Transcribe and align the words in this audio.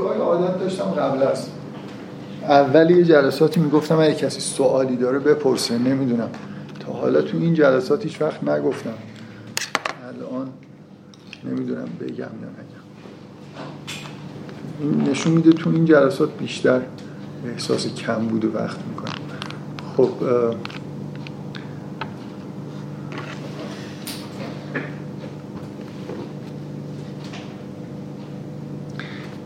گاهی 0.00 0.20
عادت 0.20 0.58
داشتم 0.60 0.84
قبل 0.84 1.22
است 1.22 1.50
اول 2.42 2.90
یه 2.90 3.04
جلساتی 3.04 3.60
می‌گفتم 3.60 3.98
اگه 3.98 4.14
کسی 4.14 4.40
سوالی 4.40 4.96
داره 4.96 5.18
بپرسه 5.18 5.78
نمی‌دونم. 5.78 6.30
تا 6.80 6.92
حالا 6.92 7.22
تو 7.22 7.36
این 7.38 7.54
جلسات 7.54 8.02
هیچ 8.04 8.22
وقت 8.22 8.44
نگفتم. 8.44 8.94
الان 10.08 10.48
نمی‌دونم 11.44 11.88
بگم 12.00 12.18
یا 12.18 12.26
نگم. 12.26 12.80
این 14.80 15.10
نشون 15.10 15.32
میده 15.32 15.52
تو 15.52 15.70
این 15.70 15.84
جلسات 15.84 16.38
بیشتر 16.38 16.80
احساس 17.46 17.94
کم 17.94 18.26
بود 18.26 18.54
وقت 18.54 18.78
می‌کنم 18.88 19.12
خب 19.96 20.10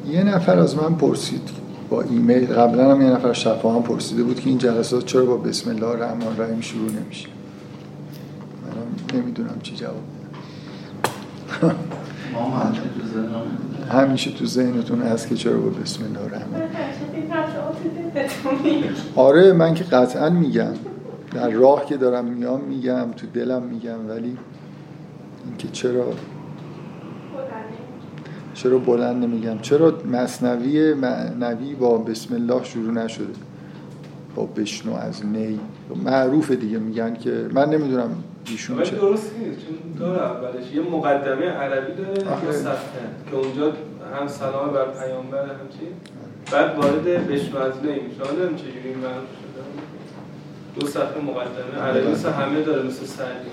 یه 0.06 0.22
نفر 0.34 0.58
از 0.58 0.76
من 0.76 0.94
پرسید. 0.94 1.64
با 1.90 2.02
ایمیل 2.02 2.46
قبلا 2.46 2.94
هم 2.94 3.02
یه 3.02 3.10
نفر 3.10 3.32
شفا 3.32 3.74
هم 3.74 3.82
پرسیده 3.82 4.22
بود 4.22 4.40
که 4.40 4.48
این 4.48 4.58
جلسات 4.58 5.06
چرا 5.06 5.24
با 5.24 5.36
بسم 5.36 5.70
الله 5.70 5.86
الرحمن 5.86 6.26
الرحیم 6.26 6.60
شروع 6.60 6.90
نمیشه. 6.90 7.28
منم 8.62 9.20
نمی‌دونم 9.22 9.60
چی 9.62 9.76
جواب 9.76 10.02
همیشه 13.90 14.30
تو 14.30 14.46
ذهنتون 14.46 15.02
هست 15.02 15.28
که 15.28 15.34
چرا 15.34 15.58
با 15.58 15.68
بسم 15.68 16.04
الله 16.04 16.20
الرحمن 16.20 16.62
آره 19.16 19.52
من 19.52 19.74
که 19.74 19.84
قطعا 19.84 20.30
میگم. 20.30 20.72
در 21.34 21.50
راه 21.50 21.86
که 21.86 21.96
دارم 21.96 22.24
میام 22.24 22.60
میگم 22.60 23.12
تو 23.16 23.26
دلم 23.26 23.62
میگم 23.62 24.08
ولی 24.08 24.38
اینکه 25.46 25.68
چرا 25.72 26.04
چرا 28.54 28.78
بلند 28.78 29.24
نمیگم؟ 29.24 29.58
چرا 29.58 29.98
مصنوی 30.12 30.94
معنوی 30.94 31.74
با 31.74 31.98
بسم 31.98 32.34
الله 32.34 32.64
شروع 32.64 32.92
نشده؟ 32.92 33.26
با 34.34 34.46
بشنو 34.46 34.94
از 34.94 35.26
نی. 35.26 35.60
معروف 36.04 36.50
دیگه 36.50 36.78
میگن 36.78 37.14
که 37.14 37.48
من 37.52 37.70
نمی‌دونم 37.70 38.10
ایشون 38.46 38.82
چه 38.82 38.96
درست 38.96 39.32
نیست 39.38 39.60
چون 39.60 39.76
داره 39.98 40.22
اولش. 40.22 40.72
یه 40.74 40.82
مقدمه 40.82 41.46
عربی 41.46 42.02
داره 42.02 42.14
که 42.14 42.24
که 43.30 43.36
اونجا 43.36 43.72
هم 44.20 44.28
سلام 44.28 44.70
بر 44.72 44.84
پیامبر 44.84 45.42
هم 45.42 45.68
چی؟ 45.70 45.86
بعد 46.52 46.78
وارد 46.78 47.28
بشنو 47.28 47.58
از 47.58 47.72
نی 47.82 47.92
میشه. 47.92 48.22
حالا 48.24 48.48
چجوری 48.56 48.94
معروف 49.02 49.28
شده. 49.40 50.80
دو 50.80 50.86
صفحه 50.86 51.22
مقدمه. 51.22 51.82
عربی 51.82 52.12
مثل 52.12 52.30
همه 52.30 52.62
داره 52.62 52.82
مثل 52.82 53.06
سعدی 53.06 53.50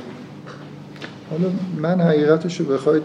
حالا 1.29 1.51
من 1.77 2.01
حقیقتش 2.01 2.59
رو 2.59 2.65
بخواید 2.65 3.03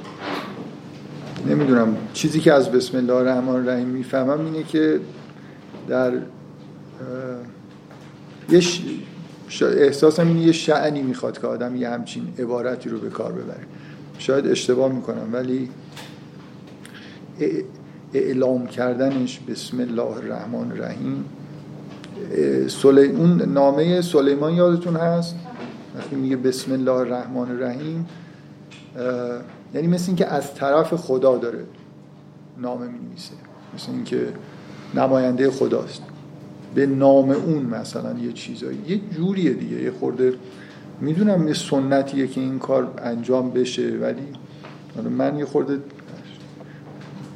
نمی‌دونم 1.48 1.96
چیزی 2.12 2.40
که 2.40 2.52
از 2.52 2.72
بسم 2.72 2.96
الله 2.96 3.14
الرحمن 3.14 3.48
الرحیم 3.48 3.88
می‌فهمم 3.88 4.44
اینه 4.44 4.62
که 4.62 5.00
در 5.88 6.12
یه 8.50 8.62
احساسم 9.60 10.26
اینه 10.28 10.40
یه 10.40 10.52
شعنی 10.52 11.02
می‌خواد 11.02 11.40
که 11.40 11.46
آدم 11.46 11.76
یه 11.76 11.88
همچین 11.88 12.28
عبارتی 12.38 12.88
رو 12.88 12.98
به 12.98 13.10
کار 13.10 13.32
ببره. 13.32 13.66
شاید 14.18 14.46
اشتباه 14.46 14.92
می‌کنم 14.92 15.28
ولی 15.32 15.68
اعلام 18.14 18.66
کردنش 18.66 19.40
بسم 19.48 19.80
الله 19.80 20.16
الرحمن 20.16 20.72
الرحیم 20.72 21.24
سلی... 22.68 23.06
اون 23.06 23.42
نامه 23.42 24.02
سلیمان 24.02 24.52
یادتون 24.52 24.96
هست؟ 24.96 25.34
وقتی 25.96 26.16
میگه 26.16 26.36
بسم 26.36 26.72
الله 26.72 26.92
الرحمن 26.92 27.50
الرحیم 27.50 28.06
یعنی 29.74 29.86
مثل 29.86 30.04
اینکه 30.06 30.26
از 30.26 30.54
طرف 30.54 30.94
خدا 30.94 31.38
داره 31.38 31.64
نامه 32.58 32.86
می 32.86 32.98
نویسه 32.98 33.34
مثل 33.74 33.92
اینکه 33.92 34.28
نماینده 34.94 35.50
خداست. 35.50 36.02
به 36.74 36.86
نام 36.86 37.30
اون 37.30 37.62
مثلا 37.62 38.18
یه 38.18 38.32
چیزایی. 38.32 38.78
یه 38.88 39.00
جوریه 39.16 39.52
دیگه. 39.52 39.82
یه 39.82 39.90
خورده 39.90 40.34
می‌دونم 41.00 41.48
یه 41.48 41.54
سنتیه 41.54 42.26
که 42.26 42.40
این 42.40 42.58
کار 42.58 42.94
انجام 42.98 43.50
بشه 43.50 43.88
ولی 44.00 44.28
من 45.10 45.38
یه 45.38 45.44
خورده 45.44 45.78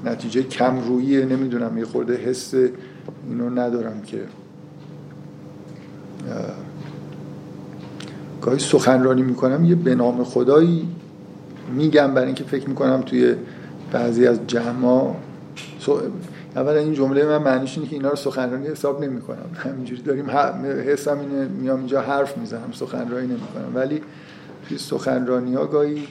نتیجه 0.05 0.43
کم 0.43 0.79
رویه 0.79 1.25
نمی‌دونم. 1.25 1.79
یه 1.79 1.85
خورده 1.85 2.17
حس 2.17 2.55
اینو 2.55 3.51
ندارم 3.51 4.03
که 4.03 4.25
گاهی 8.43 8.59
سخنرانی 8.59 9.23
می‌کنم. 9.23 9.65
یه 9.65 9.75
به 9.75 9.95
نام 9.95 10.25
خدایی 10.25 10.89
میگم 11.75 12.15
برای 12.15 12.27
اینکه 12.27 12.45
فکر 12.45 12.69
می‌کنم 12.69 13.03
توی 13.03 13.35
بعضی 13.93 14.27
از 14.27 14.47
جمع 14.47 15.15
اولا 16.57 16.79
این 16.79 16.95
جمله 16.95 17.25
من 17.25 17.39
معنیش 17.39 17.77
اینه 17.77 17.89
که 17.91 17.97
اینا 17.97 18.09
رو 18.09 18.17
سخنرانی 18.17 18.67
حساب 18.67 19.05
نمی 19.05 19.21
کنم 19.21 19.51
همینجوری 19.65 20.03
داریم 20.03 20.31
حسم 20.87 21.19
اینه 21.19 21.49
میام 21.49 21.79
اینجا 21.79 22.01
حرف 22.01 22.39
می‌زنم 22.39 22.73
سخنرانی 22.73 23.27
نمی 23.27 23.47
کنم 23.55 23.75
ولی 23.75 24.03
توی 24.69 24.79
سخنرانی 24.79 25.55
ها 25.55 25.67
گاهی 25.67 26.09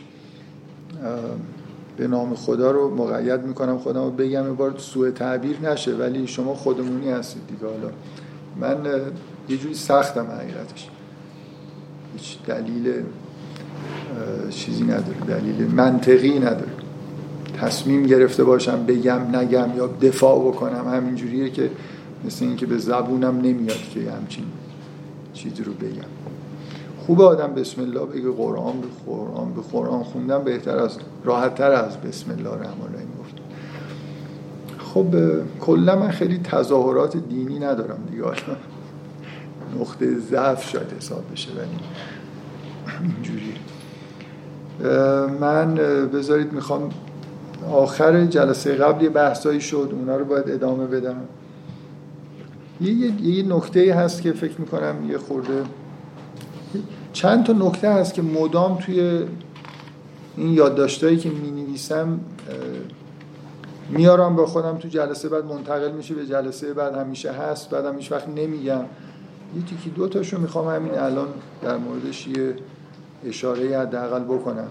به 1.98 2.08
نام 2.08 2.36
خدا 2.36 2.72
رو 2.72 2.96
مقید 2.96 3.42
می‌کنم 3.42 3.78
خودم 3.78 4.04
رو 4.04 4.12
بگم 4.12 4.46
یه 4.46 4.52
بار 4.52 4.74
سوء 4.78 5.12
تعبیر 5.12 5.60
نشه 5.62 5.96
ولی 5.96 6.28
شما 6.28 6.56
خودمونی 6.56 7.12
هستید 7.12 7.48
دیگه. 7.48 7.66
حالا 7.66 7.92
من 8.60 8.92
یه 9.50 9.58
جوری 9.58 9.74
سختم 9.74 10.28
حقیقتش. 10.28 10.90
هیچ 12.18 12.38
دلیل 12.48 12.94
چیزی 14.50 14.84
نداره 14.84 15.20
دلیل 15.28 15.68
منطقی 15.68 16.40
نداره. 16.40 16.72
تصمیم 17.62 18.04
گرفته 18.04 18.44
باشم 18.44 18.86
بگم 18.86 19.36
نگم 19.36 19.70
یا 19.78 19.88
دفاع 19.88 20.40
بکنم 20.48 20.88
همینجوریه 20.94 21.50
که 21.50 21.70
مثل 22.26 22.46
اینکه 22.46 22.66
به 22.66 22.78
زبونم 22.78 23.38
نمیاد 23.38 23.90
که 23.94 24.12
همچین 24.12 24.44
چیزی 25.34 25.64
رو 25.64 25.74
بگم. 25.74 26.10
خوب 27.06 27.22
آدم 27.22 27.54
بسم 27.54 27.82
الله 27.82 28.06
بگه 28.06 28.32
قرآن 28.32 28.82
به 28.82 28.88
قرآن 29.06 29.54
به 29.54 29.62
قرآن 29.72 30.04
خوندن 30.04 30.44
بهتر 30.44 30.78
از 30.78 30.98
راحت 31.24 31.56
تر 31.56 31.72
از 31.72 31.98
بسم 31.98 32.32
الله 32.32 32.50
الرحمن 32.50 32.82
الرحیم 32.82 33.10
گفت. 33.20 33.36
خب 34.78 35.06
کلا 35.60 35.96
من 35.96 36.12
خیلی 36.12 36.38
تظاهرات 36.38 37.18
دینی 37.18 37.60
ندارم 37.60 38.00
دیگه. 38.12 38.24
نقطه 39.80 40.20
ضعف 40.20 40.70
شاید 40.70 40.94
حساب 40.98 41.24
بشه 41.32 41.52
ولی 41.52 41.80
اینجوری. 43.02 43.54
من 45.40 45.76
بذارید 46.14 46.54
می‌خوام 46.54 46.90
آخر 47.72 48.26
جلسه 48.26 48.76
قبل 48.76 49.04
یه 49.04 49.10
بحثایی 49.10 49.62
شد 49.62 49.90
اونا 49.92 50.18
رو 50.18 50.26
باید 50.26 50.50
ادامه 50.50 50.86
بدم. 50.86 51.16
یه, 52.82 52.94
یه،, 52.94 53.22
یه 53.22 53.56
نکته 53.56 53.96
هست 53.96 54.22
که 54.22 54.32
فکر 54.32 54.62
می‌کنم 54.62 55.10
یه 55.10 55.18
خورده 55.18 55.64
چند 57.14 57.46
تا 57.46 57.54
نکته 57.54 57.90
هست 57.90 58.14
که 58.14 58.22
مدام 58.22 58.78
توی 58.78 59.26
این 60.38 60.54
یادداشتایی 60.54 61.18
که 61.18 61.30
می 61.30 61.52
نویسم 61.52 62.20
میارم 63.90 64.36
با 64.36 64.46
خودم 64.46 64.78
تو 64.78 64.88
جلسه 64.88 65.30
بعد 65.30 65.46
منتقل 65.46 65.92
میشه 65.92 66.16
به 66.16 66.26
جلسه 66.26 66.74
بعد 66.74 66.96
همیشه 66.96 67.32
هست 67.32 67.70
بعدم 67.70 67.98
هیچ 67.98 68.12
وقت 68.12 68.30
نمیگم. 68.30 68.86
یه 69.56 69.64
تیکی 69.70 69.90
دو 69.90 70.08
تاشو 70.08 70.40
می‌خوام 70.40 70.76
همین 70.76 70.94
الان 70.94 71.28
در 71.62 71.78
موردش 71.78 72.28
یه 72.28 72.56
اشاره 73.26 73.80
حداقل 73.80 74.24
بکنم. 74.24 74.68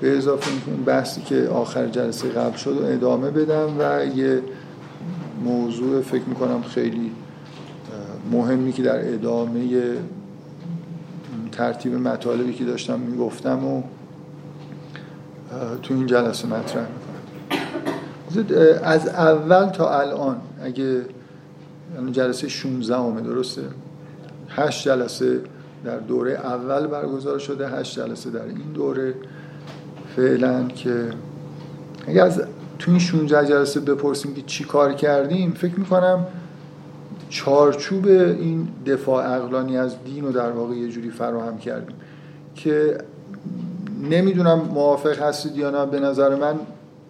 به 0.00 0.16
اضافه 0.16 0.50
اون 0.66 0.84
بحثی 0.84 1.20
که 1.20 1.48
آخر 1.48 1.86
جلسه 1.86 2.28
قبل 2.28 2.56
شد 2.56 2.76
و 2.82 2.84
ادامه 2.84 3.30
بدم 3.30 3.76
و 3.78 4.06
یه 4.16 4.42
موضوع 5.44 6.02
فکر 6.02 6.24
می‌کنم 6.24 6.62
خیلی 6.62 7.12
مهمی 8.32 8.72
که 8.72 8.82
در 8.82 9.14
ادامه 9.14 9.94
ترتیب 11.52 11.94
مطالبی 11.94 12.52
که 12.52 12.64
داشتم 12.64 13.00
می‌گفتم 13.00 13.64
و 13.64 13.82
تو 15.82 15.94
این 15.94 16.06
جلسه 16.06 16.48
مطرح 16.48 16.86
می‌کنم. 16.88 18.46
از 18.82 19.08
اول 19.08 19.66
تا 19.66 20.00
الان 20.00 20.36
اگه 20.62 21.04
یعنی 21.94 22.12
جلسه 22.12 22.48
16 22.48 22.96
همه 22.96 23.20
درسته؟ 23.20 23.62
هشت 24.48 24.88
جلسه 24.88 25.40
در 25.84 25.98
دوره 25.98 26.32
اول 26.32 26.86
برگزار 26.86 27.38
شده 27.38 27.68
هشت 27.68 27.98
جلسه 27.98 28.30
در 28.30 28.44
این 28.44 28.72
دوره. 28.74 29.14
فعلا 30.16 30.68
که 30.68 31.10
اگر 32.06 32.24
از 32.24 32.42
تو 32.78 32.90
این 32.90 33.00
16 33.00 33.46
جلسه 33.46 33.80
بپرسیم 33.80 34.34
که 34.34 34.42
چی 34.42 34.64
کار 34.64 34.92
کردیم 34.92 35.52
فکر 35.52 35.78
می‌کنم 35.78 36.26
چارچوب 37.28 38.06
این 38.06 38.68
دفاع 38.86 39.36
اقلانی 39.36 39.76
از 39.76 39.94
دین 40.04 40.24
رو 40.24 40.32
در 40.32 40.50
واقع 40.50 40.74
یه 40.74 40.88
جوری 40.88 41.10
فراهم 41.10 41.58
کردیم 41.58 41.96
که 42.54 42.98
نمی‌دونم 44.10 44.58
موافق 44.58 45.22
هستید 45.22 45.56
یا 45.56 45.70
نه. 45.70 45.86
به 45.86 46.00
نظر 46.00 46.34
من 46.34 46.54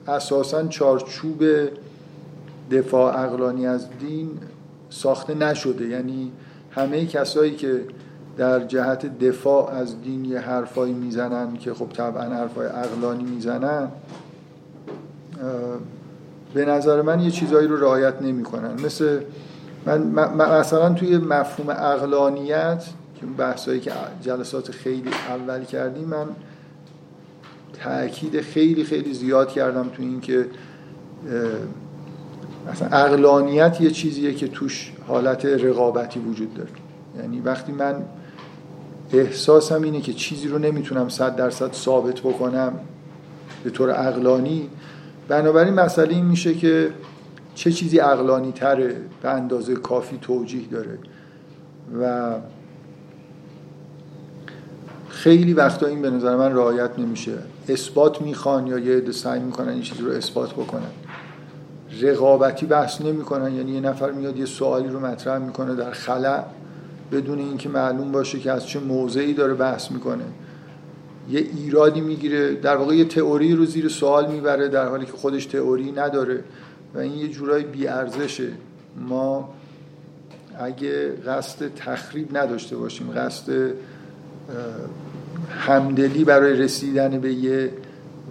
اساسا 0.06 0.66
چارچوب 0.66 1.44
دفاع 2.70 3.24
اقلانی 3.24 3.66
از 3.66 3.86
دین 4.00 4.30
ساخته 4.90 5.34
نشده. 5.34 5.88
یعنی 5.88 6.32
همه 6.70 7.06
کسایی 7.06 7.54
که 7.54 7.80
در 8.36 8.60
جهت 8.60 9.18
دفاع 9.18 9.70
از 9.70 10.02
دین 10.02 10.24
یه 10.24 10.38
حرفایی 10.38 10.92
می‌زنن 10.92 11.56
که 11.56 11.74
خب 11.74 11.88
طبعا 11.92 12.22
حرفای 12.22 12.66
اقلانی 12.66 13.24
می‌زنن 13.24 13.88
به 16.54 16.64
نظر 16.64 17.02
من 17.02 17.20
یه 17.20 17.30
چیزایی 17.30 17.68
رو 17.68 17.76
رعایت 17.76 18.22
نمی‌کنن. 18.22 18.80
مثل 18.84 19.20
من 19.86 19.98
مثلا 20.34 20.94
توی 20.94 21.18
مفهوم 21.18 21.70
اقلانیت 21.70 22.84
که 23.20 23.26
بحثایی 23.26 23.80
که 23.80 23.92
جلسات 24.22 24.70
خیلی 24.70 25.10
اول 25.28 25.64
کردیم 25.64 26.08
من 26.08 26.26
تاکید 27.84 28.40
خیلی 28.40 28.84
خیلی 28.84 29.14
زیاد 29.14 29.48
کردم 29.48 29.88
تو 29.88 30.02
این 30.02 30.20
که 30.20 30.46
مثلا 32.72 32.88
اقلانیت 32.88 33.80
یه 33.80 33.90
چیزیه 33.90 34.34
که 34.34 34.48
توش 34.48 34.92
حالت 35.08 35.44
رقابتی 35.44 36.20
وجود 36.20 36.54
داره. 36.54 36.70
یعنی 37.18 37.40
وقتی 37.40 37.72
من 37.72 37.94
احساسم 39.12 39.82
اینه 39.82 40.00
که 40.00 40.12
چیزی 40.12 40.48
رو 40.48 40.58
نمی‌تونم 40.58 41.08
صد 41.08 41.36
درصد 41.36 41.72
ثابت 41.72 42.20
بکنم 42.20 42.72
به 43.64 43.70
طور 43.70 43.90
اقلانی 43.90 44.68
بنابراین 45.28 45.74
مسئله 45.74 46.14
این 46.14 46.24
میشه 46.24 46.54
که 46.54 46.90
چه 47.54 47.72
چیزی 47.72 48.00
اقلانی 48.00 48.52
تره 48.52 48.96
به 49.22 49.30
اندازه 49.30 49.74
کافی 49.74 50.18
توجیه 50.22 50.68
داره. 50.68 50.98
و 52.00 52.34
خیلی 55.08 55.52
وقتا 55.52 55.86
این 55.86 56.02
به 56.02 56.10
نظر 56.10 56.36
من 56.36 56.52
رعایت 56.52 56.98
نمیشه. 56.98 57.32
اثبات 57.68 58.22
می‌خوان 58.22 58.66
یا 58.66 58.78
یه 58.78 58.96
عده 58.96 59.12
سعی 59.12 59.40
می‌کنن 59.40 59.68
این 59.68 59.82
چیزی 59.82 60.02
رو 60.02 60.10
اثبات 60.10 60.52
بکنن. 60.52 60.90
رقابتی 62.00 62.66
بحث 62.66 63.00
نمی‌کنن. 63.00 63.54
یعنی 63.54 63.70
یه 63.70 63.80
نفر 63.80 64.10
میاد 64.10 64.36
یه 64.36 64.46
سوالی 64.46 64.88
رو 64.88 65.00
مطرح 65.00 65.38
می‌کنه 65.38 65.74
در 65.74 65.90
خلع. 65.90 66.44
بدون 67.12 67.38
اینکه 67.38 67.68
معلوم 67.68 68.12
باشه 68.12 68.38
که 68.38 68.50
از 68.50 68.66
چه 68.66 68.80
موضعی 68.80 69.34
داره 69.34 69.54
بحث 69.54 69.90
می‌کنه. 69.90 70.24
یه 71.30 71.40
ایرادی 71.40 72.00
می‌گیره 72.00 72.54
در 72.54 72.76
واقع 72.76 72.94
یه 72.94 73.04
تئوری 73.04 73.54
رو 73.54 73.66
زیر 73.66 73.88
سوال 73.88 74.32
می‌بره 74.32 74.68
در 74.68 74.88
حالی 74.88 75.06
که 75.06 75.12
خودش 75.12 75.46
تئوری 75.46 75.92
نداره 75.92 76.44
و 76.94 76.98
این 76.98 77.18
یه 77.18 77.28
جورای 77.28 77.64
بیارزشه. 77.64 78.48
ما 79.08 79.54
اگه 80.58 81.12
قصد 81.26 81.74
تخریب 81.74 82.36
نداشته 82.36 82.76
باشیم 82.76 83.10
قصد 83.16 83.72
همدلی 85.50 86.24
برای 86.24 86.52
رسیدن 86.52 87.20
به 87.20 87.34
یه 87.34 87.72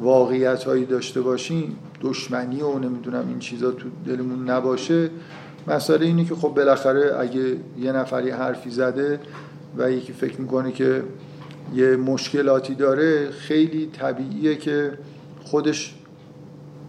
واقعیت 0.01 0.63
هایی 0.63 0.85
داشته 0.85 1.21
باشیم 1.21 1.75
دشمنی 2.01 2.61
و 2.61 2.79
نمی‌دونم 2.79 3.27
این 3.27 3.39
چیزا 3.39 3.71
تو 3.71 3.89
دلمون 4.05 4.49
نباشه 4.49 5.09
مسئله 5.67 6.05
اینه 6.05 6.25
که 6.25 6.35
خب 6.35 6.47
بالاخره 6.47 7.19
اگه 7.19 7.55
یه 7.79 7.91
نفری 7.91 8.29
حرفی 8.29 8.69
زده 8.69 9.19
و 9.77 9.91
یکی 9.91 10.13
فکر 10.13 10.41
می‌کنه 10.41 10.71
که 10.71 11.03
یه 11.75 11.95
مشکلاتی 11.95 12.75
داره 12.75 13.31
خیلی 13.31 13.89
طبیعیه 13.93 14.55
که 14.55 14.91
خودش 15.45 15.95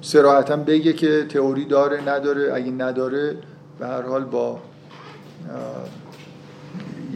سراحتا 0.01 0.57
بگه 0.57 0.93
که 0.93 1.27
تئوری 1.29 1.65
داره 1.65 2.09
نداره. 2.09 2.55
اگه 2.55 2.71
نداره 2.71 3.37
به 3.79 3.87
هر 3.87 4.03
حال 4.03 4.25
با 4.25 4.59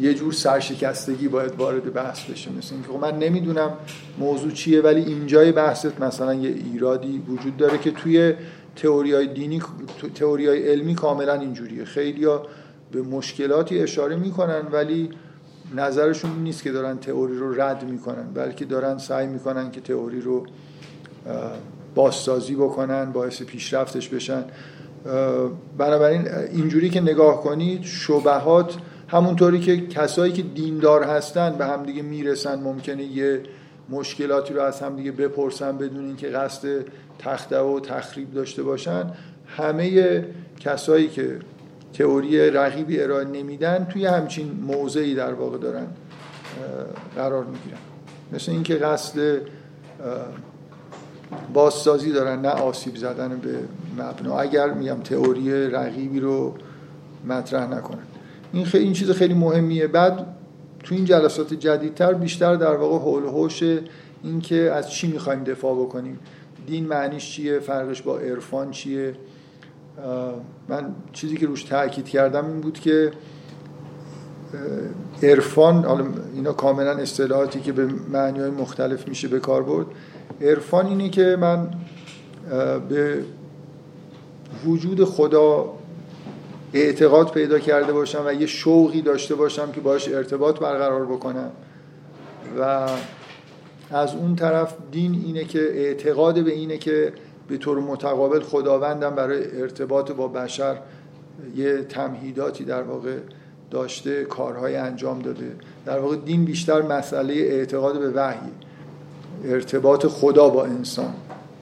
یه 0.00 0.14
جور 0.14 0.32
سرشکستگی 0.32 1.28
باید 1.28 1.54
وارد 1.54 1.92
بحث 1.92 2.24
بشه. 2.24 2.50
مثل 2.58 2.74
اینکه 2.74 2.88
خب 2.88 2.98
من 2.98 3.18
نمی‌دونم 3.18 3.70
موضوع 4.18 4.50
چیه 4.50 4.80
ولی 4.80 5.00
اینجای 5.00 5.52
بحثت 5.52 6.00
مثلا 6.00 6.34
یه 6.34 6.48
ایرادی 6.48 7.22
وجود 7.28 7.56
داره 7.56 7.78
که 7.78 7.90
توی 7.90 8.34
تئوری 8.76 9.12
های 9.12 9.26
دینی 9.26 9.62
تئوری 10.14 10.46
های 10.46 10.68
علمی 10.68 10.94
کاملا 10.94 11.34
اینجوریه. 11.34 11.84
خیلی 11.84 12.24
ها 12.24 12.46
به 12.92 13.02
مشکلاتی 13.02 13.78
اشاره 13.78 14.16
می‌کنن 14.16 14.62
ولی 14.72 15.10
نظرشون 15.76 16.30
نیست 16.42 16.62
که 16.62 16.72
دارن 16.72 16.98
تئوری 16.98 17.38
رو 17.38 17.60
رد 17.60 17.84
می‌کنن 17.90 18.32
بلکه 18.34 18.64
دارن 18.64 18.98
سعی 18.98 19.26
می‌کنن 19.26 19.70
که 19.70 19.80
تئوری 19.80 20.20
رو 20.20 20.46
بازسازی 21.94 22.54
بکنن 22.54 23.12
باعث 23.12 23.42
پیشرفتش 23.42 24.08
بشن. 24.08 24.44
بنابراین 25.78 26.28
اینجوری 26.52 26.90
که 26.90 27.00
نگاه 27.00 27.42
کنید 27.42 27.82
شبهات 27.82 28.76
همونطوری 29.08 29.60
که 29.60 29.86
کسایی 29.86 30.32
که 30.32 30.42
دیندار 30.42 31.02
هستن 31.02 31.52
به 31.58 31.66
همدیگه 31.66 32.02
می‌رسن 32.02 32.60
ممکنه 32.60 33.04
یه 33.04 33.40
مشکلاتی 33.90 34.54
رو 34.54 34.60
از 34.60 34.80
همدیگه 34.80 35.12
بپرسن 35.12 35.78
بدون 35.78 36.06
اینکه 36.06 36.28
قصد 36.28 36.84
تخته 37.24 37.58
و 37.58 37.80
تخریب 37.80 38.34
داشته 38.34 38.62
باشن 38.62 39.10
همه 39.46 40.24
کسایی 40.60 41.08
که 41.08 41.38
تئوری 41.92 42.50
رقیبی 42.50 43.00
ارائه 43.00 43.24
نمیدن 43.24 43.86
توی 43.92 44.06
همچین 44.06 44.50
موضعی 44.66 45.14
در 45.14 45.32
واقع 45.32 45.58
دارن 45.58 45.86
قرار 47.16 47.44
می‌گیرن. 47.44 47.78
مثل 48.32 48.52
اینکه 48.52 48.74
قصد 48.74 49.38
بازسازی 51.54 52.12
دارن 52.12 52.40
نه 52.40 52.48
آسیب 52.48 52.96
زدن 52.96 53.28
به 53.38 53.58
مبنا. 53.98 54.38
اگر 54.38 54.70
میگم 54.70 55.00
تئوری 55.04 55.70
رقیبی 55.70 56.20
رو 56.20 56.54
مطرح 57.28 57.74
نکنن. 57.74 58.02
این 58.52 58.64
خیلی 58.64 58.84
این 58.84 58.92
چیز 58.92 59.10
خیلی 59.10 59.34
مهمیه. 59.34 59.86
بعد 59.86 60.26
تو 60.84 60.94
این 60.94 61.04
جلسات 61.04 61.54
جدیدتر 61.54 62.12
بیشتر 62.12 62.54
در 62.54 62.76
واقع 62.76 62.98
حول 62.98 63.26
حوش 63.26 63.62
این 64.22 64.40
که 64.40 64.56
از 64.56 64.90
چی 64.90 65.06
می‌خوایم 65.06 65.44
دفاع 65.44 65.74
بکنیم. 65.74 66.18
دین 66.66 66.86
معنیش 66.86 67.32
چیه؟ 67.32 67.58
فرقش 67.58 68.02
با 68.02 68.18
عرفان 68.18 68.70
چیه؟ 68.70 69.14
من 70.68 70.94
چیزی 71.12 71.36
که 71.36 71.46
روش 71.46 71.62
تاکید 71.62 72.08
کردم 72.08 72.46
این 72.46 72.60
بود 72.60 72.80
که 72.80 73.12
عرفان 75.22 75.84
حالا 75.84 76.06
اینا 76.34 76.52
کاملا 76.52 76.90
اصطلاحاتی 76.90 77.60
که 77.60 77.72
به 77.72 77.86
معنی 77.86 78.40
های 78.40 78.50
مختلف 78.50 79.08
میشه 79.08 79.28
به 79.28 79.40
کار 79.40 79.62
برد. 79.62 79.86
عرفان 80.40 80.86
اینه 80.86 81.08
که 81.08 81.36
من 81.40 81.70
به 82.88 83.24
وجود 84.66 85.04
خدا 85.04 85.74
اعتقاد 86.72 87.30
پیدا 87.30 87.58
کرده 87.58 87.92
باشم 87.92 88.22
و 88.26 88.32
یه 88.32 88.46
شوقی 88.46 89.02
داشته 89.02 89.34
باشم 89.34 89.72
که 89.72 89.80
باش 89.80 90.08
ارتباط 90.08 90.58
برقرار 90.58 91.06
بکنم 91.06 91.50
و 92.60 92.88
از 93.94 94.14
اون 94.14 94.36
طرف 94.36 94.74
دین 94.92 95.22
اینه 95.26 95.44
که 95.44 95.58
اعتقاد 95.58 96.44
به 96.44 96.52
اینه 96.52 96.78
که 96.78 97.12
به 97.48 97.56
طور 97.56 97.78
متقابل 97.78 98.40
خداوندم 98.40 99.14
برای 99.14 99.60
ارتباط 99.60 100.12
با 100.12 100.28
بشر 100.28 100.76
یه 101.56 101.82
تمهیداتی 101.82 102.64
در 102.64 102.82
واقع 102.82 103.16
داشته 103.70 104.24
کارهای 104.24 104.76
انجام 104.76 105.18
داده. 105.18 105.52
در 105.86 105.98
واقع 105.98 106.16
دین 106.16 106.44
بیشتر 106.44 106.82
مسئله 106.82 107.34
اعتقاد 107.34 107.98
به 107.98 108.10
وحی 108.10 108.50
ارتباط 109.44 110.06
خدا 110.06 110.48
با 110.48 110.64
انسان 110.64 111.14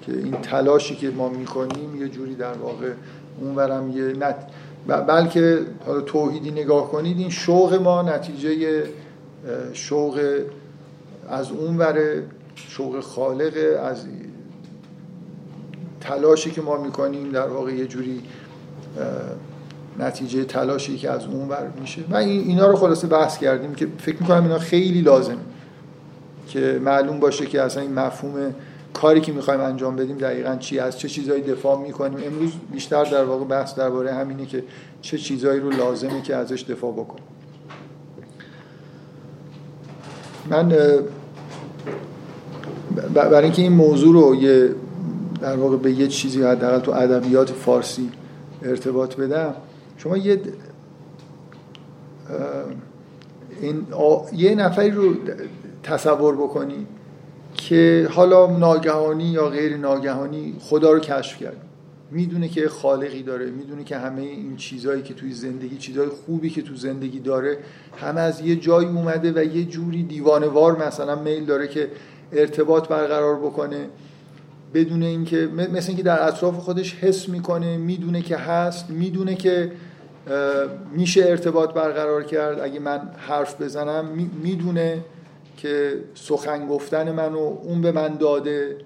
که 0.06 0.12
این 0.12 0.32
تلاشی 0.32 0.96
که 0.96 1.10
ما 1.10 1.28
می‌کنیم 1.28 2.02
یه 2.02 2.08
جوری 2.08 2.34
در 2.34 2.52
واقع 2.52 2.92
اونورم 3.40 3.90
یه 3.90 4.04
نت 4.04 4.36
بلکه 5.06 5.58
حالا 5.86 6.00
توحیدی 6.00 6.50
نگاه 6.50 6.90
کنید 6.90 7.18
این 7.18 7.30
شوق 7.30 7.74
ما 7.74 8.02
نتیجه 8.02 8.82
شوق 9.72 10.40
از 11.32 11.50
اون 11.50 11.76
وره 11.76 12.22
شوق 12.54 13.00
خالق 13.00 13.52
از 13.84 14.06
تلاشی 16.00 16.50
که 16.50 16.62
ما 16.62 16.76
می‌کنیم 16.76 17.30
در 17.30 17.48
واقع 17.48 17.72
یه 17.72 17.86
جوری 17.86 18.22
نتیجه 19.98 20.44
تلاشی 20.44 20.96
که 20.96 21.10
از 21.10 21.24
اون 21.24 21.48
ور 21.48 21.72
میشه. 21.80 22.02
و 22.10 22.16
اینا 22.16 22.66
رو 22.66 22.76
خلاصه 22.76 23.06
بحث 23.06 23.38
کردیم 23.38 23.74
که 23.74 23.88
فکر 23.98 24.16
می‌کنم 24.20 24.42
اینا 24.42 24.58
خیلی 24.58 25.00
لازم 25.00 25.38
که 26.48 26.80
معلوم 26.84 27.20
باشه 27.20 27.46
که 27.46 27.62
اصلا 27.62 27.82
این 27.82 27.92
مفهوم 27.92 28.54
کاری 28.94 29.20
که 29.20 29.32
می‌خوایم 29.32 29.60
انجام 29.60 29.96
بدیم 29.96 30.18
دقیقا 30.18 30.56
چی 30.56 30.78
از 30.78 30.98
چه 30.98 31.08
چیزهایی 31.08 31.42
دفاع 31.42 31.82
می‌کنیم. 31.82 32.26
امروز 32.26 32.52
بیشتر 32.72 33.04
در 33.04 33.24
واقع 33.24 33.44
بحث 33.44 33.74
درباره 33.74 34.14
همینه 34.14 34.46
که 34.46 34.64
چه 35.02 35.18
چیزهایی 35.18 35.60
رو 35.60 35.70
لازمه 35.70 36.22
که 36.22 36.36
ازش 36.36 36.62
دفاع 36.62 36.92
بکنیم. 36.92 37.24
من 40.50 40.72
برای 43.14 43.44
اینکه 43.44 43.62
این 43.62 43.72
موضوع 43.72 44.14
رو 44.14 44.34
یه 44.42 44.74
در 45.40 45.56
واقع 45.56 45.76
به 45.76 45.92
یه 45.92 46.08
چیزی 46.08 46.42
حداقل 46.42 46.78
تو 46.78 46.92
ادبیات 46.92 47.50
فارسی 47.50 48.10
ارتباط 48.62 49.16
بدم 49.16 49.54
شما 49.96 50.16
یه 50.16 50.40
این 53.60 53.86
یه 54.32 54.54
نفری 54.54 54.90
رو 54.90 55.14
تصور 55.82 56.36
بکنی 56.36 56.86
که 57.54 58.08
حالا 58.10 58.56
ناگهانی 58.58 59.24
یا 59.24 59.48
غیر 59.48 59.76
ناگهانی 59.76 60.56
خدا 60.60 60.92
رو 60.92 60.98
کشف 61.00 61.38
کرد. 61.38 61.56
می‌دونه 62.10 62.48
که 62.48 62.68
خالقی 62.68 63.22
داره 63.22 63.50
می‌دونه 63.50 63.84
که 63.84 63.96
همه 63.96 64.22
این 64.22 64.56
چیزهایی 64.56 65.02
که 65.02 65.14
توی 65.14 65.32
زندگی 65.32 65.76
چیزهای 65.76 66.08
خوبی 66.08 66.50
که 66.50 66.62
تو 66.62 66.74
زندگی 66.74 67.20
داره 67.20 67.58
همه 67.96 68.20
از 68.20 68.40
یه 68.40 68.56
جایی 68.56 68.88
اومده 68.88 69.32
و 69.32 69.44
یه 69.44 69.64
جوری 69.64 70.02
دیوانوار 70.02 70.86
مثلا 70.86 71.22
میل 71.22 71.44
داره 71.44 71.68
که 71.68 71.88
ارتباط 72.32 72.88
برقرار 72.88 73.36
بکنه. 73.36 73.86
بدون 74.74 75.02
اینکه 75.02 75.36
مثل 75.46 75.88
اینکه 75.88 76.02
در 76.02 76.28
اطراف 76.28 76.54
خودش 76.54 76.94
حس 76.94 77.28
می‌کنه 77.28 77.76
می‌دونه 77.76 78.22
که 78.22 78.36
هست 78.36 78.90
می‌دونه 78.90 79.34
که 79.34 79.72
میشه 80.92 81.24
ارتباط 81.24 81.74
برقرار 81.74 82.22
کرد. 82.22 82.60
اگه 82.60 82.80
من 82.80 83.00
حرف 83.16 83.62
بزنم 83.62 84.04
می‌دونه 84.42 85.04
که 85.56 85.94
سخن 86.14 86.66
گفتن 86.66 87.12
منو 87.12 87.58
اون 87.62 87.80
به 87.80 87.92
من 87.92 88.16
داده. 88.16 88.76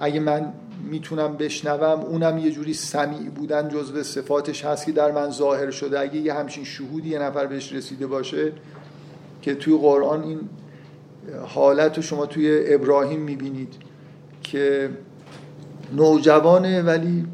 اگه 0.00 0.20
من 0.20 0.52
می‌تونم 0.90 1.36
بشنوم 1.36 2.00
اونم 2.00 2.38
یه 2.38 2.50
جوری 2.50 2.74
سمیع 2.74 3.30
بودن 3.34 3.68
جزو 3.68 4.02
صفاتش 4.02 4.64
هست 4.64 4.86
که 4.86 4.92
در 4.92 5.12
من 5.12 5.30
ظاهر 5.30 5.70
شده. 5.70 6.00
اگه 6.00 6.16
یه 6.16 6.34
همچین 6.34 6.64
شهودی 6.64 7.08
یه 7.08 7.18
نفر 7.18 7.46
بهش 7.46 7.72
رسیده 7.72 8.06
باشه 8.06 8.52
که 9.42 9.54
توی 9.54 9.78
قرآن 9.78 10.22
این 10.22 10.40
حالت 11.46 11.96
رو 11.96 12.02
شما 12.02 12.26
توی 12.26 12.64
ابراهیم 12.66 13.20
می‌بینید 13.20 13.74
که 14.42 14.90
نوجوانه 15.92 16.82
ولی 16.82 17.26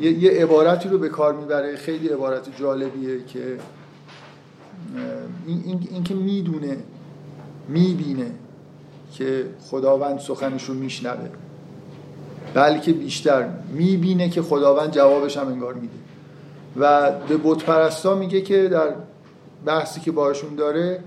یه 0.00 0.30
عبارتی 0.30 0.88
رو 0.88 0.98
به 0.98 1.08
کار 1.08 1.34
می‌بره. 1.34 1.76
خیلی 1.76 2.08
عبارت 2.08 2.56
جالبیه 2.58 3.24
که 3.24 3.58
این, 5.46 5.88
این, 5.90 6.04
که 6.04 6.14
می‌دونه 6.14 6.76
می‌بینه 7.68 8.30
که 9.12 9.44
خداوند 9.70 10.18
سخنش 10.18 10.64
رو 10.64 10.74
میشنوه 10.74 11.28
بلکه 12.54 12.92
بیشتر 12.92 13.48
می‌بینه 13.72 14.28
که 14.28 14.42
خداوند 14.42 14.90
جوابش 14.90 15.36
هم 15.36 15.48
انگار 15.48 15.74
میده. 15.74 15.94
و 16.76 17.10
به 17.10 17.36
بتپرستا 17.44 18.14
میگه 18.14 18.40
که 18.40 18.68
در 18.68 18.94
بحثی 19.66 20.00
که 20.00 20.12
باشون 20.12 20.54
داره 20.54 21.00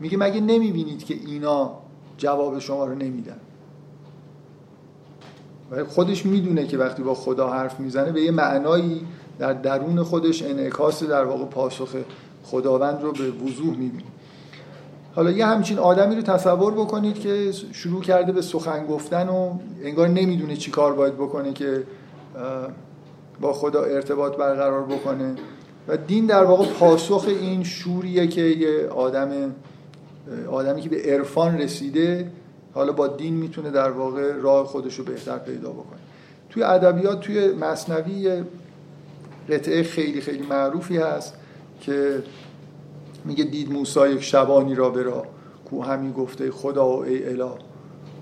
میگه 0.00 0.18
مگه 0.18 0.40
نمی‌بینید 0.40 1.04
که 1.04 1.14
اینا 1.26 1.70
جواب 2.18 2.58
شما 2.58 2.84
رو 2.84 2.94
نمیدن؟ 2.94 3.40
ولی 5.70 5.84
خودش 5.84 6.26
می‌دونه 6.26 6.66
که 6.66 6.78
وقتی 6.78 7.02
با 7.02 7.14
خدا 7.14 7.50
حرف 7.50 7.80
می‌زنه 7.80 8.12
به 8.12 8.22
یه 8.22 8.30
معنایی 8.30 9.06
در 9.38 9.52
درون 9.52 10.02
خودش 10.02 10.42
انعکاس 10.42 11.02
در 11.02 11.24
واقع 11.24 11.44
پاسخ 11.44 11.88
خداوند 12.44 13.02
رو 13.02 13.12
به 13.12 13.30
وضوح 13.30 13.76
می‌بینه. 13.76 14.10
حالا 15.14 15.30
یه 15.30 15.46
همچین 15.46 15.78
آدمی 15.78 16.16
رو 16.16 16.22
تصور 16.22 16.72
بکنید 16.72 17.18
که 17.20 17.52
شروع 17.72 18.02
کرده 18.02 18.32
به 18.32 18.42
سخن 18.42 18.86
گفتن 18.86 19.28
و 19.28 19.58
انگار 19.82 20.08
نمی‌دونه 20.08 20.56
چی 20.56 20.70
کار 20.70 20.92
باید 20.92 21.14
بکنه 21.14 21.52
که 21.52 21.82
با 23.40 23.52
خدا 23.52 23.82
ارتباط 23.82 24.36
برقرار 24.36 24.82
بکنه. 24.82 25.34
و 25.88 25.96
دین 25.96 26.26
در 26.26 26.44
واقع 26.44 26.66
پاسخ 26.66 27.24
این 27.28 27.64
شوریه 27.64 28.26
که 28.26 28.40
یه 28.40 28.88
آدم 28.88 29.54
آدمی 30.50 30.80
که 30.80 30.88
به 30.88 31.02
عرفان 31.02 31.58
رسیده 31.58 32.30
حالا 32.74 32.92
با 32.92 33.06
دین 33.06 33.34
می‌تونه 33.34 33.70
در 33.70 33.90
واقع 33.90 34.32
راه 34.32 34.66
خودش 34.66 34.94
رو 34.94 35.04
بهتر 35.04 35.38
پیدا 35.38 35.70
بکنه. 35.70 35.98
توی 36.50 36.62
ادبیات 36.62 37.20
توی 37.20 37.52
مصنوی 37.52 38.42
قطعه 39.48 39.82
خیلی 39.82 40.20
خیلی 40.20 40.46
معروفی 40.46 40.96
هست 40.96 41.34
که 41.80 42.22
میگه 43.24 43.44
دید 43.44 43.72
موسی 43.72 44.08
یک 44.08 44.22
شبانی 44.22 44.74
را 44.74 44.90
برا 44.90 45.26
کو 45.70 45.82
همی 45.82 46.12
گفته 46.12 46.50
خدا 46.50 46.88
و 46.88 47.04
ای 47.04 47.28
اله 47.28 47.50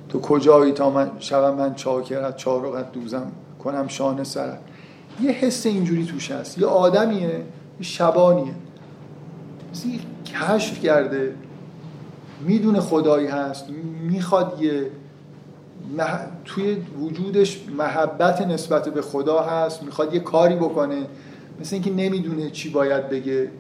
تو 0.09 0.21
کجایی 0.21 0.73
تا 0.73 0.91
من 0.91 1.11
شبم 1.19 1.55
من 1.55 1.75
چاکرت 1.75 2.37
چارقت 2.37 2.93
دوزم 2.93 3.33
کنم 3.65 3.89
شانه 3.89 4.25
سرت. 4.25 4.59
یه 5.23 5.31
حس 5.31 5.67
اینجوری 5.67 6.07
توش 6.07 6.31
هست. 6.31 6.59
یه 6.59 6.67
آدمیه 6.67 7.29
یه 7.29 7.45
شبانیه. 7.81 8.55
مثل 9.73 9.89
کشف 10.27 10.81
کرده. 10.81 11.35
می‌دونه 12.41 12.81
خدایی 12.81 13.27
هست 13.27 13.67
می‌خواد 14.03 14.63
یه 14.63 14.91
توی 16.45 16.77
وجودش 17.01 17.61
محبت 17.79 18.41
نسبت 18.41 18.89
به 18.89 19.03
خدا 19.03 19.41
هست 19.41 19.83
می‌خواد 19.83 20.15
یه 20.15 20.21
کاری 20.21 20.57
بکنه. 20.57 21.07
مثل 21.61 21.75
اینکه 21.75 21.91
نمی‌دونه 21.91 22.51
چی 22.51 22.71
باید 22.71 23.09
بگه. 23.09 23.51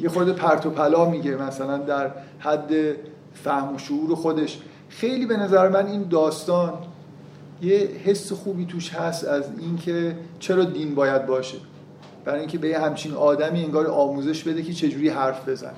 یه 0.00 0.08
خورده 0.08 0.32
پرت 0.32 0.66
و 0.66 0.70
پلا 0.70 1.10
میگه 1.10 1.36
مثلا 1.36 1.78
در 1.78 2.10
حد 2.38 2.70
فهم 3.34 3.74
و 3.74 3.78
شعور 3.78 4.14
خودش. 4.14 4.58
خیلی 4.88 5.26
به 5.26 5.36
نظر 5.36 5.68
من 5.68 5.86
این 5.86 6.02
داستان 6.02 6.72
یه 7.62 7.88
حس 8.04 8.32
خوبی 8.32 8.66
توش 8.66 8.94
هست 8.94 9.24
از 9.24 9.44
اینکه 9.60 10.16
چرا 10.38 10.64
دین 10.64 10.94
باید 10.94 11.26
باشه. 11.26 11.58
برای 12.24 12.40
اینکه 12.40 12.58
به 12.58 12.68
یه 12.68 12.78
همچین 12.78 13.14
آدمی 13.14 13.64
انگار 13.64 13.86
آموزش 13.86 14.44
بده 14.44 14.62
که 14.62 14.72
چجوری 14.72 15.08
حرف 15.08 15.48
بزن 15.48 15.72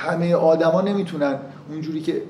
همه 0.00 0.34
آدما 0.34 0.80
نمی‌تونن 0.80 1.38
اونجوری 1.70 2.00
که 2.00 2.22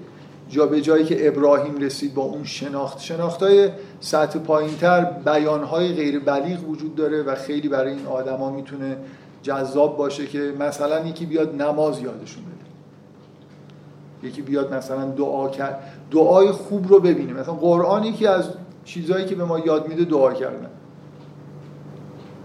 جا 0.49 0.67
به 0.67 0.81
جایی 0.81 1.05
که 1.05 1.29
ابراهیم 1.29 1.79
رسید 1.79 2.15
با 2.15 2.23
اون 2.23 2.45
شناخت 2.45 3.01
شناخت 3.01 3.43
های 3.43 3.69
سطح 4.01 4.39
پایین 4.39 4.77
تر 4.77 5.05
بیان 5.05 5.65
های 5.65 5.93
غیر 5.93 6.21
بلیغ 6.21 6.69
وجود 6.69 6.95
داره 6.95 7.23
و 7.23 7.35
خیلی 7.35 7.69
برای 7.69 7.93
این 7.93 8.07
آدما 8.07 8.51
می‌تونه 8.51 8.97
جذاب 9.43 9.97
باشه 9.97 10.27
که 10.27 10.55
مثلا 10.59 11.07
یکی 11.07 11.27
بیاد 11.27 11.63
نماز 11.63 12.03
یادشون 12.03 12.45
بده. 12.45 14.29
یکی 14.29 14.43
بیاد 14.43 14.75
مثلا 14.75 15.05
دعا 15.05 15.49
کرد 15.49 15.83
دعای 16.11 16.51
خوب 16.51 16.89
رو 16.89 17.01
ببینه. 17.01 17.33
مثلا 17.33 17.55
قرآن 17.55 18.05
یکی 18.05 18.27
از 18.27 18.45
چیزهایی 18.85 19.25
که 19.25 19.35
به 19.35 19.45
ما 19.45 19.59
یاد 19.59 19.89
میده 19.89 20.05
دعا 20.05 20.33
کردن. 20.33 20.71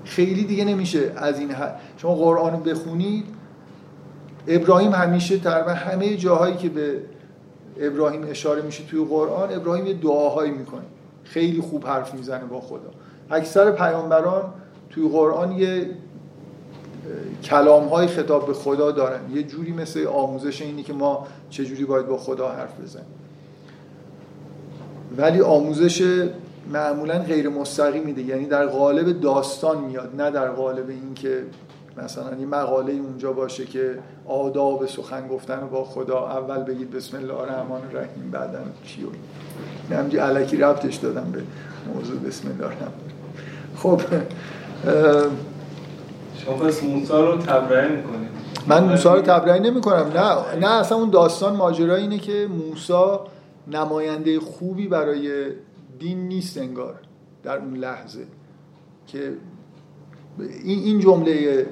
خیلی 0.04 0.44
دیگه 0.44 0.66
نمیشه 0.66 1.12
از 1.16 1.40
این 1.40 1.52
حد 1.52 1.80
شما 1.98 2.16
قرآن 2.16 2.64
بخونید 2.64 3.26
ابراهیم 4.48 4.92
همیشه 4.92 5.38
تقریبا 5.38 5.72
همه 5.72 6.16
جاهایی 6.16 6.56
که 6.56 6.70
به 6.70 7.02
ابراهیم 7.80 8.28
اشاره 8.30 8.62
میشه 8.62 8.84
توی 8.84 9.06
قرآن 9.06 9.54
ابراهیم 9.54 9.88
یه 9.88 9.94
دعاهایی 9.94 10.52
می‌کنه. 10.52 10.82
خیلی 11.24 11.62
خوب 11.62 11.86
حرف 11.86 12.14
می‌زنه 12.14 12.46
با 12.46 12.62
خدا. 12.62 12.92
اکثر 13.32 13.72
پیامبران 13.72 14.44
توی 14.90 15.10
قرآن 15.10 15.52
یه 15.52 15.90
کلام 17.44 17.88
های 17.88 18.08
خطاب 18.08 18.48
به 18.48 18.54
خدا 18.54 18.92
دارن. 18.92 19.20
یه 19.34 19.44
جوری 19.44 19.72
مثل 19.72 20.08
آموزش 20.08 20.62
اینی 20.62 20.84
که 20.84 20.94
ما 20.94 21.28
چجوری 21.50 21.86
باید 21.86 22.08
با 22.08 22.18
خدا 22.18 22.48
حرف 22.48 22.80
بزنیم. 22.82 23.06
ولی 25.18 25.42
آموزش 25.42 26.28
معمولا 26.74 27.20
غیر 27.20 27.50
مستقیم 27.50 28.04
میده. 28.04 28.22
یعنی 28.22 28.46
در 28.46 28.66
قالب 28.66 29.22
داستان 29.22 29.84
میاد 29.84 30.22
نه 30.22 30.32
در 30.32 30.50
قالب 30.50 30.90
اینکه 30.90 31.44
مثلا 32.04 32.38
یه 32.40 32.46
مقاله 32.46 32.94
اونجا 32.94 33.34
باشه 33.34 33.66
که 33.66 34.00
آداب 34.26 34.86
سخن 34.86 35.28
گفتن 35.28 35.68
با 35.72 35.84
خدا 35.84 36.28
اول 36.28 36.64
بگید 36.64 36.92
بسم 36.92 37.18
الله 37.18 37.34
الرحمن 37.34 37.72
الرحیم 37.72 38.32
بعدا 38.32 38.60
چی 38.84 39.04
و 39.04 39.96
همجی 39.96 40.18
علکی 40.18 40.58
ربطش 40.58 40.96
دادم 40.96 41.32
به 41.32 41.44
موضوع 41.96 42.20
بسم 42.20 42.48
الله 42.48 42.66
الرحمن 42.66 42.92
خب 43.76 44.02
شما 46.38 46.56
پس 46.56 46.84
موسا 46.84 47.32
رو 47.32 47.38
تبرئه 47.38 47.88
می‌کنید. 47.88 48.30
من 48.68 48.84
موسا 48.84 49.16
رو 49.16 49.22
تبرئه 49.22 49.60
نمی 49.60 49.82
کنم 49.82 50.12
نه 50.16 50.58
نه 50.60 50.72
اصلا 50.72 50.98
اون 50.98 51.10
داستان 51.10 51.56
ماجرا 51.56 51.96
اینه 51.96 52.18
که 52.18 52.48
موسا 52.50 53.28
نماینده 53.68 54.40
خوبی 54.40 54.88
برای 54.88 55.52
دین 56.00 56.28
نیست 56.28 56.58
انگار 56.58 56.96
در 57.44 57.58
اون 57.58 57.74
لحظه. 57.78 58.26
که 59.08 59.34
این 60.64 60.80
این 60.80 61.00
جمله 61.00 61.66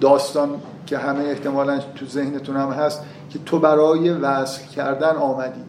داستان 0.00 0.60
که 0.86 0.98
همه 0.98 1.24
احتمالا 1.24 1.78
تو 1.78 2.06
ذهنتون 2.06 2.56
هم 2.56 2.70
هست 2.70 3.02
که 3.30 3.38
تو 3.46 3.58
برای 3.58 4.10
وصل 4.10 4.66
کردن 4.66 5.16
آمدی 5.16 5.64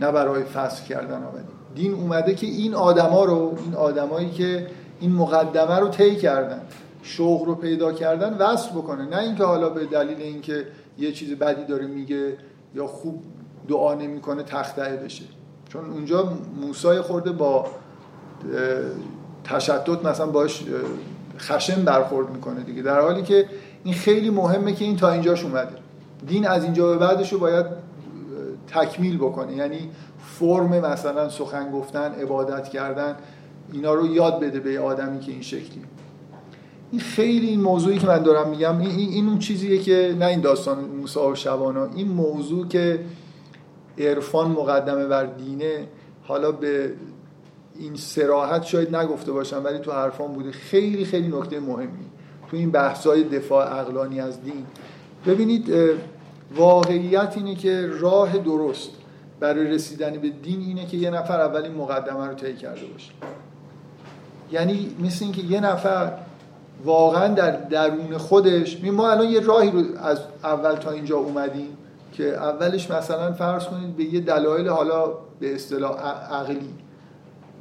نه 0.00 0.12
برای 0.12 0.44
فصل 0.44 0.84
کردن 0.84 1.22
آمدی. 1.22 1.48
دین 1.74 1.94
اومده 1.94 2.34
که 2.34 2.46
این 2.46 2.74
آدما 2.74 3.24
رو 3.24 3.58
این 3.64 3.74
آدمایی 3.74 4.30
که 4.30 4.66
این 5.00 5.12
مقدمه 5.12 5.78
رو 5.78 5.88
طی 5.88 6.16
کردن 6.16 6.60
شوق 7.02 7.44
رو 7.44 7.54
پیدا 7.54 7.92
کردن 7.92 8.36
وصل 8.38 8.70
بکنه. 8.70 9.08
نه 9.08 9.18
اینکه 9.18 9.44
حالا 9.44 9.68
به 9.68 9.86
دلیل 9.86 10.22
اینکه 10.22 10.66
یه 10.98 11.12
چیز 11.12 11.34
بدی 11.34 11.64
داره 11.64 11.86
میگه 11.86 12.36
یا 12.74 12.86
خوب 12.86 13.22
دعا 13.68 13.94
نمی‌کنه 13.94 14.42
تخته 14.42 14.82
بشه. 14.82 15.24
چون 15.68 15.90
اونجا 15.90 16.32
موسی 16.60 17.00
خورده 17.00 17.32
با 17.32 17.66
تشدد 19.44 20.06
مثلا 20.06 20.26
باش 20.26 20.64
خشن 21.40 21.84
برخورد 21.84 22.30
می‌کنه 22.30 22.60
دیگه. 22.60 22.82
در 22.82 23.00
حالی 23.00 23.22
که 23.22 23.46
این 23.84 23.94
خیلی 23.94 24.30
مهمه 24.30 24.72
که 24.72 24.84
این 24.84 24.96
تا 24.96 25.10
اینجاش 25.10 25.44
اومده. 25.44 25.76
دین 26.26 26.46
از 26.46 26.64
اینجا 26.64 26.86
به 26.86 26.96
بعدش 26.96 27.32
رو 27.32 27.38
باید 27.38 27.66
تکمیل 28.66 29.16
بکنه. 29.16 29.56
یعنی 29.56 29.90
فرم 30.38 30.68
مثلا 30.68 31.28
سخن 31.28 31.70
گفتن 31.70 32.12
عبادت 32.12 32.68
کردن 32.68 33.16
اینا 33.72 33.94
رو 33.94 34.06
یاد 34.06 34.40
بده 34.40 34.60
به 34.60 34.80
آدمی 34.80 35.20
که 35.20 35.32
این 35.32 35.42
شکلی 35.42 35.82
این 36.90 37.00
خیلی 37.00 37.46
این 37.46 37.60
موضوعی 37.60 37.98
که 37.98 38.06
من 38.06 38.22
دارم 38.22 38.50
میگم 38.50 38.78
این, 38.78 38.90
این 38.90 39.28
اون 39.28 39.38
چیزیه 39.38 39.78
که 39.78 40.16
نه 40.18 40.26
این 40.26 40.40
داستان 40.40 40.78
موسی 40.80 41.20
و 41.20 41.34
شبانا 41.34 41.84
این 41.84 42.08
موضوع 42.08 42.68
که 42.68 43.00
عرفان 43.98 44.50
مقدمه 44.50 45.06
بر 45.06 45.24
دینه 45.24 45.86
حالا 46.22 46.52
به 46.52 46.92
این 47.80 47.96
سراحت 47.96 48.62
شاید 48.62 48.96
نگفته 48.96 49.32
باشم 49.32 49.64
ولی 49.64 49.78
تو 49.78 49.92
حرفان 49.92 50.32
بوده. 50.32 50.52
خیلی 50.52 51.04
خیلی 51.04 51.28
نکته 51.28 51.60
مهمی. 51.60 52.06
تو 52.50 52.56
این 52.56 52.70
بحث‌های 52.70 53.24
دفاع 53.24 53.80
اقلانی 53.80 54.20
از 54.20 54.42
دین. 54.42 54.66
ببینید 55.26 55.72
واقعیت 56.56 57.32
اینه 57.36 57.54
که 57.54 57.86
راه 58.00 58.38
درست 58.38 58.90
برای 59.40 59.66
رسیدن 59.66 60.18
به 60.18 60.28
دین 60.28 60.60
اینه 60.60 60.86
که 60.86 60.96
یه 60.96 61.10
نفر 61.10 61.40
اول 61.40 61.62
این 61.62 61.74
مقدمه 61.74 62.26
رو 62.26 62.34
طی 62.34 62.54
کرده 62.54 62.86
باشه. 62.86 63.10
یعنی 64.52 64.96
مثل 65.04 65.24
اینکه 65.24 65.42
یه 65.42 65.60
نفر 65.60 66.12
واقعا 66.84 67.34
در 67.34 67.50
درون 67.50 68.18
خودش 68.18 68.84
ما 68.84 69.10
الان 69.10 69.28
یه 69.28 69.40
راهی 69.40 69.70
رو 69.70 69.82
از 70.02 70.20
اول 70.44 70.74
تا 70.74 70.90
اینجا 70.90 71.16
اومدیم 71.16 71.76
که 72.12 72.24
اولش 72.24 72.90
مثلا 72.90 73.32
فرض 73.32 73.64
کنید 73.64 73.96
به 73.96 74.04
یه 74.04 74.20
دلایل 74.20 74.68
حالا 74.68 75.12
به 75.40 75.54
اصطلاح 75.54 76.00
عقلی. 76.32 76.74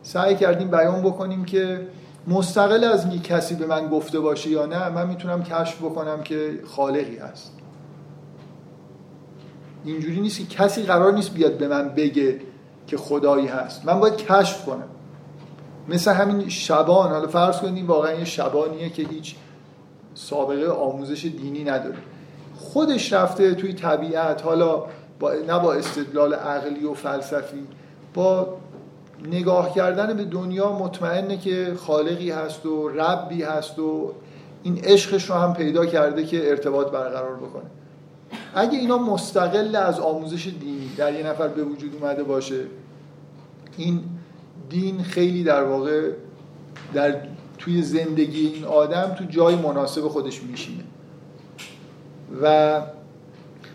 سعی 0.03 0.35
کردیم 0.35 0.67
بیان 0.67 1.01
بکنیم 1.01 1.45
که 1.45 1.87
مستقل 2.27 2.83
از 2.83 3.05
اینکه 3.05 3.19
کسی 3.19 3.55
به 3.55 3.65
من 3.65 3.87
گفته 3.87 4.19
باشه 4.19 4.49
یا 4.49 4.65
نه 4.65 4.89
من 4.89 5.07
می‌تونم 5.07 5.43
کشف 5.43 5.81
بکنم 5.81 6.23
که 6.23 6.59
خالقی 6.67 7.17
هست. 7.17 7.53
اینجوری 9.85 10.21
نیست 10.21 10.39
که 10.39 10.45
کسی 10.45 10.83
قرار 10.83 11.13
نیست 11.13 11.33
بیاد 11.33 11.57
به 11.57 11.67
من 11.67 11.89
بگه 11.89 12.41
که 12.87 12.97
خدایی 12.97 13.47
هست. 13.47 13.85
من 13.85 13.99
باید 13.99 14.17
کشف 14.17 14.65
کنم. 14.65 14.87
مثل 15.87 16.13
همین 16.13 16.49
شبان. 16.49 17.11
حالا 17.11 17.27
فرض 17.27 17.57
کنید 17.57 17.85
واقعا 17.85 18.13
یه 18.13 18.25
شبانیه 18.25 18.89
که 18.89 19.03
هیچ 19.03 19.35
سابقه 20.13 20.67
آموزش 20.67 21.25
دینی 21.25 21.63
نداره. 21.63 21.97
خودش 22.55 23.13
رفته 23.13 23.55
توی 23.55 23.73
طبیعت 23.73 24.43
حالا 24.43 24.83
با 25.19 25.33
نه 25.47 25.59
با 25.59 25.73
استدلال 25.73 26.33
عقلی 26.33 26.85
و 26.85 26.93
فلسفی 26.93 27.67
با 28.13 28.57
نگاه 29.25 29.73
کردن 29.73 30.17
به 30.17 30.23
دنیا 30.23 30.71
مطمئنه 30.71 31.37
که 31.37 31.73
خالقی 31.77 32.31
هست 32.31 32.65
و 32.65 32.89
ربی 32.89 33.43
هست 33.43 33.79
و 33.79 34.13
این 34.63 34.79
عشقش 34.83 35.29
رو 35.29 35.35
هم 35.35 35.53
پیدا 35.53 35.85
کرده 35.85 36.25
که 36.25 36.49
ارتباط 36.49 36.91
برقرار 36.91 37.35
بکنه. 37.35 37.63
اگه 38.55 38.77
اینا 38.79 38.97
مستقل 38.97 39.75
از 39.75 39.99
آموزش 39.99 40.47
دینی 40.59 40.91
در 40.97 41.13
یه 41.13 41.27
نفر 41.27 41.47
به 41.47 41.63
وجود 41.63 41.95
اومده 42.01 42.23
باشه 42.23 42.65
این 43.77 44.03
دین 44.69 45.03
خیلی 45.03 45.43
در 45.43 45.63
واقع 45.63 46.11
در 46.93 47.15
توی 47.57 47.81
زندگی 47.81 48.47
این 48.47 48.65
آدم 48.65 49.15
تو 49.17 49.23
جای 49.23 49.55
مناسب 49.55 50.07
خودش 50.07 50.43
میشینه. 50.43 50.83
و 52.41 52.81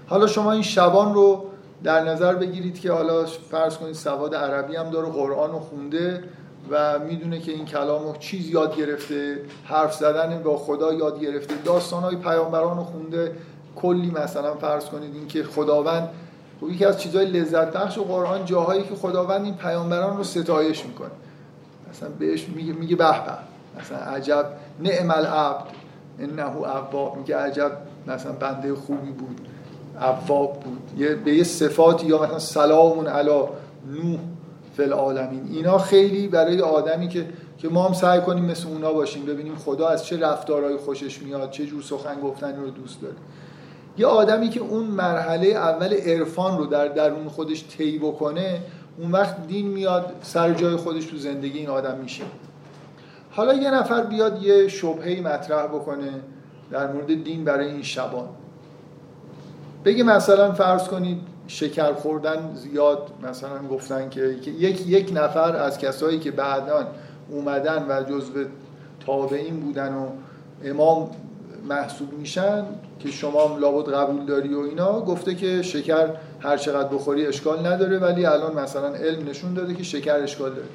حالا 0.06 0.26
شما 0.26 0.52
این 0.52 0.62
شبان 0.62 1.14
رو 1.14 1.44
در 1.84 2.04
نظر 2.04 2.34
بگیرید 2.34 2.80
که 2.80 2.92
حالا 2.92 3.24
فرض 3.50 3.76
کنید 3.76 3.94
سواد 3.94 4.34
عربی 4.34 4.76
هم 4.76 4.90
داره 4.90 5.08
قرآن 5.08 5.52
رو 5.52 5.58
خونده 5.58 6.24
و 6.70 6.98
می‌دونه 6.98 7.38
که 7.40 7.52
این 7.52 7.64
کلام 7.64 8.16
چیز 8.18 8.48
یاد 8.48 8.76
گرفته 8.76 9.40
حرف 9.64 9.94
زدن 9.94 10.42
با 10.42 10.56
خدا 10.56 10.92
یاد 10.92 11.20
گرفته 11.20 11.54
داستان 11.64 12.02
های 12.02 12.16
پیامبران 12.16 12.76
رو 12.76 12.84
خونده. 12.84 13.32
کلی 13.76 14.10
مثلا 14.10 14.54
فرض 14.54 14.84
کنید 14.84 15.14
این 15.14 15.28
که 15.28 15.44
خداوند 15.44 16.08
خب 16.60 16.68
یکی 16.70 16.84
از 16.84 17.00
چیزهای 17.00 17.26
لذت 17.26 17.72
بخش 17.72 17.98
قرآن 17.98 18.44
جاهایی 18.44 18.82
که 18.82 18.94
خداوند 18.94 19.44
این 19.44 19.54
پیامبران 19.54 20.16
رو 20.16 20.24
ستایش 20.24 20.86
می‌کنه. 20.86 21.10
مثلا 21.90 22.08
بهش 22.08 22.48
میگه 22.48 22.72
میگه 22.72 22.96
به 22.96 23.04
به. 23.04 23.38
مثلا 23.80 23.98
عجب 23.98 24.46
نعم 24.80 25.10
العبد 25.10 25.64
انه 26.18 26.42
عباد 26.42 27.16
میگه 27.16 27.36
عجب 27.36 27.72
مثلا 28.06 28.32
بنده 28.32 28.74
خوبی 28.74 29.10
بود. 29.10 29.40
عواب 30.00 30.60
بود. 30.60 31.00
یه 31.00 31.14
به 31.14 31.34
یه 31.34 31.44
صفاتی 31.44 32.06
یا 32.06 32.22
مثلا 32.22 32.38
سلام 32.38 33.08
علی 33.08 33.30
نوح 33.86 34.18
فل 34.76 34.82
العالمین. 34.82 35.48
اینا 35.52 35.78
خیلی 35.78 36.28
برای 36.28 36.60
آدمی 36.60 37.08
که 37.08 37.26
که 37.58 37.68
ما 37.68 37.88
هم 37.88 37.92
سعی 37.92 38.20
کنیم 38.20 38.44
مثل 38.44 38.68
اونا 38.68 38.92
باشیم 38.92 39.24
ببینیم 39.24 39.56
خدا 39.56 39.88
از 39.88 40.06
چه 40.06 40.20
رفتارهایی 40.20 40.76
خوشش 40.76 41.22
میاد 41.22 41.50
چه 41.50 41.66
جور 41.66 41.82
سخن 41.82 42.20
گفتن 42.20 42.56
رو 42.56 42.70
دوست 42.70 43.00
داره. 43.02 43.14
یه 43.98 44.06
آدمی 44.06 44.48
که 44.48 44.60
اون 44.60 44.84
مرحله 44.84 45.46
اول 45.46 45.94
عرفان 45.94 46.58
رو 46.58 46.66
در 46.66 46.88
درون 46.88 47.28
خودش 47.28 47.64
طی 47.68 47.98
بکنه 47.98 48.60
اون 48.98 49.12
وقت 49.12 49.46
دین 49.46 49.66
میاد 49.66 50.12
سر 50.22 50.52
جای 50.52 50.76
خودش 50.76 51.06
تو 51.06 51.16
زندگی 51.16 51.58
این 51.58 51.68
آدم 51.68 51.98
میشه. 51.98 52.24
حالا 53.30 53.54
یه 53.54 53.70
نفر 53.70 54.02
بیاد 54.02 54.42
یه 54.42 54.68
شبهه 54.68 55.20
مطرح 55.20 55.66
بکنه 55.66 56.20
در 56.70 56.92
مورد 56.92 57.24
دین 57.24 57.44
برای 57.44 57.66
این 57.66 57.82
شبان. 57.82 58.28
بگه 59.84 60.04
مثلا 60.04 60.52
فرض 60.52 60.88
کنید 60.88 61.18
شکر 61.46 61.92
خوردن 61.92 62.54
زیاد 62.54 63.10
مثلا 63.22 63.68
گفتن 63.70 64.08
که 64.08 64.20
یک 64.58 64.86
یک 64.86 65.10
نفر 65.14 65.56
از 65.56 65.78
کسایی 65.78 66.18
که 66.18 66.30
بعدا 66.30 66.86
اومدن 67.30 67.86
و 67.88 68.02
جزو 68.02 68.44
تابعین 69.06 69.60
بودن 69.60 69.94
و 69.94 70.06
امام 70.64 71.10
محسوب 71.68 72.12
میشن 72.12 72.64
که 72.98 73.10
شما 73.10 73.58
لابد 73.58 73.94
قبول 73.94 74.24
داری 74.24 74.54
و 74.54 74.58
اینا 74.58 75.00
گفته 75.00 75.34
که 75.34 75.62
شکر 75.62 76.08
هر 76.40 76.56
چقدر 76.56 76.88
بخوری 76.88 77.26
اشکال 77.26 77.66
نداره 77.66 77.98
ولی 77.98 78.26
الان 78.26 78.54
مثلا 78.54 78.88
علم 78.88 79.28
نشون 79.28 79.54
داده 79.54 79.74
که 79.74 79.82
شکر 79.82 80.14
اشکال 80.14 80.50
داره. 80.50 80.68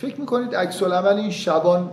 فکر 0.00 0.20
می‌کنید 0.20 0.54
عکس 0.54 0.82
العمل 0.82 1.16
این 1.16 1.30
شبان 1.30 1.90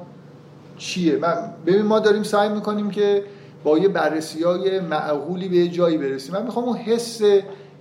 چیه؟ 0.77 1.17
من 1.17 1.53
ببین 1.65 1.81
ما 1.81 1.99
داریم 1.99 2.23
سعی 2.23 2.49
می‌کنیم 2.49 2.89
که 2.89 3.23
با 3.63 3.77
یه 3.77 3.87
بررسی 3.87 4.43
های 4.43 4.79
معقولی 4.79 5.49
به 5.49 5.67
جایی 5.67 5.97
برسیم. 5.97 6.33
من 6.33 6.43
می‌خوام 6.43 6.65
اون 6.65 6.77
حس 6.77 7.21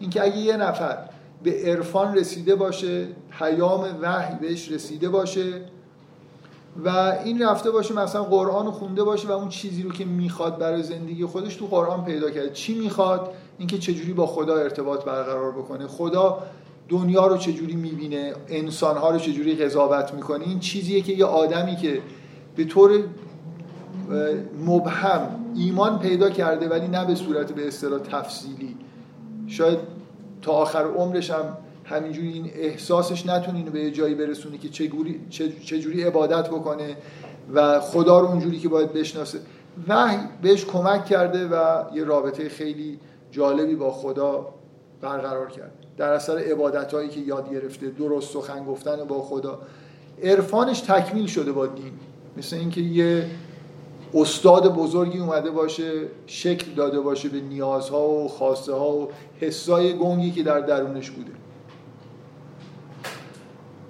اینکه 0.01 0.23
اگه 0.23 0.37
یه 0.37 0.57
نفر 0.57 0.99
به 1.43 1.62
عرفان 1.64 2.14
رسیده 2.14 2.55
باشه 2.55 3.07
پیام 3.38 3.99
وحی 4.03 4.35
بهش 4.40 4.71
رسیده 4.71 5.09
باشه 5.09 5.62
و 6.85 6.88
این 7.25 7.43
رفته 7.43 7.71
باشه 7.71 7.95
مثلا 7.95 8.25
قرآن 8.25 8.66
رو 8.66 8.73
خونده 8.73 9.05
باشه 9.05 9.29
و 9.29 9.33
اون 9.33 9.49
چیزی 9.49 9.83
رو 9.83 9.93
که 9.93 10.05
می‌خواد 10.05 10.59
برای 10.59 10.83
زندگی 10.83 11.25
خودش 11.25 11.57
تو 11.57 11.66
قرآن 11.66 12.05
پیدا 12.05 12.31
کرده. 12.31 12.51
چی 12.51 12.75
می‌خواد؟ 12.75 13.33
اینکه 13.59 13.79
چجوری 13.79 14.12
با 14.12 14.27
خدا 14.27 14.57
ارتباط 14.57 15.05
برقرار 15.05 15.53
بکنه. 15.53 15.87
خدا 15.87 16.38
دنیا 16.88 17.27
رو 17.27 17.37
چجوری 17.37 17.77
می‌بینه؟ 17.77 18.33
انسانها 18.49 19.11
رو 19.11 19.19
چجوری 19.19 19.55
قضاوت 19.55 20.14
می‌کنه؟ 20.14 20.45
این 20.45 20.61
چیزیه 20.61 21.01
که 21.01 21.12
یه 21.12 21.25
آدمی 21.25 21.77
که 21.77 22.01
به 22.57 22.64
طور 22.64 23.05
مبهم 24.66 25.29
ایمان 25.55 25.99
پیدا 25.99 26.31
کرده 26.31 26.68
ولی 26.68 26.88
نه 26.88 27.07
به 27.07 27.14
صورت 27.14 27.53
به 27.53 27.68
اصطلاح 27.68 28.01
تفصیلی. 28.01 28.77
شاید 29.46 29.79
تا 30.42 30.53
آخر 30.53 30.85
عمرش 30.85 31.31
هم 31.31 31.57
همینجوری 31.85 32.29
این 32.29 32.51
احساسش 32.55 33.27
نتونه 33.27 33.59
اینو 33.59 33.70
به 33.70 33.90
جایی 33.90 34.14
برسونه 34.14 34.59
که 34.59 34.68
چجوری 34.68 35.20
چجوری 35.64 36.03
عبادت 36.03 36.49
بکنه 36.49 36.96
و 37.55 37.81
خدا 37.81 38.20
رو 38.20 38.27
اونجوری 38.27 38.59
که 38.59 38.68
باید 38.68 38.92
بشناسه. 38.92 39.38
وحی 39.88 40.18
بهش 40.42 40.64
کمک 40.64 41.05
کرده 41.05 41.49
و 41.49 41.85
یه 41.94 42.05
رابطه 42.05 42.49
خیلی 42.49 42.99
جالبی 43.31 43.75
با 43.75 43.92
خدا 43.92 44.55
برقرار 45.01 45.51
کرده 45.51 45.73
در 45.96 46.12
اثر 46.12 46.38
عبادت 46.38 46.94
هایی 46.94 47.09
که 47.09 47.20
یاد 47.20 47.51
گرفته 47.51 47.87
درست 47.87 48.33
سخن 48.33 48.64
گفتن 48.64 49.05
با 49.05 49.23
خدا. 49.23 49.59
عرفانش 50.23 50.81
تکمیل 50.81 51.27
شده 51.27 51.53
با 51.53 51.66
دین. 51.66 51.92
مثل 52.37 52.57
اینکه 52.57 52.81
یه 52.81 53.27
استاد 54.14 54.75
بزرگی 54.75 55.18
اومده 55.18 55.51
باشه 55.51 55.92
شکل 56.27 56.70
داده 56.75 57.01
باشه 57.01 57.29
به 57.29 57.40
نیازها 57.40 58.09
و 58.09 58.29
خواسته 58.29 58.73
ها 58.73 58.92
و 58.92 59.09
حسای 59.40 59.92
گنگی 59.92 60.31
که 60.31 60.42
در 60.42 60.61
درونش 60.61 61.11
بوده. 61.11 61.31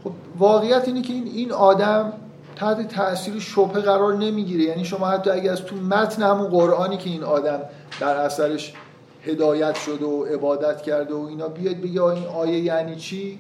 خب 0.05 0.13
واقعیت 0.39 0.89
اینه 0.89 1.03
که 1.03 1.13
این, 1.13 1.27
این 1.27 1.53
آدم 1.53 2.13
تحت 2.57 2.89
تاثیر 2.89 3.39
شبه 3.39 3.81
قرار 3.81 4.17
نمی‌گیره. 4.17 4.65
یعنی 4.65 4.85
شما 4.85 5.07
حتی 5.07 5.31
اگر 5.31 5.53
از 5.53 5.65
تو 5.65 5.77
متن 5.77 6.23
همون 6.23 6.49
قرآنی 6.49 6.97
که 6.97 7.11
این 7.11 7.25
آدم 7.25 7.61
در 8.01 8.17
اثرش 8.17 8.75
هدایت 9.23 9.75
شده 9.75 10.05
و 10.05 10.25
عبادت 10.25 10.83
کرده 10.83 11.15
و 11.15 11.27
اینا 11.27 11.49
بیاد 11.49 11.77
بگه 11.77 12.03
این 12.03 12.27
آیه 12.27 12.59
یعنی 12.59 12.97
چی؟ 12.97 13.39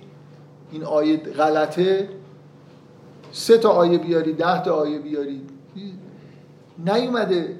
این 0.72 0.84
آیه 0.84 1.16
غلطه؟ 1.16 2.08
سه 3.32 3.58
تا 3.58 3.70
آیه 3.70 3.98
بیاری 3.98 4.32
ده 4.32 4.62
تا 4.62 4.74
آیه 4.74 4.98
بیاری. 4.98 5.40
نیومده. 6.86 7.56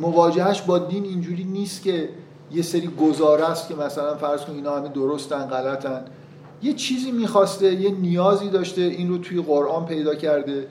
مواجهش 0.00 0.62
با 0.62 0.78
دین 0.78 1.04
اینجوری 1.04 1.44
نیست 1.44 1.82
که 1.82 2.08
یه 2.52 2.62
سری 2.62 2.90
گزاره 3.00 3.50
است 3.50 3.68
که 3.68 3.74
مثلا 3.74 4.16
فرض 4.16 4.44
کن 4.44 4.52
اینا 4.52 4.76
همه 4.76 4.88
درستن 4.88 5.46
غلطن. 5.46 6.04
یه 6.62 6.72
چیزی 6.72 7.10
می‌خواسته 7.10 7.74
یه 7.74 7.90
نیازی 7.90 8.48
داشته 8.50 8.82
این 8.82 9.08
رو 9.08 9.18
توی 9.18 9.42
قرآن 9.42 9.86
پیدا 9.86 10.14
کرده. 10.14 10.66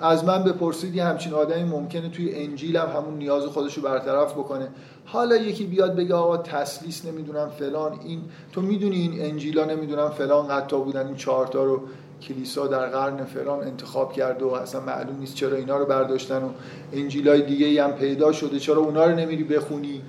از 0.00 0.24
من 0.24 0.44
بپرسید 0.44 0.94
یه 0.94 1.04
همچین 1.04 1.34
آدمی 1.34 1.62
ممکنه 1.62 2.08
توی 2.08 2.34
انجیل 2.34 2.76
هم 2.76 2.88
همون 2.96 3.18
نیاز 3.18 3.44
خودش 3.44 3.74
رو 3.74 3.82
برطرف 3.82 4.32
بکنه. 4.32 4.68
حالا 5.04 5.36
یکی 5.36 5.64
بیاد 5.64 5.96
بگه 5.96 6.14
آقا 6.14 6.36
تسلیس 6.36 7.04
نمی‌دونم 7.04 7.48
فلان 7.48 8.00
این 8.04 8.20
تو 8.52 8.60
می‌دونی 8.60 8.96
این 8.96 9.24
انجیلا 9.30 9.64
نمی‌دونم 9.64 10.08
فلان 10.08 10.48
قطع 10.48 10.76
بودن 10.76 11.06
این 11.06 11.16
چهارتا 11.16 11.64
رو 11.64 11.80
کلیسا 12.22 12.66
در 12.66 12.86
قرن 12.86 13.24
فلان 13.24 13.60
انتخاب 13.60 14.12
کرده 14.12 14.44
و 14.44 14.48
اصلا 14.48 14.80
معلوم 14.80 15.18
نیست 15.18 15.34
چرا 15.34 15.56
اینا 15.56 15.76
رو 15.76 15.86
برداشتن 15.86 16.42
و 16.42 16.48
انجیلای 16.92 17.42
دیگه 17.42 17.84
هم 17.84 17.92
پیدا 17.92 18.32
شده. 18.32 18.58
چرا 18.58 18.76
اونا 18.76 19.04
رو 19.04 19.14
نمیری 19.14 19.44
بخونی؟ 19.44 20.02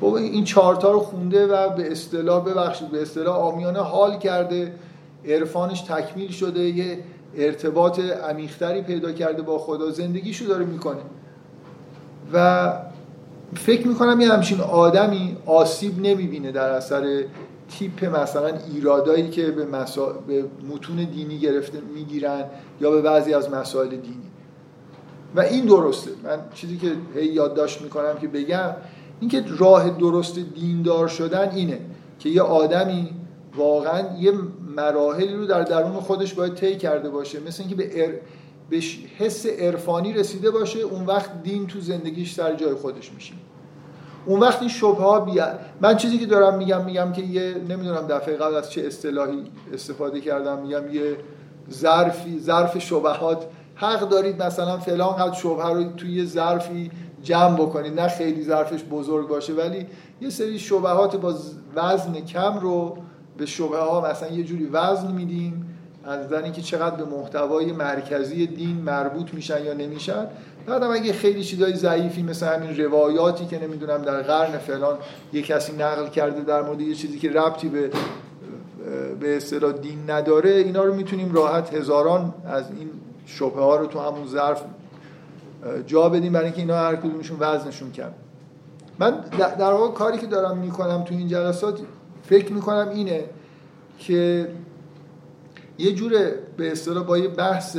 خب 0.00 0.14
این 0.14 0.44
چهارتا 0.44 0.90
رو 0.90 1.00
خونده 1.00 1.46
و 1.46 1.68
به 1.68 1.92
اصطلاح 1.92 2.44
ببخشید 2.44 2.90
به 2.90 3.02
اصطلاح 3.02 3.36
آمیانه 3.36 3.80
حال 3.80 4.18
کرده. 4.18 4.72
عرفانش 5.24 5.80
تکمیل 5.80 6.30
شده 6.30 6.60
یه 6.60 6.98
ارتباط 7.36 8.00
عمیقتری 8.00 8.82
پیدا 8.82 9.12
کرده 9.12 9.42
با 9.42 9.58
خدا. 9.58 9.90
زندگیشو 9.90 10.44
داره 10.44 10.64
می‌کنه. 10.64 11.00
و 12.32 12.72
فکر 13.56 13.88
می‌کنم 13.88 14.20
یه 14.20 14.32
همچین 14.32 14.60
آدمی 14.60 15.36
آسیب 15.46 15.98
نمی‌بینه 15.98 16.52
در 16.52 16.70
اثر 16.70 17.24
تیپ 17.78 18.04
مثلا 18.04 18.50
ایرادایی 18.74 19.30
که 19.30 19.50
به, 19.50 19.64
مسا... 19.64 20.06
به 20.06 20.44
متون 20.70 20.96
دینی 20.96 21.38
گرفته 21.38 21.80
می‌گیرن 21.94 22.44
یا 22.80 22.90
به 22.90 23.02
بعضی 23.02 23.34
از 23.34 23.50
مسائل 23.50 23.88
دینی. 23.88 24.30
و 25.36 25.40
این 25.40 25.64
درسته. 25.64 26.10
من 26.24 26.38
چیزی 26.54 26.76
که 26.76 26.92
هی 27.14 27.26
یادداشت 27.26 27.82
می‌کنم 27.82 28.14
که 28.20 28.28
بگم 28.28 28.70
اینکه 29.20 29.44
راه 29.58 29.90
درست 29.90 30.38
دیندار 30.38 31.08
شدن 31.08 31.50
اینه 31.50 31.80
که 32.18 32.28
یه 32.28 32.42
آدمی 32.42 33.10
واقعا 33.56 34.18
یه 34.18 34.32
مراحلی 34.76 35.34
رو 35.34 35.46
در 35.46 35.62
درون 35.62 36.00
خودش 36.00 36.34
باید 36.34 36.54
طی 36.54 36.76
کرده 36.76 37.10
باشه. 37.10 37.40
مثل 37.40 37.62
اینکه 37.62 37.76
به, 37.76 38.04
ار... 38.04 38.12
به 38.70 38.80
حس 39.18 39.46
عرفانی 39.46 40.12
رسیده 40.12 40.50
باشه 40.50 40.78
اون 40.78 41.06
وقت 41.06 41.42
دین 41.42 41.66
تو 41.66 41.80
زندگیش 41.80 42.34
سر 42.34 42.54
جای 42.54 42.74
خودش 42.74 43.12
میشه 43.12 43.34
اون 44.26 44.40
وقت 44.40 44.60
این 44.60 44.68
شبه 44.70 44.94
ها 44.94 45.20
بیا... 45.20 45.46
من 45.80 45.96
چیزی 45.96 46.18
که 46.18 46.26
دارم 46.26 46.58
میگم 46.58 46.84
میگم 46.84 47.12
که 47.12 47.22
یه 47.22 47.54
نمی‌دونم 47.68 48.06
دفعه 48.06 48.36
قبل 48.36 48.54
از 48.54 48.70
چه 48.70 48.80
اصطلاحی 48.80 49.44
استفاده 49.72 50.20
کردم 50.20 50.58
میگم 50.58 50.94
یه 50.94 51.16
ظرفی 51.70 52.40
ظرف 52.40 52.78
شبهات. 52.78 53.46
حق 53.74 54.08
دارید 54.08 54.42
مثلا 54.42 54.78
فلان 54.78 55.16
قد 55.16 55.32
شبهه 55.32 55.68
رو 55.68 55.84
توی 55.84 56.12
یه 56.12 56.24
ظرفی 56.24 56.90
جمع 57.22 57.56
بکنید. 57.56 58.00
نه 58.00 58.08
خیلی 58.08 58.44
ظرفش 58.44 58.84
بزرگ 58.90 59.28
باشه 59.28 59.52
ولی 59.52 59.86
یه 60.20 60.30
سری 60.30 60.58
شبهات 60.58 61.16
با 61.16 61.34
وزن 61.76 62.20
کم 62.20 62.58
رو 62.58 62.96
به 63.36 63.46
شبه 63.46 63.78
ها 63.78 64.10
مثلا 64.10 64.28
یه 64.28 64.44
جوری 64.44 64.66
وزن 64.66 65.12
میدیم 65.12 65.73
از 66.06 66.26
نظر 66.26 66.42
اینکه 66.42 66.62
چقدر 66.62 66.96
به 66.96 67.04
محتوای 67.04 67.72
مرکزی 67.72 68.46
دین 68.46 68.76
مربوط 68.76 69.34
میشن 69.34 69.64
یا 69.64 69.72
نمیشن 69.72 70.26
بعدم 70.66 70.90
اگه 70.90 71.12
خیلی 71.12 71.44
چیزای 71.44 71.76
ضعیفی 71.76 72.22
مثل 72.22 72.46
همین 72.46 72.76
روایاتی 72.76 73.46
که 73.46 73.62
نمی‌دونم 73.62 74.02
در 74.02 74.22
قرن 74.22 74.58
فلان 74.58 74.96
یه 75.32 75.42
کسی 75.42 75.72
نقل 75.72 76.08
کرده 76.08 76.40
در 76.40 76.62
مورد 76.62 76.80
یه 76.80 76.94
چیزی 76.94 77.18
که 77.18 77.30
ربطی 77.30 77.68
به 77.68 77.90
به 79.20 79.36
اصطلاح 79.36 79.72
دین 79.72 80.10
نداره 80.10 80.50
اینا 80.50 80.84
رو 80.84 80.94
می‌تونیم 80.94 81.34
راحت 81.34 81.74
هزاران 81.74 82.34
از 82.46 82.64
این 82.78 82.90
شبه 83.26 83.60
ها 83.60 83.76
رو 83.76 83.86
تو 83.86 84.00
همون 84.00 84.26
ظرف 84.26 84.62
جا 85.86 86.08
بدیم 86.08 86.32
برای 86.32 86.44
اینکه 86.44 86.60
اینا 86.60 86.76
هر 86.76 86.96
کدومشون 86.96 87.36
وزنشون 87.40 87.92
کم 87.92 88.10
من 88.98 89.10
در 89.58 89.72
واقع 89.72 89.94
کاری 89.94 90.18
که 90.18 90.26
دارم 90.26 90.58
می‌کنم 90.58 91.04
تو 91.04 91.14
این 91.14 91.28
جلسات 91.28 91.80
فکر 92.28 92.52
می‌کنم 92.52 92.88
اینه 92.94 93.24
که 93.98 94.48
یه 95.78 95.94
جوره 95.94 96.38
به 96.56 96.72
اصطلاح 96.72 97.04
با 97.04 97.18
یه 97.18 97.28
بحث 97.28 97.78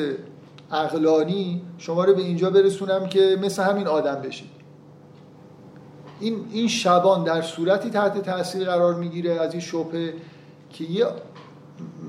عقلانی 0.72 1.62
شما 1.78 2.04
رو 2.04 2.14
به 2.14 2.22
اینجا 2.22 2.50
برسونم 2.50 3.08
که 3.10 3.38
مثل 3.42 3.64
همین 3.64 3.88
آدم 3.88 4.16
بشید. 4.16 4.50
این 6.20 6.46
این 6.52 6.68
شبان 6.68 7.24
در 7.24 7.42
صورتی 7.42 7.90
تحت 7.90 8.22
تاثیر 8.22 8.66
قرار 8.66 8.96
می‌گیره 8.96 9.42
از 9.42 9.52
این 9.52 9.62
شبهه 9.62 10.14
که 10.70 10.84
یه 10.84 11.06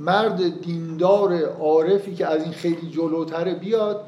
مرد 0.01 0.61
دیندار 0.62 1.42
عارفی 1.42 2.14
که 2.14 2.27
از 2.27 2.42
این 2.42 2.53
خیلی 2.53 2.90
جلوتره 2.90 3.55
بیاد 3.55 4.05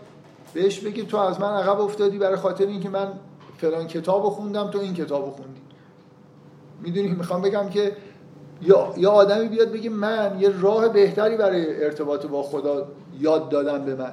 بهش 0.55 0.81
بگه 0.81 1.05
تو 1.05 1.17
از 1.17 1.41
من 1.41 1.53
عقب 1.53 1.81
افتادی 1.81 2.19
برای 2.19 2.37
خاطر 2.37 2.67
اینکه 2.67 2.88
من 2.88 3.12
فلان 3.57 3.87
کتاب 3.87 4.23
خوندم 4.23 4.71
تو 4.71 4.79
این 4.79 4.95
کتاب 4.95 5.31
خوندی. 5.31 5.61
می‌دونی 6.83 7.09
می‌خوام 7.09 7.43
بگم 7.43 7.69
که 7.69 7.97
یا 8.62 8.92
یا 8.97 9.11
آدمی 9.11 9.49
بیاد 9.49 9.73
بگه 9.73 9.90
من 9.90 10.37
یه 10.40 10.61
راه 10.61 10.88
بهتری 10.88 11.37
برای 11.37 11.85
ارتباط 11.85 12.27
با 12.27 12.42
خدا 12.42 12.88
یاد 13.21 13.49
دادم 13.49 13.85
به 13.85 13.94
من. 13.94 14.12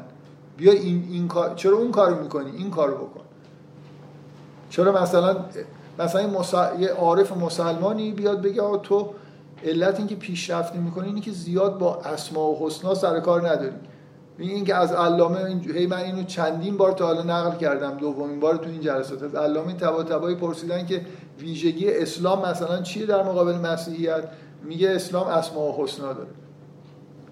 بیا 0.58 0.72
این, 0.72 1.08
این 1.12 1.28
کار 1.28 1.56
چرا 1.56 1.78
اون 1.78 1.92
کارو 1.92 2.22
می‌کنی؟ 2.22 2.52
این 2.58 2.70
کارو 2.70 2.96
بکن. 2.96 3.22
چرا 4.70 5.02
مثلا 5.02 5.38
مثلا 6.00 6.76
یه 6.80 6.90
عارف 6.90 7.38
مسلمانی 7.38 8.12
بیاد 8.12 8.42
بگه 8.42 8.62
آقا 8.62 8.78
تو 8.78 9.14
علت 9.64 9.98
اینکه 9.98 10.16
پیشرفت 10.16 10.76
می‌کنی 10.76 11.08
اینه 11.08 11.22
که 11.22 11.32
زیاد 11.32 11.78
با 11.78 11.96
اسما 11.96 12.52
و 12.52 12.68
حسنا 12.68 12.94
سر 12.94 13.20
کار 13.20 13.50
نداری. 13.50 13.76
این 14.40 14.66
که 14.66 14.76
از 14.76 14.92
علامه 14.92 15.62
هی 15.76 15.88
من 15.88 15.98
اینو 15.98 16.24
چندین 16.24 16.78
بار 16.78 16.92
تا 16.92 17.06
حالا 17.06 17.24
نقل 17.24 17.58
کردم 17.58 17.98
دومین 17.98 18.40
بار 18.40 18.56
تو 18.56 18.70
این 18.70 18.82
جلسات. 18.82 19.24
از 19.24 19.36
علامه 19.36 19.74
تبا 19.74 20.36
پرسیدن 20.36 20.86
که 20.86 21.02
ویژگی 21.40 21.92
اسلام 21.94 22.50
مثلا 22.50 22.82
چیه 22.82 23.06
در 23.06 23.24
مقابل 23.24 23.56
مسیحیت؟ 23.56 24.24
میگه 24.64 24.92
اسلام 24.92 25.28
اسما 25.28 25.62
و 25.62 25.84
حسنا 25.84 26.14
داره. 26.14 26.30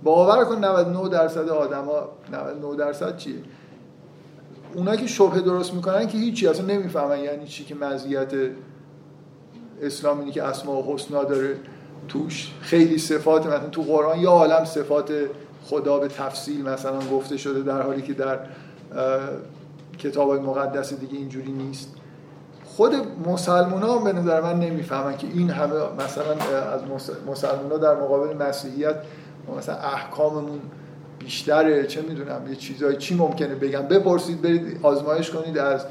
باور 0.04 0.46
کن 0.46 0.66
99 0.66 1.10
درصد 1.10 1.50
آدما 1.50 2.10
99 2.32 2.76
درصد 2.76 3.18
چیه؟ 3.18 3.36
اونا 4.76 4.96
که 4.96 5.08
شبهه 5.08 5.42
درست 5.42 5.74
می‌کنن 5.74 6.08
که 6.08 6.18
هیچی 6.18 6.48
اصلا 6.48 6.66
نمی‌فهمن 6.66 7.20
یعنی 7.20 7.48
چی 7.48 7.64
که 7.64 7.76
مزیت 7.76 8.34
اسلام 9.82 10.20
اینه 10.20 10.32
که 10.32 10.44
اسما 10.44 10.82
و 10.82 10.94
حسنا 10.94 11.24
داره. 11.24 11.56
توش 12.08 12.54
خیلی 12.62 12.98
صفات 12.98 13.46
مثلا 13.46 13.70
تو 13.70 13.82
قرآن 13.82 14.20
یا 14.20 14.30
عالم 14.30 14.66
صفات 14.66 15.12
خدا 15.64 16.00
به 16.00 16.08
تفصیل 16.08 16.70
مثلا 16.70 17.00
گفته 17.00 17.38
شده 17.38 17.62
در 17.62 17.82
حالی 17.82 18.02
که 18.02 18.14
در 18.14 18.40
کتاب 19.98 20.30
های 20.30 20.40
مقدس 20.40 20.94
دیگه 20.94 21.18
اینجوری 21.18 21.52
نیست. 21.52 21.94
خود 22.66 22.94
مسلمان 23.28 23.82
ها 23.82 23.98
به 23.98 24.14
نظر 24.14 24.42
من 24.42 24.60
نمی‌فهمن 24.60 25.18
که 25.18 25.28
این 25.28 25.50
همه 25.50 25.74
مثلا 26.06 26.32
از 26.72 26.82
مسلمان 27.28 27.72
ها 27.72 27.78
در 27.78 27.96
مقابل 27.96 28.38
مسیحیت 28.38 28.96
مثلا 29.58 29.76
احکاممون 29.76 30.60
بیشتره. 31.20 31.88
چه 31.88 32.02
می‌دونم 32.02 32.42
یه 32.50 32.56
چیزایی 32.56 32.98
چی 32.98 33.16
ممکنه 33.16 33.56
بگم 33.56 33.82
بپرسید 33.82 34.42
برید 34.42 34.80
آزمایش 34.84 35.32
کنید 35.32 35.58
از 35.58 35.86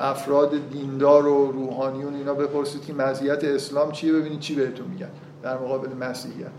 افراد 0.00 0.52
دیندار 0.72 1.26
و 1.26 1.52
روحانیون 1.52 2.14
اینا. 2.14 2.34
بپرسید 2.34 2.84
که 2.84 2.92
مزیت 2.92 3.44
اسلام 3.44 3.92
چیه؟ 3.92 4.12
ببینید 4.12 4.40
چی 4.40 4.54
بهتون 4.54 4.86
میگن 4.86 5.08
در 5.42 5.54
مقابل 5.54 5.88
مسیحیت. 5.96 6.50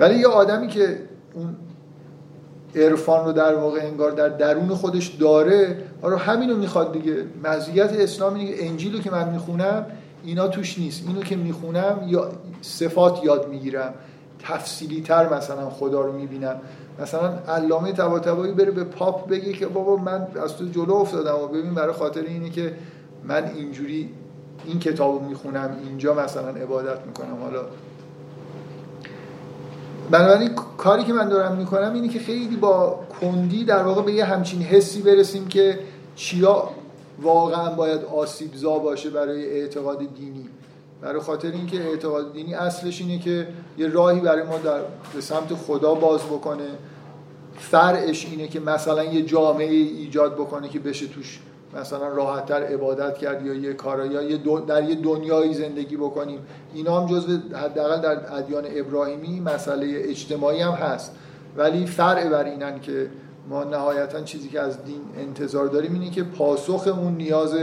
ولی 0.00 0.18
یه 0.18 0.26
آدمی 0.26 0.68
که 0.68 0.98
اون 1.34 1.56
عرفان 2.76 3.24
رو 3.24 3.32
در 3.32 3.54
واقع 3.54 3.80
انگار 3.82 4.10
در 4.10 4.28
درون 4.28 4.68
خودش 4.68 5.08
داره 5.08 5.76
آره 6.02 6.16
همینو 6.16 6.56
می‌خواد 6.56 6.92
دیگه. 6.92 7.24
مزیت 7.44 7.92
اسلام 7.92 8.34
اینه 8.34 8.56
که 8.56 8.66
انجیل 8.66 8.96
رو 8.96 9.00
که 9.00 9.10
من 9.10 9.28
می‌خونم 9.28 9.86
اینا 10.24 10.48
توش 10.48 10.78
نیست. 10.78 11.04
اینو 11.08 11.20
که 11.20 11.36
می‌خونم 11.36 12.04
یا 12.06 12.28
صفات 12.62 13.24
یاد 13.24 13.48
می‌گیرم. 13.48 13.94
تفصیلی 14.38 15.02
تر 15.02 15.36
مثلا 15.36 15.70
خدا 15.70 16.00
رو 16.00 16.12
می‌بینم. 16.12 16.56
مثلا 17.02 17.32
علامه 17.48 17.92
طباطبایی 17.92 18.52
بره 18.52 18.70
به 18.70 18.84
پاپ 18.84 19.28
بگه 19.28 19.52
که 19.52 19.66
بابا 19.66 19.96
من 19.96 20.26
از 20.44 20.56
تو 20.56 20.64
جلو 20.64 20.94
افتادم 20.94 21.34
و 21.34 21.46
ببین 21.46 21.74
برای 21.74 21.92
خاطر 21.92 22.22
اینه 22.22 22.50
که 22.50 22.74
من 23.24 23.44
اینجوری 23.56 24.10
این 24.66 24.78
کتاب 24.78 25.14
رو 25.14 25.28
می‌خونم 25.28 25.76
اینجا 25.88 26.14
مثلا 26.14 26.48
عبادت 26.48 27.06
می‌کنم. 27.06 27.42
حالا 27.42 27.60
بنابراین 30.10 30.50
کاری 30.78 31.04
که 31.04 31.12
من 31.12 31.28
دارم 31.28 31.56
می‌کنم 31.56 31.94
اینه 31.94 32.08
که 32.08 32.18
خیلی 32.18 32.56
با 32.56 33.00
کندی 33.20 33.64
در 33.64 33.82
واقع 33.82 34.02
به 34.02 34.12
یه 34.12 34.24
همچین 34.24 34.62
حسی 34.62 35.02
برسیم 35.02 35.48
که 35.48 35.78
چیا 36.16 36.68
واقعا 37.22 37.70
باید 37.74 38.04
آسیبزا 38.04 38.78
باشه 38.78 39.10
برای 39.10 39.60
اعتقاد 39.60 39.98
دینی. 39.98 40.48
برای 41.02 41.20
خاطر 41.20 41.50
اینکه 41.50 41.80
اعتقاد 41.80 42.32
دینی 42.32 42.54
اصلش 42.54 43.00
اینه 43.00 43.18
که 43.18 43.48
یه 43.78 43.88
راهی 43.88 44.20
برای 44.20 44.42
ما 44.42 44.58
در 44.58 44.80
به 45.14 45.20
سمت 45.20 45.54
خدا 45.54 45.94
باز 45.94 46.20
بکنه. 46.20 46.68
فرعش 47.58 48.26
اینه 48.26 48.48
که 48.48 48.60
مثلا 48.60 49.04
یه 49.04 49.22
جامعه 49.22 49.74
ایجاد 49.74 50.34
بکنه 50.34 50.68
که 50.68 50.78
بشه 50.78 51.06
توش 51.06 51.40
مثلا 51.74 52.08
راحتتر 52.08 52.62
عبادت 52.62 53.18
کرد 53.18 53.46
یا 53.46 53.54
یه 53.54 53.72
کارا 53.72 54.06
یا 54.06 54.22
یه 54.22 54.38
در 54.66 54.84
یه 54.84 54.94
دنیایی 54.94 55.54
زندگی 55.54 55.96
بکنیم 55.96 56.40
اینا 56.74 57.00
هم 57.00 57.06
جزو 57.06 57.38
حداقل 57.52 58.00
در 58.00 58.34
ادیان 58.34 58.64
ابراهیمی 58.68 59.40
مسئله 59.40 59.86
اجتماعی 60.04 60.60
هم 60.60 60.72
هست. 60.72 61.14
ولی 61.56 61.86
فرع 61.86 62.28
بر 62.28 62.44
اینن 62.44 62.80
که 62.80 63.10
ما 63.48 63.64
نهایتا 63.64 64.20
چیزی 64.20 64.48
که 64.48 64.60
از 64.60 64.84
دین 64.84 65.00
انتظار 65.18 65.66
داریم 65.66 65.92
اینه 65.92 66.10
که 66.10 66.22
پاسخمون 66.22 67.14
نیاز 67.14 67.54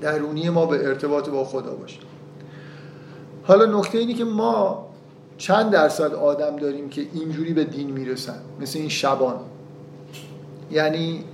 درونی 0.00 0.50
ما 0.50 0.66
به 0.66 0.86
ارتباط 0.86 1.28
با 1.28 1.44
خدا 1.44 1.74
باشه. 1.74 2.00
حالا 3.44 3.78
نکته 3.78 3.98
اینه 3.98 4.14
که 4.14 4.24
ما 4.24 4.88
چند 5.38 5.70
درصد 5.70 6.14
آدم 6.14 6.56
داریم 6.56 6.88
که 6.88 7.06
اینجوری 7.12 7.52
به 7.52 7.64
دین 7.64 7.90
می‌رسن؟ 7.90 8.38
مثل 8.60 8.78
این 8.78 8.88
شبان. 8.88 9.36
یعنی 10.70 11.24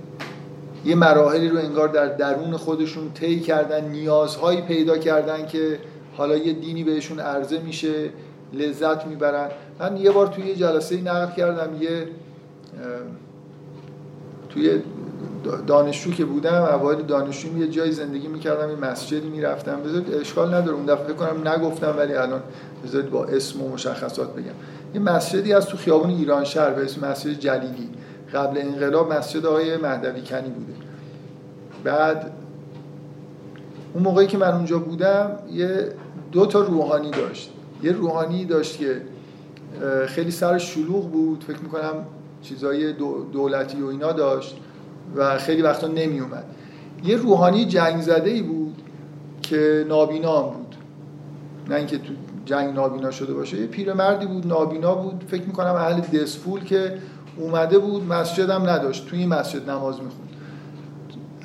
یه 0.85 0.95
مراحلی 0.95 1.49
رو 1.49 1.57
انگار 1.57 1.87
در 1.87 2.07
درون 2.07 2.57
خودشون 2.57 3.13
طی 3.13 3.39
کردن 3.39 3.85
نیازهایی 3.85 4.61
پیدا 4.61 4.97
کردن 4.97 5.45
که 5.45 5.79
حالا 6.17 6.37
یه 6.37 6.53
دینی 6.53 6.83
بهشون 6.83 7.19
عرضه 7.19 7.59
میشه 7.59 8.09
لذت 8.53 9.05
می‌برن. 9.05 9.49
من 9.79 9.97
یه 9.97 10.11
بار 10.11 10.27
توی 10.27 10.45
یه 10.45 10.55
جلسه 10.55 11.01
نقل 11.01 11.35
کردم 11.35 11.81
یه 11.81 12.07
توی 14.49 14.81
دانشجو 15.67 16.11
که 16.11 16.25
بودم 16.25 16.61
اوایل 16.61 17.01
دانشجو 17.01 17.57
یه 17.57 17.67
جای 17.67 17.91
زندگی 17.91 18.27
می‌کردم 18.27 18.69
یه 18.69 18.75
مسجدی 18.75 19.29
می‌رفتم. 19.29 19.83
بذارید 19.83 20.13
اشکال 20.13 20.53
نداره 20.53 20.77
اون 20.77 20.85
دفعه 20.85 21.13
کنم 21.13 21.47
نگفتم 21.47 21.95
ولی 21.97 22.13
الان 22.13 22.41
بذارید 22.83 23.09
با 23.09 23.25
اسم 23.25 23.61
و 23.61 23.69
مشخصات 23.69 24.33
بگم. 24.33 24.55
یه 24.93 24.99
مسجدی 24.99 25.53
از 25.53 25.65
تو 25.65 25.77
خیابون 25.77 26.09
ایران 26.09 26.43
شهر 26.43 26.69
به 26.69 26.83
اسم 26.83 27.07
مسجد 27.07 27.39
جلیلی. 27.39 27.89
قبل 28.35 28.57
انقلاب 28.57 29.13
مسجد 29.13 29.45
آقای 29.45 29.77
مهدوی 29.77 30.21
کنی 30.21 30.49
بوده. 30.49 30.73
بعد 31.83 32.31
اون 33.93 34.03
موقعی 34.03 34.27
که 34.27 34.37
من 34.37 34.51
اونجا 34.51 34.79
بودم 34.79 35.31
یه 35.51 35.91
دو 36.31 36.45
تا 36.45 36.59
روحانی 36.59 37.11
داشت. 37.11 37.51
یه 37.83 37.91
روحانی 37.91 38.45
داشت 38.45 38.77
که 38.77 39.01
خیلی 40.07 40.31
سر 40.31 40.57
شلوغ 40.57 41.11
بود 41.11 41.43
فکر 41.47 41.59
می‌کنم 41.59 41.93
چیزای 42.41 42.93
دولتی 43.33 43.81
و 43.81 43.87
اینا 43.87 44.11
داشت 44.11 44.57
و 45.15 45.37
خیلی 45.37 45.61
وقتا 45.61 45.87
نمی 45.87 46.19
اومد 46.19 46.43
یه 47.03 47.17
روحانی 47.17 47.65
جنگ 47.65 48.01
زده 48.01 48.29
ای 48.29 48.41
بود 48.41 48.81
که 49.41 49.85
نابینا 49.89 50.41
هم 50.41 50.53
بود. 50.53 50.75
نه 51.69 51.75
اینکه 51.75 51.97
تو 51.97 52.13
جنگ 52.45 52.75
نابینا 52.75 53.11
شده 53.11 53.33
باشه 53.33 53.61
یه 53.61 53.67
پیرمردی 53.67 54.25
بود 54.25 54.47
نابینا 54.47 54.95
بود. 54.95 55.23
فکر 55.27 55.43
می‌کنم 55.43 55.73
اهل 55.75 55.99
دسفول 56.01 56.63
که 56.63 56.97
اومده 57.37 57.79
بود 57.79 58.03
مسجد 58.03 58.49
هم 58.49 58.69
نداشت. 58.69 59.07
توی 59.07 59.19
این 59.19 59.29
مسجد 59.29 59.69
نماز 59.69 59.95
می‌خوند. 59.95 60.29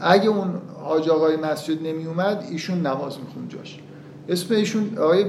اگه 0.00 0.28
اون 0.28 0.52
حاج 0.84 1.08
آقای 1.08 1.36
مسجد 1.36 1.86
نمی 1.86 2.06
اومد 2.06 2.44
ایشون 2.50 2.86
نماز 2.86 3.18
می‌خوند 3.18 3.50
جاش. 3.50 3.78
اسم 4.28 4.54
ایشون 4.54 4.98
آقای 4.98 5.24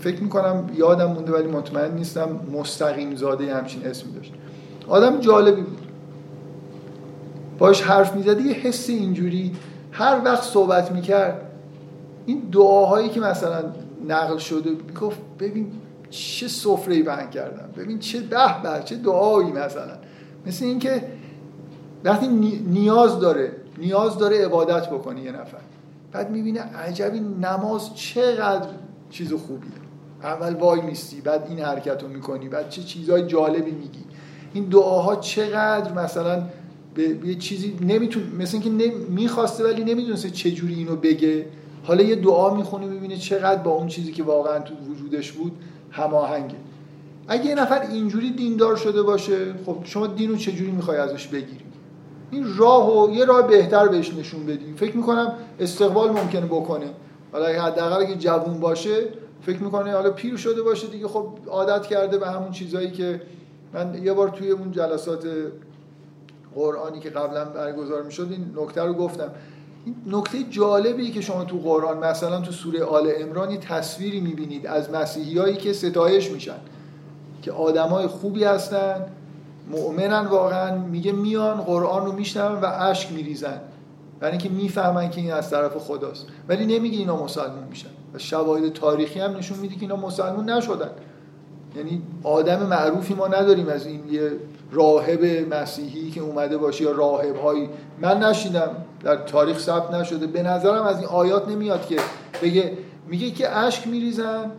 فکر 0.00 0.22
می‌کنم 0.22 0.70
یادم 0.76 1.12
مونده 1.12 1.32
ولی 1.32 1.48
مطمئن 1.48 1.94
نیستم 1.94 2.40
مستقیم 2.52 3.16
زاده 3.16 3.54
همچین 3.54 3.86
اسمی 3.86 4.12
داشت. 4.12 4.32
آدم 4.88 5.20
جالبی 5.20 5.62
بود. 5.62 5.78
باش 7.58 7.82
حرف 7.82 8.16
می‌زدی 8.16 8.48
یه 8.48 8.54
حس 8.54 8.88
اینجوری 8.90 9.52
هر 9.92 10.20
وقت 10.24 10.42
صحبت 10.42 10.92
می‌کرد 10.92 11.40
این 12.26 12.42
دعاهایی 12.52 13.08
که 13.08 13.20
مثلا 13.20 13.64
نقل 14.08 14.38
شده 14.38 14.70
می‌گفت 14.70 15.18
ببین 15.38 15.72
چه 16.12 16.48
سفره 16.48 17.02
بند 17.02 17.30
کردم. 17.30 17.68
ببین 17.76 17.98
چه 17.98 18.20
به 18.20 18.62
به 18.62 18.82
چه 18.84 18.96
دعایی 18.96 19.52
مثلا. 19.52 19.98
مثل 20.46 20.64
اینکه 20.64 21.04
وقتی 22.04 22.28
نیاز 22.66 23.20
داره 23.20 23.52
نیاز 23.78 24.18
داره 24.18 24.44
عبادت 24.44 24.88
بکنی 24.88 25.20
یه 25.20 25.32
نفر. 25.32 25.58
بعد 26.12 26.30
می‌بینه 26.30 26.60
عجبی 26.60 27.20
نماز 27.20 27.94
چقدر 27.94 28.68
چیز 29.10 29.32
خوبیه. 29.32 29.72
اول 30.22 30.54
وای 30.54 30.80
میستی 30.80 31.20
بعد 31.20 31.46
این 31.48 31.58
حرکت 31.58 32.02
رو 32.02 32.08
می‌کنی 32.08 32.48
بعد 32.48 32.68
چه 32.68 32.82
چیزهای 32.82 33.26
جالبی 33.26 33.70
میگی. 33.70 34.04
این 34.54 34.64
دعاها 34.64 35.16
چقدر 35.16 35.92
مثلا 35.92 36.42
به 36.94 37.02
یه 37.02 37.34
چیزی 37.34 37.76
نمیتون 37.80 38.22
مثل 38.38 38.58
اینکه 38.62 38.94
می‌خواسته 39.08 39.64
ولی 39.64 39.84
نمی‌دونسته 39.84 40.30
چجوری 40.30 40.74
اینو 40.74 40.96
بگه. 40.96 41.46
حالا 41.84 42.02
یه 42.02 42.16
دعا 42.16 42.54
می‌خونه 42.54 42.86
ببینه 42.86 43.16
چقدر 43.16 43.62
با 43.62 43.70
اون 43.70 43.86
چیزی 43.86 44.12
که 44.12 44.22
واقعا 44.22 44.58
تو 44.58 44.74
وجودش 44.74 45.32
بود 45.32 45.52
هماهنگه. 45.92 46.56
اگه 47.28 47.46
یه 47.46 47.54
نفر 47.54 47.80
اینجوری 47.80 48.30
دیندار 48.30 48.76
شده 48.76 49.02
باشه 49.02 49.54
خب 49.66 49.76
شما 49.84 50.06
دینو 50.06 50.36
چجوری 50.36 50.70
می‌خوای 50.70 50.98
ازش 50.98 51.26
بگیری؟ 51.26 51.64
این 52.30 52.56
راه 52.56 52.98
و 52.98 53.14
یه 53.14 53.24
راه 53.24 53.48
بهتر 53.48 53.88
بهش 53.88 54.14
نشون 54.14 54.46
بدی 54.46 54.74
فکر 54.76 54.96
می‌کنم 54.96 55.32
استقبال 55.60 56.10
ممکنه 56.10 56.46
بکنه. 56.46 56.86
حالا 57.32 57.46
حداقل 57.46 58.02
اگه 58.02 58.14
جوون 58.14 58.60
باشه 58.60 59.08
فکر 59.42 59.62
می‌کنه 59.62 59.92
حالا 59.92 60.10
پیر 60.10 60.36
شده 60.36 60.62
باشه 60.62 60.86
دیگه. 60.86 61.08
خب 61.08 61.26
عادت 61.50 61.86
کرده 61.86 62.18
به 62.18 62.30
همون 62.30 62.50
چیزایی 62.50 62.90
که 62.90 63.20
من 63.74 64.02
یه 64.02 64.12
بار 64.12 64.28
توی 64.28 64.50
اون 64.50 64.72
جلسات 64.72 65.26
قرآنی 66.54 67.00
که 67.00 67.10
قبلا 67.10 67.44
برگزار 67.44 68.02
می‌شد 68.02 68.28
این 68.30 68.54
نکته 68.56 68.82
رو 68.82 68.92
گفتم. 68.92 69.30
نکته 70.06 70.42
جالبی 70.50 71.10
که 71.10 71.20
شما 71.20 71.44
تو 71.44 71.58
قرآن 71.58 71.98
مثلا 71.98 72.40
تو 72.40 72.52
سوره 72.52 72.84
آل 72.84 73.06
عمران 73.06 73.56
تصویری 73.56 74.20
می‌بینید 74.20 74.66
از 74.66 74.90
مسیحیایی 74.90 75.56
که 75.56 75.72
ستایش 75.72 76.30
میشن 76.30 76.58
که 77.42 77.52
آدمای 77.52 78.06
خوبی 78.06 78.44
هستن 78.44 79.06
مؤمنن 79.70 80.26
واقعا 80.26 80.78
میگه 80.78 81.12
میان 81.12 81.60
قرآن 81.60 82.06
رو 82.06 82.12
میشنون 82.12 82.60
و 82.60 82.66
اشک 82.66 83.12
میریزن. 83.12 83.60
برای 84.20 84.32
اینکه 84.32 84.48
می‌فهمن 84.48 85.10
که 85.10 85.20
این 85.20 85.32
از 85.32 85.50
طرف 85.50 85.76
خداست. 85.76 86.26
ولی 86.48 86.66
نمیگه 86.66 86.98
اینا 86.98 87.24
مسلمون 87.24 87.64
میشن. 87.70 87.88
و 88.14 88.18
شواهد 88.18 88.72
تاریخی 88.72 89.20
هم 89.20 89.36
نشون 89.36 89.58
میده 89.58 89.74
که 89.74 89.80
اینا 89.80 89.96
مسلمون 89.96 90.50
نشدن. 90.50 90.90
یعنی 91.76 92.02
آدم 92.22 92.66
معروفی 92.66 93.14
ما 93.14 93.28
نداریم 93.28 93.68
از 93.68 93.86
این 93.86 94.00
یه 94.10 94.30
راهب 94.72 95.54
مسیحی 95.54 96.10
که 96.10 96.20
اومده 96.20 96.56
باشه 96.56 96.84
یا 96.84 96.90
راهب 96.90 97.36
هایی 97.36 97.68
من 98.00 98.22
نشیدم. 98.22 98.70
در 99.04 99.16
تاریخ 99.16 99.58
ثبت 99.58 99.94
نشده. 99.94 100.26
به 100.26 100.42
نظرم 100.42 100.82
از 100.82 100.98
این 100.98 101.08
آیات 101.08 101.48
نمیاد 101.48 101.86
که 101.86 101.96
بگه 102.42 102.78
میگه 103.06 103.30
که 103.30 103.56
اشک 103.56 103.86
میریزن 103.86 104.50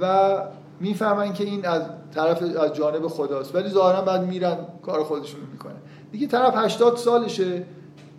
و 0.00 0.36
می‌فهمن 0.80 1.32
که 1.32 1.44
این 1.44 1.66
از 1.66 1.82
طرف 2.14 2.42
از 2.42 2.72
جانب 2.72 3.08
خداست. 3.08 3.54
ولی 3.54 3.68
ظاهرا 3.68 4.02
بعد 4.02 4.24
میرن 4.24 4.56
کار 4.82 5.04
خودشون 5.04 5.40
می‌کنه 5.52 5.74
دیگه 6.12 6.26
طرف 6.26 6.54
80 6.56 6.96
سالشه. 6.96 7.62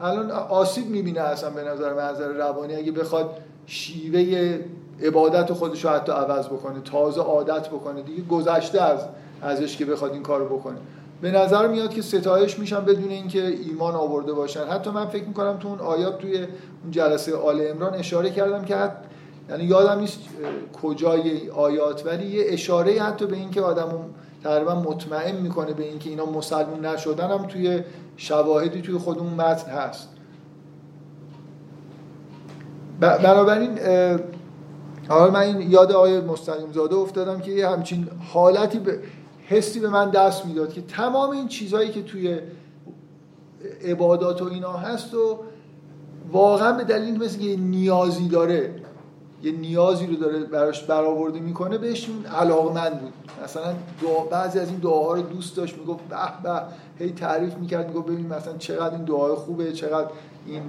الان 0.01 0.31
آسیب 0.31 0.87
می‌بینه 0.89 1.21
اصلا 1.21 1.49
به 1.49 1.63
نظر 1.63 1.93
منظر 1.93 2.27
روانی. 2.27 2.75
اگه 2.75 2.91
بخواد 2.91 3.37
شیوه 3.65 4.59
عبادت 5.03 5.53
خودش 5.53 5.85
رو 5.85 5.91
حتی 5.91 6.11
عوض 6.11 6.45
بکنه 6.45 6.81
تازه 6.81 7.21
عادت 7.21 7.67
بکنه 7.67 8.01
دیگه 8.01 8.21
گذشته 8.21 8.81
از 8.81 8.99
ازش 9.41 9.77
که 9.77 9.85
بخواد 9.85 10.13
این 10.13 10.23
کارو 10.23 10.57
بکنه. 10.57 10.77
به 11.23 11.31
نظر 11.31 11.67
میاد 11.67 11.93
که 11.93 12.01
ستایش 12.01 12.59
میشن 12.59 12.85
بدون 12.85 13.09
اینکه 13.09 13.47
ایمان 13.47 13.95
آورده 13.95 14.33
باشن. 14.33 14.63
حتی 14.63 14.89
من 14.89 15.05
فکر 15.05 15.23
می‌کنم 15.23 15.57
تو 15.57 15.67
اون 15.67 15.79
آیات 15.79 16.17
توی 16.17 16.37
اون 16.37 16.91
جلسه 16.91 17.35
آل 17.35 17.67
امران 17.69 17.93
اشاره 17.93 18.29
کردم 18.29 18.65
که 18.65 18.75
حتی 18.75 18.95
یعنی 19.49 19.63
یادم 19.63 19.99
نیست 19.99 20.19
کجای 20.81 21.49
آیات 21.49 22.05
ولی 22.05 22.25
یه 22.27 22.43
اشاره 22.47 23.01
حتی 23.01 23.25
به 23.25 23.35
اینکه 23.35 23.61
آدمو 23.61 23.99
تقریبا 24.43 24.75
مطمئن 24.75 25.35
می‌کنه 25.35 25.73
به 25.73 25.83
اینکه 25.83 26.09
اینا 26.09 26.25
مسلمون 26.25 26.85
نشدن 26.85 27.29
هم 27.29 27.47
توی 27.47 27.81
شواهدی 28.17 28.81
توی 28.81 28.97
خود 28.97 29.19
اون 29.19 29.33
متن 29.33 29.71
هست. 29.71 30.09
بنابراین 32.99 33.79
حالا 35.09 35.31
من 35.31 35.39
این 35.39 35.71
یاد 35.71 35.91
آقای 35.91 36.21
مستقیم 36.21 36.71
زاده 36.71 36.95
افتادم 36.95 37.39
که 37.39 37.51
یه 37.51 37.67
همچین 37.67 38.07
حالتی 38.33 38.79
به 38.79 38.99
حسی 39.47 39.79
به 39.79 39.89
من 39.89 40.09
دست 40.09 40.45
می‌داد 40.45 40.73
که 40.73 40.81
تمام 40.81 41.29
این 41.29 41.47
چیزهایی 41.47 41.89
که 41.89 42.03
توی 42.03 42.39
عبادات 43.85 44.41
و 44.41 44.45
اینا 44.45 44.73
هست 44.73 45.13
و 45.13 45.39
واقعا 46.31 46.71
به 46.71 46.83
دلیل 46.83 47.23
مثل 47.23 47.41
یه 47.41 47.55
نیازی 47.55 48.27
داره 48.27 48.75
یه 49.43 49.51
نیازی 49.51 50.07
رو 50.07 50.15
داره 50.15 50.39
براش 50.39 50.83
برآورده 50.83 51.39
می‌کنه 51.39 51.77
بهش 51.77 52.09
علاقمند 52.39 53.01
بود. 53.01 53.13
مثلا 53.43 53.73
دعا 54.01 54.23
بعضی 54.23 54.59
از 54.59 54.69
این 54.69 54.77
دعاها 54.77 55.13
رو 55.13 55.21
دوست 55.21 55.57
داشت 55.57 55.77
می‌گفت 55.77 56.03
به 56.09 56.15
به 56.43 56.61
هی 57.05 57.11
تعریف 57.11 57.53
می‌کرد 57.57 57.87
می‌گفت 57.87 58.07
ببین 58.07 58.27
مثلا 58.27 58.57
چقدر 58.57 58.95
این 58.95 59.05
دعای 59.05 59.35
خوبه 59.35 59.73
چقدر 59.73 60.07
این 60.45 60.61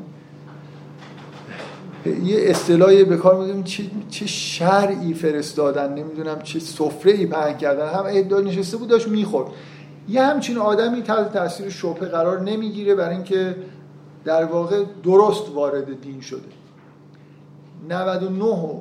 یه 2.25 2.51
اصطلاحی 2.51 3.05
به 3.05 3.17
کار 3.17 3.41
میگیم 3.41 3.63
چه 3.63 3.85
چه 4.11 4.27
شرعی 4.27 5.15
فرستادن 5.15 5.95
نمی‌دونم 5.95 6.43
چه 6.43 6.59
سفره 6.59 7.13
ای 7.13 7.27
پهن 7.27 7.57
کردن. 7.57 7.89
هم 7.89 8.05
ادعا 8.09 8.41
نشسته 8.41 8.77
بود 8.77 8.89
داشت 8.89 9.09
می‌خورد. 9.09 9.49
یه 10.09 10.23
همچین 10.23 10.59
آدمی 10.59 11.03
تحت 11.03 11.33
تاثیر 11.33 11.71
شبهه 11.71 12.09
قرار 12.09 12.41
نمی‌گیره 12.41 12.95
برای 12.95 13.15
اینکه 13.15 13.57
در 14.25 14.45
واقع 14.45 14.85
درست 15.05 15.55
وارد 15.55 16.01
دین 16.01 16.21
شده. 16.21 16.41
99 17.89 18.45
و 18.45 18.81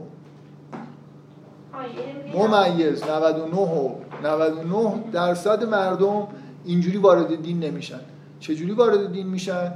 ممیز. 2.36 3.04
99 3.04 3.56
و 3.56 3.89
99 4.23 5.04
درصد 5.12 5.63
مردم 5.63 6.28
اینجوری 6.65 6.97
وارد 6.97 7.41
دین 7.41 7.60
نمیشن. 7.60 7.99
چجوری 8.39 8.71
وارد 8.71 9.12
دین 9.12 9.28
میشن؟ 9.28 9.71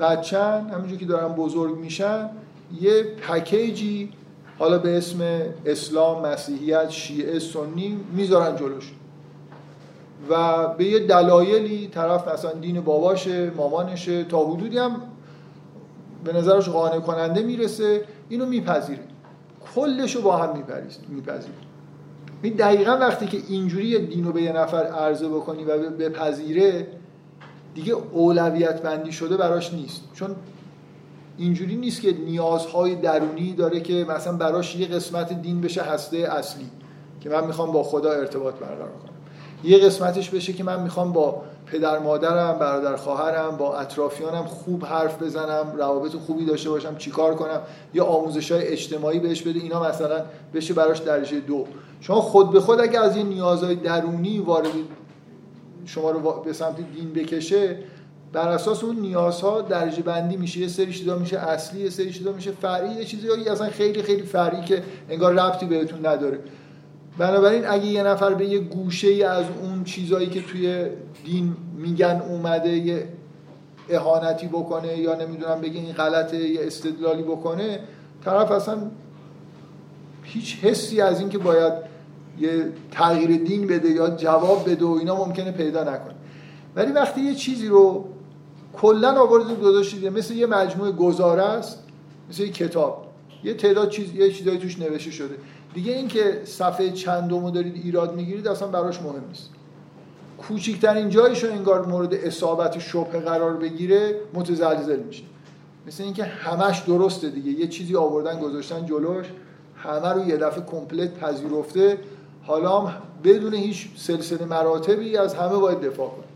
بچن 0.00 0.70
همینجوری 0.74 0.96
که 0.96 1.06
دارن 1.06 1.28
بزرگ 1.28 1.78
میشن 1.78 2.30
یه 2.80 3.02
پکیجی 3.02 4.12
حالا 4.58 4.78
به 4.78 4.98
اسم 4.98 5.18
اسلام 5.66 6.26
مسیحیت 6.26 6.90
شیعه 6.90 7.38
سنی 7.38 8.00
می‌ذارن 8.12 8.56
جلوش. 8.56 8.92
و 10.30 10.66
به 10.68 10.84
یه 10.84 11.06
دلایلی 11.06 11.88
طرف 11.88 12.28
مثلا 12.28 12.52
دین 12.52 12.80
باباشه 12.80 13.50
مامانشه 13.50 14.24
تا 14.24 14.44
حدودی 14.44 14.78
هم 14.78 15.00
به 16.24 16.32
نظرش 16.32 16.68
قانع 16.68 17.00
کننده 17.00 17.42
می‌رسه 17.42 18.04
اینو 18.28 18.46
میپذیره. 18.46 19.02
کلش 19.74 20.16
رو 20.16 20.22
با 20.22 20.36
هم 20.36 20.56
میپذیره. 21.08 21.54
این 22.42 22.54
دقیقا 22.54 22.96
وقتی 23.00 23.26
که 23.26 23.38
اینجوری 23.48 24.06
دین 24.06 24.24
رو 24.24 24.32
به 24.32 24.42
یه 24.42 24.52
نفر 24.52 24.82
عرضه 24.82 25.28
بکنی 25.28 25.64
و 25.64 25.90
بپذیره 25.90 26.86
دیگه 27.76 27.92
اولویت 28.12 28.82
بندی 28.82 29.12
شده 29.12 29.36
براش 29.36 29.74
نیست. 29.74 30.00
چون 30.14 30.36
اینجوری 31.38 31.76
نیست 31.76 32.00
که 32.00 32.12
نیازهای 32.12 32.94
درونی 32.94 33.52
داره 33.52 33.80
که 33.80 34.06
مثلا 34.08 34.36
براش 34.36 34.76
یه 34.76 34.86
قسمت 34.86 35.42
دین 35.42 35.60
بشه 35.60 35.82
هسته 35.82 36.16
اصلی 36.16 36.70
که 37.20 37.28
من 37.30 37.46
می‌خوام 37.46 37.72
با 37.72 37.82
خدا 37.82 38.10
ارتباط 38.10 38.54
برقرار 38.54 38.88
کنم. 38.88 39.12
یه 39.64 39.78
قسمتش 39.78 40.30
بشه 40.30 40.52
که 40.52 40.64
من 40.64 40.82
می‌خوام 40.82 41.12
با 41.12 41.42
پدر 41.66 41.98
مادرم 41.98 42.58
برادر 42.58 42.96
خواهرم 42.96 43.56
با 43.56 43.78
اطرافیانم 43.78 44.44
خوب 44.44 44.84
حرف 44.84 45.22
بزنم 45.22 45.72
روابط 45.78 46.16
خوبی 46.16 46.44
داشته 46.44 46.70
باشم 46.70 46.96
چیکار 46.96 47.34
کنم 47.34 47.60
یا 47.94 48.04
آموزش 48.04 48.52
های 48.52 48.66
اجتماعی 48.66 49.18
بهش 49.18 49.42
بده 49.42 49.60
اینا 49.60 49.88
مثلا 49.88 50.22
بشه 50.54 50.74
براش 50.74 50.98
درجه 50.98 51.40
دو. 51.40 51.64
شما 52.00 52.20
خود 52.20 52.50
به 52.50 52.60
خود 52.60 52.80
اگه 52.80 53.00
از 53.00 53.16
یه 53.16 53.22
نیازهای 53.22 53.74
درونی 53.74 54.38
وارد 54.38 54.72
شما 55.86 56.10
رو 56.10 56.42
به 56.44 56.52
سمت 56.52 56.76
دین 56.94 57.12
بکشه 57.12 57.76
بر 58.32 58.48
اساس 58.48 58.84
اون 58.84 58.96
نیازها 58.96 59.62
درجه 59.62 60.02
بندی 60.02 60.36
میشه. 60.36 60.60
یه 60.60 60.68
سری 60.68 60.92
چیزا 60.92 61.18
میشه 61.18 61.38
اصلی 61.38 61.80
یه 61.80 61.90
سری 61.90 62.12
چیزا 62.12 62.32
میشه 62.32 62.50
فرعی. 62.50 62.94
یه 62.94 63.04
چیزی 63.04 63.28
اصلا 63.30 63.70
خیلی 63.70 64.02
خیلی 64.02 64.22
فرعی 64.22 64.64
که 64.64 64.82
انگار 65.10 65.32
ربطی 65.32 65.66
بهتون 65.66 66.06
نداره. 66.06 66.38
بنابراین 67.18 67.66
اگه 67.66 67.86
یه 67.86 68.02
نفر 68.02 68.34
به 68.34 68.46
یه 68.46 68.58
گوشه 68.58 69.08
ای 69.08 69.22
از 69.22 69.44
اون 69.62 69.84
چیزایی 69.84 70.26
که 70.26 70.42
توی 70.42 70.86
دین 71.24 71.56
میگن 71.76 72.22
اومده 72.28 72.76
یه 72.76 73.08
اهانتی 73.90 74.46
بکنه 74.46 74.98
یا 74.98 75.14
نمی‌دونم 75.14 75.60
بگه 75.60 75.80
این 75.80 75.92
غلطه 75.92 76.36
یه 76.36 76.60
استدلالی 76.66 77.22
بکنه 77.22 77.80
طرف 78.24 78.50
اصلا 78.50 78.78
هیچ 80.22 80.58
حسی 80.62 81.00
از 81.00 81.20
اینکه 81.20 81.38
باید 81.38 81.72
یه 82.40 82.72
تغییر 82.90 83.44
دین 83.44 83.66
بده 83.66 83.88
یا 83.88 84.10
جواب 84.10 84.70
بده 84.70 84.84
و 84.84 84.90
اینا 84.90 85.24
ممکنه 85.24 85.50
پیدا 85.50 85.82
نکنه. 85.82 86.14
ولی 86.76 86.92
وقتی 86.92 87.20
یه 87.20 87.34
چیزی 87.34 87.68
رو 87.68 88.04
کلا 88.76 89.20
آورد 89.20 89.60
گذاشتید 89.60 90.06
مثل 90.06 90.34
یه 90.34 90.46
مجموعه 90.46 90.92
گزاره 90.92 91.42
است 91.42 91.82
مثل 92.30 92.42
یه 92.42 92.48
کتاب. 92.48 93.06
یه 93.44 93.54
تعداد 93.54 93.90
چیز 93.90 94.14
یه 94.14 94.32
چیزایی 94.32 94.58
توش 94.58 94.78
نوشته 94.78 95.10
شده. 95.10 95.34
دیگه 95.74 95.92
اینکه 95.92 96.40
صفحه 96.44 96.90
چندمو 96.90 97.50
دارید 97.50 97.74
ایراد 97.84 98.14
می‌گیرید 98.14 98.48
اصلا 98.48 98.68
براش 98.68 99.02
مهم 99.02 99.24
نیست. 99.28 99.50
کوچکترین 100.38 101.08
جایش 101.08 101.44
رو 101.44 101.52
انگار 101.52 101.86
مورد 101.86 102.14
اصابت 102.14 102.78
شبه 102.78 103.20
قرار 103.20 103.56
بگیره 103.56 104.20
متزلزل 104.34 105.00
میشه. 105.00 105.22
مثل 105.86 106.02
اینکه 106.02 106.24
همش 106.24 106.78
درسته 106.78 107.28
دیگه. 107.28 107.60
یه 107.60 107.66
چیزی 107.66 107.96
آوردن 107.96 108.40
گذاشتن 108.40 108.86
جلوش 108.86 109.26
همه 109.76 110.08
رو 110.08 110.28
یه 110.28 110.36
دفعه 110.36 110.64
کمپلت 110.64 111.14
پذیرفته. 111.14 111.98
حالا 112.46 112.80
هم 112.80 113.02
بدون 113.24 113.54
هیچ 113.54 113.88
سلسله 113.96 114.44
مراتبی 114.44 115.16
از 115.16 115.34
همه 115.34 115.58
باید 115.58 115.80
دفاع 115.80 116.08
کنه. 116.08 116.26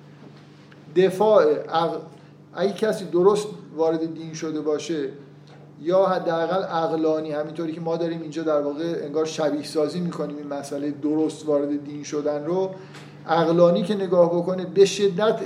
دفاع 1.07 1.45
اگه 2.55 2.73
کسی 2.73 3.05
درست 3.05 3.47
وارد 3.77 4.15
دین 4.15 4.35
شده 4.35 4.61
باشه 4.61 5.09
یا 5.83 6.07
حداقل 6.07 6.63
عقلانی 6.63 7.33
همینطوری 7.33 7.73
که 7.73 7.81
ما 7.81 7.97
داریم 7.97 8.23
اینجا 8.23 8.43
در 8.43 8.61
واقع 8.61 9.01
انگار 9.05 9.25
شبیه 9.25 9.63
سازی 9.63 10.01
می‌کنیم 10.01 10.37
این 10.37 10.47
مسئله 10.47 10.91
درست 10.91 11.47
وارد 11.47 11.85
دین 11.85 12.03
شدن 12.03 12.45
رو 12.45 12.71
عقلانی 13.29 13.83
که 13.83 13.95
نگاه 13.95 14.37
بکنه 14.37 14.65
به 14.65 14.85
شدت 14.85 15.41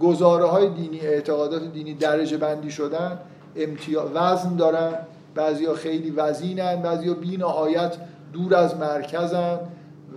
گزاره 0.00 0.44
های 0.44 0.68
دینی 0.68 1.00
اعتقادات 1.00 1.72
دینی 1.72 1.94
درجه 1.94 2.36
بندی 2.36 2.70
شدن 2.70 3.18
امتیاز 3.56 4.10
وزن 4.14 4.56
دارن 4.56 4.92
بعضیا 5.34 5.74
خیلی 5.74 6.10
وزینن 6.10 6.82
بعضیا 6.82 7.14
بی 7.14 7.36
نهایت 7.36 7.96
دور 8.32 8.54
از 8.54 8.76
مرکزن. 8.76 9.58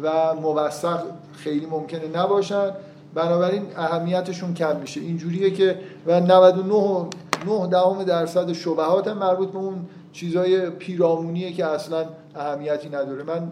و 0.03 0.33
موثق 0.33 0.99
خیلی 1.33 1.65
ممکنه 1.65 2.07
نباشن. 2.07 2.71
بنابراین 3.13 3.63
اهمیتشون 3.77 4.53
کم 4.53 4.75
میشه. 4.79 5.01
اینجوریه 5.01 5.51
که 5.51 5.79
و 6.05 6.19
99 6.19 7.09
9 7.47 7.67
دهم 7.67 8.03
درصد 8.03 8.51
شبهات 8.53 9.07
هم 9.07 9.17
مربوط 9.17 9.51
به 9.51 9.57
اون 9.57 9.85
چیزای 10.11 10.69
پیرامونیه 10.69 11.51
که 11.51 11.65
اصلا 11.65 12.05
اهمیتی 12.35 12.89
نداره. 12.89 13.23
من 13.23 13.51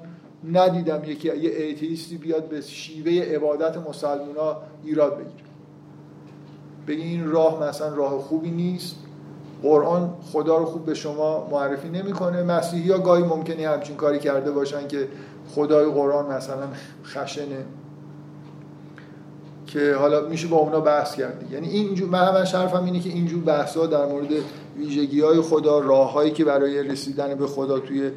ندیدم 0.51 1.03
یکی 1.03 1.27
یه 1.27 1.51
ایتیستی 1.51 2.17
بیاد 2.17 2.49
به 2.49 2.61
شیوه 2.61 3.35
عبادت 3.35 3.77
مسلمونا 3.89 4.57
ایراد 4.83 5.13
بگیره. 5.17 5.45
بگی 6.87 7.01
این 7.01 7.31
راه 7.31 7.63
مثلا 7.63 7.95
راه 7.95 8.19
خوبی 8.19 8.51
نیست. 8.51 8.95
قرآن 9.63 10.13
خدا 10.31 10.57
رو 10.57 10.65
خوب 10.65 10.85
به 10.85 10.93
شما 10.93 11.47
معرفی 11.51 11.89
نمی‌کنه. 11.89 12.43
مسیحی 12.43 12.91
ها 12.91 12.97
گاهی 12.97 13.23
ممکنه 13.23 13.69
همچین 13.69 13.95
کاری 13.95 14.19
کرده 14.19 14.51
باشن 14.51 14.87
که 14.87 15.07
خدای 15.49 15.85
قرآن 15.85 16.35
مثلا 16.35 16.67
خشنه 17.05 17.65
که 19.67 19.93
حالا 19.93 20.21
میشه 20.21 20.47
با 20.47 20.57
اونا 20.57 20.79
بحث 20.79 21.15
کرد 21.15 21.51
یعنی 21.51 21.69
اینجور 21.69 22.09
من 22.09 22.23
همش 22.23 22.55
حرفم 22.55 22.85
اینه 22.85 22.99
که 22.99 23.09
اینجور 23.09 23.43
بحث 23.43 23.77
ها 23.77 23.85
در 23.85 24.05
مورد 24.05 24.29
ویژگی 24.77 25.21
های 25.21 25.41
خدا 25.41 25.79
راههایی 25.79 26.31
که 26.31 26.45
برای 26.45 26.83
رسیدن 26.83 27.35
به 27.35 27.47
خدا 27.47 27.79
توی 27.79 28.11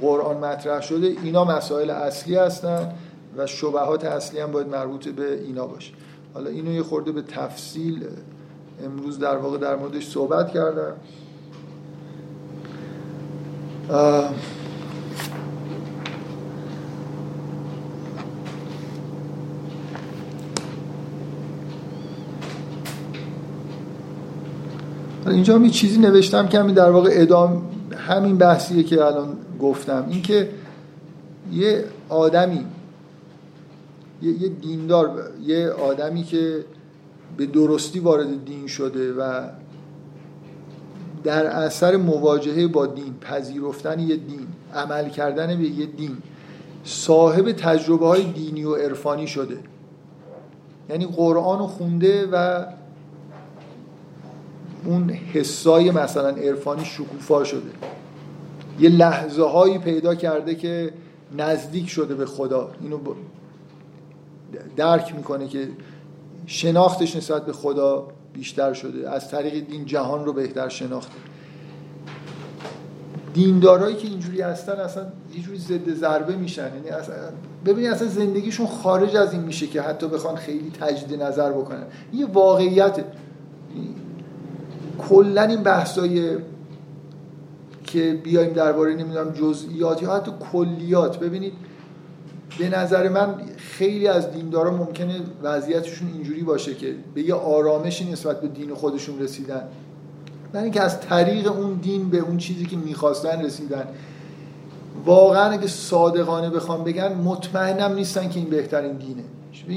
قرآن 0.00 0.36
مطرح 0.36 0.80
شده 0.80 1.06
اینا 1.06 1.44
مسائل 1.44 1.90
اصلی 1.90 2.36
هستن 2.36 2.92
و 3.36 3.46
شبهات 3.46 4.04
اصلی 4.04 4.40
هم 4.40 4.52
باید 4.52 4.68
مربوط 4.68 5.08
به 5.08 5.40
اینا 5.40 5.66
باشه. 5.66 5.92
حالا 6.34 6.50
اینو 6.50 6.72
یه 6.72 6.82
خورده 6.82 7.12
به 7.12 7.22
تفصیل 7.22 8.06
امروز 8.84 9.18
در 9.18 9.36
واقع 9.36 9.58
در 9.58 9.76
موردش 9.76 10.08
صحبت 10.08 10.52
کردم. 10.52 10.92
اینجا 25.30 25.54
هم 25.54 25.64
یه 25.64 25.70
چیزی 25.70 25.98
نوشتم 25.98 26.48
که 26.48 26.58
همین 26.58 26.74
در 26.74 26.90
واقع 26.90 27.10
ادام 27.12 27.62
همین 27.96 28.38
بحثیه 28.38 28.82
که 28.82 29.04
الان 29.04 29.36
گفتم. 29.60 30.06
اینکه 30.10 30.48
یه 31.52 31.84
آدمی 32.08 32.66
یه 34.22 34.48
دیندار 34.48 35.10
یه 35.46 35.70
آدمی 35.70 36.22
که 36.22 36.64
به 37.36 37.46
درستی 37.46 37.98
وارد 37.98 38.44
دین 38.44 38.66
شده 38.66 39.12
و 39.12 39.48
در 41.24 41.46
اثر 41.46 41.96
مواجهه 41.96 42.66
با 42.66 42.86
دین 42.86 43.14
پذیرفتن 43.20 44.00
یه 44.00 44.16
دین 44.16 44.46
عمل 44.74 45.08
کردن 45.08 45.46
به 45.46 45.64
یه 45.64 45.86
دین 45.86 46.16
صاحب 46.84 47.52
تجربه 47.52 48.06
های 48.06 48.24
دینی 48.24 48.64
و 48.64 48.74
عرفانی 48.74 49.26
شده. 49.26 49.58
یعنی 50.90 51.06
قرآن 51.06 51.58
رو 51.58 51.66
خونده 51.66 52.28
و 52.32 52.64
اون 54.84 55.10
حسای 55.10 55.90
مثلا 55.90 56.28
عرفانی 56.28 56.84
شکوفا 56.84 57.44
شده. 57.44 57.70
یه 58.80 58.88
لحظه 58.88 59.42
هایی 59.42 59.78
پیدا 59.78 60.14
کرده 60.14 60.54
که 60.54 60.92
نزدیک 61.36 61.88
شده 61.88 62.14
به 62.14 62.26
خدا. 62.26 62.70
اینو 62.80 62.98
درک 64.76 65.14
می‌کنه 65.16 65.48
که 65.48 65.68
شناختش 66.46 67.16
نسبت 67.16 67.46
به 67.46 67.52
خدا 67.52 68.08
بیشتر 68.32 68.72
شده. 68.72 69.10
از 69.10 69.30
طریق 69.30 69.66
دین 69.66 69.84
جهان 69.84 70.24
رو 70.24 70.32
بهتر 70.32 70.68
شناخته. 70.68 71.14
دیندارایی 73.34 73.96
که 73.96 74.08
اینجوری 74.08 74.40
هستن 74.40 74.72
اصلا 74.72 75.06
یه 75.34 75.42
جوری 75.42 75.58
ضد 75.58 75.94
ضربه 75.94 76.36
میشن. 76.36 76.70
یعنی 76.74 76.88
اصلا 76.88 77.14
ببینید 77.66 77.90
اصلا 77.90 78.08
زندگیشون 78.08 78.66
خارج 78.66 79.16
از 79.16 79.32
این 79.32 79.42
میشه 79.42 79.66
که 79.66 79.82
حتی 79.82 80.08
بخوان 80.08 80.36
خیلی 80.36 80.72
تجدید 80.80 81.22
نظر 81.22 81.52
بکنن. 81.52 81.84
یه 82.12 82.26
واقعیت 82.26 83.04
کلا 85.08 85.42
این 85.42 85.62
بحثای 85.62 86.36
که 87.84 88.20
بیایم 88.24 88.52
درباره 88.52 88.94
نمی‌دونم 88.94 89.30
جزئیات 89.30 90.02
یا 90.02 90.14
حتی 90.14 90.32
کلیات. 90.52 91.18
ببینید 91.18 91.52
به 92.58 92.68
نظر 92.68 93.08
من 93.08 93.34
خیلی 93.56 94.08
از 94.08 94.32
دیندارا 94.32 94.70
ممکنه 94.70 95.14
وضعیتشون 95.42 96.08
اینجوری 96.14 96.42
باشه 96.42 96.74
که 96.74 96.94
به 97.14 97.22
یه 97.22 97.34
آرامشی 97.34 98.12
نسبت 98.12 98.40
به 98.40 98.48
دین 98.48 98.74
خودشون 98.74 99.18
رسیدن. 99.18 99.62
برای 100.52 100.64
اینکه 100.64 100.80
از 100.80 101.00
طریق 101.00 101.52
اون 101.52 101.74
دین 101.74 102.10
به 102.10 102.18
اون 102.18 102.36
چیزی 102.36 102.66
که 102.66 102.76
می‌خواستن 102.76 103.42
رسیدن. 103.42 103.84
واقعا 105.04 105.50
اگه 105.50 105.66
صادقانه 105.66 106.50
بخوام 106.50 106.84
بگن 106.84 107.12
مطمئنم 107.12 107.94
نیستن 107.94 108.28
که 108.28 108.40
این 108.40 108.50
بهترین 108.50 108.92
دینه. 108.92 109.22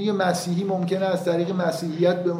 یه 0.03 0.11
مسیحی 0.11 0.63
ممکنه 0.63 1.05
از 1.05 1.25
طریق 1.25 1.51
مسیحیت 1.51 2.23
به 2.23 2.33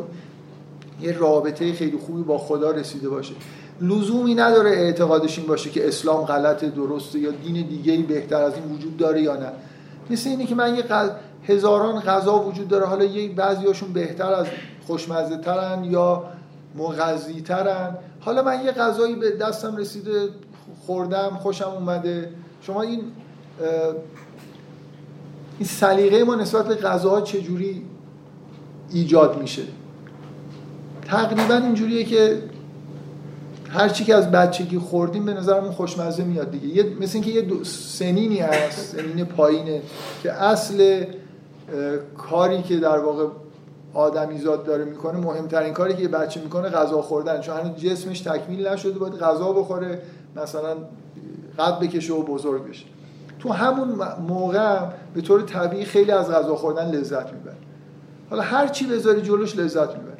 یه 1.03 1.17
رابطه 1.17 1.73
خیلی 1.73 1.97
خوبی 1.97 2.23
با 2.23 2.37
خدا 2.37 2.71
رسیده 2.71 3.09
باشه. 3.09 3.33
لزومی 3.81 4.35
نداره 4.35 4.69
اعتقادش 4.69 5.37
این 5.37 5.47
باشه 5.47 5.69
که 5.69 5.87
اسلام 5.87 6.25
غلط 6.25 6.65
درسته 6.65 7.19
یا 7.19 7.31
دین 7.31 7.67
دیگه 7.67 7.97
بهتر 7.97 8.41
از 8.41 8.53
این 8.53 8.75
وجود 8.75 8.97
داره 8.97 9.21
یا 9.21 9.35
نه. 9.35 9.51
مثل 10.09 10.29
اینه 10.29 10.45
که 10.45 10.55
من 10.55 10.75
یه 10.75 10.83
هزاران 11.47 11.99
غذا 11.99 12.39
وجود 12.39 12.67
داره. 12.67 12.85
حالا 12.85 13.05
یه 13.05 13.33
بعضیاشون 13.33 13.93
بهتر 13.93 14.33
از 14.33 14.47
خوشمزه 14.87 15.37
ترن 15.37 15.83
یا 15.83 16.23
مغذی 16.75 17.41
ترن 17.41 17.97
حالا 18.19 18.43
من 18.43 18.65
یه 18.65 18.71
غذایی 18.71 19.15
به 19.15 19.31
دستم 19.31 19.77
رسیده 19.77 20.29
خوردم 20.85 21.29
خوشم 21.41 21.69
اومده. 21.69 22.29
شما 22.61 22.81
این 22.81 23.01
این 25.59 25.67
سلیقه 25.67 26.23
ما 26.23 26.35
نسبت 26.35 26.67
به 26.67 26.75
غذاها 26.75 27.21
چجوری 27.21 27.85
ایجاد 28.91 29.41
میشه؟ 29.41 29.61
تقریبا 31.05 31.55
اینجوریه 31.55 32.03
که 32.03 32.41
هر 33.69 33.89
چی 33.89 34.03
که 34.03 34.15
از 34.15 34.31
بچگی 34.31 34.77
خوردیم 34.77 35.25
به 35.25 35.33
نظرمون 35.33 35.71
خوشمزه 35.71 36.23
میاد 36.23 36.51
دیگه. 36.51 36.67
یه 36.67 36.85
مثل 37.01 37.11
اینکه 37.13 37.31
یه 37.31 37.63
سنینی 37.63 38.39
هست 38.39 38.95
سنین 38.95 39.25
پایینه 39.25 39.81
که 40.23 40.31
اصل 40.31 41.05
کاری 42.17 42.61
که 42.61 42.77
در 42.77 42.97
واقع 42.99 43.27
آدمیزاد 43.93 44.65
داره 44.65 44.85
می‌کنه 44.85 45.19
مهمترین 45.19 45.73
کاری 45.73 45.93
که 45.93 46.01
یه 46.01 46.07
بچه 46.07 46.41
می‌کنه 46.41 46.69
غذا 46.69 47.01
خوردن. 47.01 47.41
چون 47.41 47.57
هنوز 47.57 47.75
جسمش 47.75 48.19
تکمیل 48.19 48.67
نشده 48.67 48.99
باید 48.99 49.13
غذا 49.13 49.51
بخوره 49.51 50.01
مثلا 50.35 50.75
قد 51.59 51.79
بکشه 51.79 52.13
و 52.13 52.23
بزرگ 52.23 52.69
بشه. 52.69 52.85
تو 53.39 53.49
همون 53.49 53.99
موقع 54.27 54.79
به 55.13 55.21
طور 55.21 55.41
طبیعی 55.41 55.85
خیلی 55.85 56.11
از 56.11 56.29
غذا 56.29 56.55
خوردن 56.55 56.91
لذت 56.91 57.33
می‌بره. 57.33 57.55
حالا 58.29 58.41
هر 58.41 58.67
چی 58.67 58.87
بذاری 58.87 59.21
جلوش 59.21 59.57
لذت 59.57 59.89
می‌بره. 59.97 60.12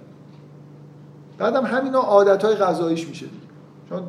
بعدم 1.38 1.66
همینا 1.66 2.00
عادت 2.00 2.46
های 2.46 2.56
غذاییش 2.56 3.08
میشه 3.08 3.26
چون 3.90 4.04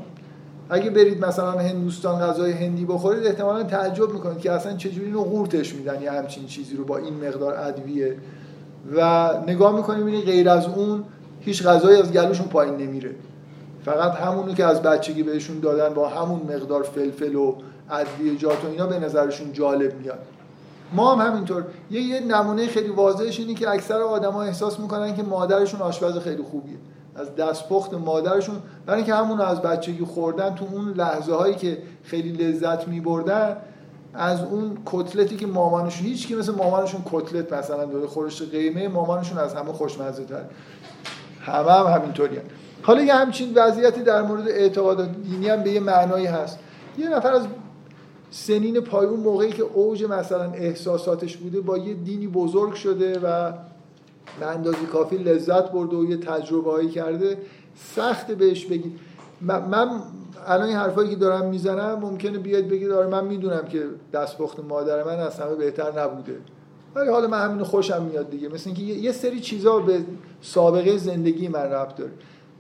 اگه 0.71 0.91
برید 0.91 1.25
مثلا 1.25 1.51
هندوستان 1.51 2.21
غذای 2.21 2.53
هندی 2.53 2.85
بخورید 2.85 3.27
احتمالا 3.27 3.63
تعجب 3.63 4.13
می‌کنید 4.13 4.39
که 4.39 4.53
اصلا 4.53 4.77
چجوری 4.77 5.07
اینو 5.07 5.23
قورتش 5.23 5.75
میدن 5.75 6.03
یه 6.03 6.11
همچین 6.11 6.47
چیزی 6.47 6.77
رو 6.77 6.85
با 6.85 6.97
این 6.97 7.29
مقدار 7.29 7.55
ادویه. 7.55 8.17
و 8.97 9.31
نگاه 9.47 9.77
می‌کنیم 9.77 10.07
این 10.07 10.21
غیر 10.21 10.49
از 10.49 10.67
اون 10.67 11.05
هیچ 11.41 11.63
غذایی 11.63 12.01
از 12.01 12.13
گلوشون 12.13 12.47
پایین 12.47 12.77
نمیره. 12.77 13.15
فقط 13.85 14.13
همونو 14.13 14.55
که 14.55 14.65
از 14.65 14.83
بچگی 14.83 15.23
بهشون 15.23 15.61
دادن 15.61 15.95
با 15.95 16.09
همون 16.09 16.41
مقدار 16.41 16.83
فلفل 16.83 17.35
و 17.35 17.55
ادویجات 17.91 18.65
و 18.65 18.69
اینا 18.69 18.87
به 18.87 18.99
نظرشون 18.99 19.53
جالب 19.53 20.01
میاد. 20.01 20.19
ما 20.93 21.15
هم 21.15 21.31
همینطور. 21.33 21.65
یه 21.91 22.01
یه 22.01 22.21
نمونه 22.21 22.67
خیلی 22.67 22.89
واضحش 22.89 23.41
اینه 23.41 23.55
که 23.55 23.71
اکثر 23.71 24.01
آدما 24.01 24.43
احساس 24.43 24.81
می‌کنن 24.81 25.17
که 25.17 25.23
مادرشون 25.23 25.81
آشپز 25.81 26.19
خیلی 26.19 26.43
خوبیه. 26.43 26.77
از 27.17 27.37
دستپخت 27.37 27.95
مادرشون 27.95 28.57
برای 28.87 28.99
اینکه 28.99 29.15
همون 29.15 29.41
از 29.41 29.63
بچگی 29.63 30.05
خوردن 30.05 30.55
تو 30.55 30.67
اون 30.73 30.89
لحظه 30.89 31.35
هایی 31.35 31.55
که 31.55 31.79
خیلی 32.03 32.33
لذت 32.33 32.89
میبردن 32.89 33.57
از 34.15 34.43
اون 34.43 34.79
کتلتی 34.87 35.37
که 35.37 35.47
مامانشون 35.47 36.07
هیچ 36.07 36.29
که 36.29 36.37
مثل 36.37 36.55
مامانشون 36.55 37.03
کتلت 37.13 37.53
مثلا 37.53 37.85
داره 37.85 38.07
خورش 38.07 38.43
قیمه 38.43 38.89
مامانشون 38.89 39.39
از 39.39 39.55
همه 39.55 39.73
خوشمزه 39.73 40.25
تر 40.25 40.45
همه 41.41 41.73
هم 41.73 41.87
همینطوری 41.87 42.37
هم. 42.37 42.43
حالا 42.83 43.03
یه 43.03 43.15
همچین 43.15 43.53
وضعیتی 43.55 44.03
در 44.03 44.23
مورد 44.23 44.49
اعتقادات 44.49 45.09
دینی 45.13 45.49
هم 45.49 45.63
به 45.63 45.71
یه 45.71 45.81
معنایی 45.81 46.27
هست 46.27 46.59
یه 46.99 47.09
نفر 47.09 47.33
از 47.33 47.47
سنین 48.31 48.81
پایون 48.81 49.21
موقعی 49.21 49.53
که 49.53 49.63
اوج 49.63 50.05
مثلا 50.05 50.53
احساساتش 50.53 51.37
بوده 51.37 51.61
با 51.61 51.79
یه 51.79 51.95
دینی 51.95 52.27
بزرگ 52.27 52.75
شده 52.75 53.19
و 53.19 53.53
به 54.41 54.47
اندازه 54.47 54.87
کافی 54.93 55.17
لذت 55.17 55.71
برده 55.71 55.97
و 55.97 56.05
یه 56.05 56.17
تجربه 56.17 56.71
هایی 56.71 56.89
کرده. 56.89 57.39
سخت 57.77 58.33
بهش 58.33 58.65
بگید 58.65 58.99
من 59.41 60.01
الان 60.47 60.69
این 60.69 60.77
حرفایی 60.77 61.11
که 61.11 61.17
دارم 61.17 61.47
می‌زنم 61.47 61.99
ممکنه 62.01 62.39
بیاد 62.39 62.69
بگید 62.69 62.91
آره 62.91 63.07
من 63.07 63.25
می‌دونم 63.25 63.65
که 63.65 63.87
دستپخت 64.13 64.61
مادر 64.61 65.05
من 65.05 65.19
از 65.21 65.41
همه 65.41 65.55
بهتر 65.55 66.03
نبوده. 66.03 66.37
ولی 66.95 67.11
حالا 67.11 67.29
من 67.29 67.45
همینو 67.45 67.65
خوشم 67.65 68.03
میاد 68.03 68.31
دیگه. 68.31 68.49
مثل 68.49 68.63
اینکه 68.67 68.83
یه 68.83 69.13
سری 69.13 69.41
چیزا 69.41 69.79
به 69.79 70.01
سابقه 70.41 70.97
زندگی 70.97 71.49
من 71.49 71.61
ربط 71.61 71.97
داره. 71.97 72.13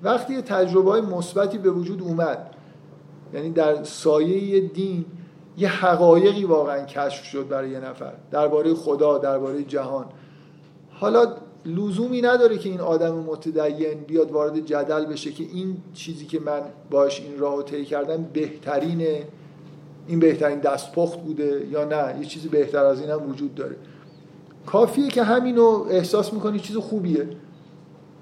وقتی 0.02 0.34
یه 0.34 0.42
تجربه 0.42 0.90
های 0.90 1.00
مثبتی 1.00 1.58
به 1.58 1.70
وجود 1.70 2.02
اومد 2.02 2.50
یعنی 3.34 3.50
در 3.50 3.84
سایه 3.84 4.60
دین 4.60 5.04
یه 5.56 5.68
حقایقی 5.68 6.44
واقعا 6.44 6.84
کشف 6.84 7.24
شد 7.24 7.48
برای 7.48 7.70
یه 7.70 7.80
نفر. 7.80 8.12
درباره 8.30 8.74
خدا 8.74 9.18
درباره 9.18 9.62
جهان. 9.62 10.06
حالا 10.90 11.34
لزومی 11.66 12.20
نداره 12.20 12.58
که 12.58 12.68
این 12.68 12.80
آدم 12.80 13.14
متدین 13.14 14.00
بیاد 14.06 14.32
وارد 14.32 14.66
جدل 14.66 15.04
بشه 15.04 15.32
که 15.32 15.44
این 15.52 15.76
چیزی 15.94 16.26
که 16.26 16.40
من 16.40 16.60
باش 16.90 17.20
این 17.20 17.38
راهو 17.38 17.62
طی 17.62 17.84
کردم 17.84 18.22
بهترینه 18.32 19.22
این 20.06 20.20
بهترین 20.20 20.58
دستپخت 20.58 21.20
بوده 21.20 21.66
یا 21.70 21.84
نه 21.84 22.20
یه 22.20 22.26
چیزی 22.26 22.48
بهتر 22.48 22.84
از 22.84 23.00
این 23.00 23.10
هم 23.10 23.30
وجود 23.30 23.54
داره. 23.54 23.76
کافیه 24.66 25.08
که 25.08 25.22
همینو 25.22 25.86
احساس 25.90 26.32
می‌کنی 26.32 26.60
چیز 26.60 26.76
خوبیه. 26.76 27.28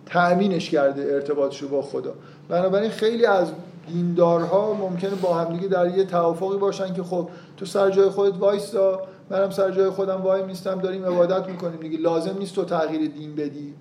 تأمینش 0.07 0.71
کرده 0.71 1.03
ارتباطش 1.03 1.63
رو 1.63 1.69
با 1.69 1.83
خدا. 1.83 2.15
بنابراین 2.49 2.91
خیلی 2.91 3.27
از 3.27 3.53
دیندارها 3.89 4.75
ممکنه 4.75 5.15
با 5.15 5.35
همدیگه 5.35 5.69
در 5.69 5.99
یه 5.99 6.05
توافقی 6.05 6.57
باشن 6.57 6.95
که 6.95 7.03
خب 7.03 7.29
تو 7.57 7.67
سر 7.67 7.91
جای 7.91 8.09
خودت 8.09 8.39
وایسا 8.39 9.01
منم 9.33 9.51
سر 9.51 9.71
جای 9.71 9.91
خودم 9.91 10.23
وای 10.23 10.43
میستم 10.43 10.81
داریم 10.81 11.05
عبادت 11.05 11.49
می‌کنیم. 11.49 11.81
دیگه 11.81 11.99
لازم 11.99 12.39
نیست 12.39 12.55
تو 12.55 12.65
تغییر 12.65 13.11
دین 13.11 13.35
بدی. 13.35 13.75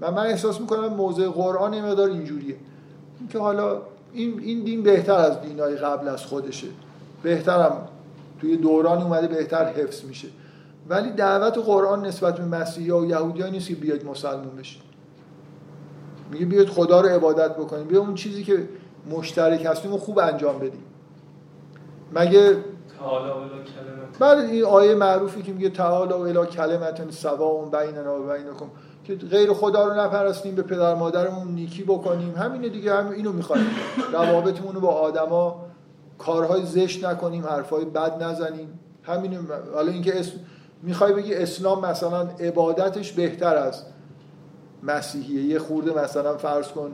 و 0.00 0.10
من 0.12 0.26
احساس 0.26 0.60
می‌کنم 0.60 0.86
موضع 0.86 1.28
قرآن 1.28 1.74
یه 1.74 1.82
مقدار 1.82 2.08
اینجوریه. 2.08 2.56
که 3.30 3.38
حالا 3.38 3.82
این 4.12 4.40
این 4.40 4.64
دین 4.64 4.82
بهتر 4.82 5.14
از 5.14 5.40
دینای 5.40 5.76
قبل 5.76 6.08
از 6.08 6.26
خودشه. 6.26 6.66
بهترم. 7.22 7.88
توی 8.40 8.56
دورانی 8.56 9.02
اومده 9.02 9.26
بهتر 9.26 9.72
حفظ 9.72 10.04
میشه. 10.04 10.28
ولی 10.88 11.10
دعوت 11.10 11.58
قرآن 11.58 12.06
نسبت 12.06 12.38
به 12.38 12.44
مسیحی 12.44 12.90
و 12.90 13.04
یهودی 13.04 13.50
نیست 13.50 13.68
که 13.68 13.74
بیاید 13.74 14.06
مسلمون 14.06 14.56
بشید 14.58 14.82
میگه 16.32 16.46
بیاید 16.46 16.68
خدا 16.68 17.00
رو 17.00 17.08
عبادت 17.08 17.56
بکنیم. 17.56 17.86
بیا 17.86 18.00
اون 18.00 18.14
چیزی 18.14 18.44
که 18.44 18.68
مشترک 19.10 19.64
هستیم 19.64 19.94
و 19.94 19.98
خوب 19.98 20.18
انجام 20.18 20.58
بدیم. 20.58 20.84
مگه 22.14 22.56
بعد 24.18 24.38
این 24.38 24.64
آیه 24.64 24.94
معروفی 24.94 25.42
که 25.42 25.52
میگه 25.52 25.70
تعالی 25.70 26.12
و 26.12 26.16
الی 26.16 26.46
کلمت 26.46 27.10
سوا 27.10 27.64
بیننا 27.64 28.20
و 28.20 28.22
بینکم 28.22 28.70
که 29.04 29.14
غیر 29.14 29.52
خدا 29.52 29.88
رو 29.88 30.00
نپرستیم 30.00 30.54
به 30.54 30.62
پدر 30.62 30.94
مادرمون 30.94 31.48
نیکی 31.48 31.82
بکنیم 31.82 32.34
همینه 32.34 32.68
دیگه 32.68 32.94
هم 32.94 33.10
اینو 33.10 33.32
می‌خوایم. 33.32 33.66
روابطمون 34.12 34.74
رو 34.74 34.80
با 34.80 34.88
آدما 34.88 35.64
کارهای 36.18 36.66
زشت 36.66 37.04
نکنیم 37.04 37.46
حرفای 37.46 37.84
بد 37.84 38.22
نزنیم. 38.22 38.78
همین 39.02 39.38
حالا 39.74 39.92
اینکه 39.92 40.20
اسم 40.20 40.32
می‌خوای 40.82 41.12
بگی 41.12 41.34
اسلام 41.34 41.86
مثلا 41.86 42.28
عبادتش 42.40 43.12
بهتر 43.12 43.56
از 43.56 43.82
مسیحیه. 44.82 45.42
یه 45.42 45.58
خورده 45.58 46.02
مثلا 46.02 46.36
فرض 46.36 46.68
کن 46.68 46.92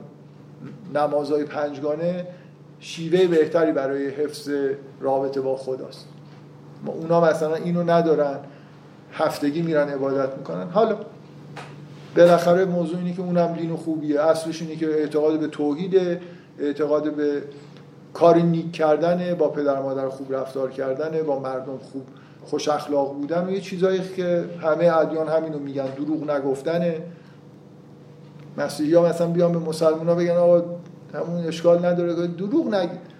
نمازهای 0.93 1.43
پنجگانه 1.43 2.27
شیوه 2.85 3.27
بهتری 3.27 3.71
برای 3.71 4.09
حفظ 4.09 4.49
رابطه 5.01 5.41
با 5.41 5.57
خداست. 5.57 6.07
ما 6.85 6.93
اونا 6.93 7.21
مثلا 7.21 7.55
اینو 7.55 7.83
ندارن 7.83 8.39
هفتگی 9.11 9.61
میرن 9.61 9.89
عبادت 9.89 10.37
می‌کنن. 10.37 10.69
حالا 10.69 10.97
بالاخره 12.17 12.65
موضوع 12.65 12.97
اینه 12.97 13.13
که 13.13 13.21
اونم 13.21 13.53
دین 13.53 13.75
خوبیه. 13.75 14.21
اصلش 14.21 14.61
اینه 14.61 14.75
که 14.75 14.87
اعتقاد 14.87 15.39
به 15.39 15.47
توحیده 15.47 16.21
اعتقاد 16.59 17.15
به 17.15 17.43
کار 18.13 18.35
نیک 18.37 18.71
کردن 18.71 19.33
با 19.33 19.49
پدر 19.49 19.81
مادر 19.81 20.09
خوب 20.09 20.35
رفتار 20.35 20.71
کردن 20.71 21.23
با 21.23 21.39
مردم 21.39 21.77
خوب 21.77 22.03
خوش 22.43 22.67
اخلاق 22.67 23.13
بودن 23.13 23.47
و 23.47 23.51
یه 23.51 23.61
چیزایی 23.61 24.01
که 24.15 24.45
همه 24.61 24.97
ادیان 24.97 25.27
همینو 25.27 25.59
میگن 25.59 25.85
دروغ 25.85 26.31
نگفتنه. 26.31 27.01
مسیحی 28.57 28.93
ها 28.93 29.05
مثلا 29.05 29.27
بیان 29.27 29.51
به 29.51 29.59
مسلمان 29.59 30.07
ها 30.07 30.15
بگن 30.15 30.35
آقا 30.35 30.63
همون 31.13 31.47
اشکال 31.47 31.85
نداره 31.85 32.27
دروغ 32.27 32.73
نگید 32.73 33.15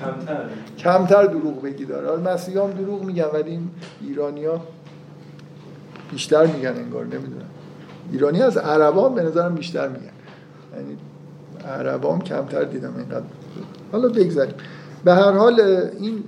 کمتر. 0.00 0.44
کمتر 0.78 1.26
دروغ 1.26 1.62
بگی 1.62 1.84
داره. 1.84 2.08
حالا 2.08 2.32
مسیحی 2.32 2.58
هم 2.58 2.70
دروغ 2.70 3.02
میگن 3.04 3.24
ولی 3.32 3.50
این 3.50 3.70
ایرانی 4.00 4.44
ها 4.44 4.60
بیشتر 6.10 6.46
میگن 6.46 6.70
انگار 6.76 7.04
نمی‌دونم. 7.04 7.50
ایرانی 8.12 8.42
از 8.42 8.56
عربان 8.56 9.14
به 9.14 9.22
نظرم 9.22 9.54
بیشتر 9.54 9.88
میگن. 9.88 10.10
یعنی 10.76 10.96
عربام 11.68 12.20
کمتر 12.20 12.64
دیدم 12.64 12.96
اینقدر. 12.96 13.26
حالا 13.92 14.08
بگذاریم. 14.08 14.54
به 15.04 15.14
هر 15.14 15.32
حال 15.32 15.60
این 16.00 16.24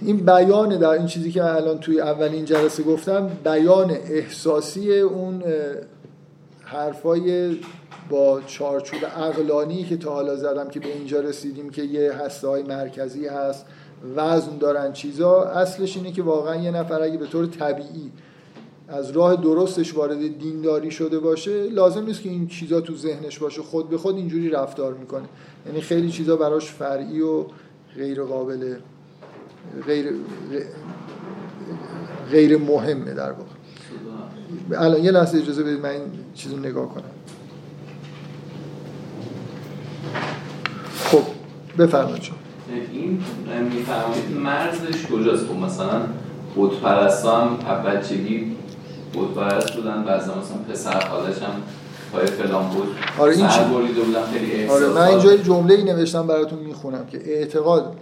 این 0.00 0.16
بیان 0.16 0.78
در 0.78 0.88
این 0.88 1.06
چیزی 1.06 1.32
که 1.32 1.44
الان 1.44 1.78
توی 1.78 2.00
اولین 2.00 2.44
جلسه 2.44 2.82
گفتم 2.82 3.30
بیان 3.44 3.90
احساسی 3.90 5.00
اون 5.00 5.42
حرفای 6.62 7.56
با 8.10 8.40
چارچوب 8.46 9.00
اقلانی 9.16 9.84
که 9.84 9.96
تا 9.96 10.14
حالا 10.14 10.36
زدم 10.36 10.68
که 10.68 10.80
به 10.80 10.92
اینجا 10.92 11.20
رسیدیم 11.20 11.70
که 11.70 11.82
یه 11.82 12.12
هسته 12.12 12.48
های 12.48 12.62
مرکزی 12.62 13.26
هست 13.26 13.66
وزن 14.16 14.58
دارن 14.58 14.92
چیزا 14.92 15.42
اصلش 15.42 15.96
اینه 15.96 16.12
که 16.12 16.22
واقعا 16.22 16.56
یه 16.56 16.70
نفر 16.70 17.02
اگه 17.02 17.18
به 17.18 17.26
طور 17.26 17.46
طبیعی 17.46 18.10
از 18.88 19.10
راه 19.10 19.36
درستش 19.36 19.94
وارد 19.94 20.38
دینداری 20.38 20.90
شده 20.90 21.18
باشه 21.18 21.62
لازم 21.68 22.04
نیست 22.04 22.22
که 22.22 22.28
این 22.28 22.46
چیزا 22.46 22.80
تو 22.80 22.96
ذهنش 22.96 23.38
باشه. 23.38 23.62
خود 23.62 23.88
به 23.90 23.98
خود 23.98 24.16
اینجوری 24.16 24.50
رفتار 24.50 24.94
می‌کنه. 24.94 25.28
یعنی 25.66 25.80
خیلی 25.80 26.10
چیزا 26.10 26.36
براش 26.36 26.70
فرعی 26.72 27.20
و 27.20 27.44
غیر 27.96 28.22
قابل 28.22 28.76
غیر 29.86 30.12
غیر 32.30 32.56
مهمه 32.56 33.14
در 33.14 33.32
واقع. 33.32 33.50
الان 34.84 35.04
یه 35.04 35.10
لحظه 35.10 35.38
اجازه 35.38 35.62
بدید 35.62 35.80
من 35.80 35.88
این 35.88 36.02
چیزو 36.34 36.56
نگاه 36.56 36.94
کنم. 36.94 37.04
خب 41.04 41.22
بفرمایید 41.78 42.22
شما. 42.22 42.36
این 42.92 43.22
می‌فهمید 43.72 44.36
مرزش 44.44 45.06
کجاست؟ 45.06 45.46
خب 45.46 45.56
مثلا 45.56 46.00
بود 46.54 46.80
پرستا 46.80 47.40
هم 47.40 47.56
بچگی 47.86 48.56
بود 49.12 49.34
پرست 49.34 49.76
بودن 49.76 50.04
بعضا 50.04 50.34
مثلا 50.34 50.56
پسر 50.72 51.00
خالش 51.00 51.42
هم 51.42 51.62
پای 52.12 52.26
فلان 52.26 52.68
بود. 52.68 52.88
آره 53.18 53.36
این 53.36 53.48
خیلی 53.48 54.66
آره 54.66 54.88
من 54.88 55.00
اینجا 55.00 55.36
جمله 55.36 55.74
ای 55.74 55.84
نوشتم 55.84 56.26
براتون 56.26 56.58
می‌خونم 56.58 57.06
که 57.06 57.18
اعتقاد 57.24 57.96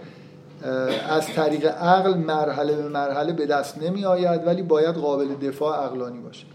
از 1.09 1.27
طریق 1.27 1.65
عقل 1.65 2.17
مرحله 2.17 2.75
به 2.75 2.89
مرحله 2.89 3.33
به 3.33 3.45
دست 3.45 3.77
نمی 3.77 4.05
آید 4.05 4.47
ولی 4.47 4.61
باید 4.61 4.95
قابل 4.95 5.27
دفاع 5.35 5.85
عقلانی 5.85 6.19
باشه. 6.19 6.45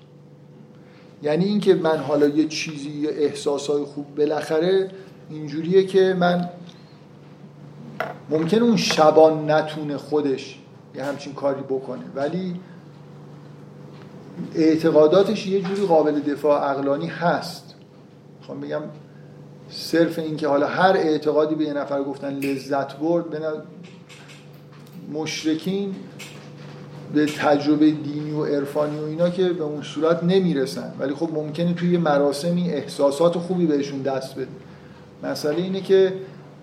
یعنی 1.23 1.45
اینکه 1.45 1.75
من 1.75 1.97
حالا 1.97 2.29
یه 2.29 2.49
چیزی 2.49 2.91
یه 2.91 3.11
احساسای 3.11 3.85
خوب 3.85 4.15
بالاخره 4.15 4.91
اینجوریه 5.31 5.87
که 5.87 6.17
من 6.19 6.49
ممکن 8.31 8.59
اون 8.59 8.77
شبان 8.77 9.51
نتونه 9.51 9.97
خودش 9.97 10.59
یه 10.95 11.05
همچین 11.05 11.35
کاری 11.35 11.63
بکنه. 11.63 12.03
ولی 12.15 12.61
اعتقاداتش 14.55 15.47
یه 15.47 15.61
جوری 15.61 15.87
قابل 15.87 16.21
دفاع 16.21 16.71
عقلانی 16.71 17.07
هست. 17.07 17.75
می‌خوام 18.41 18.61
بگم 18.61 18.83
صرف 19.71 20.19
اینکه 20.19 20.49
حالا 20.49 20.67
هر 20.67 20.93
اعتقادی 20.97 21.55
به 21.55 21.65
یه 21.65 21.73
نفر 21.73 22.03
گفتن 22.03 22.35
لذت 22.35 22.97
برد 22.97 23.31
به 23.31 23.41
مشرکین 25.13 25.95
به 27.15 27.27
تجربه 27.27 27.91
دینی 27.91 28.33
و 28.33 28.45
عرفانی 28.45 28.99
و 28.99 29.05
اینا 29.05 29.31
که 29.31 29.49
به 29.49 29.65
اون 29.65 29.83
صورت 29.83 30.25
نمی‌رسن. 30.25 30.93
ولی 30.99 31.15
خب 31.15 31.31
ممکنه 31.33 31.75
توی 31.75 31.97
مراسمی 31.97 32.71
احساسات 32.71 33.39
خوبی 33.39 33.67
بهشون 33.67 34.03
دست 34.03 34.35
بده 34.35 34.49
مسئله 35.25 35.57
اینه 35.57 35.81
که 35.81 36.13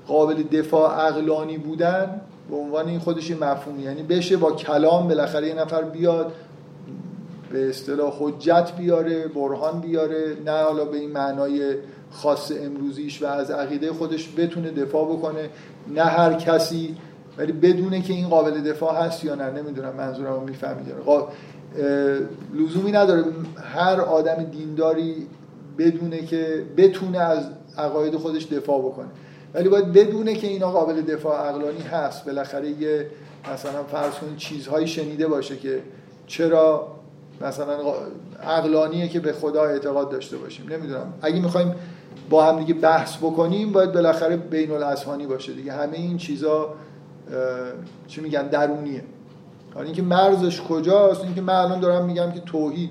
قابل 0.07 0.43
دفاع 0.43 1.07
عقلانی 1.07 1.57
بودن 1.57 2.21
به 2.49 2.55
عنوان 2.55 2.87
این 2.87 2.99
خودش 2.99 3.29
یه 3.29 3.37
مفهومی. 3.37 3.83
یعنی 3.83 4.03
بشه 4.03 4.37
با 4.37 4.51
کلام 4.51 5.07
بالاخره 5.07 5.47
یه 5.47 5.53
نفر 5.53 5.81
بیاد 5.81 6.31
به 7.51 7.69
اصطلاح 7.69 8.13
حجت 8.19 8.71
بیاره 8.77 9.27
برهان 9.27 9.81
بیاره 9.81 10.37
نه 10.45 10.51
حالا 10.63 10.85
به 10.85 10.97
این 10.97 11.11
معنای 11.11 11.75
خاص 12.11 12.51
امروزیش 12.51 13.21
و 13.21 13.25
از 13.25 13.51
عقیده 13.51 13.93
خودش 13.93 14.29
بتونه 14.37 14.71
دفاع 14.71 15.05
بکنه. 15.05 15.49
نه 15.95 16.03
هر 16.03 16.33
کسی 16.33 16.95
ولی 17.37 17.51
بدونه 17.51 18.01
که 18.01 18.13
این 18.13 18.29
قابل 18.29 18.61
دفاع 18.61 19.05
هست 19.05 19.23
یا 19.23 19.35
نه. 19.35 19.51
نمی‌دونم 19.51 19.95
منظورم 19.97 20.33
رو 20.33 20.41
می‌فهمید 20.41 20.87
لزومی 22.53 22.91
نداره. 22.91 23.23
هر 23.63 24.01
آدم 24.01 24.43
دینداری 24.43 25.27
بدونه 25.77 26.25
که 26.25 26.65
بتونه 26.77 27.17
از 27.17 27.43
عقاید 27.77 28.15
خودش 28.15 28.45
دفاع 28.45 28.79
بکنه. 28.79 29.07
ولی 29.53 29.69
باید 29.69 29.93
بدونه 29.93 30.35
که 30.35 30.47
اینا 30.47 30.71
قابل 30.71 31.01
دفاع 31.01 31.49
عقلانی 31.49 31.81
هست. 31.81 32.25
بالاخره 32.25 32.69
یه 32.69 33.07
مثلا 33.53 33.83
فرض 33.83 34.13
کنید 34.13 34.37
چیزهایی 34.37 34.87
شنیده 34.87 35.27
باشه 35.27 35.57
که 35.57 35.81
چرا 36.27 36.87
مثلا 37.41 37.77
عقلانیه 38.43 39.07
که 39.07 39.19
به 39.19 39.33
خدا 39.33 39.63
اعتقاد 39.63 40.11
داشته 40.11 40.37
باشیم. 40.37 40.69
نمی‌دونم. 40.69 41.13
اگه 41.21 41.41
می‌خوایم 41.41 41.75
با 42.29 42.45
هم 42.45 42.59
دیگه 42.59 42.73
بحث 42.73 43.17
بکنیم 43.17 43.71
باید 43.71 43.91
بالاخره 43.91 44.37
بین 44.37 44.71
الاذهانی 44.71 45.25
باشه 45.25 45.53
دیگه. 45.53 45.73
همه 45.73 45.97
این 45.97 46.17
چیزا 46.17 46.73
چی 48.07 48.21
میگن 48.21 48.47
درونیه. 48.47 49.03
حالا 49.73 49.85
اینکه 49.85 50.01
مرزش 50.01 50.61
کجاست 50.61 51.23
اینکه 51.23 51.41
من 51.41 51.53
الان 51.53 51.79
دارم 51.79 52.05
میگم 52.05 52.31
که 52.31 52.39
توحید 52.39 52.89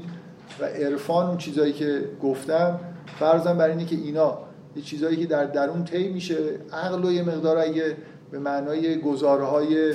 و 0.61 0.65
عرفان 0.65 1.27
اون 1.27 1.37
چیزایی 1.37 1.73
که 1.73 2.05
گفتم 2.23 2.81
فرضم 3.19 3.59
بر 3.59 3.69
اینه 3.69 3.87
اینا 3.91 4.39
یه 4.77 4.83
چیزایی 4.83 5.17
که 5.17 5.27
در 5.27 5.45
درون 5.45 5.85
طی 5.85 6.09
میشه. 6.09 6.37
عقل 6.73 7.05
و 7.05 7.13
یه 7.13 7.23
مقدار 7.23 7.59
اگه 7.59 7.97
به 8.31 8.39
معنای 8.39 9.01
گزارهای 9.01 9.95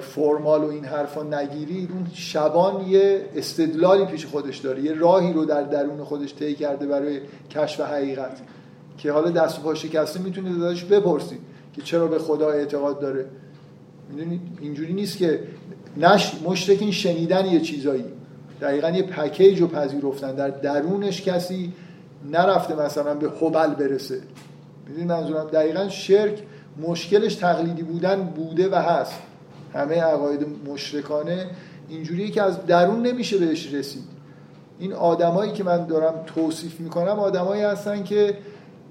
فرمال 0.00 0.64
و 0.64 0.68
این 0.68 0.84
حرفا 0.84 1.22
نگیرید 1.22 1.90
اون 1.92 2.06
شبان 2.14 2.88
یه 2.88 3.24
استدلالی 3.36 4.04
پیش 4.04 4.26
خودش 4.26 4.58
داره. 4.58 4.82
یه 4.82 4.94
راهی 4.94 5.32
رو 5.32 5.44
در 5.44 5.62
درون 5.62 6.04
خودش 6.04 6.34
طی 6.34 6.54
کرده 6.54 6.86
برای 6.86 7.20
کشف 7.50 7.80
حقیقت. 7.80 8.40
که 8.98 9.12
حالا 9.12 9.30
دست 9.30 9.58
و 9.58 9.62
پا 9.62 9.74
شکسته 9.74 10.20
می‌تونید 10.20 10.62
ازش 10.62 10.84
بپرسید 10.84 11.40
که 11.72 11.82
چرا 11.82 12.06
به 12.06 12.18
خدا 12.18 12.50
اعتقاد 12.50 13.00
داره. 13.00 13.26
می‌دونید 14.10 14.40
اینجوری 14.60 14.92
نیست 14.92 15.18
که 15.18 15.40
نش 15.96 16.34
مشرکین 16.44 16.90
شنیدن 16.90 17.46
یه 17.46 17.60
چیزایی. 17.60 18.04
دقیقا 18.60 18.90
یه 18.90 19.02
پکیج 19.02 19.60
رو 19.60 19.66
پذیرفتن. 19.66 20.34
در 20.34 20.48
درونش 20.48 21.22
کسی 21.22 21.72
نرفته 22.24 22.74
مثلا 22.74 23.14
به 23.14 23.30
حبل 23.40 23.74
برسه. 23.74 24.20
می‌دونید 24.86 25.08
منظورم؟ 25.12 25.46
دقیقا 25.46 25.88
شرک 25.88 26.42
مشکلش 26.82 27.34
تقلیدی 27.34 27.82
بودن 27.82 28.24
بوده 28.24 28.68
و 28.68 28.74
هست. 28.74 29.14
همه 29.74 30.00
عقاید 30.00 30.46
مشرکانه 30.68 31.46
اینجوریه 31.88 32.30
که 32.30 32.42
از 32.42 32.66
درون 32.66 33.02
نمیشه 33.02 33.38
بهش 33.38 33.74
رسید. 33.74 34.04
این 34.78 34.92
آدمایی 34.92 35.52
که 35.52 35.64
من 35.64 35.86
دارم 35.86 36.14
توصیف 36.26 36.80
می‌کنم 36.80 37.18
آدمایی 37.18 37.62
هستن 37.62 38.04
که 38.04 38.36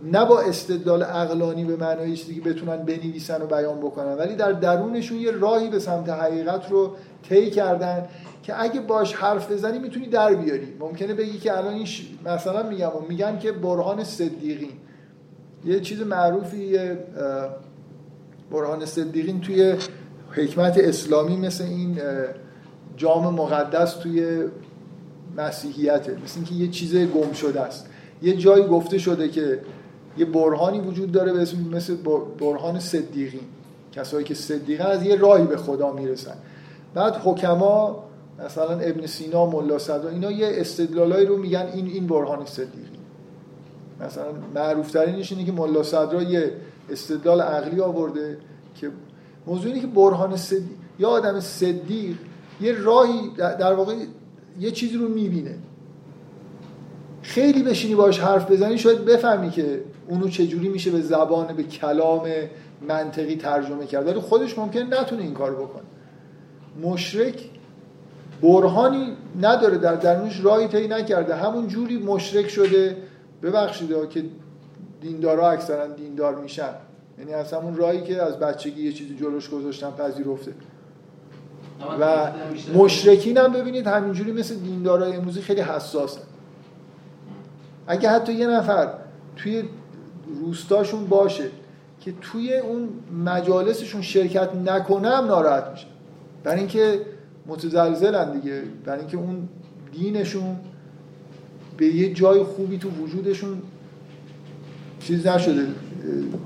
نه 0.04 0.26
با 0.26 0.40
استدلال 0.40 1.04
عقلانی 1.04 1.66
به 1.66 1.76
معنای 1.76 2.16
چیزی 2.16 2.36
که 2.36 2.42
بتونن 2.42 2.78
بنویسن 2.78 3.42
و 3.42 3.46
بیان 3.46 3.80
بکنن 3.80 4.14
ولی 4.14 4.36
در 4.36 4.52
درونشون 4.52 5.20
یه 5.20 5.32
راهی 5.32 5.70
به 5.70 5.80
سمت 5.80 6.10
حقیقت 6.10 6.72
رو 6.72 6.96
طی 7.30 7.50
کردن 7.50 8.08
که 8.44 8.62
اگه 8.62 8.82
باش 8.82 9.14
حرف 9.16 9.52
بزنی 9.52 9.80
می‌تونی 9.80 10.08
در 10.08 10.34
بیاری. 10.34 10.68
ممکنه 10.80 11.14
بگی 11.14 11.38
که 11.38 11.58
الان 11.58 11.74
این 11.74 11.88
مثلا 12.26 12.70
میگم 12.70 12.92
میگن 13.10 13.40
که 13.40 13.52
برهان 13.52 14.04
صدیقین. 14.04 14.72
یه 15.66 15.80
چیز 15.80 16.02
معروفی 16.02 16.80
برهان 18.52 18.86
صدیقین 18.86 19.42
توی 19.42 19.76
حکمت 20.32 20.78
اسلامی 20.78 21.38
مثل 21.38 21.64
این 21.64 22.00
جام 22.98 23.34
مقدس 23.34 23.94
توی 23.94 24.44
مسیحیته. 25.38 26.18
مثل 26.24 26.36
اینکه 26.36 26.54
یه 26.54 26.68
چیز 26.68 26.96
گم 26.96 27.32
شده 27.34 27.62
است. 27.62 27.90
یه 28.22 28.38
جایی 28.38 28.64
گفته 28.64 28.98
شده 28.98 29.30
که 29.30 29.60
یه 30.18 30.26
برهانی 30.26 30.80
وجود 30.80 31.12
داره 31.12 31.34
به 31.34 31.42
اسم 31.42 31.58
مثل 31.72 31.96
برهان 32.40 32.80
صدیقین 32.80 33.42
کسایی 33.92 34.26
که 34.26 34.34
صدیقن 34.34 34.86
از 34.86 35.04
یه 35.04 35.16
راهی 35.16 35.44
به 35.44 35.58
خدا 35.58 35.94
می‌رسن. 35.94 36.36
بعد 36.94 37.16
حکما 37.16 38.04
مثلا 38.46 38.80
ابن 38.80 39.06
سینا 39.06 39.46
ملا 39.46 39.80
صدرا 39.80 40.10
اینا 40.10 40.32
یه 40.32 40.48
استدلالایی 40.52 41.26
رو 41.26 41.38
میگن 41.38 41.70
این 41.74 41.88
این 41.88 42.08
برهان 42.08 42.46
صدیقین 42.46 43.04
مثلا 44.02 44.26
معروف 44.56 44.92
ترینش 44.92 45.32
اینه 45.32 45.46
که 45.46 45.52
ملا 45.52 45.84
صدرا 45.84 46.24
یه 46.24 46.52
استدلال 46.90 47.42
عقلی 47.42 47.82
آورده 47.82 48.38
که 48.76 48.92
موضوع 49.48 49.68
اینه 49.68 49.80
که 49.80 49.88
برهان 49.88 50.38
صدیق 50.38 50.64
یا 51.00 51.10
آدم 51.10 51.40
صدیق 51.40 52.16
یه 52.62 52.74
راهی 52.74 53.32
در 53.38 53.74
واقع 53.74 53.96
یه 54.60 54.72
چیزی 54.72 54.98
رو 54.98 55.08
می‌بینه. 55.08 55.56
خیلی 57.22 57.64
بشینی 57.64 57.96
باش 57.96 58.20
حرف 58.20 58.52
بزنی 58.52 58.78
شاید 58.78 59.06
بفهمی 59.06 59.50
که 59.50 59.82
اونو 60.08 60.28
چجوری 60.28 60.70
میشه 60.70 60.92
به 60.92 61.02
زبان 61.02 61.48
به 61.48 61.64
کلام 61.64 62.28
منطقی 62.88 63.36
ترجمه 63.36 63.86
کرد؟ 63.86 64.08
ولی 64.08 64.20
خودش 64.20 64.58
ممکن 64.58 64.80
نتونه 64.80 65.22
این 65.22 65.34
کار 65.34 65.56
بکنه. 65.56 65.84
مشرک 66.84 67.50
برهانی 68.42 69.14
نداره 69.42 69.78
در 69.78 69.96
درونش 69.96 70.40
راهی 70.44 70.68
طی 70.68 70.88
نکرده. 70.88 71.36
همون 71.36 71.68
جوری 71.68 71.98
مشرک 71.98 72.50
شده. 72.50 72.98
ببخشید 73.44 74.10
که 74.10 74.24
دیندارا 75.02 75.52
اکثرا 75.52 75.88
دیندار 75.88 76.36
میشن. 76.36 76.74
یعنی 77.20 77.34
از 77.34 77.54
همون 77.54 77.76
راهی 77.76 78.02
که 78.02 78.22
از 78.22 78.40
بچگی 78.40 78.84
یه 78.84 78.94
چیزی 78.94 79.16
جلوش 79.16 79.50
گذاشتن 79.50 79.92
پذیرفته. 79.92 80.54
و 82.00 82.32
مشرکین 82.76 83.38
هم 83.38 83.54
ببینید 83.54 83.88
همینجوری 83.88 84.32
مثل 84.32 84.56
دیندارای 84.56 85.16
امروزی 85.16 85.42
خیلی 85.42 85.62
حساسن. 85.62 86.22
اگه 87.88 88.10
حتی 88.10 88.34
یه 88.34 88.48
نفر 88.48 88.94
توی 89.36 89.64
روستاشون 90.42 91.06
باشه 91.06 91.46
که 92.02 92.14
توی 92.22 92.58
اون 92.58 92.90
مجالسشون 93.26 94.02
شرکت 94.02 94.50
نکنه 94.66 95.10
هم 95.10 95.26
ناراحت 95.26 95.68
میشه 95.72 95.88
برای 96.44 96.60
اینکه 96.60 97.00
متزلزلن 97.48 98.40
دیگه. 98.40 98.62
برای 98.86 99.00
اینکه 99.00 99.18
اون 99.18 99.48
دینشون 99.92 100.56
به 101.78 101.86
یه 101.86 102.14
جای 102.14 102.44
خوبی 102.44 102.78
تو 102.78 102.90
وجودشون 102.90 103.62
چیز 105.00 105.28
نشده. 105.28 105.68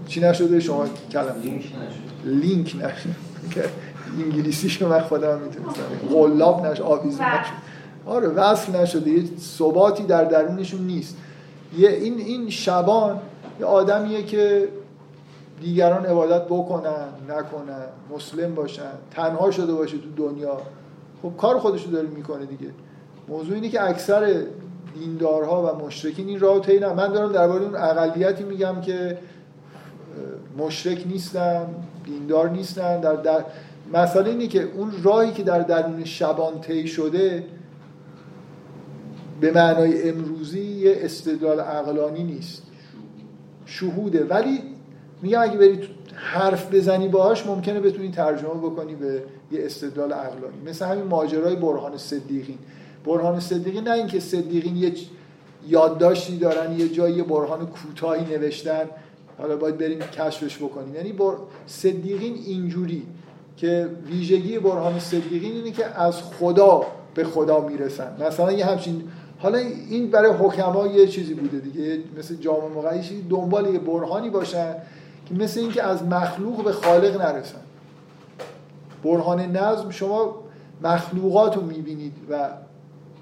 چی 0.08 0.20
نشده؟ 0.20 0.60
شما 0.60 0.86
کلم 1.12 1.36
لینک 1.44 1.62
نشده. 1.62 2.36
لینک 2.36 2.76
نشده. 2.76 3.16
انگلیسی 4.24 4.70
شما 4.70 4.90
من 4.90 5.00
خودم 5.00 5.40
می‌تونستم 5.40 5.82
غلاب 6.10 6.66
نشد 6.66 6.82
آویز 6.82 7.22
نشد. 7.22 7.52
آره 8.06 8.28
وصل 8.28 8.76
نشده. 8.76 9.12
یه 9.12 9.24
ثباتی 9.40 10.04
در 10.04 10.24
درونشون 10.24 10.82
نیست. 10.82 11.18
یه 11.78 11.90
این 11.90 12.18
این 12.18 12.50
شبان 12.50 13.20
یه 13.60 13.66
آدمیه 13.66 14.24
که 14.24 14.68
دیگران 15.62 16.06
عبادت 16.06 16.46
بکنن 16.46 17.08
نکنن 17.30 17.86
مسلم 18.16 18.56
باشن 18.56 18.92
تنها 19.12 19.52
شده 19.52 19.74
باشه 19.74 19.98
تو 19.98 20.30
دنیا. 20.30 20.58
خب 21.22 21.32
کار 21.38 21.60
خودشو 21.60 21.90
داره 21.90 22.08
می‌کنه 22.08 22.46
دیگه. 22.46 22.72
موضوع 23.28 23.56
اینه 23.56 23.70
که 23.70 23.84
اکثر 23.84 24.44
دیندارها 25.00 25.64
و 25.64 25.86
مشرکین 25.86 26.28
این 26.28 26.40
راه 26.40 26.62
طی 26.62 26.80
من 26.80 27.12
دارم 27.12 27.32
درباره 27.32 27.64
اون 27.64 27.76
اقلیتی 27.76 28.44
میگم 28.44 28.82
که 28.82 29.18
مشرک 30.58 31.04
نیستن 31.08 31.66
دیندار 32.06 32.50
نیستن. 32.50 33.00
در, 33.00 33.16
در 33.16 33.46
مسئله 33.94 34.30
اینه 34.30 34.48
که 34.48 34.64
اون 34.64 34.92
راهی 35.04 35.32
که 35.32 35.44
در 35.44 35.60
درون 35.60 36.04
شبان 36.04 36.62
طی 36.62 36.88
شده 36.88 37.44
به 39.42 39.52
معنای 39.52 40.10
امروزی 40.10 40.62
یه 40.62 40.98
استدلال 41.02 41.60
عقلانی 41.60 42.24
نیست. 42.24 42.67
شهوده 43.68 44.26
ولی 44.26 44.62
میگم 45.22 45.42
اگه 45.42 45.58
بری 45.58 45.80
حرف 46.16 46.74
بزنی 46.74 47.08
باهاش 47.08 47.46
ممکنه 47.46 47.80
بتونی 47.80 48.12
ترجمه 48.12 48.50
بکنی 48.50 48.96
به 48.96 49.24
یه 49.52 49.66
استدلال 49.66 50.14
عقلانی. 50.14 50.58
مثل 50.66 50.86
همین 50.86 51.04
ماجرای 51.04 51.56
برهان 51.56 51.98
صدیقین. 51.98 52.58
برهان 53.06 53.40
صدیقین 53.40 53.84
نه 53.84 53.92
اینکه 53.92 54.20
صدیقین 54.20 54.76
یه 54.76 54.94
یادداشتی 55.68 56.38
دارن 56.38 56.80
یه 56.80 56.90
جایی 56.90 57.22
برهان 57.22 57.68
کوتاهی 57.68 58.36
نوشتن. 58.36 58.86
حالا 59.38 59.56
باید 59.58 59.78
بریم 59.78 60.00
کشفش 60.00 60.58
بکنیم. 60.58 60.96
یعنی 60.96 61.12
بر... 61.12 61.34
صدیقین 61.68 62.34
اینجوری 62.46 63.04
که 63.58 63.90
ویژگی 64.08 64.60
برهان 64.60 65.00
صدیقین 65.00 65.52
اینه 65.52 65.72
که 65.72 65.86
از 66.02 66.22
خدا 66.22 66.86
به 67.16 67.24
خدا 67.24 67.68
می‌رسن. 67.68 68.24
مثلا 68.28 68.52
یه 68.52 68.66
همچین 68.66 69.04
حالا 69.40 69.58
این 69.58 70.12
برای 70.12 70.32
حکما 70.32 70.88
یه 70.88 71.08
چیزی 71.08 71.34
بوده 71.34 71.60
دیگه 71.60 72.00
مثل 72.18 72.36
جامعه 72.36 72.70
مقایشی 72.70 73.22
دنبال 73.22 73.74
یه 73.74 73.80
برهانی 73.80 74.30
باشن 74.30 74.76
که 75.26 75.36
مثل 75.36 75.60
اینکه 75.60 75.84
از 75.84 76.04
مخلوق 76.04 76.64
به 76.64 76.72
خالق 76.72 77.22
نرسن. 77.22 77.62
برهان 79.04 79.40
نظم 79.40 79.90
شما 79.90 80.36
مخلوقات 80.84 81.56
رو 81.56 81.62
می‌بینید 81.62 82.14
و 82.30 82.50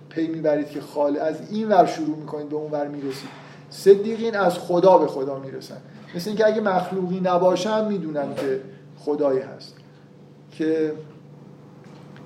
پی 0.09 0.27
می‌برید 0.27 0.69
که 0.69 0.81
خاله 0.81 1.19
از 1.19 1.51
این 1.51 1.69
ور 1.69 1.85
شروع 1.85 2.17
می‌کنید 2.17 2.49
به 2.49 2.55
اون 2.55 2.71
ور 2.71 2.87
می‌رسید. 2.87 3.29
صدیقین 3.69 4.35
از 4.35 4.59
خدا 4.59 4.97
به 4.97 5.07
خدا 5.07 5.39
می‌رسن. 5.39 5.77
مثل 6.15 6.29
اینکه 6.29 6.45
اگه 6.45 6.61
مخلوقی 6.61 7.19
نباشن 7.19 7.87
می‌دونن 7.87 8.35
که 8.35 8.59
خدایی 8.99 9.39
هست. 9.39 9.75
که 10.51 10.93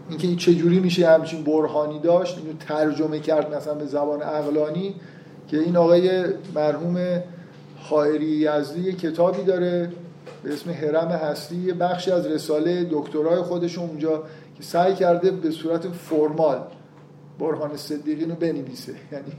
اینکه 0.09 0.35
چجوری 0.35 0.79
میشه 0.79 1.09
همچین 1.09 1.43
برهانی 1.43 1.99
داشت 1.99 2.37
اینو 2.37 2.53
ترجمه 2.59 3.19
کرد 3.19 3.55
مثلا 3.55 3.73
به 3.73 3.85
زبان 3.85 4.23
اقلانی 4.23 4.95
که 5.47 5.59
این 5.59 5.77
آقای 5.77 6.23
مرحوم 6.55 6.97
خائری 7.79 8.25
یزدی 8.25 8.93
کتابی 8.93 9.43
داره 9.43 9.91
به 10.43 10.53
اسم 10.53 10.71
حرم 10.71 11.07
هستی 11.07 11.55
یه 11.55 11.73
بخشی 11.73 12.11
از 12.11 12.27
رساله 12.27 12.87
دکترای 12.91 13.41
خودشون 13.41 13.89
اونجا 13.89 14.23
که 14.57 14.63
سعی 14.63 14.93
کرده 14.95 15.31
به 15.31 15.51
صورت 15.51 15.87
فرمال 15.87 16.61
برهان 17.39 17.77
صدیقین 17.77 18.29
رو 18.29 18.35
بنویسه. 18.35 18.93
یعنی 19.11 19.31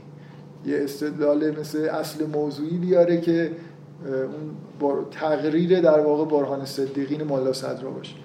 یه 0.65 0.83
استدلال 0.83 1.59
مثل 1.59 1.79
اصل 1.79 2.25
موضوعی 2.25 2.77
بیاره 2.77 3.21
که 3.21 3.51
اون 4.81 5.05
تقریر 5.11 5.81
در 5.81 5.99
واقع 5.99 6.25
برهان 6.25 6.65
صدیقین 6.65 7.23
ملا 7.23 7.53
صدرا 7.53 7.89
باشه. 7.89 8.15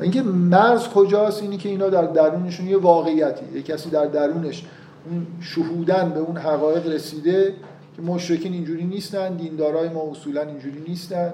اینکه 0.00 0.22
مرز 0.22 0.88
کجاست؟ 0.88 1.42
اینی 1.42 1.56
که 1.56 1.68
اینا 1.68 1.88
در 1.88 2.02
درونشون 2.02 2.68
یه 2.68 2.78
واقعیتی. 2.78 3.44
یه 3.54 3.62
کسی 3.62 3.90
در 3.90 4.06
درونش 4.06 4.64
اون 5.10 5.26
شهودن 5.40 6.10
به 6.10 6.20
اون 6.20 6.36
حقایق 6.36 6.86
رسیده 6.86 7.54
که 7.96 8.02
مشرکین 8.02 8.52
اینجوری 8.52 8.84
نیستن 8.84 9.36
دیندارای 9.36 9.88
ما 9.88 10.10
اصولا 10.10 10.42
اینجوری 10.42 10.84
نیستن 10.88 11.32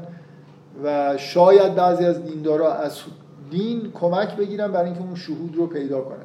و 0.85 1.17
شاید 1.17 1.75
بعضی 1.75 2.05
از 2.05 2.25
دیندارا 2.25 2.75
از 2.75 2.99
دین 3.51 3.93
کمک 3.95 4.37
بگیرن 4.37 4.73
برای 4.73 4.87
اینکه 4.87 5.01
اون 5.01 5.15
شهود 5.15 5.57
رو 5.57 5.67
پیدا 5.67 6.01
کنن. 6.01 6.25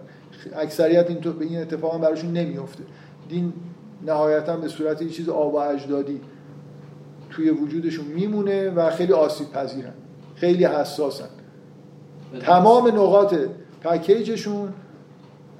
اکثریت 0.55 1.09
این 1.09 1.19
به 1.19 1.45
این 1.45 1.61
اتفاق 1.61 2.01
براشون 2.01 2.33
نمیفته 2.33 2.83
دین 3.29 3.53
نهایتا 4.05 4.57
به 4.57 4.67
صورت 4.67 5.01
یه 5.01 5.09
چیز 5.09 5.29
آب 5.29 5.53
و 5.53 5.57
اجدادی 5.57 6.21
توی 7.29 7.49
وجودشون 7.49 8.05
میمونه 8.05 8.69
و 8.69 8.89
خیلی 8.89 9.13
آسیب 9.13 9.51
پذیرن. 9.51 9.93
خیلی 10.35 10.65
حساسن. 10.65 11.29
تمام 12.39 12.87
نقاط 12.87 13.35
پکیجشون 13.83 14.73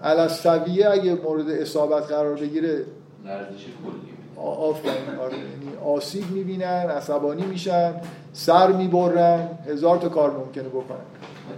علستویه 0.04 0.90
اگه 0.90 1.16
مورد 1.16 1.50
اصابت 1.50 2.04
قرار 2.04 2.36
بگیره. 2.36 2.86
آفرین. 4.38 4.94
آره. 5.22 5.34
یعنی 5.34 5.78
آسیب 5.86 6.32
می‌بینن 6.32 6.90
عصبانی 6.90 7.46
میشن 7.46 7.94
سر 8.34 8.72
می‌برن. 8.72 9.48
هزار 9.68 9.98
تا 9.98 10.10
کار 10.10 10.32
ممکنه 10.32 10.64
بکنن. 10.70 10.98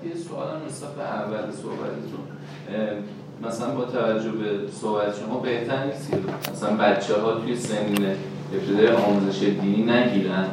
یه 0.10 0.16
سوال 0.16 0.48
هم 0.48 0.66
نسبت 0.68 0.90
به 0.90 1.04
اول 1.04 1.52
صحبتتون. 1.52 2.26
مثلا 3.44 3.76
با 3.76 3.86
توجه 3.86 4.32
به 4.32 4.72
صحبت 4.72 5.16
شما 5.20 5.40
بهتر 5.40 5.86
نیست 5.86 6.12
که 6.12 6.18
مثلا 6.52 6.76
بچه 6.76 7.22
ها 7.22 7.40
توی 7.40 7.56
سنین 7.56 8.16
ابتدای 8.54 8.88
آموزش 8.88 9.40
دینی 9.44 9.84
نگیرن 9.84 10.48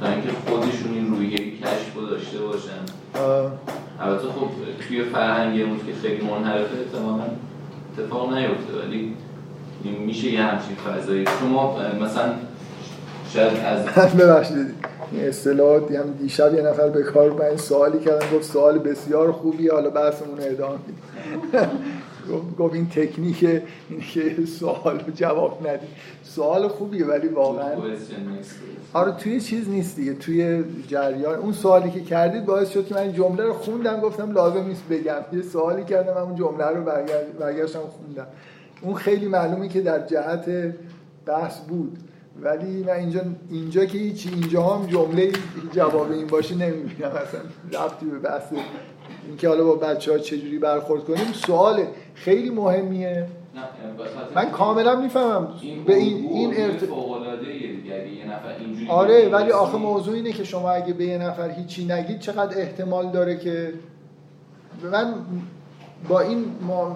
تا 0.00 0.06
اینکه 0.06 0.28
خودشون 0.46 0.94
این 0.94 1.16
رویه 1.16 1.56
کشف 1.60 1.94
رو 1.94 2.06
داشته 2.06 2.38
باشن؟ 2.38 3.01
البته 4.00 4.26
خب 4.28 4.48
توی 4.88 5.04
فرهنگمون 5.04 5.78
که 5.78 5.92
خیلی 6.02 6.26
منحرفه 6.26 6.78
احتمالا 6.78 7.24
اتفاق 7.98 8.34
نیفته 8.34 8.72
ولی 8.84 9.16
میشه 9.84 10.28
یه 10.28 10.42
همچین 10.42 10.76
فضایی. 10.76 11.24
شما 11.40 11.76
مثلا 12.00 12.32
شاید 13.34 13.52
از 13.64 14.14
ببخشید 14.18 14.74
این 15.12 15.32
هم 15.96 16.12
دیشب 16.18 16.54
یه 16.54 16.62
نفر 16.62 16.88
به 16.88 17.02
کار 17.02 17.30
من 17.32 17.56
سوالی 17.56 17.98
کردن 17.98 18.26
گفت 18.36 18.44
سوال 18.44 18.78
بسیار 18.78 19.32
خوبی 19.32 19.68
حالا 19.68 19.90
بحثمون 19.90 20.38
ادامه 20.40 20.78
گفت 22.58 22.74
این 22.74 22.88
تکنیک 22.88 23.44
این 23.90 24.00
که 24.00 24.46
سوال 24.46 25.04
جواب 25.14 25.68
ندی. 25.68 25.86
سوال 26.22 26.68
خوبیه 26.68 27.06
ولی 27.06 27.28
واقعا 27.28 27.70
آره 28.92 29.12
توی 29.12 29.40
چیز 29.40 29.68
نیست 29.68 29.96
دیگه. 29.96 30.14
توی 30.14 30.64
جریان 30.88 31.34
اون 31.34 31.52
سوالی 31.52 31.90
که 31.90 32.00
کردید 32.00 32.46
باعث 32.46 32.70
شد 32.70 32.86
که 32.86 32.94
من 32.94 33.12
جمله 33.12 33.44
رو 33.44 33.52
خوندم 33.52 34.00
گفتم 34.00 34.32
لازم 34.32 34.66
نیست 34.66 34.88
بگم. 34.90 35.20
یه 35.32 35.42
سوالی 35.42 35.84
کردم 35.84 36.14
من 36.14 36.20
اون 36.20 36.36
جمله 36.36 36.66
رو 36.66 36.84
برگشتم 37.38 37.80
خوندم. 37.80 38.26
اون 38.82 38.94
خیلی 38.94 39.26
معلومه 39.26 39.68
که 39.68 39.80
در 39.80 40.06
جهت 40.06 40.74
بحث 41.26 41.60
بود. 41.60 41.98
ولی 42.42 42.82
من 42.82 42.92
اینجا 42.92 43.20
اینجا 43.50 43.84
که 43.84 43.98
هیچی 43.98 44.28
اینجا 44.28 44.62
هم 44.62 44.86
جمله 44.86 45.32
جواب 45.72 46.12
این 46.12 46.26
باشه 46.26 46.54
نمی‌بینم. 46.54 47.08
اصلا 47.08 47.40
ربطی 47.84 48.06
به 48.06 48.18
بحث 48.18 48.42
اینکه 49.28 49.48
حالا 49.48 49.64
با 49.64 49.74
بچه 49.74 50.12
ها 50.12 50.18
چجوری 50.18 50.58
برخورد 50.58 51.04
کنیم 51.04 51.32
سوال 51.32 51.84
خیلی 52.24 52.50
مهمیه. 52.50 53.26
من 54.34 54.50
کاملا 54.50 54.96
می‌فهمم. 54.96 55.48
به 55.86 55.94
این 55.94 56.28
این 56.28 56.54
ارت... 56.56 56.82
آره 58.88 59.28
ولی 59.28 59.50
آخه 59.50 59.78
موضوع 59.78 60.14
اینه 60.14 60.32
که 60.32 60.44
شما 60.44 60.70
اگه 60.70 60.92
به 60.92 61.04
یه 61.04 61.18
نفر 61.18 61.50
هیچی 61.50 61.84
نگید 61.84 62.20
چقدر 62.20 62.58
احتمال 62.58 63.10
داره 63.10 63.36
که 63.36 63.72
من 64.92 65.14
با 66.08 66.20
این 66.20 66.44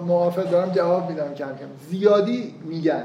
موافق 0.05 0.49
دارم 0.49 0.71
جواب 0.71 1.09
میدم 1.09 1.33
کم 1.33 1.45
کم 1.45 1.89
زیادی 1.89 2.53
میگن. 2.65 3.03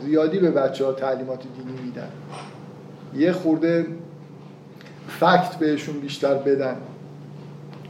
زیادی 0.00 0.38
به 0.38 0.50
بچه 0.50 0.86
ها 0.86 0.92
تعلیمات 0.92 1.42
دینی 1.56 1.78
میدن. 1.84 2.08
یه 3.14 3.32
خورده 3.32 3.86
فکت 5.08 5.56
بهشون 5.58 6.00
بیشتر 6.00 6.34
بدن 6.34 6.76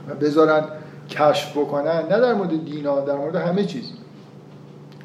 و 0.09 0.15
بذارن 0.15 0.65
کشف 1.11 1.57
بکنن 1.57 2.07
نه 2.11 2.21
در 2.21 2.35
مورد 2.35 2.65
دینا 2.65 3.01
در 3.01 3.17
مورد 3.17 3.37
همه 3.37 3.65
چیز. 3.65 3.93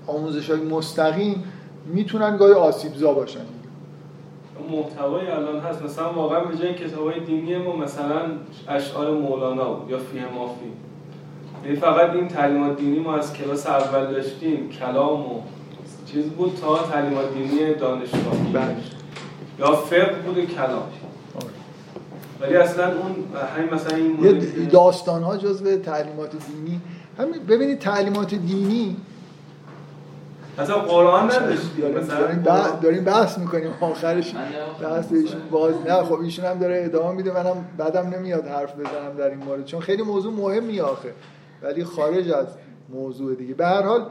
آموزش 0.07 0.49
های 0.49 0.59
مستقیم 0.59 1.43
می‌تونن 1.85 2.37
گاهی 2.37 2.53
آسیبزا 2.53 3.13
باشن. 3.13 3.45
محتوای 4.71 5.27
الان 5.27 5.59
هست 5.59 5.81
مثلا 5.81 6.13
واقعا 6.13 6.39
به 6.39 6.57
جای 6.57 6.73
کتاب 6.73 7.07
های 7.07 7.19
دینی 7.19 7.57
ما 7.57 7.75
مثلا 7.75 8.21
اشعار 8.67 9.11
مولانا 9.11 9.77
یا 9.89 9.97
فیه 9.97 10.25
مافی 10.35 10.71
یعنی 11.63 11.75
فقط 11.75 12.09
این 12.09 12.27
تعلیمات 12.27 12.77
دینی 12.77 12.99
ما 12.99 13.15
از 13.15 13.33
کلاس 13.33 13.67
اول 13.67 14.05
داشتیم 14.05 14.69
کلام 14.69 15.21
و 15.21 15.41
چیز 16.05 16.25
بود 16.25 16.57
تا 16.61 16.77
تعلیمات 16.77 17.33
دینی 17.33 17.73
دانشگاه 17.73 18.37
بله. 18.53 18.75
یا 19.59 19.75
فقه 19.75 20.15
بود 20.25 20.45
کلام. 20.45 20.83
ولی 22.41 22.55
اصلا 22.55 22.85
اون 22.88 23.15
همین 23.55 23.73
مثلا 23.73 23.97
این 23.97 24.67
داستان 24.67 25.23
ها 25.23 25.38
جزو 25.38 25.77
تعلیمات 25.77 26.31
دینی. 26.31 26.81
همین 27.17 27.43
ببینید 27.49 27.79
تعلیمات 27.79 28.35
دینی. 28.35 28.97
مثلا 30.59 30.79
قرآن 30.79 31.23
نداشتیم 31.23 31.97
مثلا 31.97 32.79
داریم 32.81 33.03
بحث 33.03 33.38
می‌کنیم. 33.38 33.73
آخرش 33.81 34.33
بحث 34.81 35.11
ایشون 35.11 35.41
باز 35.51 35.73
نه 35.88 36.03
خب 36.03 36.19
ایشون 36.19 36.45
هم 36.45 36.59
داره 36.59 36.81
ادامه 36.85 37.15
میده. 37.15 37.33
منم 37.33 37.65
بعدم 37.77 38.09
نمیاد 38.09 38.47
حرف 38.47 38.73
بزنم 38.73 39.17
در 39.17 39.29
این 39.29 39.39
مورد 39.43 39.65
چون 39.65 39.79
خیلی 39.79 40.03
موضوع 40.03 40.33
مهمی 40.33 40.79
آخه. 40.79 41.13
ولی 41.63 41.83
خارج 41.83 42.31
از 42.31 42.47
موضوع 42.89 43.35
دیگه. 43.35 43.53
به 43.53 43.65
هر 43.65 43.81
حال 43.81 44.05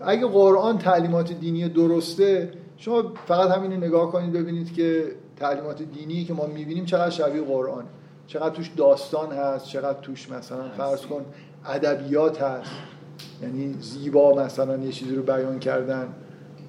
اگه 0.00 0.26
قرآن 0.26 0.78
تعلیمات 0.78 1.32
دینی 1.32 1.68
درسته 1.68 2.50
شما 2.76 3.02
فقط 3.26 3.50
همین 3.50 3.72
نگاه 3.72 4.12
کنید 4.12 4.32
ببینید 4.32 4.74
که 4.74 5.04
تعلیمات 5.36 5.82
دینی 5.82 6.24
که 6.24 6.34
ما 6.34 6.46
می‌بینیم 6.46 6.84
چقدر 6.84 7.10
شبیه 7.10 7.42
قرآن. 7.42 7.84
چقدر 8.26 8.50
توش 8.50 8.70
داستان 8.76 9.32
هست 9.32 9.66
چقدر 9.66 10.00
توش 10.02 10.30
مثلا 10.30 10.68
فرض 10.76 11.00
کن 11.00 11.24
ادبیات 11.66 12.42
هست. 12.42 12.70
یعنی 13.42 13.74
زیبا 13.80 14.34
مثلا 14.34 14.76
یه 14.76 14.92
چیزی 14.92 15.14
رو 15.16 15.22
بیان 15.22 15.58
کردن. 15.58 16.08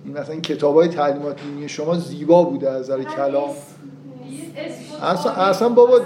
این 0.06 0.18
مثلا 0.18 0.36
کتاب 0.36 0.76
های 0.76 0.88
تعلیمات 0.88 1.42
دینی 1.42 1.70
شما 1.70 1.96
زیبا 1.96 2.44
بوده 2.44 2.70
از 2.70 2.82
نظر 2.82 3.04
کلام. 3.04 3.50
اصلا, 5.02 5.32
اصلا 5.32 5.70
بابا 5.70 6.00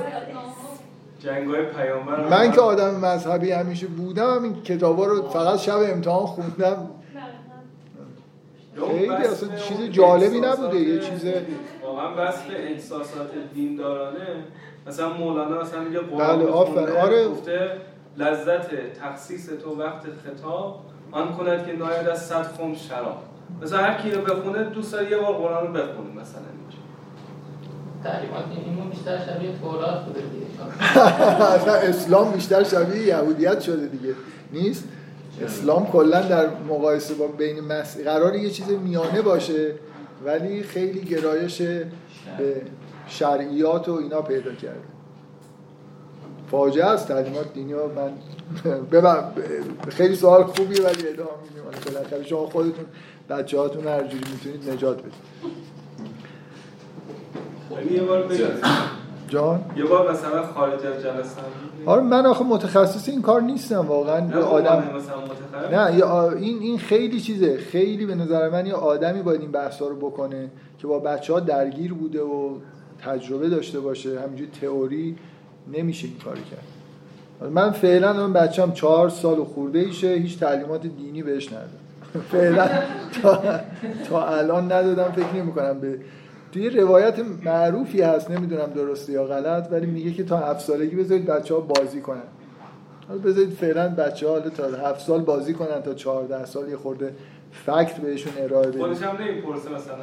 پیامبر 1.77 2.29
من 2.29 2.51
که 2.51 2.61
آدم 2.61 2.95
مذهبی 2.95 3.51
همیشه 3.51 3.87
بودم 3.87 4.43
این 4.43 4.61
کتابا 4.61 5.05
رو 5.05 5.29
فقط 5.29 5.59
شب 5.59 5.77
امتحان 5.77 6.25
خوندم. 6.25 6.89
خیلی 8.85 9.09
اصلا 9.09 9.49
چیز 9.55 9.81
جالبی 9.91 10.39
نبوده 10.39 10.79
یه 10.79 10.99
چیز 10.99 11.25
واقعا 11.83 12.15
بس 12.15 12.41
به 12.41 12.71
احساسات 12.71 13.29
دیندارانه. 13.53 14.43
مثلا 14.87 15.09
مولانا 15.13 15.61
مثلا 15.61 15.79
میگه 15.81 15.99
قرآن 15.99 16.39
بله 16.39 16.99
آره. 16.99 17.27
گفته 17.27 17.71
لذت 18.17 18.93
تخصیص 19.01 19.49
تو 19.49 19.75
وقت 19.79 20.03
خطاب 20.25 20.79
آن 21.11 21.33
کند 21.33 21.65
که 21.65 21.73
ناید 21.73 22.07
از 22.07 22.25
صد 22.25 22.43
خم 22.57 22.75
شراب. 22.75 23.17
مثلا 23.61 23.79
هر 23.79 24.01
کی 24.01 24.11
رو 24.11 24.21
بخونه 24.21 24.63
دوست 24.63 24.91
داره 24.91 25.11
یه 25.11 25.17
بار 25.17 25.33
قرآن 25.33 25.67
رو 25.67 25.73
بخونه 25.73 26.09
مثلا 26.21 26.41
تعلیمات 28.03 28.43
اینمون 28.65 28.89
بیشتر 28.89 29.17
شبیه 29.17 29.51
تورات 29.61 30.05
بوده 30.05 30.19
اصلا 31.55 31.73
اسلام 31.73 32.31
بیشتر 32.31 32.63
شبیه 32.63 33.03
یهودیت 33.07 33.59
شده 33.59 33.87
دیگه. 33.87 34.13
نیست؟ 34.53 34.83
اسلام 35.43 35.85
کلا 35.85 36.21
در 36.21 36.49
مقایسه 36.69 37.13
با 37.13 37.27
بین 37.27 37.59
مس... 37.59 37.97
قرار 37.97 38.35
یه 38.35 38.49
چیز 38.49 38.69
میانه 38.69 39.21
باشه 39.21 39.73
ولی 40.25 40.63
خیلی 40.63 41.01
گرایش 41.01 41.61
به 41.61 42.61
شرعیات 43.07 43.89
و 43.89 43.93
اینا 43.93 44.21
پیدا 44.21 44.51
کرده. 44.51 44.79
فاجعه 46.51 46.85
است 46.85 47.07
تعلیمات 47.07 47.53
دینی 47.53 47.73
ها 47.73 47.91
من 47.95 48.11
خیلی 49.89 50.15
سوال 50.15 50.43
خوبیه 50.43 50.81
ولی 50.81 51.07
ادامه 51.07 51.29
میدیم. 51.43 51.63
بالاخره 51.93 52.23
شما 52.23 52.45
خودتون 52.45 52.85
بچه 53.29 53.59
هاتون 53.59 53.87
هر 53.87 54.03
جوری 54.03 54.23
می‌تونید 54.31 54.69
نجات 54.69 54.99
بدید. 54.99 55.13
ولی 57.71 57.93
یه 57.93 58.01
بار 58.01 58.27
جان. 59.27 59.61
یه 59.75 59.85
بار 59.85 60.11
مثلا 60.11 60.43
خارج 60.43 60.85
از 60.85 61.03
جلسه. 61.03 61.41
آره 61.85 62.01
من 62.01 62.25
آخه 62.25 62.45
متخصص 62.45 63.09
این 63.09 63.21
کار 63.21 63.41
نیستم 63.41 63.87
واقعا. 63.87 64.19
نه 64.19 64.35
یه 64.35 64.41
آدم 64.41 64.83
مثلا 64.95 65.85
نه 65.85 65.97
یا 65.97 66.31
این 66.31 66.59
این 66.59 66.77
خیلی 66.77 67.21
چیزه. 67.21 67.57
خیلی 67.57 68.05
به 68.05 68.15
نظر 68.15 68.49
من 68.49 68.65
یه 68.65 68.73
آدمی 68.73 69.21
باید 69.21 69.41
این 69.41 69.51
بحثا 69.51 69.87
رو 69.87 69.95
بکنه 69.95 70.49
که 70.79 70.87
با 70.87 70.99
بچه 70.99 71.33
ها 71.33 71.39
درگیر 71.39 71.93
بوده 71.93 72.21
و 72.21 72.55
تجربه 73.05 73.49
داشته 73.49 73.79
باشه. 73.79 74.19
همینجوری 74.19 74.51
تئوری 74.61 75.15
نمیشه 75.73 76.07
این 76.07 76.17
کاری 76.25 76.41
کرد. 76.41 77.51
من 77.51 77.71
فعلا 77.71 78.21
اون 78.21 78.33
بچه‌م 78.33 78.71
چهار 78.71 79.09
سال 79.09 79.39
و 79.39 79.45
خورده 79.45 79.79
ایشه 79.79 80.07
هیچ 80.07 80.39
تعلیمات 80.39 80.81
دینی 80.81 81.23
بهش 81.23 81.47
ندادم. 81.47 81.69
فعلا 82.31 82.69
تا, 83.21 83.41
تا 84.09 84.27
الان 84.27 84.71
ندادم 84.71 85.11
فکر 85.11 85.33
نمی 85.35 85.51
کنم 85.51 85.79
به 85.79 85.99
توی 86.51 86.69
روایت 86.69 87.15
معروفی 87.45 88.01
هست 88.01 88.31
نمی‌دونم 88.31 88.65
درسته 88.75 89.11
یا 89.13 89.25
غلط 89.25 89.67
ولی 89.71 89.85
میگه 89.85 90.11
که 90.13 90.23
تا 90.23 90.37
هفت 90.37 90.59
سالگی 90.59 90.95
بذارید 90.95 91.25
بچه 91.25 91.53
ها 91.55 91.59
بازی 91.59 92.01
کنن. 92.01 92.21
حالا 93.07 93.19
بذارید 93.19 93.49
فعلا 93.49 93.89
بچه 93.89 94.29
ها 94.29 94.39
تا 94.39 94.63
هفت 94.89 94.99
سال 94.99 95.21
بازی 95.21 95.53
کنن 95.53 95.81
تا 95.81 95.93
چهارده 95.93 96.45
سال 96.45 96.69
یه 96.69 96.77
خورده 96.77 97.13
فکت 97.51 97.97
بهشون 97.97 98.33
ارائه 98.37 98.67
بدید 98.67 98.81
خودش 98.81 99.01
هم 99.01 99.17
نمی‌پرسه 99.21 99.69
مثلا 99.69 99.95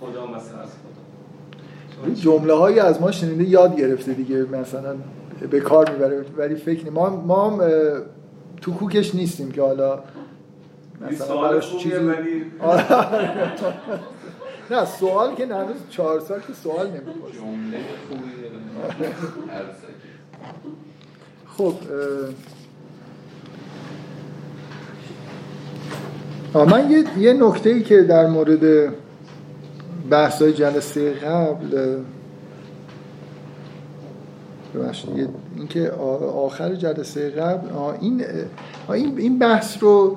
خدا 0.00 0.26
مثلا 0.26 0.60
از 0.60 0.68
خدا. 2.02 2.14
جمله 2.14 2.52
هایی 2.52 2.80
از 2.80 3.00
ما 3.00 3.10
شنیده 3.10 3.44
یاد 3.44 3.76
گرفته 3.76 4.12
دیگه 4.12 4.42
مثلا 4.42 4.96
به 5.50 5.60
کار 5.60 5.90
می‌بره 5.90 6.24
ولی 6.36 6.54
فکر 6.54 6.90
ما 6.90 7.10
ما 7.10 7.50
هم 7.50 7.70
تو 8.60 8.72
کوکش 8.72 9.14
نیستیم 9.14 9.52
که 9.52 9.62
حالا 9.62 9.98
مثلا 11.10 11.42
براش 11.42 11.76
چیزی 11.76 11.96
ولی 11.96 12.44
نه 14.70 14.84
سوال 14.84 15.34
که 15.34 15.46
نه 15.46 15.54
هنوز 15.54 15.76
چهار 15.90 16.20
سال 16.20 16.40
که 16.40 16.52
سوال 16.62 16.86
نمی‌پرسه 16.86 17.40
خب 21.46 21.74
آه، 26.54 26.70
من 26.70 26.90
یه, 26.90 27.04
یه 27.18 27.32
نکته 27.32 27.70
ای 27.70 27.82
که 27.82 28.02
در 28.02 28.26
مورد 28.26 28.94
بحث 30.10 30.42
های 30.42 30.52
جلسه 30.52 31.12
قبل 31.12 31.98
ببخشید 34.74 35.28
اینکه 35.56 35.90
آخر 36.34 36.74
جلسه 36.74 37.30
قبل 37.30 37.70
آه، 37.72 37.98
این 38.00 38.24
آه، 38.88 38.90
این 38.90 39.18
این 39.18 39.38
بحث 39.38 39.82
رو 39.82 40.16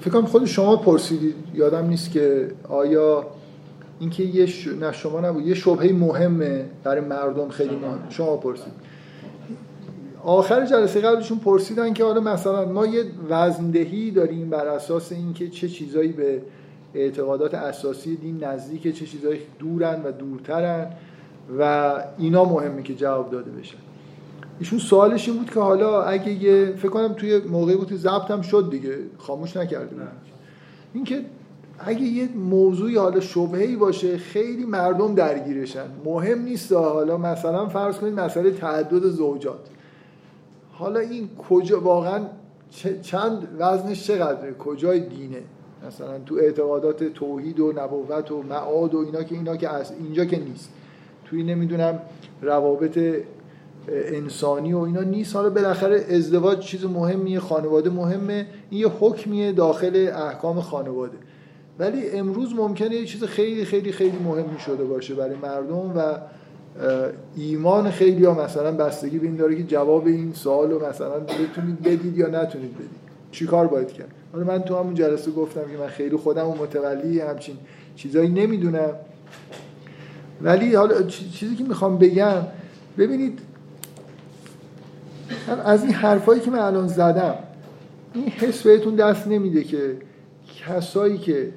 فکر 0.00 0.10
کنم 0.10 0.26
خود 0.26 0.44
شما 0.44 0.76
پرسیدید 0.76 1.34
یادم 1.54 1.86
نیست 1.86 2.10
که 2.10 2.50
آیا 2.68 3.26
اینکه 4.02 4.22
یه 4.22 4.46
ش... 4.46 4.68
نه 4.68 4.92
شما 4.92 5.20
نبود 5.20 5.46
یه 5.46 5.54
شبهه 5.54 5.92
مهمه 5.92 6.64
برای 6.84 7.00
مردم 7.00 7.48
خیلی 7.48 7.76
مهم. 7.76 7.98
شما. 8.08 8.36
پرسید. 8.36 8.72
آخر 10.22 10.66
جلسه 10.66 11.00
قبلشون 11.00 11.38
پرسیدن 11.38 11.92
که 11.92 12.04
حالا 12.04 12.20
مثلا 12.20 12.64
ما 12.72 12.86
یه 12.86 13.04
وزندهی 13.28 14.10
داریم 14.10 14.50
بر 14.50 14.66
اساس 14.66 15.12
اینکه 15.12 15.48
چه 15.48 15.68
چیزایی 15.68 16.12
به 16.12 16.42
اعتقادات 16.94 17.54
اساسی 17.54 18.16
دین 18.16 18.44
نزدیکه 18.44 18.92
چه 18.92 19.06
چیزایی 19.06 19.40
دورن 19.58 20.02
و 20.02 20.12
دورترن 20.12 20.86
و 21.58 21.92
اینا 22.18 22.44
مهمه 22.44 22.82
که 22.82 22.94
جواب 22.94 23.30
داده 23.30 23.50
بشن 23.50 23.78
ایشون 24.58 24.78
سوالش 24.78 25.28
این 25.28 25.38
بود 25.38 25.50
که 25.50 25.60
حالا 25.60 26.02
اگه 26.02 26.32
یه 26.32 26.72
فکر 26.76 26.88
کنم 26.88 27.12
توی 27.12 27.38
موقعی 27.38 27.76
بود 27.76 27.96
ضبط 27.96 28.30
هم 28.30 28.42
شد 28.42 28.68
دیگه 28.70 28.96
خاموش 29.18 29.56
نکرده 29.56 29.94
بود. 29.94 30.08
اینکه 30.94 31.24
اگه 31.84 32.02
یه 32.02 32.28
موضوعی 32.36 32.96
حالا 32.96 33.20
شبهه‌ای 33.20 33.76
باشه 33.76 34.18
خیلی 34.18 34.64
مردم 34.64 35.14
درگیرشن. 35.14 35.86
مهم 36.04 36.42
نیست 36.42 36.72
حالا 36.72 37.16
مثلا 37.16 37.68
فرض 37.68 37.98
کنید 37.98 38.20
مسئله 38.20 38.50
تعدد 38.50 39.08
زوجات. 39.08 39.60
حالا 40.72 41.00
این 41.00 41.28
کجا 41.48 41.80
واقعا 41.80 42.20
چند 43.02 43.48
وزنش 43.58 44.06
چقدره؟ 44.06 44.54
کجای 44.54 45.00
دینه؟ 45.00 45.42
مثلا 45.86 46.18
تو 46.26 46.34
اعتقادات 46.34 47.04
توحید 47.04 47.60
و 47.60 47.72
نبوت 47.76 48.32
و 48.32 48.42
معاد 48.42 48.94
و 48.94 48.98
اینا 48.98 49.22
که 49.22 49.34
اینا 49.34 49.56
که 49.56 49.68
از 49.68 49.92
اینجا 50.00 50.24
که 50.24 50.40
نیست. 50.40 50.68
توی 51.24 51.42
نمی‌دونم 51.42 51.98
روابط 52.42 52.98
انسانی 53.88 54.72
و 54.72 54.78
اینا 54.78 55.00
نیست. 55.00 55.36
حالا 55.36 55.50
بالاخره 55.50 56.06
ازدواج 56.10 56.58
چیز 56.58 56.84
مهمیه 56.84 57.40
خانواده 57.40 57.90
مهمه. 57.90 58.46
این 58.70 58.80
یه 58.80 58.88
حکمیه 58.88 59.52
داخل 59.52 60.10
احکام 60.14 60.60
خانواده. 60.60 61.16
ولی 61.82 62.10
امروز 62.10 62.54
ممکنه 62.54 62.94
یه 62.94 63.04
چیز 63.04 63.24
خیلی 63.24 63.64
خیلی 63.64 63.92
خیلی 63.92 64.18
مهمی 64.24 64.58
شده 64.58 64.84
باشه 64.84 65.14
برای 65.14 65.36
مردم 65.36 65.92
و 65.96 66.18
ایمان 67.36 67.90
خیلی 67.90 68.24
ها 68.24 68.44
مثلا 68.44 68.72
بستگی 68.72 69.18
به 69.18 69.26
این 69.26 69.36
داره 69.36 69.56
که 69.56 69.62
جواب 69.62 70.06
این 70.06 70.32
سوال 70.32 70.70
رو 70.70 70.88
مثلا 70.88 71.20
بتونید 71.20 71.82
بدید 71.82 72.18
یا 72.18 72.26
نتونید 72.26 72.74
بدید. 72.74 73.02
چی 73.30 73.46
کار 73.46 73.66
باید 73.66 73.92
کرد؟ 73.92 74.08
حالا 74.32 74.44
من 74.44 74.62
تو 74.62 74.78
همون 74.78 74.94
جلسه 74.94 75.30
گفتم 75.30 75.60
که 75.60 75.78
من 75.80 75.86
خیلی 75.86 76.16
خودم 76.16 76.48
و 76.48 76.54
متولی 76.54 77.20
همچین 77.20 77.56
چیزایی 77.96 78.28
نمی‌دونم. 78.28 78.90
ولی 80.42 80.74
حالا 80.74 81.02
چیزی 81.02 81.56
که 81.56 81.64
می‌خوام 81.64 81.98
بگم 81.98 82.42
ببینید 82.98 83.38
از 85.64 85.84
این 85.84 85.92
حرفایی 85.92 86.40
که 86.40 86.50
من 86.50 86.58
الان 86.58 86.88
زدم 86.88 87.34
این 88.14 88.28
حس 88.28 88.62
بهتون 88.62 88.94
دست 88.94 89.26
نمیده 89.26 89.64
که 89.64 89.96
کسایی 90.66 91.18
که 91.18 91.52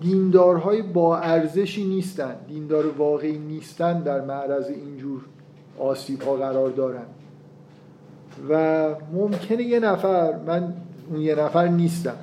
دیندارهای 0.00 0.82
با 0.82 1.18
ارزشی 1.18 1.84
نیستن 1.84 2.36
دیندار 2.48 2.86
واقعی 2.86 3.38
نیستن 3.38 4.02
در 4.02 4.20
معرض 4.20 4.66
اینجور 4.68 5.20
آسیب 5.78 6.22
ها 6.22 6.36
قرار 6.36 6.70
دارن 6.70 7.06
و 8.50 8.88
ممکنه 9.12 9.62
یه 9.62 9.80
نفر 9.80 10.36
من 10.46 10.74
اون 11.10 11.20
یه 11.20 11.34
نفر 11.34 11.68
نیستم. 11.68 12.16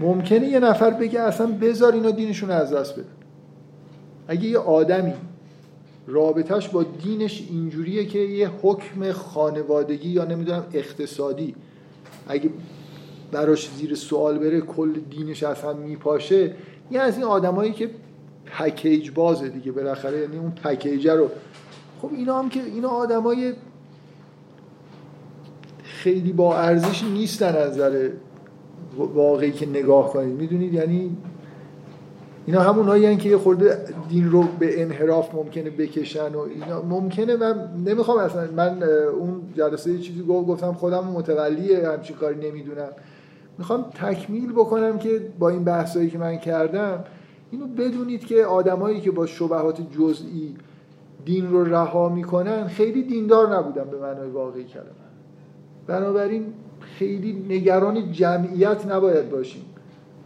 ممکنه 0.00 0.48
یه 0.48 0.60
نفر 0.60 0.90
بگه 0.90 1.20
اصلا 1.20 1.46
بذار 1.46 1.92
اینا 1.92 2.10
دینشون 2.10 2.50
از 2.50 2.72
دست 2.72 2.92
بدن. 2.92 3.08
اگه 4.28 4.44
یه 4.44 4.58
آدمی 4.58 5.12
رابطش 6.06 6.68
با 6.68 6.82
دینش 6.82 7.46
اینجوریه 7.50 8.06
که 8.06 8.18
یه 8.18 8.50
حکم 8.62 9.12
خانوادگی 9.12 10.08
یا 10.08 10.24
نمی‌دونم 10.24 10.64
اقتصادی 10.72 11.54
اگه 12.28 12.50
براش 13.32 13.70
زیر 13.76 13.94
سوال 13.94 14.38
بره 14.38 14.60
کل 14.60 14.92
دینش 15.10 15.42
از 15.42 15.56
میپاشه 15.84 16.54
یه 16.90 17.00
از 17.00 17.16
این 17.16 17.24
آدمایی 17.24 17.72
که 17.72 17.90
پکیج 18.58 19.10
بازه 19.10 19.48
دیگه 19.48 19.72
بالاخره 19.72 20.18
یعنی 20.18 20.38
اون 20.38 20.50
پکیجه 20.50 21.14
رو. 21.14 21.28
خب 22.02 22.10
اینا 22.12 22.38
هم 22.38 22.48
که 22.48 22.60
اینا 22.62 22.88
آدمای 22.88 23.52
خیلی 25.82 26.32
با 26.32 26.58
ارزشی 26.58 27.06
نیستن 27.10 27.56
از 27.56 27.72
نظر 27.72 28.10
واقعی 28.98 29.52
که 29.52 29.66
نگاه 29.66 30.12
کنید. 30.12 30.40
می‌دونید؟ 30.40 30.74
یعنی 30.74 31.16
اینا 32.46 32.60
همونایی 32.60 33.16
که 33.16 33.28
یه 33.28 33.36
خورده 33.36 33.84
دین 34.08 34.30
رو 34.30 34.42
به 34.58 34.82
انحراف 34.82 35.34
ممکنه 35.34 35.70
بکشن 35.70 36.34
و 36.34 36.38
اینا. 36.38 36.82
ممکنه 36.82 37.36
من 37.36 37.68
نمی‌خوام 37.86 38.18
اصلا 38.18 38.48
من 38.56 38.82
اون 39.18 39.42
جلسه 39.56 39.98
چیزی 39.98 40.22
گفت 40.22 40.48
گفتم 40.48 40.72
خودم 40.72 41.04
متولی 41.04 41.74
همچین 41.74 42.16
کاری 42.16 42.50
نمی‌دونم. 42.50 42.88
می‌خوام 43.58 43.82
تکمیل 43.82 44.52
بکنم 44.52 44.98
که 44.98 45.20
با 45.38 45.48
این 45.48 45.64
بحثایی 45.64 46.10
که 46.10 46.18
من 46.18 46.36
کردم 46.36 47.04
اینو 47.50 47.66
بدونید 47.66 48.24
که 48.24 48.44
آدمایی 48.44 49.00
که 49.00 49.10
با 49.10 49.26
شبهات 49.26 49.80
جزئی 49.90 50.56
دین 51.24 51.50
رو 51.50 51.64
رها 51.64 52.08
می‌کنن 52.08 52.68
خیلی 52.68 53.02
دیندار 53.02 53.56
نبودن 53.56 53.84
به 53.84 53.98
معنای 53.98 54.30
واقعی 54.30 54.64
کلمه. 54.64 54.86
بنابراین 55.86 56.46
خیلی 56.80 57.32
نگران 57.48 58.12
جمعیت 58.12 58.86
نباید 58.86 59.30
باشیم. 59.30 59.64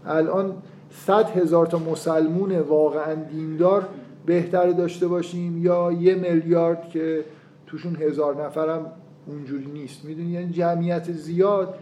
الان 0.07 0.55
صد 0.91 1.31
هزار 1.31 1.67
تا 1.67 1.79
مسلمون 1.79 2.59
واقعا 2.59 3.15
دیندار 3.15 3.89
بهتر 4.27 4.71
داشته 4.71 5.09
باشیم 5.09 5.65
یا 5.65 5.93
یه 5.93 6.15
میلیارد 6.15 6.89
که 6.89 7.25
توشون 7.67 7.97
هزار 7.97 8.47
نفرم 8.47 8.93
اونجوری 9.27 9.67
نیست. 9.67 10.05
می‌دونی؟ 10.05 10.31
یعنی 10.31 10.53
جمعیت 10.53 11.13
زیاد 11.13 11.75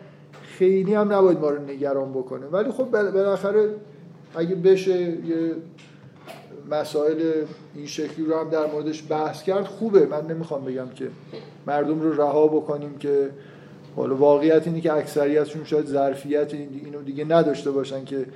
خیلی 0.43 0.95
هم 0.95 1.13
نباید 1.13 1.39
ما 1.39 1.51
رو 1.51 1.63
نگران 1.63 2.13
بکنه. 2.13 2.47
ولی 2.47 2.71
خب 2.71 2.85
بالاخره 2.91 3.69
اگه 4.37 4.55
بشه 4.55 5.01
یه 5.01 5.53
مسائل 6.71 7.33
این 7.75 7.87
شکلی 7.87 8.27
رو 8.27 8.39
هم 8.39 8.51
در 8.51 8.67
موردش 8.67 9.05
بحث 9.09 9.43
کرد 9.43 9.65
خوبه. 9.65 10.07
من 10.07 10.27
نمی‌خوام 10.27 10.65
بگم 10.65 10.89
که 10.95 11.09
مردم 11.67 12.01
رو 12.01 12.21
رها 12.21 12.49
بکنیم 12.49 12.99
که 12.99 13.31
حالا 13.97 14.15
واقعیت 14.15 14.67
اینه 14.67 14.81
که 14.81 14.93
اکثریتشون 14.93 15.65
شاید 15.65 15.87
ظرفیت 15.87 16.55
اینو 16.55 17.03
دیگه 17.03 17.25
نداشته 17.25 17.71
باشن 17.71 18.05
که 18.05 18.27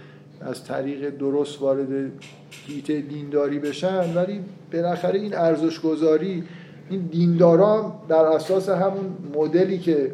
از 0.40 0.64
طریق 0.64 1.10
درست 1.10 1.62
وارد 1.62 2.12
هیته 2.50 3.00
دینداری 3.00 3.58
بشن. 3.58 4.14
ولی 4.14 4.40
بالاخره 4.72 5.18
این 5.18 5.34
ارزش 5.34 5.80
گذاری 5.80 6.44
این 6.90 7.00
دیندارا 7.00 7.92
در 8.08 8.24
اساس 8.24 8.68
همون 8.68 9.16
مدلی 9.34 9.78
که 9.78 10.12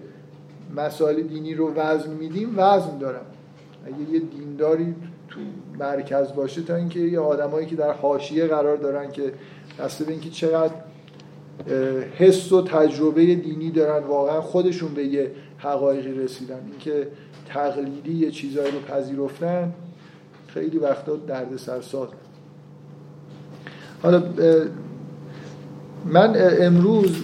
مسائل 0.76 1.22
دینی 1.22 1.54
رو 1.54 1.74
وزن 1.74 2.10
میدیم 2.10 2.54
وزن 2.56 2.98
دارن 2.98 3.20
اگه 3.86 4.12
یه 4.12 4.18
دینداری 4.18 4.94
تو 5.28 5.40
مرکز 5.78 6.32
باشه 6.32 6.62
تا 6.62 6.74
اینکه 6.74 7.00
یه 7.00 7.20
آدمایی 7.20 7.66
که 7.66 7.76
در 7.76 7.92
حاشیه 7.92 8.46
قرار 8.46 8.76
دارن 8.76 9.12
که 9.12 9.32
دسته 9.78 10.04
به 10.04 10.12
اینکه 10.12 10.30
چقدر 10.30 10.74
حس 12.18 12.52
و 12.52 12.62
تجربه 12.62 13.34
دینی 13.34 13.70
دارن 13.70 14.06
واقعا 14.06 14.40
خودشون 14.40 14.94
به 14.94 15.04
یه 15.04 15.30
حقایقی 15.58 16.12
رسیدن. 16.12 16.60
اینکه 16.70 17.08
تقلیدی 17.48 18.12
یه 18.12 18.30
چیزایی 18.30 18.70
رو 18.70 18.80
پذیرفتن 18.80 19.72
خیلی 20.46 20.78
وقتا 20.78 21.16
درد 21.16 21.56
سرساز 21.56 22.08
حالا 24.02 24.22
من 26.04 26.34
امروز 26.60 27.22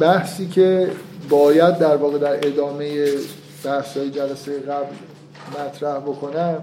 بحثی 0.00 0.48
که 0.48 0.90
باید 1.28 1.78
در 1.78 1.96
واقع 1.96 2.18
در 2.18 2.46
ادامه 2.46 3.06
بحث 3.64 3.98
جلسه 3.98 4.60
قبل 4.60 4.94
مطرح 5.58 5.98
بکنم 5.98 6.62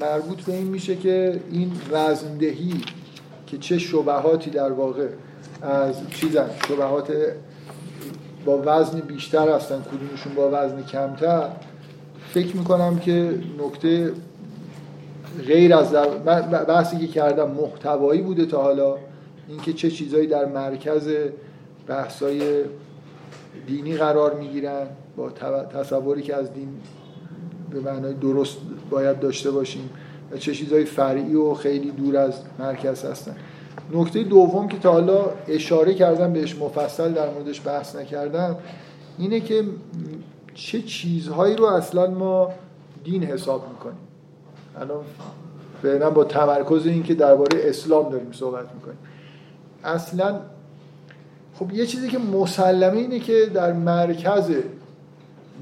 مربوط 0.00 0.42
به 0.42 0.52
این 0.52 0.66
میشه 0.66 0.96
که 0.96 1.40
این 1.50 1.72
وزندهی 1.90 2.80
که 3.46 3.58
چه 3.58 3.78
شبهاتی 3.78 4.50
در 4.50 4.72
واقع 4.72 5.06
از 5.62 5.94
چیزن 6.10 6.50
شبهات 6.68 7.12
با 8.44 8.62
وزن 8.66 9.00
بیشتر 9.00 9.48
هستن 9.48 9.82
کدومشون 9.82 10.34
با 10.34 10.50
وزن 10.52 10.82
کمتر 10.82 11.48
فکر 12.34 12.56
می‌کنم 12.56 12.98
که 12.98 13.34
نکته 13.66 14.12
غیر 15.46 15.74
از 15.74 15.92
بحثی 16.68 16.98
که 16.98 17.06
کردم 17.06 17.50
محتوایی 17.50 18.22
بوده 18.22 18.46
تا 18.46 18.62
حالا 18.62 18.96
اینکه 19.48 19.72
چه 19.72 19.90
چیزهایی 19.90 20.26
در 20.26 20.44
مرکز 20.44 21.08
بحثای 21.86 22.64
دینی 23.66 23.96
قرار 23.96 24.34
می‌گیرن 24.34 24.86
با 25.16 25.30
تصوری 25.74 26.22
که 26.22 26.36
از 26.36 26.54
دین 26.54 26.68
به 27.70 27.80
معنای 27.80 28.14
درست 28.14 28.56
باید 28.90 29.20
داشته 29.20 29.50
باشیم 29.50 29.90
و 30.30 30.36
چه 30.36 30.54
چیزهای 30.54 30.84
فرعی 30.84 31.34
و 31.34 31.54
خیلی 31.54 31.90
دور 31.90 32.16
از 32.16 32.34
مرکز 32.58 33.04
هستن. 33.04 33.36
نکته 33.92 34.22
دوم 34.22 34.68
که 34.68 34.78
تا 34.78 34.92
حالا 34.92 35.24
اشاره 35.48 35.94
کردم 35.94 36.32
بهش 36.32 36.56
مفصل 36.56 37.12
در 37.12 37.30
موردش 37.30 37.66
بحث 37.66 37.96
نکردم 37.96 38.56
اینه 39.18 39.40
که 39.40 39.64
چه 40.54 40.82
چیزهایی 40.82 41.56
رو 41.56 41.64
اصلا 41.64 42.10
ما 42.10 42.52
دین 43.04 43.24
حساب 43.24 43.68
می‌کنیم. 43.68 43.98
الان 44.80 45.04
فعلا 45.82 46.10
با 46.10 46.24
تمرکز 46.24 46.86
این 46.86 47.02
که 47.02 47.14
درباره 47.14 47.60
اسلام 47.62 48.10
داریم 48.10 48.32
صحبت 48.32 48.74
می‌کنیم. 48.74 48.98
اصلا 49.84 50.40
خب 51.60 51.72
یه 51.72 51.86
چیزی 51.86 52.08
که 52.08 52.18
مسلمه 52.18 52.96
اینه 52.96 53.18
که 53.18 53.46
در 53.54 53.72
مرکز 53.72 54.50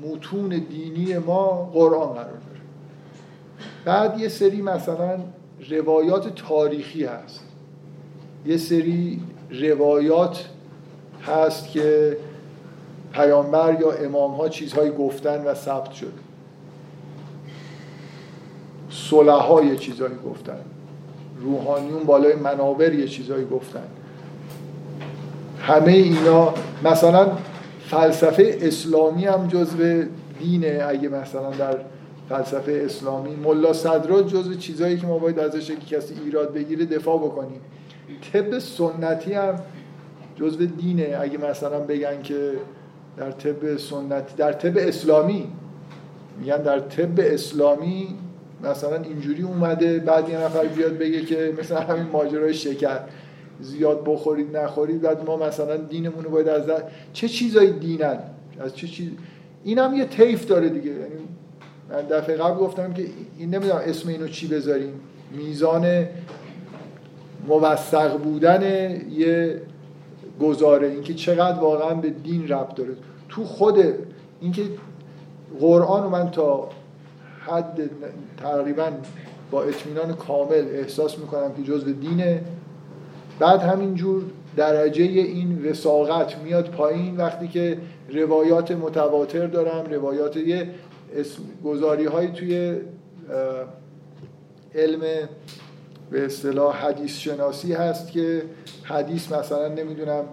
متون 0.03 0.49
دینی 0.49 1.19
ما 1.19 1.71
قرآن 1.73 2.09
قرار 2.09 2.25
داره. 2.25 2.61
بعد 3.85 4.21
یه 4.21 4.29
سری 4.29 4.63
مثلا 4.63 5.19
روایات 5.71 6.35
تاریخی 6.35 7.05
هست. 7.05 7.45
یه 8.47 8.57
سری 8.57 9.21
روایات 9.51 10.49
هست 11.27 11.69
که 11.69 12.17
پیامبر 13.13 13.81
یا 13.81 13.93
امام 13.93 14.31
ها 14.31 14.49
چیزهایی 14.49 14.91
گفتن 14.91 15.45
و 15.45 15.55
ثبت 15.55 15.93
شده. 15.93 16.11
صلح 18.91 19.65
یه 19.65 19.77
چیزهایی 19.77 20.17
گفتن. 20.27 20.61
روحانیون 21.41 22.05
بالای 22.05 22.35
منابر 22.35 22.93
یه 22.93 23.09
چیزهایی 23.09 23.45
گفتن. 23.45 23.89
همه 25.61 25.93
اینا 25.93 26.55
مثلا 26.85 27.29
فلسفه 27.87 28.59
اسلامی 28.61 29.27
هم 29.27 29.49
جزو 29.49 30.05
دینه 30.41 30.85
اگه 30.89 31.09
مثلا 31.09 31.51
در 31.51 31.77
فلسفه 32.29 32.83
اسلامی 32.85 33.37
ملا 33.37 33.73
صدرات 33.73 34.29
جزو 34.29 34.55
چیزهایی 34.55 34.97
که 34.97 35.07
ما 35.07 35.19
باید 35.19 35.39
ازش 35.39 35.71
کسی 35.71 36.15
ایراد 36.25 36.53
بگیره 36.53 36.85
دفاع 36.85 37.19
بکنیم. 37.19 37.61
طب 38.33 38.59
سنتی 38.59 39.33
هم 39.33 39.55
جزو 40.37 40.67
دینه. 40.67 41.19
اگه 41.21 41.39
مثلا 41.39 41.81
بگن 41.81 42.23
که 42.23 42.53
در 43.17 43.31
طب 43.31 43.77
سنتی 43.77 44.35
در 44.37 44.53
طب 44.53 44.79
اسلامی 44.79 45.49
میگن 46.41 46.63
در 46.63 46.81
طب 46.81 47.21
اسلامی 47.21 48.09
مثلا 48.63 48.97
اینجوری 48.97 49.43
اومده 49.43 49.99
بعد 49.99 50.29
یه 50.29 50.39
نفر 50.39 50.65
بیاد 50.65 50.99
بگه 50.99 51.21
که 51.21 51.55
مثلا 51.61 51.81
همین 51.81 52.07
ماجرای 52.13 52.55
شکر. 52.55 53.01
زیاد 53.61 54.05
بخورید 54.05 54.57
نخورید 54.57 55.01
بعد 55.01 55.27
ما 55.27 55.37
مثلا 55.37 55.77
دینمون 55.77 56.25
رو 56.25 56.31
باید 56.31 56.49
از 56.49 56.67
در... 56.67 56.83
چه 57.13 57.29
چیزای 57.29 57.73
دینن؟ 57.73 58.19
از 58.61 58.77
چه 58.77 58.87
چیز 58.87 59.11
این 59.65 59.79
هم 59.79 59.95
یه 59.95 60.05
تیف 60.05 60.47
داره 60.47 60.69
دیگه. 60.69 60.91
یعنی 60.91 61.29
من 61.91 62.03
دفعه 62.03 62.37
قبل 62.37 62.59
گفتم 62.59 62.93
که 62.93 63.07
این 63.39 63.55
نمی‌دونم 63.55 63.81
اسم 63.85 64.09
اینو 64.09 64.29
چی 64.29 64.49
بذاریم. 64.49 64.93
میزان 65.33 66.07
موثق 67.49 68.17
بودن 68.17 68.63
یه 69.11 69.63
گزاره. 70.41 70.89
اینکه 70.89 71.15
چقدر 71.15 71.61
واقعا 71.61 71.95
به 71.95 72.11
دین 72.11 72.49
ربط 72.49 72.75
داره. 72.75 72.95
تو 73.29 73.45
خود 73.45 73.79
اینکه 74.41 74.63
قرآن 75.61 76.11
من 76.11 76.31
تا 76.31 76.69
حد 77.41 77.91
تقریبا 78.37 78.91
با 79.51 79.63
اطمینان 79.63 80.15
کامل 80.15 80.65
احساس 80.73 81.19
می‌کنم 81.19 81.53
که 81.57 81.63
جزء 81.63 81.93
دینه. 81.93 82.43
بعد 83.39 83.61
همینجور 83.61 84.23
درجه 84.57 85.05
این 85.05 85.71
وساقت 85.71 86.39
میاد 86.39 86.71
پایین 86.71 87.17
وقتی 87.17 87.49
که 87.49 87.79
روایات 88.09 88.71
متواتر 88.71 89.47
دارم 89.47 89.85
روایات 89.91 90.37
یه 90.37 90.71
گزاری 91.65 92.05
های 92.05 92.29
توی 92.29 92.77
علم 94.75 95.01
به 96.11 96.25
اصطلاح 96.25 96.87
حدیث 96.87 97.19
شناسی 97.19 97.73
هست 97.73 98.13
که 98.13 98.43
حدیث 98.85 99.33
مثلا 99.33 99.69
نمی‌دونم 99.69 100.25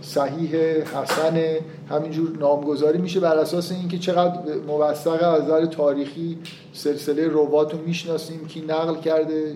صحیح 0.00 0.56
حسن 0.56 1.42
همینجور 1.90 2.38
نامگذاری 2.38 2.98
میشه 2.98 3.20
بر 3.20 3.36
اساس 3.36 3.72
اینکه 3.72 3.98
چقدر 3.98 4.38
موثقه 4.66 5.26
از 5.26 5.42
نظر 5.42 5.66
تاریخی 5.66 6.38
سلسله 6.72 7.28
روات 7.28 7.72
رو 7.72 7.78
می‌شناسیم 7.86 8.46
کی 8.46 8.60
نقل 8.60 9.00
کرده. 9.00 9.54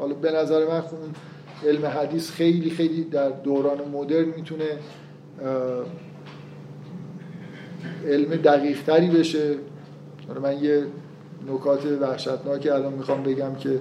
حالا 0.00 0.14
به 0.14 0.32
نظر 0.32 0.68
من 0.68 0.82
علم 1.66 1.86
حدیث 1.86 2.30
خیلی 2.30 2.70
خیلی 2.70 3.04
در 3.04 3.30
دوران 3.30 3.78
مدرن 3.92 4.24
می‌تونه 4.24 4.64
علم 8.06 8.36
دقیق 8.36 8.82
تری 8.82 9.10
بشه 9.10 9.54
من 10.42 10.64
یه 10.64 10.86
نکات 11.48 11.86
وحشتناکی 12.00 12.68
الان 12.70 12.92
می‌خوام 12.92 13.22
بگم 13.22 13.54
که 13.54 13.80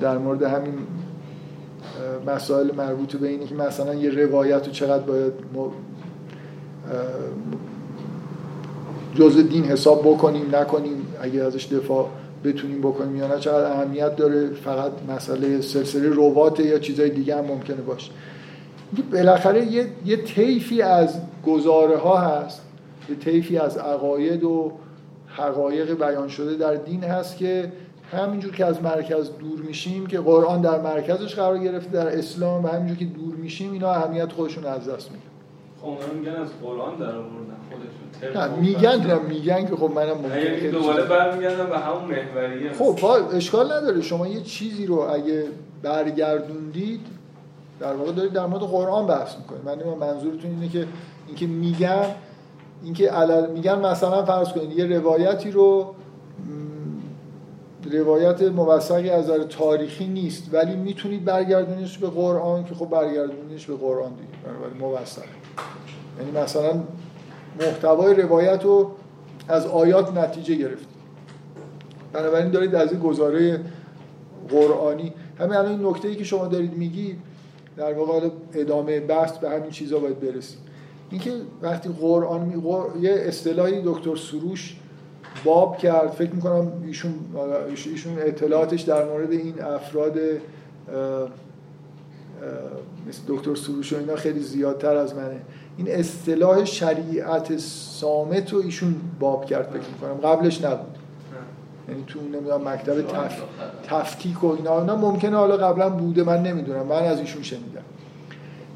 در 0.00 0.18
مورد 0.18 0.42
همین 0.42 0.74
مسائل 2.26 2.74
مربوط 2.74 3.16
به 3.16 3.28
اینه 3.28 3.46
که 3.46 3.54
مثلا 3.54 3.94
یه 3.94 4.10
روایت 4.10 4.66
رو 4.66 4.72
چقدر 4.72 5.02
باید 5.02 5.32
جزء 9.14 9.42
دین 9.42 9.64
حساب 9.64 10.00
بکنیم 10.00 10.56
نکنیم 10.56 11.06
اگه 11.20 11.42
ازش 11.42 11.66
دفاع 11.66 12.08
بتونیم 12.44 12.80
بکنیم 12.80 13.16
یا 13.16 13.28
نه 13.28 13.38
چقدر 13.38 13.72
اهمیت 13.72 14.16
داره 14.16 14.50
فقط 14.50 14.92
مسئله 15.08 15.60
سلسله 15.60 16.08
روات 16.08 16.60
یا 16.60 16.78
چیزای 16.78 17.10
دیگه 17.10 17.36
هم 17.36 17.44
ممکنه 17.44 17.76
باشه. 17.76 18.10
بالاخره 19.12 19.66
یه, 19.66 19.86
یه 20.04 20.16
طیفی 20.16 20.82
از 20.82 21.20
گزاره 21.46 21.96
ها 21.96 22.16
هست 22.16 22.62
یه 23.08 23.16
طیفی 23.16 23.58
از 23.58 23.78
عقاید 23.78 24.44
و 24.44 24.72
حقایق 25.26 25.98
بیان 25.98 26.28
شده 26.28 26.56
در 26.56 26.74
دین 26.74 27.04
هست 27.04 27.36
که 27.36 27.72
همینجور 28.12 28.52
که 28.52 28.64
از 28.64 28.82
مرکز 28.82 29.30
دور 29.38 29.60
میشیم 29.60 30.06
که 30.06 30.20
قرآن 30.20 30.60
در 30.60 30.80
مرکزش 30.80 31.34
قرار 31.34 31.58
گرفته 31.58 31.90
در 31.90 32.18
اسلام 32.18 32.64
و 32.64 32.68
همینجور 32.68 32.96
که 32.96 33.04
دور 33.04 33.34
میشیم 33.34 33.72
اینا 33.72 33.90
اهمیت 33.90 34.32
خودشون 34.32 34.64
از 34.64 34.88
دست 34.88 35.10
میدن. 35.10 35.37
خب 35.82 36.14
میگن 36.14 36.32
از 36.32 36.48
قرآن 36.62 36.96
در 36.96 37.16
آوردن 37.16 37.48
نه 38.34 38.48
میگن 38.60 39.06
نه 39.06 39.14
میگن 39.14 39.66
که 39.66 39.76
خب 39.76 39.90
منم 39.94 40.12
ممکنه 40.12 40.70
دوباره 40.70 41.04
برمیگردم 41.04 41.66
به 41.66 41.78
همون 41.78 42.02
محوریه. 42.04 42.72
خب 42.72 43.04
اشکال 43.34 43.72
نداره. 43.72 44.02
شما 44.02 44.26
یه 44.28 44.40
چیزی 44.40 44.86
رو 44.86 44.94
اگه 44.94 45.44
برگردوندید 45.82 47.00
در 47.80 47.94
واقع 47.94 48.12
دارید 48.12 48.32
در 48.32 48.46
مورد 48.46 48.62
قرآن 48.62 49.06
بحث 49.06 49.36
می‌کنید. 49.36 49.64
من 49.64 50.06
منظورتون 50.06 50.50
اینه 50.50 50.68
که 50.68 50.86
اینکه 51.26 51.46
میگن 51.46 52.06
اینکه 52.82 53.10
علل 53.10 53.50
میگن 53.50 53.78
مثلا 53.78 54.24
فرض 54.24 54.48
کنید 54.48 54.78
یه 54.78 54.98
روایتی 54.98 55.50
رو 55.50 55.94
روایت 57.92 58.42
موثقی 58.42 59.10
از 59.10 59.24
نظر 59.24 59.42
تاریخی 59.42 60.06
نیست 60.06 60.54
ولی 60.54 60.76
می‌تونید 60.76 61.24
برگردونیش 61.24 61.98
به 61.98 62.06
قرآن 62.06 62.64
که 62.64 62.74
خب 62.74 62.86
برگردونیش 62.86 63.66
به 63.66 63.76
قرآن 63.76 64.10
دیگه 64.10 64.28
بنابراین 64.44 64.78
موثق 64.78 65.22
یعنی 66.18 66.30
مثلا 66.30 66.82
محتوای 67.60 68.14
روایت 68.14 68.64
رو 68.64 68.90
از 69.48 69.66
آیات 69.66 70.16
نتیجه 70.16 70.54
گرفتید 70.54 70.98
بنابراین 72.12 72.50
دارید 72.50 72.74
از 72.74 72.92
این 72.92 73.00
گزاره 73.00 73.60
قرآنی. 74.48 75.12
همین 75.38 75.56
الان 75.56 75.72
این 75.72 75.86
نکته 75.86 76.08
ای 76.08 76.16
که 76.16 76.24
شما 76.24 76.46
دارید 76.46 76.76
میگید 76.76 77.18
در 77.76 77.92
واقع 77.92 78.28
ادامه 78.54 79.00
بحث 79.00 79.38
به 79.38 79.50
همین 79.50 79.70
چیزا 79.70 79.98
باید 79.98 80.20
برسیم. 80.20 80.58
اینکه 81.10 81.32
وقتی 81.62 81.88
قرآن 82.00 82.40
می 82.40 82.62
یه 83.00 83.12
اصطلاحی 83.12 83.82
دکتر 83.84 84.16
سروش 84.16 84.76
باب 85.44 85.78
کرد 85.78 86.10
فکر 86.10 86.30
می‌کنم 86.30 86.72
ایشون 86.86 87.14
ایشون 87.66 88.18
اطلاعاتش 88.18 88.80
در 88.80 89.04
مورد 89.04 89.32
این 89.32 89.62
افراد 89.62 90.18
مثل 93.08 93.20
دکتر 93.26 93.54
سروش 93.54 93.92
و 93.92 93.96
اینا 93.96 94.16
خیلی 94.16 94.40
زیادتر 94.40 94.96
از 94.96 95.14
منه. 95.14 95.40
این 95.76 95.90
اصطلاح 95.90 96.64
شریعت 96.64 97.56
سامت 97.56 98.52
رو 98.52 98.60
ایشون 98.60 98.94
باب 99.20 99.46
کرد 99.46 99.68
فکر 99.68 99.88
می‌کنم. 99.92 100.30
قبلش 100.30 100.64
نبود. 100.64 100.98
یعنی 101.88 102.04
تو 102.06 102.20
نمی‌دونم 102.20 102.68
مکتب 102.68 103.02
تف... 103.02 103.42
تفکیک 103.86 104.44
و 104.44 104.46
اینا. 104.46 104.80
اینا 104.80 104.96
ممکنه 104.96 105.36
حالا 105.36 105.56
قبلا 105.56 105.90
بوده 105.90 106.22
من 106.22 106.42
نمی‌دونم. 106.42 106.86
من 106.86 107.02
از 107.02 107.20
ایشون 107.20 107.42
شنیدم. 107.42 107.82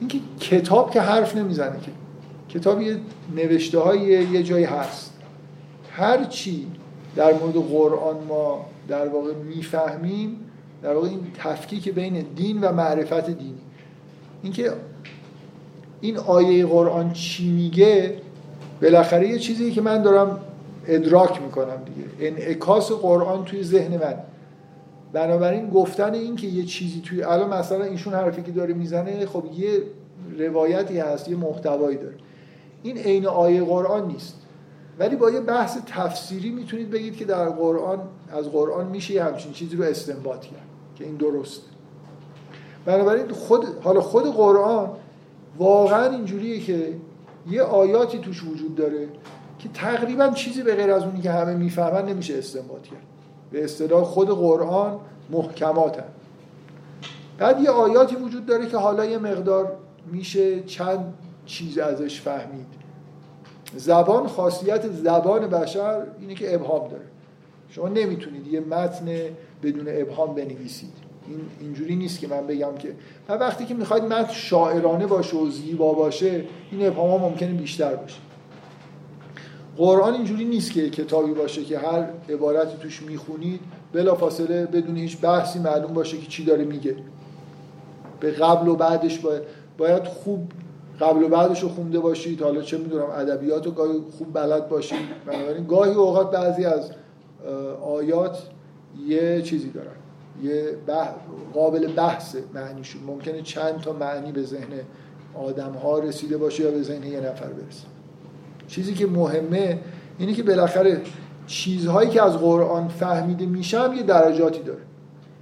اینکه 0.01 0.19
کتاب 0.41 0.91
که 0.91 1.01
حرف 1.01 1.37
نمی‌زنه 1.37 1.81
که 1.81 1.91
کتاب 2.59 2.81
یه 2.81 2.97
نوشته 3.37 3.79
های 3.79 4.01
یه 4.01 4.43
جایی 4.43 4.65
هست. 4.65 5.13
هر 5.91 6.25
چی 6.25 6.67
در 7.17 7.33
مورد 7.33 7.55
قرآن 7.55 8.17
ما 8.29 8.67
در 8.89 9.09
واقع 9.09 9.35
می‌فهمیم 9.35 10.37
در 10.83 10.95
واقع 10.95 11.09
این 11.09 11.21
تفکیک 11.35 11.95
بین 11.95 12.27
دین 12.37 12.61
و 12.61 12.73
معرفت 12.73 13.27
دینی. 13.27 13.55
اینکه 14.43 14.73
این 16.01 16.17
آیه 16.17 16.67
قرآن 16.67 17.13
چی 17.13 17.51
میگه 17.51 18.17
بالاخره 18.83 19.29
یه 19.29 19.39
چیزی 19.39 19.71
که 19.71 19.81
من 19.81 20.03
دارم 20.03 20.41
ادراک 20.87 21.43
می‌کنم 21.43 21.77
دیگه. 21.85 22.09
انعکاس 22.31 22.93
قرآن 22.93 23.45
توی 23.45 23.63
ذهن 23.63 23.97
من. 23.97 24.15
بنابراین 25.13 25.71
گفتن 25.71 26.15
این 26.15 26.37
که 26.37 26.47
یه 26.47 26.65
چیزی 26.65 27.01
توی 27.01 27.23
الان 27.23 27.55
مثلا 27.55 27.85
ایشون 27.85 28.15
حرفی 28.15 28.43
که 28.43 28.53
داره 28.53 28.75
می‌زنه 28.75 29.27
خب 29.27 29.45
یه 29.55 29.83
روایتی 30.39 30.99
هست 30.99 31.29
یه 31.29 31.37
محتوایی 31.37 31.97
داره. 31.97 32.15
این 32.83 32.99
عین 32.99 33.27
آیه 33.27 33.65
قرآن 33.65 34.07
نیست. 34.07 34.35
ولی 34.99 35.17
با 35.17 35.31
یه 35.31 35.41
بحث 35.41 35.79
تفسیری 35.87 36.51
می‌تونید 36.51 36.91
بگید 36.91 37.17
که 37.17 37.25
در 37.25 37.49
قرآن 37.49 37.99
از 38.33 38.49
قرآن 38.49 38.87
میشه 38.87 39.15
یه 39.15 39.25
همچین 39.25 39.53
چیزی 39.53 39.77
رو 39.77 39.85
استنباط 39.85 40.41
کرد. 40.41 40.72
که 41.03 41.09
این 41.09 41.17
درست. 41.17 41.63
بنابراین 42.85 43.29
خود 43.29 43.65
حالا 43.83 44.01
خود 44.01 44.25
قرآن 44.25 44.91
واقعا 45.59 46.11
اینجوریه 46.11 46.61
که 46.61 46.95
یه 47.51 47.63
آیاتی 47.63 48.19
توش 48.19 48.45
وجود 48.45 48.75
داره 48.75 49.09
که 49.59 49.69
تقریبا 49.69 50.29
چیزی 50.29 50.63
به 50.63 50.75
غیر 50.75 50.93
از 50.93 51.03
اونی 51.03 51.21
که 51.21 51.31
همه 51.31 51.55
می‌فهمن 51.55 52.09
نمیشه 52.09 52.39
استنباط 52.39 52.83
کرد. 52.83 53.03
به 53.51 53.65
اصطلاح 53.65 54.05
خود 54.05 54.29
قرآن 54.29 54.99
محکماتن. 55.31 56.05
بعد 57.39 57.61
یه 57.61 57.71
آیاتی 57.71 58.17
وجود 58.17 58.47
داره 58.47 58.67
که 58.67 58.77
حالا 58.77 59.05
یه 59.05 59.19
مقدار 59.19 59.73
میشه 60.13 60.63
چند 60.63 61.15
چیز 61.47 61.79
ازش 61.79 62.21
فهمید. 62.21 62.67
زبان 63.77 64.27
خاصیت 64.27 64.93
زبان 64.93 65.47
بشر 65.47 66.03
اینه 66.21 66.35
که 66.35 66.55
ابهام 66.55 66.89
داره. 66.89 67.12
شما 67.75 67.89
نمی‌تونید 67.89 68.47
یه 68.47 68.61
متن 68.61 69.07
بدون 69.63 69.87
ابهام 69.89 70.35
بنویسید. 70.35 70.93
این 71.29 71.41
اینجوری 71.61 71.97
نیست 71.97 72.21
که 72.21 72.29
من 72.29 72.47
بگم 72.47 72.75
که 72.79 72.95
و 73.29 73.33
وقتی 73.33 73.65
که 73.65 73.75
می‌خواید 73.75 74.05
متن 74.05 74.33
شاعرانه 74.33 75.07
باشه 75.07 75.37
و 75.37 75.51
زیبا 75.51 75.93
باشه 75.93 76.45
این 76.71 76.87
ابهام 76.87 77.11
ها 77.11 77.29
ممکنه 77.29 77.53
بیشتر 77.53 77.95
باشه. 77.95 78.19
قرآن 79.77 80.15
اینجوری 80.15 80.45
نیست 80.45 80.73
که 80.73 80.91
کتابی 80.91 81.33
باشه 81.33 81.65
که 81.65 81.79
هر 81.79 82.09
عبارتی 82.29 82.77
توش 82.83 83.03
می‌خونید 83.03 83.61
بلا 83.93 84.15
فاصله 84.15 84.67
بدون 84.67 84.97
هیچ 84.97 85.21
بحثی 85.21 85.59
معلوم 85.59 85.95
باشه 85.95 86.19
که 86.19 86.27
چی 86.27 86.45
داره 86.45 86.65
میگه. 86.65 86.97
به 88.21 88.31
قبل 88.31 88.69
و 88.69 88.77
بعدش 88.77 89.19
باید, 89.19 89.43
باید 89.79 90.05
خوب 90.05 90.53
قبل 91.01 91.23
و 91.23 91.29
بعدش 91.29 91.63
رو 91.63 91.69
خونده 91.69 92.01
باشید. 92.01 92.43
حالا 92.43 92.63
چه 92.63 92.79
می‌دونم 92.79 93.11
ادبیات 93.11 93.67
رو 93.67 93.73
گاهی 93.73 94.01
خوب 94.19 94.33
بلد 94.33 94.69
باشید. 94.69 94.99
بنابراین 95.27 95.67
گاهی 95.67 95.93
اوقات 95.93 96.31
بعضی 96.31 96.65
از 96.65 96.91
آیات 97.85 98.39
یه 99.07 99.43
چیزی 99.43 99.71
دارن. 99.71 99.89
یه 100.43 100.77
قابل 101.55 101.93
بحث 101.93 102.37
معنیشون. 102.55 103.03
ممکنه 103.03 103.43
چند 103.43 103.81
تا 103.81 103.93
معنی 103.93 104.33
به 104.33 104.43
ذهن 104.43 104.73
آدم 105.35 105.73
ها 105.73 105.99
رسیده 105.99 106.37
باشه 106.37 106.63
یا 106.63 106.71
به 106.71 106.83
ذهن 106.83 107.05
یه 107.05 107.21
نفر 107.21 107.47
برسه. 107.47 107.87
چیزی 108.69 108.95
که 108.95 109.07
مهمه 109.07 109.81
اینه 110.19 110.33
که 110.33 110.43
بالاخره 110.43 111.01
چیزهایی 111.47 112.11
که 112.11 112.23
از 112.23 112.39
قرآن 112.39 112.89
فهمیده 112.89 113.47
میشم 113.47 113.95
یه 113.97 114.03
درجاتی 114.03 114.63
داره. 114.63 114.83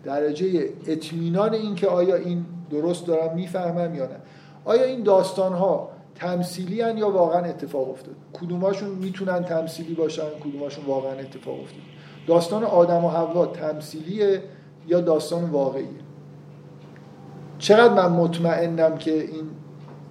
درجه 0.04 0.70
اطمینان 0.86 1.54
این 1.54 1.74
که 1.74 1.86
آیا 1.86 2.14
این 2.14 2.44
درست 2.70 3.06
دارم 3.06 3.34
می‌فهمم 3.34 3.94
یا 3.94 4.04
نه. 4.04 4.16
آیا 4.64 4.84
این 4.84 5.02
داستان 5.02 5.52
ها 5.52 5.88
تمثیلی 6.20 6.76
یا 6.76 7.10
واقعا 7.10 7.44
اتفاق 7.44 7.90
افتاد؟ 7.90 8.14
کدوماشون 8.32 8.88
می‌تونن 8.88 9.44
تمثیلی 9.44 9.94
باشن؟ 9.94 10.28
کدوماشون 10.44 10.84
واقعا 10.84 11.12
اتفاق 11.12 11.60
افتاد؟ 11.60 11.82
داستان 12.26 12.64
آدم 12.64 13.04
و 13.04 13.08
حوا 13.08 13.46
تمثیلیه 13.46 14.42
یا 14.88 15.00
داستان 15.00 15.50
واقعیه؟ 15.50 15.88
چقدر 17.58 17.94
من 17.94 18.16
مطمئنم 18.16 18.98
که 18.98 19.12
این 19.12 19.50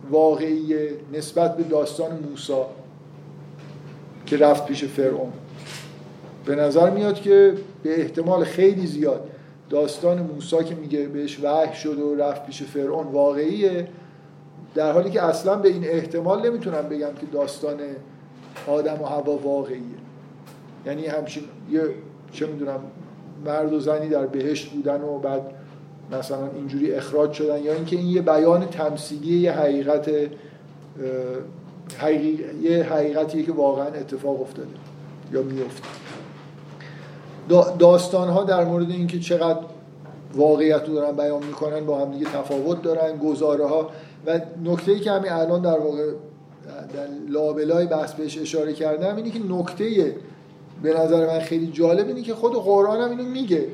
واقعیه 0.10 0.92
نسبت 1.14 1.58
به 1.58 1.64
داستان 1.64 2.20
موسی 2.30 2.54
که 4.26 4.38
رفت 4.38 4.66
پیش 4.66 4.84
فرعون. 4.84 5.32
به 6.46 6.56
نظر 6.56 6.90
میاد 6.90 7.22
که 7.22 7.54
به 7.84 8.02
احتمال 8.02 8.44
خیلی 8.44 8.88
زیاد 8.88 9.30
داستان 9.70 10.22
موسی 10.22 10.64
که 10.64 10.76
میگه 10.76 11.08
بهش 11.08 11.40
وحی 11.44 11.76
شد 11.76 12.00
و 12.00 12.16
رفت 12.16 12.46
پیش 12.46 12.64
فرعون 12.64 13.08
واقعیه. 13.08 13.88
در 14.76 14.92
حالی 14.92 15.10
که 15.10 15.24
اصلا 15.24 15.56
به 15.56 15.70
این 15.70 15.86
احتمال 15.86 16.50
نمی‌تونم 16.50 16.82
بگم 16.90 17.14
که 17.20 17.26
داستان 17.34 17.78
آدم 18.68 19.02
و 19.02 19.06
هوا 19.06 19.38
واقعیه. 19.38 19.82
یعنی 20.86 21.06
همچین 21.06 21.44
یه 21.72 21.82
چه 22.32 22.48
می‌دونم 22.48 22.80
مرد 23.46 23.74
و 23.74 23.80
زنی 23.80 24.10
در 24.10 24.26
بهشت 24.26 24.70
بودن 24.70 25.02
و 25.02 25.20
بعد 25.20 25.42
مثلا 26.12 26.50
اینجوری 26.56 26.94
اخراج 26.94 27.32
شدن 27.32 27.64
یا 27.64 27.74
اینکه 27.74 27.96
این 27.96 28.08
یه 28.08 28.22
بیان 28.22 28.66
تمثیلی 28.66 29.38
یه 29.38 29.52
حقیقت 29.52 30.08
یه 32.62 32.84
حقیقتیه 32.84 33.44
که 33.44 33.52
واقعا 33.52 33.86
اتفاق 33.86 34.42
افتاده 34.42 34.68
یا 35.32 35.42
میفته 35.42 35.84
داستان 37.80 38.30
ها 38.30 38.44
در 38.44 38.66
مورد 38.66 38.90
اینکه 38.90 39.20
چقدر 39.20 39.60
واقعیت 40.36 40.88
رو 40.88 40.94
دارن 40.94 41.16
بیان 41.16 41.46
می‌کنن 41.46 41.86
با 41.86 42.00
هم 42.00 42.12
دیگه 42.12 42.26
تفاوت 42.26 42.82
دارن 42.82 43.18
گزاره 43.18 43.66
ها 43.66 43.90
و 44.26 44.42
نکته 44.64 44.92
ای 44.92 45.00
که 45.00 45.12
همین 45.12 45.32
الان 45.32 45.62
در 45.62 45.80
واقع 45.80 46.12
در 46.94 47.08
لابلای 47.30 47.86
بحث 47.86 48.14
بهش 48.14 48.38
اشاره 48.38 48.74
کردم 48.74 49.16
اینه 49.16 49.30
که 49.30 49.40
نکته 49.50 50.16
به 50.84 51.00
نظر 51.00 51.28
من 51.28 51.40
خیلی 51.40 51.68
جالب 51.68 52.08
اینه 52.08 52.22
که 52.22 52.34
خود 52.34 52.54
قرآن 52.54 53.02
هم 53.02 53.10
اینو 53.10 53.24
میگه. 53.24 53.68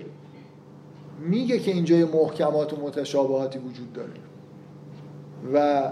میگه 1.20 1.60
که 1.60 1.72
اینجا 1.72 1.95
محکمات 1.95 2.74
و 2.74 2.76
متشابهاتی 2.82 3.60
وجود 3.60 3.93
داره. 3.93 4.10
و 5.53 5.84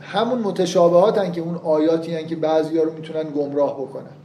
همون 0.00 0.38
متشابهات 0.38 1.18
هن 1.18 1.32
که 1.32 1.40
اون 1.40 1.54
آیاتی 1.54 2.14
هن 2.14 2.26
که 2.26 2.36
بعضی 2.36 2.78
ها 2.78 2.84
رو 2.84 2.92
می‌تونن 2.92 3.22
گمراه 3.22 3.74
بکنن. 3.74 4.16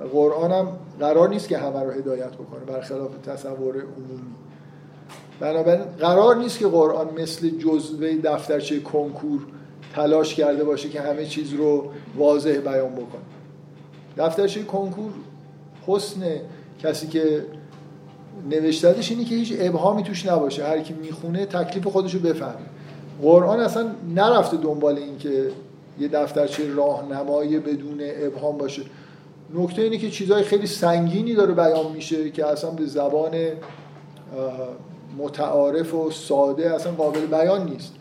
و 0.00 0.04
قرآن 0.04 0.52
هم 0.52 0.68
قرار 1.00 1.28
نیست 1.28 1.48
که 1.48 1.58
همه 1.58 1.80
رو 1.82 1.90
هدایت 1.90 2.32
بکنه 2.32 2.60
برخلاف 2.66 3.10
تصور 3.26 3.74
عمومی. 3.74 4.34
بنابراین 5.40 5.84
قرار 6.00 6.36
نیست 6.36 6.58
که 6.58 6.66
قرآن 6.66 7.08
مثل 7.20 7.50
جزوه 7.50 8.16
دفترچه 8.24 8.80
کنکور 8.80 9.46
تلاش 9.94 10.34
کرده 10.34 10.64
باشه 10.64 10.88
که 10.88 11.00
همه 11.00 11.26
چیز 11.26 11.52
رو 11.52 11.90
واضح 12.16 12.58
بیان 12.58 12.92
بکنه. 12.92 13.20
دفترچه 14.16 14.62
کنکور 14.62 15.12
حسن 15.86 16.22
کسی 16.82 17.06
که 17.06 17.44
نوشتهش 18.50 19.10
اینه 19.10 19.24
که 19.24 19.34
هیچ 19.34 19.54
ابهامی 19.58 20.02
توش 20.02 20.26
نباشه. 20.26 20.64
هر 20.64 20.80
کی 20.80 20.94
می‌خونه 20.94 21.46
تکلیف 21.46 21.86
خودش 21.86 22.14
رو 22.14 22.20
بفهمه. 22.20 22.66
قرآن 23.22 23.60
اصلا 23.60 23.86
نرفته 24.14 24.56
دنبال 24.56 24.96
این 24.96 25.18
که 25.18 25.50
یه 26.00 26.08
دفترچه 26.08 26.74
راهنمایی 26.74 27.58
بدون 27.58 28.00
ابهام 28.00 28.58
باشه. 28.58 28.82
نکته 29.54 29.82
اینه 29.82 29.98
که 29.98 30.10
چیزهای 30.10 30.42
خیلی 30.42 30.66
سنگینی 30.66 31.34
داره 31.34 31.54
بیان 31.54 31.92
میشه 31.92 32.30
که 32.30 32.46
اصلا 32.46 32.70
به 32.70 32.86
زبان 32.86 33.30
متعارف 35.18 35.94
و 35.94 36.10
ساده 36.10 36.74
اصلا 36.74 36.92
قابل 36.92 37.26
بیان 37.26 37.64
نیست. 37.64 37.94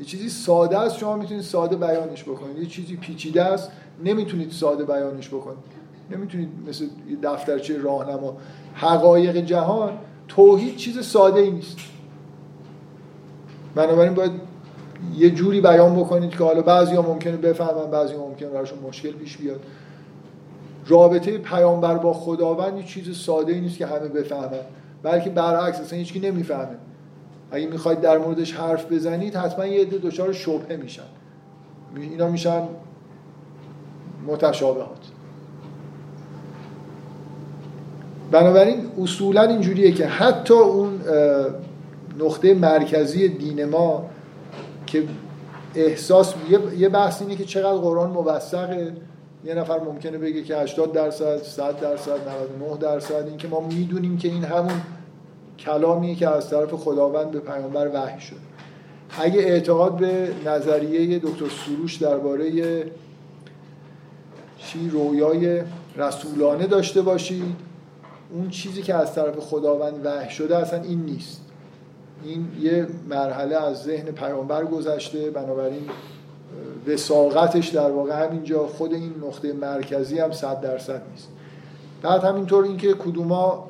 یه 0.00 0.06
چیزی 0.06 0.28
ساده 0.28 0.78
است 0.78 0.98
شما 0.98 1.16
می‌تونید 1.16 1.42
ساده 1.42 1.76
بیانش 1.76 2.22
بکنید. 2.24 2.58
یه 2.58 2.66
چیزی 2.66 2.96
پیچیده 2.96 3.42
است 3.42 3.70
نمی‌تونید 4.04 4.50
ساده 4.50 4.84
بیانش 4.84 5.28
بکنید. 5.28 5.84
نمی‌تونید 6.10 6.48
مثل 6.68 6.86
دفترچه 7.22 7.78
راهنما. 7.78 8.36
حقایق 8.74 9.36
جهان 9.36 9.92
توحید 10.28 10.76
چیز 10.76 11.06
ساده 11.06 11.40
ای 11.40 11.50
نیست. 11.50 11.76
بنابراین 13.74 14.14
باید 14.14 14.32
یه 15.16 15.30
جوری 15.30 15.60
بیان 15.60 15.96
بکنید 15.96 16.30
که 16.30 16.44
حالا 16.44 16.62
بعضی 16.62 16.94
ها 16.94 17.02
ممکنه 17.02 17.36
بفهمن 17.36 17.90
بعضی 17.90 18.14
ها 18.14 18.26
ممکنه 18.26 18.48
براشون 18.48 18.78
مشکل 18.78 19.12
پیش 19.12 19.36
بیاد. 19.36 19.60
رابطه 20.86 21.38
پیامبر 21.38 21.94
با 21.94 22.12
خداوند 22.12 22.76
یه 22.76 22.84
چیز 22.84 23.16
ساده 23.18 23.52
ای 23.52 23.60
نیست 23.60 23.78
که 23.78 23.86
همه 23.86 24.08
بفهمن. 24.08 24.60
بلکه 25.04 25.30
برعکس 25.30 25.80
اصلا 25.80 25.98
هیچکی 25.98 26.20
نمی‌فهمه. 26.20 26.76
اگه 27.50 27.66
می‌خواید 27.66 28.00
در 28.00 28.18
موردش 28.18 28.54
حرف 28.54 28.92
بزنید 28.92 29.36
حتما 29.36 29.66
یه 29.66 29.80
عده 29.80 29.98
دچار 29.98 30.32
شبهه 30.32 30.76
میشن. 30.76 31.02
اینا 31.96 32.28
میشن 32.28 32.62
متشابهات. 34.26 34.98
بنابراین 38.30 38.86
اصولا 39.02 39.42
اینجوریه 39.42 39.92
که 39.92 40.06
حتی 40.06 40.54
اون 40.54 41.00
نقطه 42.18 42.54
مرکزی 42.54 43.28
دین 43.28 43.64
ما 43.64 44.04
که 44.86 45.04
احساس 45.74 46.34
یه 46.76 46.88
بحث 46.88 47.22
اینه 47.22 47.36
که 47.36 47.44
چقدر 47.44 47.78
قرآن 47.78 48.10
موثقه. 48.10 48.92
یه 49.44 49.54
نفر 49.54 49.80
ممکنه 49.80 50.18
بگه 50.18 50.42
که 50.42 50.56
80 50.56 50.92
درصد 50.92 51.42
100 51.42 51.80
درصد 51.80 52.28
99 52.58 52.76
درصد. 52.80 53.26
این 53.26 53.36
که 53.36 53.48
ما 53.48 53.60
می‌دونیم 53.60 54.18
که 54.18 54.28
این 54.28 54.44
همون 54.44 54.80
کلامیه 55.58 56.14
که 56.14 56.28
از 56.28 56.50
طرف 56.50 56.72
خداوند 56.72 57.30
به 57.30 57.40
پیامبر 57.40 57.90
وحی 57.94 58.20
شد 58.20 58.36
اگه 59.18 59.40
اعتقاد 59.40 59.96
به 59.96 60.28
نظریه 60.46 61.18
دکتر 61.18 61.48
سروش 61.66 61.96
درباره 61.96 62.50
چی 64.58 64.90
رویای 64.90 65.62
رسولانه 65.96 66.66
داشته 66.66 67.02
باشید 67.02 67.56
اون 68.32 68.50
چیزی 68.50 68.82
که 68.82 68.94
از 68.94 69.14
طرف 69.14 69.38
خداوند 69.38 70.06
وحی 70.06 70.30
شده 70.30 70.56
اصلا 70.56 70.82
این 70.82 71.02
نیست. 71.02 71.40
این 72.24 72.48
یه 72.60 72.86
مرحله 73.08 73.56
از 73.56 73.82
ذهن 73.82 74.04
پیامبر 74.04 74.64
گذشته 74.64 75.30
بنابراین 75.30 75.88
وساقتش 76.86 77.68
در 77.68 77.90
واقع 77.90 78.26
همینجا 78.26 78.66
خود 78.66 78.92
این 78.92 79.14
نقطه 79.26 79.52
مرکزی 79.52 80.18
هم 80.18 80.32
صد 80.32 80.60
درصد 80.60 81.02
نیست. 81.10 81.28
بعد 82.02 82.24
همینطور 82.24 82.64
اینکه 82.64 82.94
کدوما 82.94 83.66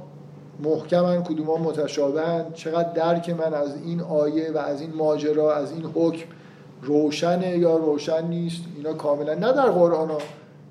محکمن 0.62 1.23
کدوما 1.23 1.57
متشابهن 1.57 2.45
چقدر 2.55 2.93
درک 2.93 3.31
من 3.31 3.55
از 3.55 3.77
این 3.85 4.01
آیه 4.01 4.53
و 4.55 4.59
از 4.59 4.81
این 4.81 4.95
ماجرا 4.95 5.55
از 5.55 5.73
این 5.73 5.85
حکم 5.95 6.27
روشنه 6.83 7.59
یا 7.59 7.77
روشن 7.77 8.27
نیست 8.27 8.62
اینا 8.77 8.93
کاملا 8.93 9.35
نه 9.35 9.53
در 9.53 9.71
قرآن 9.71 10.11
ها. 10.11 10.19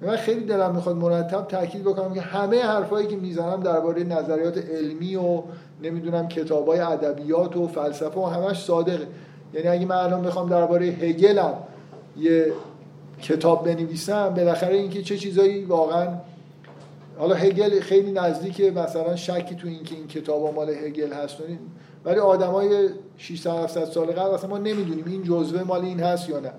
من 0.01 0.15
خیلی 0.15 0.45
دلم 0.45 0.75
می‌خواد 0.75 0.95
مرتب 0.95 1.47
تاکید 1.47 1.83
بکنم 1.83 2.13
که 2.13 2.21
همه 2.21 2.61
حرفایی 2.61 3.07
که 3.07 3.15
می‌زنم 3.15 3.63
درباره 3.63 4.03
نظریات 4.03 4.57
علمی 4.57 5.15
و 5.15 5.41
نمی‌دونم 5.83 6.27
کتابای 6.27 6.79
ادبیات 6.79 7.57
و 7.57 7.67
فلسفه 7.67 8.19
و 8.19 8.25
همش 8.25 8.63
صادقه. 8.63 9.07
یعنی 9.53 9.67
اگه 9.67 9.85
من 9.85 9.95
الان 9.95 10.21
بخوام 10.21 10.49
درباره 10.49 10.85
هگلم 10.85 11.53
یه 12.17 12.53
کتاب 13.21 13.65
بنویسم 13.65 14.29
بالاخره 14.29 14.75
اینکه 14.75 15.01
چه 15.01 15.17
چیزایی 15.17 15.65
واقعا 15.65 16.07
حالا 17.17 17.35
هگل 17.35 17.79
خیلی 17.79 18.11
نزدیکه 18.11 18.71
مثلا 18.71 19.15
شکی 19.15 19.55
تو 19.55 19.67
اینکه 19.67 19.95
این 19.95 20.07
کتاب 20.07 20.55
مال 20.55 20.69
هگل 20.69 21.13
هست. 21.13 21.35
ولی 22.05 22.19
آدمای 22.19 22.89
600 23.17 23.51
700 23.51 23.85
سال 23.85 24.07
قبل 24.07 24.33
اصلا 24.33 24.49
ما 24.49 24.57
نمی‌دونیم 24.57 25.05
این 25.07 25.23
جزوه 25.23 25.63
مال 25.63 25.81
این 25.81 25.99
هست 25.99 26.29
یا 26.29 26.39
نه. 26.39 26.51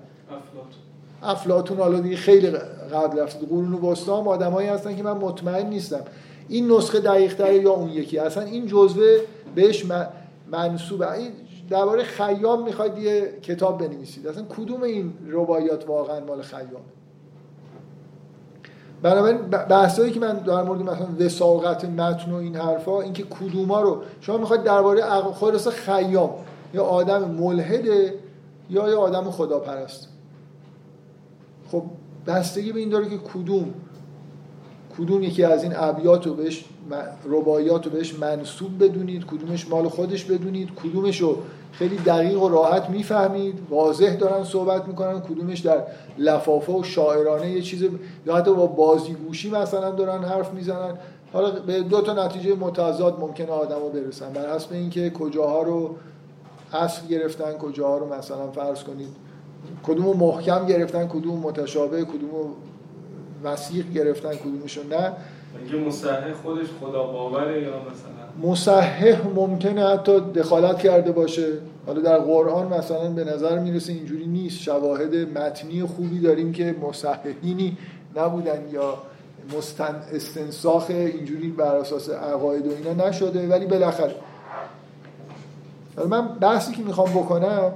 افلاتون 1.23 1.77
حالا 1.77 1.99
دیگه 1.99 2.15
خیلی 2.15 2.51
قبل 2.93 3.19
رفت 3.19 3.39
قرون 3.49 3.73
وسطا 3.73 4.21
هم 4.21 4.27
آدمایی 4.27 4.67
هستن 4.67 4.95
که 4.95 5.03
من 5.03 5.17
مطمئن 5.17 5.69
نیستم. 5.69 6.01
این 6.49 6.71
نسخه 6.71 6.99
دقیق 6.99 7.39
یا 7.39 7.71
اون 7.71 7.89
یکی؟ 7.89 8.17
اصلا 8.17 8.43
این 8.43 8.67
جزوه 8.67 9.17
بهش 9.55 9.85
منصوبه. 10.51 11.11
این 11.11 11.31
درباره 11.69 12.03
خیام 12.03 12.63
می‌خواید 12.63 12.97
یه 12.97 13.39
کتاب 13.41 13.87
بنویسید. 13.87 14.27
اصلا 14.27 14.43
کدوم 14.43 14.83
این 14.83 15.13
روایات 15.27 15.89
واقعا 15.89 16.19
مال 16.19 16.41
خیام 16.41 16.81
بنابراین 19.01 19.37
بحثایی 19.47 20.11
که 20.11 20.19
من 20.19 20.33
در 20.33 20.63
مورد 20.63 20.81
مثلا 20.81 21.07
وساقت 21.19 21.85
متن 21.85 22.31
و 22.31 22.35
این 22.35 22.55
حرفا 22.55 23.01
اینکه 23.01 23.23
کدوما 23.23 23.81
رو 23.81 24.01
شما 24.21 24.37
می‌خواید 24.37 24.63
درباره 24.63 25.01
خلاص 25.33 25.67
خیام 25.67 26.29
یا 26.73 26.83
آدم 26.83 27.31
ملحده 27.31 28.13
یا 28.69 28.89
یا 28.89 28.99
آدم 28.99 29.31
خداپرست. 29.31 30.09
خب 31.71 31.83
بستگی 32.27 32.71
به 32.71 32.79
این 32.79 32.89
داره 32.89 33.09
که 33.09 33.17
کدوم 33.17 33.73
کدوم 34.97 35.23
یکی 35.23 35.43
از 35.43 35.63
این 35.63 35.73
ابیات 35.75 36.27
رو 36.27 36.33
بهش 36.33 36.65
رباعیات 37.25 37.85
رو 37.85 37.91
بهش 37.91 38.13
منصوب 38.13 38.83
بدونید 38.83 39.25
کدومش 39.25 39.69
مال 39.69 39.87
خودش 39.87 40.23
بدونید 40.23 40.69
کدومش 40.83 41.21
رو 41.21 41.37
خیلی 41.71 41.97
دقیق 41.97 42.41
و 42.41 42.49
راحت 42.49 42.89
می‌فهمید 42.89 43.59
واضح 43.69 44.15
دارن 44.15 44.43
صحبت 44.43 44.87
می‌کنن 44.87 45.21
کدومش 45.21 45.59
در 45.59 45.83
لفافه 46.17 46.73
و 46.73 46.83
شاعرانه 46.83 47.51
یه 47.51 47.61
چیز 47.61 47.85
یا 48.25 48.35
حتی 48.35 48.53
با 48.53 48.65
بازیگوشی 48.65 49.49
مثلا 49.49 49.91
دارن 49.91 50.23
حرف 50.23 50.53
می‌زنن. 50.53 50.97
حالا 51.33 51.51
به 51.51 51.81
دو 51.81 52.01
تا 52.01 52.25
نتیجه 52.25 52.55
متضاد 52.55 53.19
ممکنه 53.19 53.51
آدم 53.51 53.79
رو 53.79 53.89
برسن. 53.89 54.33
بر 54.33 54.55
حسب 54.55 54.73
اینکه 54.73 55.09
کجاها 55.09 55.63
رو 55.63 55.95
اصل 56.73 57.07
گرفتن 57.07 57.53
کجاها 57.53 57.97
رو 57.97 58.13
مثلا 58.13 58.51
فرض 58.51 58.83
کنید 58.83 59.15
کدوم 59.83 60.17
محکم 60.17 60.65
گرفتن 60.65 61.07
کدوم 61.07 61.39
متشابه 61.39 62.05
کدوم 62.05 62.53
وسیق 63.45 63.91
گرفتن 63.91 64.35
کدومشون 64.35 64.87
نه. 64.87 65.11
اینکه 65.59 65.77
مصحح 65.87 66.33
خودش 66.43 66.65
خدا 66.81 67.03
باوره 67.03 67.61
یا 67.61 67.69
مثلا؟ 67.69 68.49
مصحح 68.49 69.27
ممکنه 69.35 69.87
حتی 69.87 70.19
دخالت 70.19 70.79
کرده 70.79 71.11
باشه. 71.11 71.47
حالا 71.87 72.01
در 72.01 72.17
قرآن 72.17 72.73
مثلا 72.73 73.09
به 73.09 73.23
نظر 73.23 73.59
می‌رسه 73.59 73.93
اینجوری 73.93 74.25
نیست. 74.25 74.59
شواهد 74.59 75.15
متنی 75.15 75.83
خوبی 75.83 76.19
داریم 76.19 76.51
که 76.51 76.75
مصححینی 76.81 77.77
نبودن 78.15 78.69
یا 78.71 78.97
مستن 79.57 80.01
استنساخ 80.13 80.85
اینجوری 80.89 81.47
بر 81.47 81.75
اساس 81.75 82.09
عقاید 82.09 82.67
و 82.67 82.71
اینا 82.71 83.07
نشده. 83.07 83.47
ولی 83.47 83.65
بالاخره 83.65 84.15
من 86.09 86.27
بحثی 86.27 86.73
که 86.73 86.83
می‌خوام 86.83 87.09
بکنم 87.09 87.71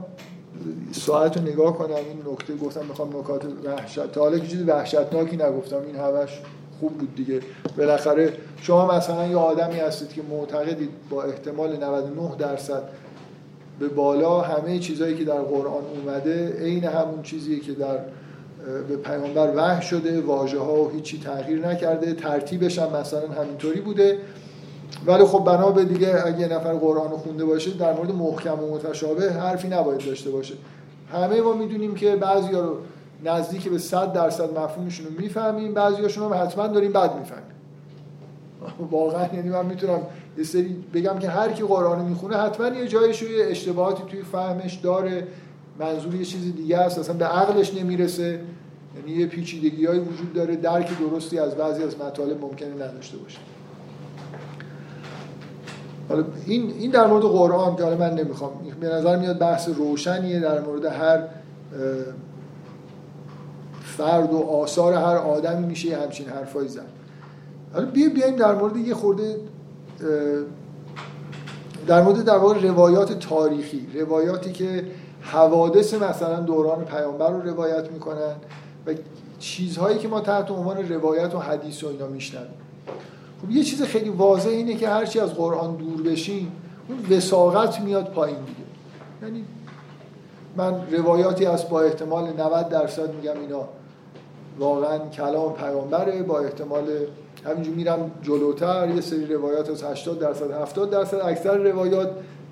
ساعت 0.92 1.38
رو 1.38 1.44
نگاه 1.44 1.78
کنم 1.78 1.96
این 1.96 2.34
نکته 2.34 2.56
گفتم 2.56 2.86
می‌خوام 2.86 3.18
نکات 3.18 3.42
وحشت 3.66 4.12
تا 4.12 4.22
حالا 4.22 4.40
که 4.40 4.48
چیز 4.48 4.68
وحشتناکی 4.68 5.38
نگفتم 5.38 5.82
این 5.88 5.96
همش 5.96 6.42
خوب 6.80 6.94
بود 6.98 7.16
دیگه. 7.16 7.40
بالاخره 7.78 8.34
شما 8.62 8.98
مثلا 8.98 9.28
یه 9.28 9.36
آدمی 9.36 9.80
هستید 9.80 10.10
که 10.10 10.22
معتقدید 10.30 10.90
با 11.10 11.24
احتمال 11.24 11.84
99 11.84 12.36
درصد 12.40 12.84
به 13.80 13.88
بالا 13.88 14.42
همه 14.42 14.80
چیزهایی 14.80 15.16
که 15.16 15.24
در 15.24 15.42
قرآن 15.42 15.84
اومده 15.96 16.56
عین 16.60 16.84
همون 16.84 17.22
چیزیه 17.24 17.60
که 17.60 17.72
در 17.72 17.98
به 18.90 18.98
پیامبر 18.98 19.54
وحی 19.56 19.82
شده 19.82 20.22
واژه 20.22 20.60
ها 20.60 20.84
و 20.84 20.90
هیچی 20.90 21.20
تغییر 21.20 21.68
نکرده 21.68 22.14
ترتیبش 22.14 22.80
هم 22.80 22.98
مثلا 23.00 23.28
همینطوری 23.28 23.82
بوده. 23.82 24.18
ولی 25.06 25.24
خب 25.24 25.44
بنا 25.44 25.72
به 25.72 25.86
دیگه 25.86 26.28
اگه 26.28 26.48
نفر 26.48 26.74
قرآن 26.74 27.12
رو 27.12 27.18
خونده 27.18 27.46
باشه 27.46 27.72
در 27.72 27.94
مورد 27.94 28.12
محکم 28.12 28.64
و 28.64 28.76
متشابه 28.76 29.32
حرفی 29.32 29.68
نباید 29.68 30.06
داشته 30.06 30.30
باشه. 30.30 30.54
همه 31.14 31.42
ما 31.42 31.54
می‌دونیم 31.54 31.96
که 31.96 32.16
بعضی 32.16 32.52
رو 32.52 32.78
نزدیک 33.24 33.70
به 33.70 33.78
100 33.78 34.14
درصد 34.14 34.58
مفهومشون 34.58 35.06
رو 35.06 35.12
می‌فهمیم 35.22 35.74
بعضی 35.74 36.02
هاشون 36.02 36.34
هم 36.34 36.44
حتما 36.44 36.68
داریم 36.68 36.92
بد 36.92 37.16
می‌فهمیم. 37.16 37.44
واقعا 38.92 39.28
یعنی 39.34 39.50
من 39.50 39.66
می‌تونم 39.66 40.00
یه 40.38 40.44
سری 40.44 40.84
بگم 40.94 41.20
که 41.20 41.30
هر 41.30 41.52
کی 41.52 41.64
قرآن 41.64 42.06
می‌خونه 42.06 42.38
حتما 42.38 42.68
یه 42.68 42.88
جایش 42.88 43.22
یه 43.22 43.46
اشتباهاتی 43.46 44.04
توی 44.08 44.22
فهمش 44.22 44.74
داره. 44.74 45.28
منظور 45.80 46.16
یه 46.16 46.26
چیز 46.26 46.56
دیگه 46.56 46.78
است 46.78 47.00
اصلا 47.00 47.16
به 47.16 47.26
عقلش 47.26 47.74
نمی‌رسه. 47.74 48.40
یعنی 48.98 49.20
یه 49.20 49.28
پیچیدگی 49.28 49.88
وجود 49.88 50.34
داره 50.34 50.56
درک 50.56 50.90
درستی 51.00 51.40
از 51.40 51.56
بعضی 51.56 51.84
از 51.84 52.00
مطالب 52.00 52.42
ممکنه 52.42 52.74
نداشته 52.76 53.18
باشه. 53.18 53.38
این 56.46 56.74
این 56.80 56.92
در 56.92 57.08
مورد 57.08 57.24
قرآن 57.24 57.76
که 57.76 57.84
حالا 57.84 57.98
من 57.98 58.14
نمی‌خوام 58.14 58.52
به 58.80 58.88
نظر 58.90 59.20
میاد 59.20 59.38
بحث 59.38 59.70
روشنیه 59.70 60.40
در 60.40 60.62
مورد 60.62 60.86
هر 60.86 61.24
فرد 63.84 64.34
و 64.34 64.38
آثار 64.38 64.94
هر 64.94 65.16
آدمی 65.16 65.66
میشه 65.68 65.98
همچین 65.98 66.30
حرفایی 66.30 66.68
زد. 66.68 66.86
حالا 67.74 67.86
بیا 67.86 68.10
بیایم 68.10 68.36
در 68.36 68.56
مورد 68.56 68.78
یه 68.78 68.94
خورده 68.94 69.36
در 71.88 72.02
مورد 72.02 72.24
در 72.24 72.38
واقع 72.38 72.68
روایات 72.68 73.20
تاریخی 73.20 73.88
روایاتی 73.94 74.52
که 74.52 74.86
حوادث 75.22 75.94
مثلا 75.94 76.40
دوران 76.40 76.86
پیامبر 76.86 77.30
رو 77.30 77.42
روایت 77.42 77.92
می‌کنن 77.92 78.36
و 78.88 78.94
چیزهایی 79.40 79.98
که 79.98 80.08
ما 80.08 80.20
تحت 80.22 80.52
عنوان 80.52 80.90
روایت 80.90 81.36
و 81.36 81.40
حدیث 81.40 81.84
و 81.84 81.88
اینا 81.88 82.08
میشنویم. 82.08 82.54
خب 83.42 83.52
یه 83.52 83.64
چیز 83.64 83.84
خیلی 83.84 84.10
واضح 84.10 84.50
اینه 84.50 84.76
که 84.76 84.90
هرچی 84.90 85.20
از 85.20 85.34
قرآن 85.34 85.76
دور 85.76 86.02
بشیم 86.02 86.52
اون 86.88 87.18
وساقت 87.18 87.82
میاد 87.82 88.12
پایین 88.12 88.38
دیگه. 88.38 88.70
یعنی 89.24 89.46
من 90.56 90.74
روایاتی 90.92 91.46
از 91.46 91.70
با 91.70 91.82
احتمال 91.82 92.24
90 92.24 92.70
درصد 92.70 93.14
میگم 93.14 93.40
اینا 93.42 93.68
واقعا 94.60 94.98
کلام 94.98 95.54
پیامبره 95.54 96.24
با 96.24 96.40
احتمال 96.40 96.84
همینجور 97.46 97.76
میرم 97.76 98.12
جلوتر 98.24 98.90
یه 98.96 99.02
سری 99.02 99.26
روایات 99.26 99.70
از 99.70 99.84
80 99.84 100.20
درصد 100.20 100.52
70 100.52 100.90
درصد 100.90 101.18
اکثر 101.18 101.58
روایات 101.58 102.12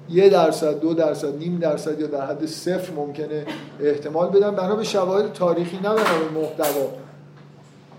یه 0.10 0.30
درصد 0.30 0.80
دو 0.80 0.94
درصد 0.94 1.38
نیم 1.38 1.58
درصد 1.58 2.00
یا 2.00 2.08
در 2.08 2.26
حد 2.26 2.46
صفر 2.46 2.94
ممکنه 2.94 3.46
احتمال 3.80 4.30
بدم. 4.30 4.56
بنا 4.56 4.76
به 4.76 4.84
شواهد 4.84 5.34
تاریخی 5.34 5.78
نه 5.78 5.94
به 5.94 6.40
محتوا. 6.40 6.88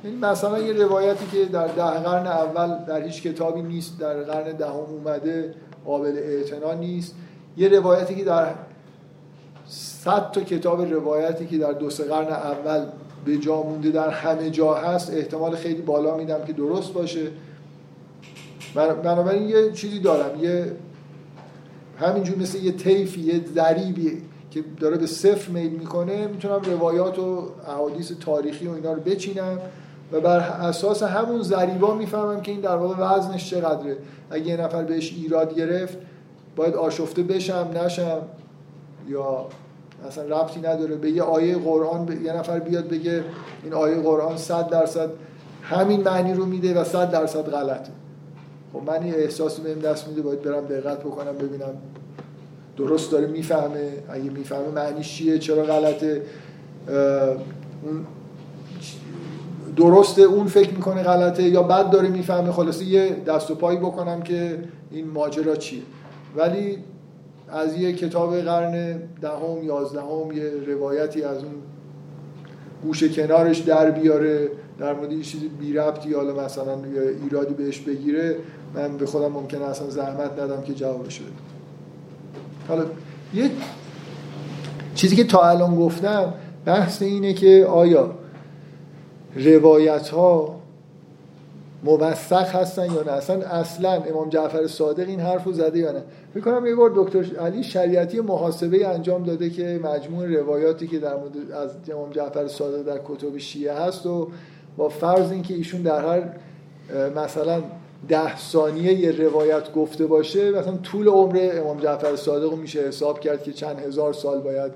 این 0.02 0.18
مثلا 0.18 0.58
یه 0.58 0.72
روایتی 0.72 1.26
که 1.32 1.44
در 1.44 1.66
ده 1.66 1.82
قرن 1.82 2.26
اول 2.26 2.84
در 2.84 3.02
هیچ 3.02 3.22
کتابی 3.22 3.62
نیست 3.62 3.98
در 3.98 4.22
قرن 4.22 4.52
دهم 4.52 4.70
اومده 4.70 5.54
قابل 5.84 6.16
اعتنا 6.16 6.74
نیست. 6.74 7.14
یه 7.56 7.68
روایتی 7.68 8.14
که 8.14 8.24
در 8.24 8.54
صد 9.66 10.30
تا 10.30 10.40
کتاب 10.40 10.92
روایتی 10.92 11.46
که 11.46 11.58
در 11.58 11.72
دو 11.72 11.90
سه 11.90 12.04
قرن 12.04 12.28
اول 12.28 12.86
به 13.24 13.36
جا 13.36 13.62
مونده 13.62 13.90
در 13.90 14.10
همه 14.10 14.50
جا 14.50 14.74
هست 14.74 15.14
احتمال 15.14 15.56
خیلی 15.56 15.82
بالا 15.82 16.16
میدم 16.16 16.44
که 16.46 16.52
درست 16.52 16.92
باشه. 16.92 17.26
بنابراین 18.74 19.48
یه 19.48 19.72
چیزی 19.72 20.00
دارم 20.00 20.44
یه 20.44 20.72
همینجور 22.00 22.38
مثل 22.38 22.58
یه 22.58 22.72
طیفی 22.72 23.20
یه 23.20 23.40
ذریبی 23.54 24.22
که 24.50 24.64
داره 24.80 24.96
به 24.96 25.06
صفر 25.06 25.50
میل 25.50 25.70
می‌کنه 25.70 26.26
می‌تونم 26.26 26.60
روایات 26.60 27.18
و 27.18 27.50
احادیث 27.68 28.12
تاریخی 28.20 28.66
و 28.66 28.70
اینا 28.70 28.92
رو 28.92 29.00
بچینم. 29.00 29.58
و 30.12 30.20
بر 30.20 30.38
اساس 30.38 31.02
همون 31.02 31.42
ذریبا 31.42 31.94
می‌فهمم 31.94 32.40
که 32.40 32.52
این 32.52 32.60
در 32.60 32.76
واقع 32.76 32.94
وزنش 32.98 33.50
چقدره. 33.50 33.96
اگه 34.30 34.46
یه 34.46 34.56
نفر 34.56 34.84
بهش 34.84 35.12
ایراد 35.12 35.54
گرفت 35.54 35.98
باید 36.56 36.74
آشفته 36.74 37.22
بشم 37.22 37.70
نشم 37.84 38.20
یا 39.08 39.46
اصلا 40.08 40.40
ربطی 40.40 40.60
نداره. 40.60 40.96
به 40.96 41.10
یه 41.10 41.22
آیه 41.22 41.58
قرآن 41.58 42.04
به 42.04 42.14
یه 42.16 42.32
نفر 42.32 42.58
بیاد 42.58 42.88
بگه 42.88 43.24
این 43.64 43.74
آیه 43.74 44.02
قرآن 44.02 44.36
100 44.36 44.68
درصد 44.68 45.08
همین 45.62 46.02
معنی 46.02 46.34
رو 46.34 46.46
میده 46.46 46.80
و 46.80 46.84
100 46.84 47.10
درصد 47.10 47.50
غلطه. 47.50 47.90
خب 48.72 48.82
من 48.86 49.06
یه 49.06 49.14
احساسی 49.14 49.62
بهم 49.62 49.78
دست 49.78 50.08
میده 50.08 50.22
باید 50.22 50.42
برم 50.42 50.64
دقت 50.64 51.00
بکنم 51.00 51.32
ببینم. 51.32 51.74
درست 52.76 53.12
داره 53.12 53.26
می‌فهمه؟ 53.26 53.92
اگه 54.08 54.30
می‌فهمه 54.30 54.68
معنیش 54.68 55.16
چیه؟ 55.16 55.38
چرا 55.38 55.62
غلطه؟ 55.62 56.22
اون 57.82 58.06
درسته 59.78 60.22
اون 60.22 60.46
فکر 60.46 60.70
می‌کنه 60.70 61.02
غلطه 61.02 61.42
یا 61.42 61.62
بد 61.62 61.90
داره 61.90 62.08
می‌فهمه 62.08 62.52
خلاصه 62.52 62.84
یه 62.84 63.16
دست 63.26 63.50
و 63.50 63.54
پایی 63.54 63.78
بکنم 63.78 64.22
که 64.22 64.58
این 64.90 65.10
ماجرا 65.10 65.56
چیه. 65.56 65.82
ولی 66.36 66.78
از 67.48 67.76
یه 67.76 67.92
کتاب 67.92 68.40
قرن 68.40 69.02
دهم 69.20 69.62
یازدهم 69.62 70.32
یه 70.32 70.50
روایتی 70.66 71.22
از 71.22 71.36
اون 71.36 71.54
گوشه 72.82 73.08
کنارش 73.08 73.58
در 73.58 73.90
بیاره 73.90 74.48
در 74.78 74.94
مورد 74.94 75.12
یه 75.12 75.22
چیزی 75.22 75.48
بی 75.48 75.72
ربطی 75.72 76.14
حالا 76.14 76.44
مثلا 76.44 76.78
ایرادی 77.24 77.54
بهش 77.54 77.78
بگیره 77.80 78.36
من 78.74 78.96
به 78.96 79.06
خودم 79.06 79.32
ممکنه 79.32 79.64
اصلا 79.64 79.90
زحمت 79.90 80.38
ندم 80.40 80.62
که 80.62 80.74
جوابش 80.74 81.20
بدم 81.20 81.32
حالا 82.68 82.84
یه 83.34 83.50
چیزی 84.94 85.16
که 85.16 85.24
تا 85.24 85.48
الان 85.50 85.76
گفتم 85.76 86.34
بحث 86.64 87.02
اینه 87.02 87.32
که 87.32 87.66
آیا 87.70 88.10
روایت 89.38 90.08
ها 90.08 90.58
موثق 91.84 92.54
هستن 92.54 92.92
یا 92.92 93.02
نه؟ 93.02 93.12
اصلا 93.12 93.46
اصلا 93.46 93.92
امام 93.92 94.28
جعفر 94.28 94.66
صادق 94.66 95.08
این 95.08 95.20
حرف 95.20 95.44
رو 95.44 95.52
زده 95.52 95.78
یا 95.78 95.92
نه؟ 95.92 96.02
فکر 96.34 96.66
یه 96.66 96.74
بار 96.74 96.92
دکتر 96.94 97.36
علی 97.36 97.64
شریعتی 97.64 98.20
محاسبه 98.20 98.88
انجام 98.88 99.22
داده 99.22 99.50
که 99.50 99.80
مجموع 99.84 100.26
روایاتی 100.26 100.86
که 100.86 100.98
در 100.98 101.16
مورد 101.16 101.52
از 101.52 101.70
امام 101.92 102.10
جعفر 102.10 102.48
صادق 102.48 102.82
در 102.82 103.00
کتب 103.04 103.38
شیعه 103.38 103.74
هست 103.74 104.06
و 104.06 104.28
با 104.76 104.88
فرض 104.88 105.32
اینکه 105.32 105.54
ایشون 105.54 105.82
در 105.82 106.04
هر 106.06 106.22
مثلا 107.16 107.62
ده 108.08 108.36
ثانیه 108.36 108.92
یه 108.92 109.10
روایت 109.10 109.72
گفته 109.72 110.06
باشه 110.06 110.50
مثلا 110.50 110.76
طول 110.76 111.08
عمر 111.08 111.50
امام 111.52 111.80
جعفر 111.80 112.16
صادق 112.16 112.50
رو 112.50 112.56
میشه 112.56 112.80
حساب 112.80 113.20
کرد 113.20 113.42
که 113.42 113.52
چند 113.52 113.78
هزار 113.78 114.12
سال 114.12 114.40
باید 114.40 114.72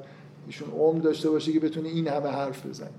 ایشون 0.46 0.68
عمر 0.78 1.00
داشته 1.00 1.30
باشه 1.30 1.52
که 1.52 1.60
بتونه 1.60 1.88
این 1.88 2.08
همه 2.08 2.28
حرف 2.28 2.66
بزنه. 2.66 2.90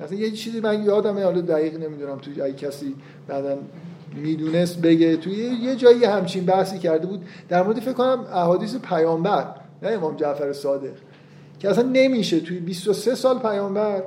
مثلا 0.00 0.18
یه 0.18 0.30
چیزی 0.30 0.60
من 0.60 0.84
یادمه 0.84 1.24
حالا 1.24 1.40
دقیق 1.40 1.74
نمی‌دونم 1.78 2.18
توی 2.18 2.42
اگه 2.42 2.54
کسی 2.54 2.94
بعدا 3.28 3.58
می‌دونست 4.14 4.80
بگه. 4.80 5.16
توی 5.16 5.34
یه 5.62 5.76
جایی 5.76 6.04
همچین 6.04 6.44
بحثی 6.44 6.78
کرده 6.78 7.06
بود. 7.06 7.22
در 7.48 7.62
مورد 7.62 7.80
فکر 7.80 7.92
کنم 7.92 8.26
احادیث 8.32 8.76
پیامبر 8.76 9.54
نه 9.82 9.88
امام 9.88 10.16
جعفر 10.16 10.52
صادق 10.52 10.94
که 11.58 11.70
اصلا 11.70 11.88
نمیشه. 11.92 12.40
توی 12.40 12.58
23 12.58 13.14
سال 13.14 13.38
پیامبر 13.38 14.02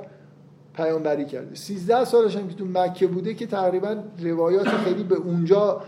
پیامبری 0.76 1.24
کرده. 1.24 1.54
13 1.54 2.04
سالش 2.04 2.36
هم 2.36 2.48
که 2.48 2.54
تو 2.54 2.64
مکه 2.64 3.06
بوده 3.06 3.34
که 3.34 3.46
تقریبا 3.46 3.96
روایات 4.22 4.68
خیلی 4.68 5.02
به 5.02 5.14
اونجا 5.14 5.80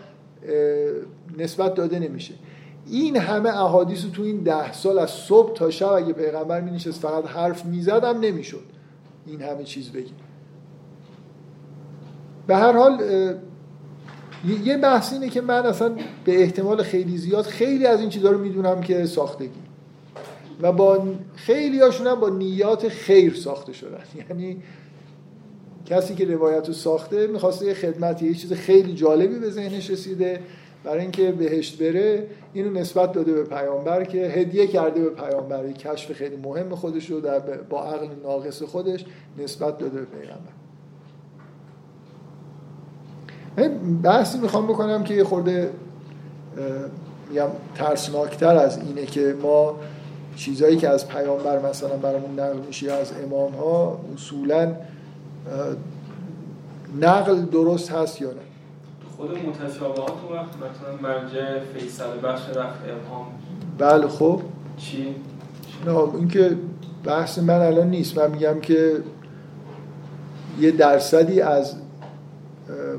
نسبت 1.38 1.74
داده 1.74 1.98
نمیشه. 1.98 2.34
این 2.86 3.16
همه 3.16 3.48
احادیث 3.48 4.04
تو 4.12 4.22
این 4.22 4.42
ده 4.42 4.72
سال 4.72 4.98
از 4.98 5.10
صبح 5.10 5.54
تا 5.54 5.70
شب 5.70 5.92
اگه 5.92 6.12
پیغمبر 6.12 6.60
می 6.60 6.70
نشست 6.70 7.00
فقط 7.00 7.26
حرف 7.26 7.64
می‌زدم 7.64 8.20
نمی‌شد. 8.20 8.75
این 9.26 9.42
همه 9.42 9.64
چیز 9.64 9.92
بگیم 9.92 10.16
به 12.46 12.56
هر 12.56 12.72
حال 12.72 13.00
یه 14.64 14.76
بحث 14.76 15.12
اینه 15.12 15.28
که 15.28 15.40
من 15.40 15.66
اصلا 15.66 15.96
به 16.24 16.42
احتمال 16.42 16.82
خیلی 16.82 17.18
زیاد 17.18 17.44
خیلی 17.44 17.86
از 17.86 18.00
این 18.00 18.08
چیزها 18.08 18.30
رو 18.30 18.38
می‌دونم 18.38 18.80
که 18.80 19.06
ساختگی. 19.06 19.50
و 20.62 20.72
با 20.72 21.04
خیلی 21.34 21.80
هاشون 21.80 22.14
با 22.14 22.28
نیات 22.28 22.88
خیر 22.88 23.34
ساخته 23.34 23.72
شدن. 23.72 24.04
یعنی 24.28 24.62
کسی 25.86 26.14
که 26.14 26.24
روایت 26.24 26.68
رو 26.68 26.74
ساخته 26.74 27.26
می‌خواسته 27.26 27.66
یه 27.66 27.74
خدمتی 27.74 28.26
یه 28.26 28.34
چیز 28.34 28.52
خیلی 28.52 28.94
جالبی 28.94 29.38
به 29.38 29.50
ذهنش 29.50 29.90
رسیده. 29.90 30.40
برای 30.86 31.00
اینکه 31.00 31.32
بهشت 31.32 31.78
بره 31.78 32.26
اینو 32.52 32.70
نسبت 32.70 33.12
داده 33.12 33.32
به 33.32 33.44
پیامبر 33.44 34.04
که 34.04 34.18
هدیه 34.18 34.66
کرده 34.66 35.00
به 35.00 35.10
پیامبر. 35.10 35.72
کشف 35.72 36.12
خیلی 36.12 36.36
مهم 36.36 36.74
خودش 36.74 37.10
رو 37.10 37.20
در 37.20 37.38
با 37.38 37.84
عقل 37.84 38.08
ناقص 38.22 38.62
خودش 38.62 39.04
نسبت 39.38 39.78
داده 39.78 40.00
به 40.00 40.06
پیغمبر 40.06 40.52
بحثی 44.02 44.38
می‌خوام 44.38 44.66
بکنم 44.66 45.04
که 45.04 45.14
یه 45.14 45.24
خورده 45.24 45.70
میگم 47.28 47.48
ترسناکتر 47.74 48.56
از 48.56 48.78
اینه 48.78 49.06
که 49.06 49.36
ما 49.42 49.76
چیزایی 50.36 50.76
که 50.76 50.88
از 50.88 51.08
پیامبر 51.08 51.68
مثلا 51.68 51.96
برامون 51.96 52.40
نقل 52.40 52.58
میشه 52.66 52.92
از 52.92 53.12
امام 53.24 53.52
ها 53.52 54.00
اصولا 54.14 54.74
نقل 57.00 57.42
درست 57.42 57.92
هست 57.92 58.20
یا 58.20 58.28
نه. 58.28 58.45
خود 59.16 59.30
متشابهات 59.30 60.12
وقت 60.32 60.54
مثلا 60.56 61.10
مرجع 61.10 61.60
فیصل 61.60 62.20
بخش 62.22 62.48
رفع 62.48 62.92
ابهام. 62.92 63.26
بله 63.78 64.08
خب. 64.08 64.40
چی؟ 64.76 65.14
نه 65.86 65.98
این 66.14 66.28
که 66.28 66.56
بحث 67.04 67.38
من 67.38 67.60
الان 67.60 67.90
نیست. 67.90 68.18
من 68.18 68.30
میگم 68.30 68.60
که 68.60 68.96
یه 70.60 70.70
درصدی 70.70 71.40
از 71.40 71.76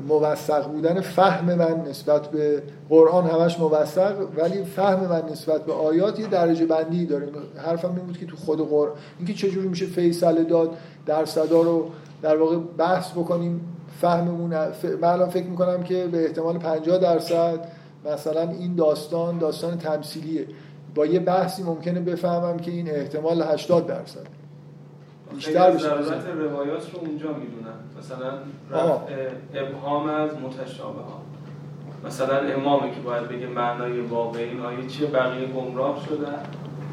موثق 0.08 0.66
بودن 0.66 1.00
فهم 1.00 1.54
من 1.54 1.84
نسبت 1.88 2.28
به 2.28 2.62
قرآن 2.88 3.26
همش 3.26 3.58
موثق 3.58 4.14
ولی 4.36 4.64
فهم 4.64 5.06
من 5.06 5.22
نسبت 5.32 5.64
به 5.64 5.72
آیات 5.72 6.20
یه 6.20 6.26
درجه 6.26 6.66
بندی 6.66 7.06
داره 7.06 7.28
حرفم 7.56 7.94
این 7.96 8.06
بود 8.06 8.18
که 8.18 8.26
تو 8.26 8.36
خود 8.36 8.68
قرآن 8.68 8.96
اینکه 9.18 9.34
چجوری 9.34 9.68
میشه 9.68 9.86
فیصله 9.86 10.44
داد 10.44 10.76
درصدا 11.06 11.62
رو 11.62 11.90
در 12.22 12.36
واقع 12.36 12.56
بحث 12.56 13.10
بکنیم. 13.12 13.60
فهممون 14.00 14.50
من 15.00 15.08
الان 15.08 15.28
فکر 15.28 15.46
می‌کنم 15.46 15.82
که 15.82 16.06
به 16.12 16.24
احتمال 16.24 16.58
50 16.58 16.98
درصد 16.98 17.68
مثلا 18.12 18.40
این 18.50 18.74
داستان 18.74 19.38
داستان 19.38 19.78
تمثیلیه. 19.78 20.46
با 20.94 21.06
یه 21.06 21.20
بحثی 21.20 21.62
ممکنه 21.62 22.00
بفهمم 22.00 22.56
که 22.56 22.70
این 22.70 22.90
احتمال 22.90 23.42
80 23.42 23.86
درصد. 23.86 24.26
بیشتر 25.34 25.70
بشه 25.70 25.92
روایات 26.32 26.90
رو 26.92 27.00
اونجا 27.00 27.28
می‌دونن 27.28 27.78
مثلا 27.98 28.30
ابهام 29.54 30.06
از 30.06 30.30
متشابه 30.30 31.02
ها 31.02 31.22
مثلا 32.06 32.38
امامی 32.38 32.90
که 32.90 33.00
باید 33.00 33.28
بگه 33.28 33.46
معنای 33.46 34.00
واقعی 34.00 34.44
این 34.44 34.60
آیه 34.60 34.86
چیه 34.86 35.06
بقیه 35.06 35.46
گمراه 35.46 36.04
شدن 36.08 36.34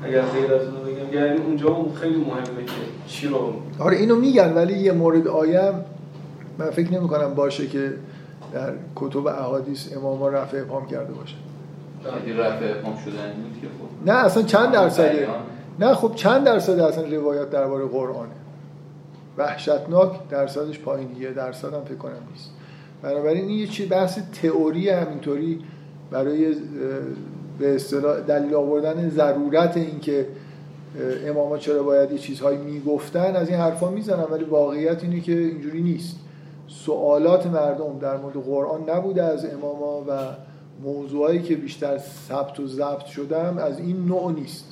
اگر 0.04 0.22
غیر 0.22 0.54
از 0.54 0.62
اون 0.68 0.84
بگم. 0.84 1.14
یعنی 1.14 1.40
اونجا 1.40 1.86
خیلی 2.02 2.18
مهمه 2.18 2.66
که 2.66 2.72
چی 3.08 3.28
رو 3.28 3.54
آره 3.80 3.98
اینو 3.98 4.16
میگن 4.16 4.54
ولی 4.54 4.80
یه 4.80 4.92
مورد 4.92 5.28
آیم 5.28 5.74
من 6.58 6.70
فکر 6.70 6.94
نمی 6.94 7.08
کنم 7.08 7.34
باشه 7.34 7.68
که 7.68 7.94
در 8.54 8.74
کتب 8.96 9.28
احادیث 9.28 9.98
امام 9.98 10.20
ها 10.20 10.30
رفع 10.30 10.58
ابهام 10.58 10.88
کرده 10.88 11.14
باشه. 11.14 11.36
رفع 12.38 12.74
ابهام 12.78 12.98
شدن 13.06 13.34
خب. 13.62 14.10
نه 14.12 14.14
اصلا 14.14 14.44
چند 14.44 14.72
درصده 14.72 15.28
نه 15.80 15.94
خب 15.94 16.16
چند 16.16 16.44
درصد 16.44 16.80
اصلا 16.80 17.06
روایات 17.06 17.50
درباره 17.50 17.86
قرآنه 17.86 18.30
وحشتناک 19.38 20.30
درصدش 20.30 20.80
پایینیه 20.80 21.32
درصد 21.32 21.74
هم 21.74 21.84
فکر 21.86 21.96
کنم 21.96 22.12
نیست. 22.32 22.50
بنابراین 23.02 23.48
این 23.48 23.60
یه 23.60 23.68
چی 23.68 23.86
بحث 23.86 24.20
تئوری 24.42 24.90
همینطوری 24.90 25.60
برای 26.12 26.56
به 27.60 27.76
اصطلاح 27.76 28.20
دلیل 28.20 28.56
آوردن 28.56 29.10
ضرورت 29.10 29.78
اینکه 29.78 30.28
اماما 31.26 31.58
چرا 31.58 31.84
باید 31.84 32.12
یه 32.12 32.18
چیزهایی 32.18 32.58
می‌گفتن 32.58 33.36
از 33.36 33.50
این 33.50 33.58
حرفا 33.58 33.90
می‌زنن 33.90 34.24
ولی 34.32 34.44
واقعیت 34.44 35.04
اینه 35.04 35.20
که 35.20 35.32
اینجوری 35.32 35.82
نیست. 35.82 36.20
سوالات 36.68 37.46
مردم 37.46 38.00
در 38.00 38.18
مورد 38.18 38.36
قرآن 38.36 38.90
نبوده 38.90 39.24
از 39.24 39.46
اماما 39.46 40.02
و 40.08 40.12
موضوعایی 40.84 41.42
که 41.42 41.56
بیشتر 41.56 41.98
ثبت 41.98 42.60
و 42.60 42.68
ضبط 42.68 43.06
شدم 43.06 43.58
از 43.58 43.80
این 43.80 44.06
نوع 44.06 44.32
نیست. 44.32 44.66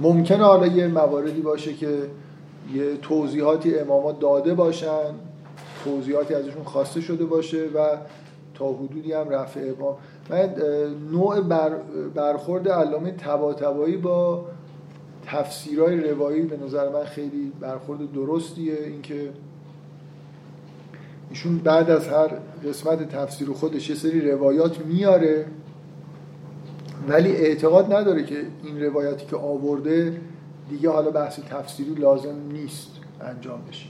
ممکنه 0.00 0.44
حالا 0.44 0.66
یه 0.66 0.86
مواردی 0.86 1.40
باشه 1.40 1.74
که 1.74 1.88
یه 2.74 2.96
توضیحاتی 2.96 3.78
امامات 3.78 4.20
داده 4.20 4.54
باشن 4.54 5.14
توضیحاتی 5.84 6.34
ازشون 6.34 6.64
خواسته 6.64 7.00
شده 7.00 7.24
باشه 7.24 7.66
و 7.74 7.96
تا 8.54 8.72
حدودی 8.72 9.12
هم 9.12 9.28
رفع 9.28 9.60
ابهام 9.60 9.96
من 10.30 10.54
نوع 11.12 11.40
بر 11.40 11.70
برخورد 12.14 12.68
علامه 12.68 13.12
تباتبایی 13.12 13.96
با 13.96 14.44
تفسیرهای 15.32 16.00
روایی 16.10 16.42
به 16.42 16.56
نظر 16.56 16.88
من 16.88 17.04
خیلی 17.04 17.52
برخورد 17.60 18.12
درستیه. 18.12 18.74
اینکه 18.84 19.30
ایشون 21.30 21.58
بعد 21.58 21.90
از 21.90 22.08
هر 22.08 22.30
قسمت 22.68 23.08
تفسیر 23.08 23.48
خودش 23.48 23.90
یه 23.90 23.96
سری 23.96 24.30
روایات 24.30 24.78
میاره 24.86 25.46
ولی 27.08 27.32
اعتقاد 27.32 27.92
نداره 27.92 28.24
که 28.24 28.36
این 28.64 28.82
روایاتی 28.82 29.26
که 29.26 29.36
آورده 29.36 30.20
دیگه 30.70 30.90
حالا 30.90 31.10
بحث 31.10 31.40
تفسیری 31.50 31.94
لازم 31.94 32.34
نیست 32.52 32.90
انجام 33.20 33.60
بشه. 33.70 33.86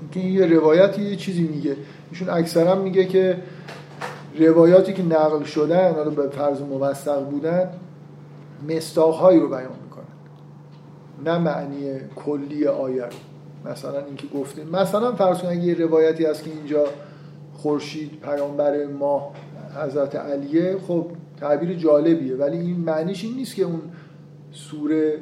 اینکه 0.00 0.20
یه 0.20 0.46
روایتی 0.46 1.02
یه 1.02 1.16
چیزی 1.16 1.42
میگه. 1.42 1.76
ایشون 2.10 2.30
اکثرا 2.30 2.74
میگه 2.74 3.04
که 3.04 3.42
روایاتی 4.38 4.92
که 4.92 5.02
نقل 5.02 5.44
شدن 5.44 5.94
حالا 5.94 6.10
به 6.10 6.28
فرض 6.28 6.60
موثق 6.60 7.24
بودن 7.24 7.68
مستاقهایی 8.68 9.40
رو 9.40 9.48
بیان 9.48 9.82
نه 11.24 11.38
معنی 11.38 12.00
کلی 12.16 12.66
آیه. 12.66 13.04
مثلا 13.70 14.04
اینکه 14.06 14.26
گفته 14.26 14.64
مثلا 14.64 15.12
فرض 15.12 15.38
کنید 15.38 15.64
یه 15.64 15.74
روایتی 15.74 16.24
هست 16.24 16.44
که 16.44 16.50
اینجا 16.50 16.84
خورشید 17.54 18.20
پیامبر 18.20 18.86
ما 18.86 19.32
حضرت 19.76 20.16
علیه 20.16 20.76
خب 20.88 21.06
تعبیر 21.40 21.74
جالبیه. 21.74 22.36
ولی 22.36 22.58
این 22.58 22.76
معنیش 22.76 23.24
این 23.24 23.34
نیست 23.34 23.54
که 23.54 23.62
اون 23.62 23.80
سوره 24.52 25.18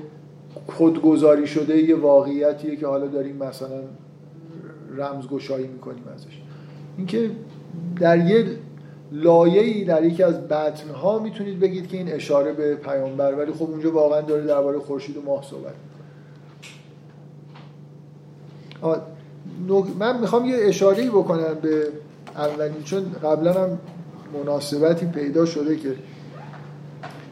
خودگذاری 0.67 1.47
شده 1.47 1.83
یه 1.83 1.97
واقعیتیه 1.97 2.77
که 2.77 2.87
حالا 2.87 3.07
داریم 3.07 3.37
مثلا 3.37 3.83
رمزگشایی 4.97 5.67
می‌کنیم 5.67 6.05
ازش. 6.15 6.41
اینکه 6.97 7.31
در 8.01 8.27
یه 8.27 8.45
لایه‌ای 9.13 9.85
در 9.85 10.05
یکی 10.05 10.23
از 10.23 10.49
بطنها 10.49 11.19
می‌تونید 11.19 11.61
بگید 11.61 11.89
که 11.89 11.97
این 11.97 12.13
اشاره 12.13 12.53
به 12.53 12.75
پیامبر 12.75 13.35
ولی 13.35 13.53
خب 13.53 13.63
اونجا 13.63 13.93
واقعا 13.93 14.21
داره 14.21 14.47
درباره 14.47 14.79
خورشید 14.79 15.17
و 15.17 15.23
ماه 15.23 15.45
صحبت 15.45 15.75
من 19.99 20.21
می‌خوام 20.21 20.45
یه 20.45 20.57
اشاره 20.61 21.11
بکنم 21.11 21.55
به 21.63 21.89
اولین 22.37 22.83
چون 22.83 23.03
قبلا 23.23 23.53
هم 23.53 23.79
مناسبتی 24.35 25.07
پیدا 25.07 25.47
شده 25.47 25.77
که 25.77 25.95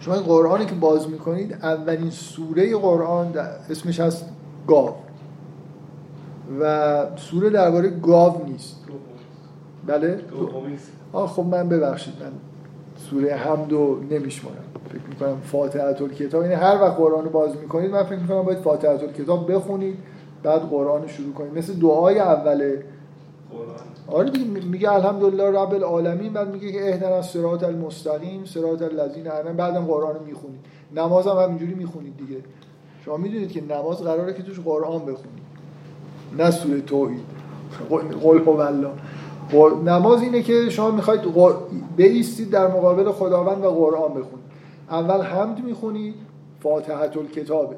شما 0.00 0.14
این 0.14 0.22
قرآنی 0.22 0.66
که 0.66 0.74
باز 0.74 1.08
می‌کنید 1.08 1.52
اولین 1.52 2.10
سوره 2.10 2.76
قرآن 2.76 3.32
اسمش 3.70 4.00
هست 4.00 4.24
گاو. 4.66 4.94
و 6.60 7.06
سوره 7.16 7.50
درباره 7.50 7.88
گاو 7.88 8.44
نیست. 8.46 8.76
بله؟ 9.86 10.20
خب 11.12 11.42
من 11.42 11.68
ببخشید 11.68 12.14
من 12.20 12.32
سوره 13.10 13.34
حمد 13.34 13.72
رو 13.72 14.02
نمیشمارم. 14.10 14.64
فکر 14.88 15.02
می‌کنم 15.08 15.40
فاتحه 15.44 16.08
کتاب 16.08 16.42
یعنی 16.42 16.54
هر 16.54 16.82
وقت 16.82 16.96
قرآن 16.96 17.24
رو 17.24 17.30
باز 17.30 17.56
می‌کنید 17.56 17.90
من 17.90 18.02
فکر 18.02 18.18
می‌کنم 18.18 18.42
باید 18.42 18.58
فاتحه 18.58 19.12
کتاب 19.12 19.52
بخونید. 19.52 19.98
بعد 20.42 20.62
قرآن 20.62 21.02
رو 21.02 21.08
شروع 21.08 21.32
کنید 21.32 21.58
مثل 21.58 21.72
دعای 21.72 22.18
اول 22.18 22.76
آره 24.06 24.30
دیگه 24.30 24.44
میگه 24.44 24.92
الحمدلله 24.92 25.50
رب 25.50 25.74
العالمین 25.74 26.32
بعد 26.32 26.52
میگه 26.52 26.72
که 26.72 26.88
اهدنا 26.88 27.16
الصراط 27.16 27.64
المستقیم 27.64 28.44
صراط 28.44 28.82
الذین 28.82 29.30
انعم 29.30 29.56
بعدم 29.56 29.84
قرآن 29.84 30.14
رو 30.14 30.24
می‌خونید 30.24 30.60
نماز 30.96 31.26
هم 31.26 31.36
همینجوری 31.36 31.74
می‌خونید 31.74 32.16
دیگه. 32.16 32.40
شما 33.04 33.16
می‌دونید 33.16 33.52
که 33.52 33.62
نماز 33.64 33.96
قراره 33.96 34.34
که 34.34 34.42
توش 34.42 34.60
قرآن 34.60 35.00
بخونید 35.00 35.48
نه 36.38 36.50
سوره 36.50 36.80
توحید. 36.80 37.24
قل 38.22 38.38
هو 38.38 38.60
الله. 38.60 38.90
نماز 39.84 40.22
اینه 40.22 40.42
که 40.42 40.70
شما 40.70 40.90
می‌خواید 40.90 41.20
بیستید 41.96 42.50
در 42.50 42.66
مقابل 42.66 43.12
خداوند 43.12 43.64
و 43.64 43.70
قرآن 43.70 44.10
بخونید. 44.10 44.48
اول 44.90 45.22
حمد 45.22 45.64
می‌خونید 45.64 46.14
فاتحه 46.60 47.18
الکتابه 47.18 47.76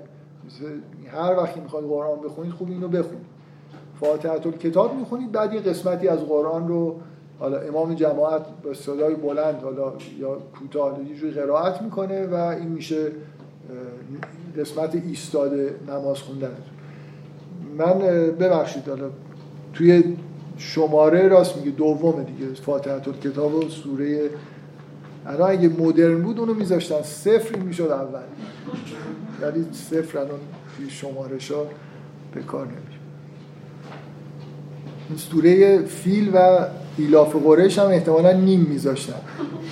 هر 1.12 1.36
وقتی 1.36 1.60
می‌خواید 1.60 1.86
قرآن 1.86 2.20
بخونید 2.20 2.52
خوب 2.52 2.70
اینو 2.70 2.88
بخونید. 2.88 3.26
فاتحه 4.00 4.38
کتاب 4.38 4.94
می‌خونید 4.94 5.32
بعد 5.32 5.54
یه 5.54 5.60
قسمتی 5.60 6.08
از 6.08 6.18
قرآن 6.18 6.68
رو 6.68 7.00
حالا 7.38 7.58
امام 7.58 7.94
جماعت 7.94 8.42
با 8.64 8.74
صدای 8.74 9.14
بلند 9.14 9.62
حالا 9.62 9.92
یا 10.18 10.38
کوتاه 10.58 10.98
یه 11.08 11.14
جوری 11.14 11.32
قرائت 11.32 11.82
می‌کنه 11.82 12.26
و 12.26 12.34
این 12.34 12.68
میشه 12.68 13.12
قسمت 14.58 14.94
ایستاده 14.94 15.74
نماز 15.88 16.18
خوندن. 16.18 16.56
من 17.78 17.98
ببخشید 18.40 18.88
حالا 18.88 19.10
توی 19.74 20.16
شماره 20.56 21.28
راست 21.28 21.56
میگه 21.56 21.70
دومه 21.70 22.24
دیگه 22.24 22.54
فاتحه 22.54 23.00
کتاب 23.00 23.54
و 23.54 23.68
سوره 23.68 24.30
الان 25.26 25.50
اگه 25.50 25.68
مدرن 25.68 26.22
بود 26.22 26.38
اونو 26.38 26.54
میذاشتن 26.54 27.02
صفر 27.02 27.56
می‌شد 27.56 27.82
اول. 27.82 28.20
ولی 29.42 29.66
صفر 29.72 30.18
الان 30.18 30.40
توی 30.76 30.90
شماره 30.90 31.38
ها 31.50 31.66
به 32.34 32.42
کار 32.42 32.66
نمیشه 32.66 33.00
این 35.08 35.18
سوره 35.18 35.82
فیل 35.82 36.30
و 36.34 36.66
ایلاف 36.96 37.36
قریش 37.36 37.78
هم 37.78 37.86
احتمالا 37.86 38.32
نیم 38.32 38.60
میذاشتن. 38.60 39.20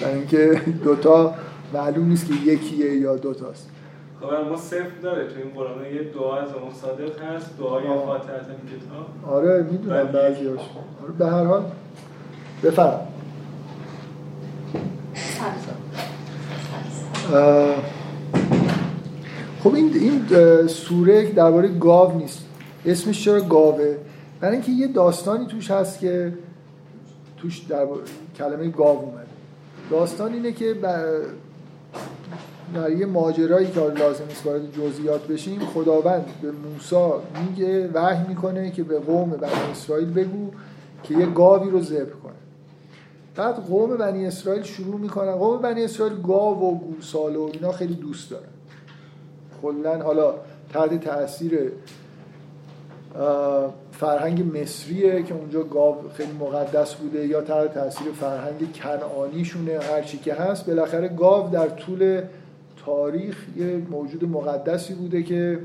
برای 0.01 0.15
اینکه 0.15 0.62
دوتا 0.85 1.35
معلوم 1.74 2.09
نیست 2.09 2.27
که 2.27 2.35
یکیه 2.35 2.97
یا 2.97 3.16
دوتاست. 3.16 3.69
خب 4.20 4.49
ما 4.51 4.57
صفر 4.57 4.90
داره 5.03 5.28
تو 5.28 5.35
این 5.45 5.55
قرآن 5.55 5.85
یه 5.85 6.03
دعا 6.03 6.36
از 6.36 6.49
امام 6.49 6.73
صادق 6.82 7.23
هست 7.23 7.59
دعای 7.59 7.85
فاتحه 7.85 8.35
کتاب. 8.36 9.35
آره 9.35 9.66
می‌دونم 9.70 10.05
بعضیاش 10.05 10.61
آره 11.03 11.12
به 11.19 11.27
هر 11.27 11.45
حال 11.45 11.65
بفرم 12.65 13.09
خب 19.65 19.75
این 19.75 19.91
این 19.95 20.27
سوره 20.67 21.33
درباره 21.33 21.69
گاو 21.69 22.19
نیست. 22.19 22.45
اسمش 22.87 23.25
چرا 23.25 23.41
گاوه؟ 23.41 23.97
برای 24.41 24.55
اینکه 24.55 24.73
یه 24.73 24.87
داستانی 24.87 25.47
توش 25.47 25.71
هست 25.71 25.99
که 26.01 26.33
توش 27.37 27.59
در 27.59 27.87
کلمه 28.39 28.69
گاو 28.69 28.99
اومده. 28.99 29.27
داستان 29.91 30.33
اینه 30.33 30.53
که 30.53 30.75
در 32.75 32.91
یه 32.91 33.07
ماجرایی 33.07 33.67
که 33.67 33.81
لازم 33.81 34.25
نیست 34.29 34.47
وارد 34.47 34.73
جزئیات 34.73 35.27
بشیم 35.27 35.61
خداوند 35.61 36.27
به 36.43 36.51
موسی 36.51 37.13
میگه 37.49 37.89
وحی 37.95 38.29
می‌کنه 38.29 38.71
که 38.71 38.83
به 38.83 38.99
قوم 38.99 39.31
بنی 39.31 39.51
اسرائیل 39.73 40.11
بگو 40.11 40.51
که 41.03 41.15
یه 41.15 41.27
گاوی 41.27 41.71
رو 41.71 41.83
ذبح 41.83 42.11
کنه. 42.23 42.33
بعد 43.37 43.55
قوم 43.55 43.97
بنی 43.97 44.27
اسرائیل 44.27 44.63
شروع 44.63 45.01
می‌کنن. 45.01 45.33
قوم 45.33 45.63
بنی 45.63 45.85
اسرائیل 45.85 46.23
گاو 46.23 46.59
و 46.59 46.79
گوساله 46.79 47.39
و 47.39 47.51
اینا 47.53 47.73
خیلی 47.73 47.95
دوست 47.95 48.31
دارن. 48.31 48.45
کلا 49.63 50.03
حالا 50.03 50.35
تحت 50.73 51.05
تاثیر 51.05 51.73
فرهنگ 53.93 54.59
مصریه 54.59 55.23
که 55.23 55.35
اونجا 55.35 55.63
گاو 55.63 55.97
خیلی 56.15 56.33
مقدس 56.33 56.95
بوده 56.95 57.27
یا 57.27 57.41
تحت 57.41 57.75
تاثیر 57.75 58.13
فرهنگ 58.13 58.73
کنعانیشونه 58.75 59.79
هر 59.79 60.03
چی 60.03 60.19
که 60.19 60.35
هست. 60.35 60.67
بالاخره 60.67 61.09
گاو 61.09 61.51
در 61.51 61.69
طول 61.69 62.23
تاریخ 62.85 63.47
یه 63.57 63.83
موجود 63.91 64.25
مقدسی 64.25 64.95
بوده 64.95 65.23
که 65.23 65.59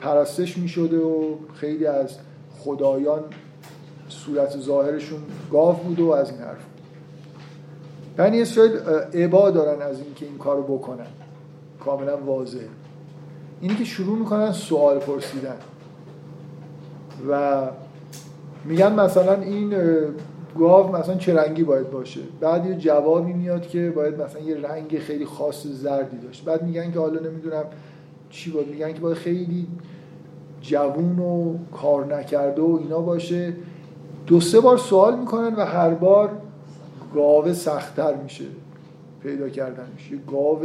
پرستش 0.00 0.58
می 0.58 0.68
شده 0.68 0.98
و 0.98 1.34
خیلی 1.54 1.86
از 1.86 2.18
خدایان 2.58 3.22
صورت 4.08 4.58
ظاهرشون 4.58 5.18
گاو 5.52 5.72
بوده 5.72 6.02
و 6.02 6.10
از 6.10 6.30
این 6.30 6.40
حرف 6.40 6.64
بنی 8.16 8.42
اسرائیل 8.42 8.72
عبا 9.14 9.50
دارن 9.50 9.82
از 9.82 10.00
اینکه 10.00 10.26
این 10.26 10.38
کارو 10.38 10.62
بکنن. 10.62 11.06
کاملا 11.84 12.16
واضح 12.16 12.58
اینی 13.60 13.74
که 13.74 13.84
شروع 13.84 14.18
می‌کنن 14.18 14.52
سوال 14.52 14.98
پرسیدن. 14.98 15.56
و 17.30 17.62
میگن 18.64 18.92
مثلا 18.92 19.42
این 19.42 19.74
گاو 20.58 20.96
مثلا 20.96 21.14
چه 21.14 21.34
رنگی 21.34 21.64
باید 21.64 21.90
باشه؟ 21.90 22.20
بعد 22.40 22.66
یه 22.66 22.74
جوابی 22.74 23.32
میاد 23.32 23.68
که 23.68 23.92
باید 23.96 24.22
مثلا 24.22 24.40
یه 24.40 24.56
رنگ 24.56 24.98
خیلی 24.98 25.24
خاص 25.24 25.66
زردی 25.66 26.18
داشت. 26.18 26.44
بعد 26.44 26.62
میگن 26.62 26.92
که 26.92 26.98
حالا 26.98 27.20
نمی‌دونم 27.20 27.64
چی 28.30 28.50
باید 28.50 28.68
میگن 28.68 28.92
که 28.92 29.00
باید 29.00 29.16
خیلی 29.16 29.66
جوون 30.60 31.18
و 31.18 31.54
کار 31.72 32.16
نکرده 32.16 32.62
و 32.62 32.78
اینا 32.82 33.00
باشه. 33.00 33.52
دو 34.26 34.40
سه 34.40 34.60
بار 34.60 34.78
سوال 34.78 35.18
می‌کنن 35.18 35.54
و 35.54 35.64
هر 35.64 35.90
بار 35.90 36.30
گاو 37.14 37.52
سختتر 37.52 38.14
میشه 38.14 38.44
پیدا 39.22 39.48
کردن 39.48 39.86
میشه 39.94 40.16
گاو 40.30 40.58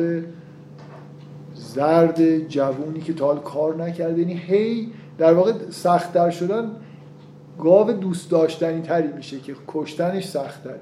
زرد 1.73 2.47
جوونی 2.47 3.01
که 3.01 3.13
تا 3.13 3.25
حال 3.25 3.39
کار 3.39 3.75
نکرده. 3.75 4.21
یعنی 4.21 4.33
هی 4.33 4.91
در 5.17 5.33
واقع 5.33 5.53
سختتر 5.69 6.29
شدن 6.29 6.71
گاو 7.59 7.91
دوست 7.91 8.31
داشتنی 8.31 8.81
تری 8.81 9.07
میشه 9.07 9.39
که 9.39 9.55
کشتنش 9.67 10.27
سختتر 10.27 10.75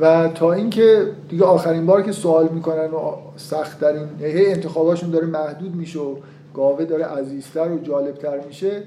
و 0.00 0.28
تا 0.28 0.52
اینکه 0.52 1.12
دیگه 1.28 1.44
آخرین 1.44 1.86
بار 1.86 2.02
که 2.02 2.12
سوال 2.12 2.48
می‌کنن 2.48 2.90
و 2.90 3.16
سختترین 3.36 4.08
هی 4.20 4.46
انتخاباشون 4.46 5.10
داره 5.10 5.26
محدود 5.26 5.74
میشه 5.74 5.98
و 5.98 6.16
گاوه 6.54 6.84
داره 6.84 7.04
عزیزتر 7.04 7.72
و 7.72 7.78
جالبتر 7.78 8.40
میشه 8.46 8.82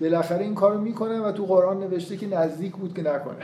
بالاخره 0.00 0.44
این 0.44 0.54
کارو 0.54 0.80
می‌کنن 0.80 1.20
و 1.20 1.32
تو 1.32 1.44
قرآن 1.46 1.80
نوشته 1.80 2.16
که 2.16 2.26
نزدیک 2.26 2.72
بود 2.72 2.94
که 2.94 3.02
نکنن 3.02 3.36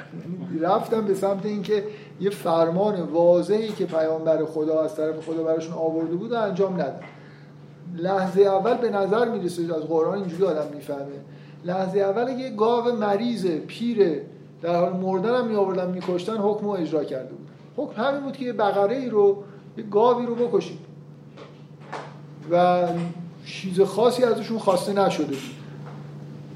یعنی 0.51 0.59
رفتم 0.61 1.05
به 1.05 1.15
سمت 1.15 1.47
اینکه 1.47 1.85
یه 2.21 2.31
فرمان 2.31 3.01
واضحی 3.01 3.69
که 3.69 3.87
پیامبر 3.87 4.45
خدا 4.45 4.83
از 4.83 4.97
طرف 4.97 5.27
خدا 5.27 5.43
براشون 5.43 5.75
آورده 5.75 6.15
بود 6.15 6.33
انجام 6.33 6.75
ندن 6.75 7.01
لحظه 7.97 8.43
اول 8.43 8.75
به 8.75 8.91
نظر 8.91 9.29
می‌رسه 9.29 9.63
از 9.63 9.83
قرآن 9.83 10.19
اینجوری 10.19 10.45
آدم 10.45 10.67
می‌فهمه. 10.75 11.01
لحظه 11.65 11.99
اول 11.99 12.39
یه 12.39 12.51
گاو 12.51 12.97
مریض 12.97 13.47
پیر 13.47 14.21
در 14.63 14.77
حال 14.77 14.93
مردن 14.93 15.35
هم 15.35 15.47
میآوردن 15.47 15.91
میکشتن 15.91 16.37
حکم 16.37 16.67
رو 16.67 16.71
اجرا 16.71 17.05
کرده 17.05 17.29
بود. 17.29 17.49
حکم 17.77 18.03
همین 18.03 18.21
بود 18.21 18.37
که 18.37 18.45
یه 18.45 18.53
بقره 18.53 18.97
ای 18.97 19.09
رو 19.09 19.43
یه 19.77 19.85
گاوی 19.85 20.27
رو 20.27 20.35
بکشید. 20.35 20.79
و 22.51 22.87
چیز 23.47 23.81
خاصی 23.81 24.25
ازشون 24.25 24.59
خواسته 24.59 24.93
نشده 24.93 25.27
بود. 25.27 25.60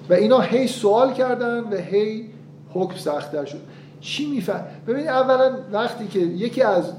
و 0.09 0.13
اینا 0.13 0.41
هی 0.41 0.67
سوال 0.67 1.13
کردن 1.13 1.61
و 1.61 1.77
هی 1.77 2.31
حکم 2.75 2.97
سختتر 2.97 3.45
شد. 3.45 3.61
چی 4.01 4.31
میفهم 4.31 4.65
ببینید 4.87 5.09
اولا 5.09 5.53
وقتی 5.73 6.07
که 6.07 6.19
یکی 6.19 6.63
از 6.63 6.93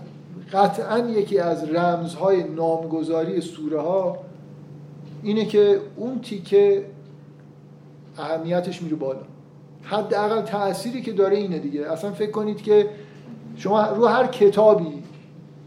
قطعا 0.54 1.00
یکی 1.00 1.40
از 1.40 1.70
رمزهای 1.70 2.44
نامگذاری 2.44 3.42
سوره 3.42 3.82
ها 3.82 4.18
اینه 5.24 5.46
که 5.46 5.80
اون 5.96 6.22
تیکه 6.22 6.86
اهمیتش 8.18 8.82
میره 8.82 8.96
بالا. 8.96 9.22
حداقل 9.84 10.42
تأثیری 10.42 11.02
که 11.02 11.12
داره 11.12 11.38
اینه 11.38 11.60
دیگه. 11.60 11.92
اصلا 11.92 12.12
فکر 12.12 12.32
کنید 12.32 12.62
که 12.62 12.90
شما 13.56 13.86
رو 13.86 14.08
هر 14.08 14.28
کتابی 14.28 15.04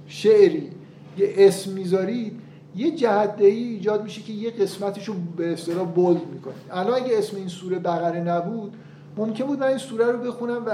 شعری 0.06 0.70
یه 1.18 1.34
اسم 1.36 1.70
می‌ذارید 1.72 2.40
یه 2.78 2.90
جهت 2.90 3.34
ایجاد 3.38 4.02
میشه 4.02 4.22
که 4.22 4.32
یه 4.32 4.50
قسمتش 4.50 5.10
به 5.36 5.52
اصطلاح 5.52 5.86
بولد 5.86 6.26
می‌کنه 6.32 6.54
الان 6.70 6.94
اگه 6.94 7.18
اسم 7.18 7.36
این 7.36 7.48
سوره 7.48 7.78
بقره 7.78 8.20
نبود 8.20 8.74
ممکن 9.16 9.44
بود 9.44 9.58
من 9.58 9.66
این 9.66 9.78
سوره 9.78 10.06
رو 10.06 10.18
بخونم 10.18 10.66
و 10.66 10.70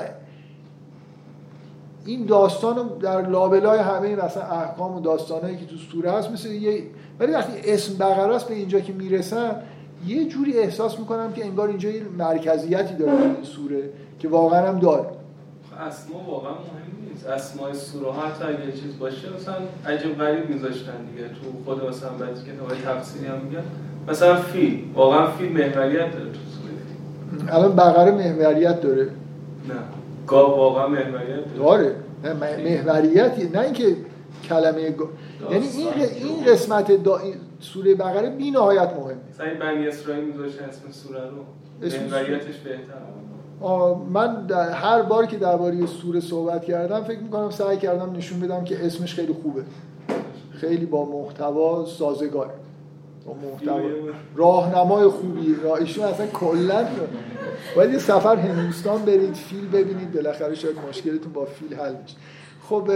این 2.07 2.27
داستان 2.27 2.77
رو 2.77 2.85
در 2.85 3.29
لابلای 3.29 3.79
همه 3.79 4.17
مثلا 4.17 4.43
احکام 4.43 4.97
و 4.97 5.01
داستانهایی 5.01 5.57
که 5.57 5.67
تو 5.67 5.77
سوره 5.77 6.11
هست 6.11 6.31
مثل 6.31 6.53
یه 6.53 6.83
ولی 7.19 7.33
وقتی 7.33 7.73
اسم 7.73 7.95
بقره 7.95 8.35
است 8.35 8.49
به 8.49 8.55
اینجا 8.55 8.81
که 8.81 8.93
می‌رسن 8.93 9.57
یه 10.07 10.25
جوری 10.25 10.59
احساس 10.59 10.99
می‌کنم 10.99 11.33
که 11.33 11.45
انگار 11.45 11.69
اینجا 11.69 11.91
یه 11.91 12.03
مرکزیتی 12.19 12.95
داره 12.95 13.13
این 13.13 13.45
سوره 13.45 13.91
که 14.19 14.29
واقعا 14.29 14.69
هم 14.69 14.79
داره. 14.79 15.07
اسما 15.81 16.19
واقعا 16.31 16.53
مهم 16.53 17.04
اسمای 17.27 17.75
سوره 17.75 18.13
ها 18.13 18.27
حتی 18.27 18.45
اگه 18.45 18.73
چیز 18.73 18.99
باشه 18.99 19.29
مثلا 19.37 19.55
عجب 19.87 20.19
غریب 20.19 20.51
میذاشتن 20.51 20.93
دیگه. 21.11 21.29
تو 21.29 21.35
خود 21.65 21.89
مثلا 21.89 22.09
بعضی 22.11 22.53
کتابای 22.53 22.77
تفسیری 22.87 23.27
هم 23.27 23.39
میگن 23.39 23.63
مثلا 24.09 24.37
فیل 24.37 24.85
واقعا 24.95 25.27
فیل 25.27 25.53
محوریت 25.53 26.13
داره 26.13 26.31
تو 26.31 26.39
سوره 26.55 27.55
الان 27.57 27.77
بقره 27.77 28.11
محوریت 28.11 28.81
داره. 28.81 29.03
نه. 29.05 29.11
گاو 30.27 30.57
واقعا 30.57 30.89
محوریت 30.89 31.55
داره. 31.57 31.95
نه 32.25 32.83
محوریتی. 32.87 33.49
نه 33.49 33.61
اینکه 33.61 33.97
کلمه 34.49 34.91
گا... 34.91 35.09
یعنی 35.51 35.67
این 35.67 35.89
این 35.99 36.45
قسمت 36.45 37.03
دا... 37.03 37.21
سوره 37.61 37.95
بقره 37.95 38.31
بی 38.31 38.51
نهایت 38.51 38.91
مهمه. 38.99 39.17
مثلا 39.31 39.47
بنی 39.61 39.89
اسرائیل 39.89 40.25
میذاشتن 40.25 40.65
اسم 40.65 40.91
سوره 40.91 41.21
رو. 41.21 41.45
محوریتش 42.11 42.57
بهتره. 42.57 43.15
من 44.13 44.47
در 44.47 44.71
هر 44.71 45.03
بار 45.03 45.27
که 45.27 45.37
درباره 45.37 45.87
سوره 45.87 46.21
صحبت 46.21 46.65
کردم 46.65 47.05
فکر 47.05 47.19
می‌کنم 47.19 47.51
سعی 47.51 47.77
کردم 47.77 48.17
نشون 48.17 48.41
بدم 48.41 48.65
که 48.65 48.87
اسمش 48.87 49.15
خیلی 49.15 49.33
خوبه. 49.43 49.63
خیلی 50.51 50.87
با 50.87 51.05
محتوا 51.05 51.87
سازگار. 51.87 52.51
با 53.27 53.35
محتوا. 53.35 53.81
راهنمای 54.37 55.09
خوبی. 55.09 55.57
راه 55.63 55.79
ایشون 55.79 56.05
اصلا 56.05 56.27
کلا. 56.27 56.85
باید 57.77 57.93
یه 57.93 57.99
سفر 57.99 58.37
هندوستان 58.37 59.03
برید 59.03 59.35
فیل 59.35 59.69
ببینید. 59.69 60.13
بالاخره 60.13 60.55
شاید 60.55 60.77
مشکلتون 60.89 61.33
با 61.33 61.45
فیل 61.45 61.75
حل 61.75 61.95
میشه. 62.03 62.17
خب 62.69 62.91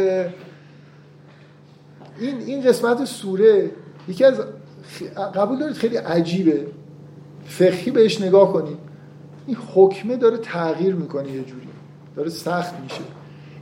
این 2.18 2.38
این 2.40 2.62
قسمت 2.62 3.04
سوره 3.04 3.70
یکی 4.08 4.24
از 4.24 4.40
قبول 5.34 5.58
دارید 5.58 5.76
خیلی 5.76 5.96
عجیبه. 5.96 6.66
فقهی 7.44 7.90
بهش 7.90 8.20
نگاه 8.20 8.52
کنید. 8.52 8.87
این 9.48 9.56
حکمه 9.74 10.16
داره 10.16 10.38
تغییر 10.38 10.94
می‌کنه 10.94 11.30
یه 11.30 11.42
جوری. 11.42 11.68
داره 12.16 12.30
سخت 12.30 12.80
میشه. 12.80 13.00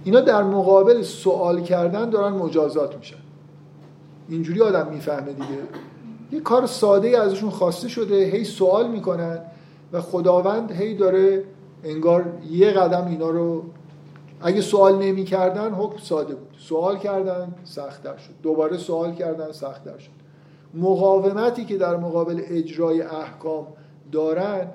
اینا 0.05 0.21
در 0.21 0.43
مقابل 0.43 1.03
سوال 1.03 1.63
کردن 1.63 2.11
دارن 2.11 2.33
مجازات 2.33 2.97
میشن. 2.97 3.17
اینجوری 4.29 4.63
آدم 4.63 4.89
می‌فهمه 4.91 5.33
دیگه. 5.33 5.47
یه 6.33 6.41
کار 6.41 6.67
ساده 6.67 7.19
ازشون 7.19 7.51
خواسته 7.51 7.89
شده 7.89 8.25
هی 8.25 8.45
سوال 8.45 8.89
می‌کنن 8.89 9.39
و 9.93 10.01
خداوند 10.01 10.73
هی 10.73 10.95
داره 10.95 11.45
انگار 11.85 12.25
یه 12.51 12.71
قدم 12.71 13.07
اینا 13.07 13.31
رو 13.31 13.65
اگه 14.41 14.61
سوال 14.61 14.99
نمی‌کردن 14.99 15.71
حکم 15.71 15.99
ساده 15.99 16.35
بود. 16.35 16.57
سوال 16.59 16.99
کردن 16.99 17.55
سختتر 17.65 18.17
شد. 18.17 18.33
دوباره 18.43 18.77
سوال 18.77 19.15
کردن 19.15 19.53
سختتر 19.53 19.99
شد. 19.99 20.11
مقاومتی 20.75 21.65
که 21.65 21.77
در 21.77 21.97
مقابل 21.97 22.41
اجرای 22.49 23.03
احکام 23.03 23.67
دارن 24.13 24.67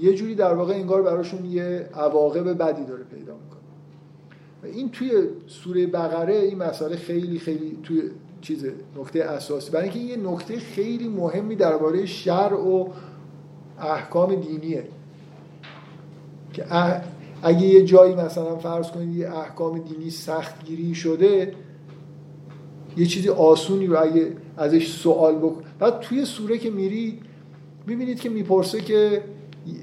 یه 0.00 0.14
جوری 0.14 0.34
در 0.34 0.54
واقع 0.54 0.74
انگار 0.74 1.02
براشون 1.02 1.44
یه 1.44 1.88
عواقب 1.94 2.58
بدی 2.58 2.84
داره 2.84 3.04
پیدا 3.04 3.34
می‌کنه. 3.34 3.60
و 4.62 4.66
این 4.66 4.90
توی 4.90 5.10
سوره 5.46 5.86
بقره 5.86 6.34
این 6.34 6.58
مسئله 6.58 6.96
خیلی 6.96 7.38
خیلی 7.38 7.78
توی 7.82 8.02
چیز 8.40 8.64
نکته 8.96 9.24
اساسی. 9.24 9.70
برای 9.70 9.88
اینکه 9.88 9.98
یه 9.98 10.16
نکته 10.16 10.58
خیلی 10.58 11.08
مهمی 11.08 11.56
درباره 11.56 12.06
شرع 12.06 12.56
و 12.56 12.88
احکام 13.80 14.34
دینیه. 14.34 14.84
که 16.52 16.64
اگه 17.42 17.66
یه 17.66 17.84
جایی 17.84 18.14
مثلا 18.14 18.56
فرض 18.56 18.90
کنید 18.90 19.16
یه 19.16 19.36
احکام 19.36 19.78
دینی 19.78 20.10
سختگیری 20.10 20.94
شده 20.94 21.54
یه 22.96 23.06
چیزی 23.06 23.28
آسونی 23.28 23.86
رو 23.86 24.02
اگه 24.02 24.32
ازش 24.56 24.88
سوال 24.88 25.36
بکن 25.36 25.62
بعد 25.78 26.00
توی 26.00 26.24
سوره 26.24 26.58
که 26.58 26.70
میرید 26.70 27.22
می‌بینید 27.86 28.20
که 28.20 28.28
می‌پرسه 28.28 28.80
که 28.80 29.22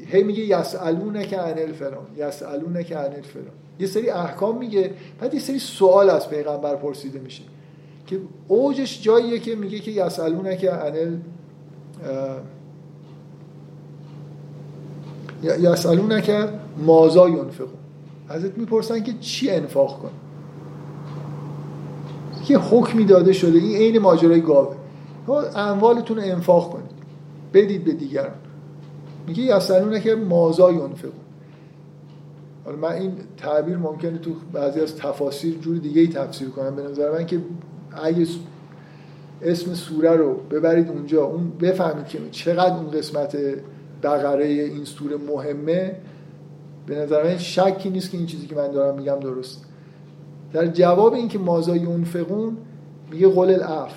هی 0.07 0.23
میگه 0.23 0.43
یسالونه 0.43 1.25
که 1.25 1.37
عن 1.37 1.59
الفلان 1.59 2.07
یسالونه 2.17 2.83
که 2.83 2.97
عن 2.97 3.13
الفلان 3.13 3.53
یه 3.79 3.87
سری 3.87 4.09
احکام 4.09 4.57
میگه 4.57 4.91
بعد 5.19 5.33
یه 5.33 5.39
سری 5.39 5.59
سوال 5.59 6.09
از 6.09 6.29
پیغمبر 6.29 6.75
پرسیده 6.75 7.19
میشه 7.19 7.43
که 8.07 8.19
اوجش 8.47 9.01
جاییه 9.01 9.39
که 9.39 9.55
میگه 9.55 9.79
که 9.79 9.91
یسالونه 9.91 10.57
که 10.57 10.71
عن 10.71 11.21
یسالونه 15.43 16.21
که 16.21 16.49
مازا 16.77 17.29
ینفقون. 17.29 17.69
ازت 18.29 18.57
می‌پرسن 18.57 19.03
که 19.03 19.13
چی 19.13 19.51
انفاق 19.51 19.99
کن. 19.99 20.09
یه 22.49 22.57
حکمی 22.57 23.05
داده 23.05 23.33
شده 23.33 23.57
این 23.57 23.77
عین 23.77 23.99
ماجرای 23.99 24.41
گاوه. 24.41 24.75
اموالتون 25.55 26.17
رو 26.17 26.23
انفاق 26.23 26.69
کنید. 26.69 26.97
بدید 27.53 27.83
به 27.83 27.91
دیگران. 27.91 28.35
میگه 29.27 29.43
یسالونه 29.43 29.99
که 29.99 30.15
مازا 30.15 30.71
ینفقون. 30.71 31.11
حالا 32.65 32.77
من 32.77 32.91
این 32.91 33.11
تعبیر 33.37 33.77
ممکنه 33.77 34.17
تو 34.17 34.31
بعضی 34.53 34.79
از 34.79 34.95
تفاسیر 34.95 35.57
جور 35.57 35.77
دیگه 35.77 36.01
ای 36.01 36.07
تفسیر 36.07 36.49
کنم. 36.49 36.75
به 36.75 36.83
نظر 36.83 37.11
من 37.11 37.25
که 37.25 37.41
اگه 38.03 38.27
اسم 39.41 39.73
سوره 39.73 40.11
رو 40.11 40.33
ببرید 40.33 40.89
اونجا 40.89 41.23
اون 41.23 41.51
بفهمید 41.61 42.07
که 42.07 42.19
چقدر 42.31 42.75
اون 42.75 42.91
قسمت 42.91 43.37
بقره 44.03 44.45
این 44.45 44.85
سوره 44.85 45.17
مهمه. 45.17 45.95
به 46.85 46.95
نظر 46.95 47.23
من 47.23 47.37
شکی 47.37 47.89
نیست 47.89 48.11
که 48.11 48.17
این 48.17 48.27
چیزی 48.27 48.47
که 48.47 48.55
من 48.55 48.71
دارم 48.71 48.95
میگم 48.95 49.19
درست. 49.19 49.65
در 50.53 50.67
جواب 50.67 51.13
اینکه 51.13 51.39
مازا 51.39 51.75
ینفقون 51.75 52.57
میگه 53.11 53.27
قول 53.27 53.49
الاف 53.49 53.93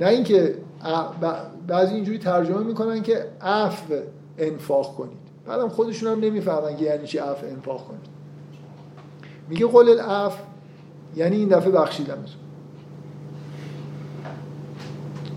نه 0.00 0.06
اینکه 0.06 0.54
بعضی 1.68 1.94
اینجوری 1.94 2.18
ترجمه 2.18 2.58
می‌کنن 2.58 3.02
که 3.02 3.24
عفو 3.40 3.94
انفاق 4.38 4.94
کنید. 4.94 5.18
بعدم 5.46 5.68
خودشون 5.68 6.12
هم 6.12 6.20
نمی‌فهمن 6.20 6.76
که 6.76 6.84
یعنی 6.84 7.06
چی 7.06 7.18
عفو 7.18 7.46
انفاق 7.46 7.84
کنید. 7.88 8.00
میگه 9.48 9.66
قول 9.66 9.88
العفو 9.88 10.44
یعنی 11.16 11.36
این 11.36 11.48
دفعه 11.48 11.70
بخشیدم 11.70 12.18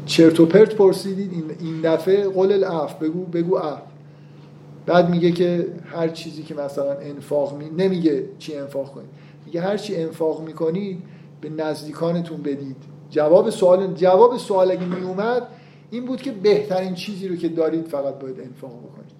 چرت 0.05 0.39
و 0.39 0.45
پرت 0.45 0.75
پرسیدید 0.75 1.55
این 1.59 1.81
دفعه 1.81 2.29
قول 2.29 2.51
العفو 2.51 3.05
بگو 3.05 3.25
بگو 3.25 3.57
عفو. 3.57 3.81
بعد 4.85 5.09
میگه 5.09 5.31
که 5.31 5.67
هر 5.85 6.07
چیزی 6.07 6.43
که 6.43 6.55
مثلا 6.55 6.93
انفاق 6.93 7.57
می 7.57 7.69
نمیگه 7.69 8.25
چی 8.39 8.55
انفاق 8.55 8.91
کنید. 8.91 9.09
میگه 9.45 9.61
هر 9.61 9.77
چی 9.77 9.95
انفاق 9.95 10.41
می‌کنید 10.41 11.03
به 11.41 11.49
نزدیکانتون 11.49 12.41
بدید. 12.41 12.77
جواب 13.09 13.49
سوال 13.49 13.93
جواب 13.93 14.37
سوال 14.37 14.71
اگه 14.71 14.85
می 14.85 15.01
اومد 15.01 15.47
این 15.91 16.05
بود 16.05 16.21
که 16.21 16.31
بهترین 16.31 16.93
چیزی 16.93 17.27
رو 17.27 17.35
که 17.35 17.49
دارید 17.49 17.87
فقط 17.87 18.19
باید 18.19 18.39
انفاق 18.39 18.71
بکنید. 18.71 19.11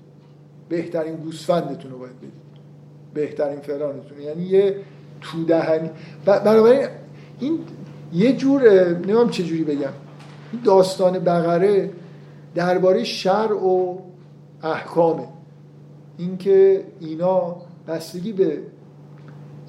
بهترین 0.69 1.15
گوسفندتون 1.15 1.91
رو 1.91 1.97
باید 1.97 2.17
بدید. 2.17 2.31
بهترین 3.13 3.59
فرانتون 3.59 4.21
یعنی 4.21 4.43
یه 4.43 4.75
تو 5.21 5.45
دهنی 5.45 5.89
بنابراین 6.25 6.87
این 7.39 7.59
یه 8.13 8.33
جور 8.33 8.89
نمیم 8.89 9.29
چه 9.29 9.43
جوری 9.43 9.63
بگم. 9.63 9.93
این 10.51 10.61
داستان 10.63 11.19
بقره 11.19 11.89
درباره 12.55 13.03
شر 13.03 13.53
و 13.53 14.01
احکامه. 14.63 15.27
اینکه 16.17 16.83
اینا 16.99 17.55
بستگی 17.87 18.33
به 18.33 18.59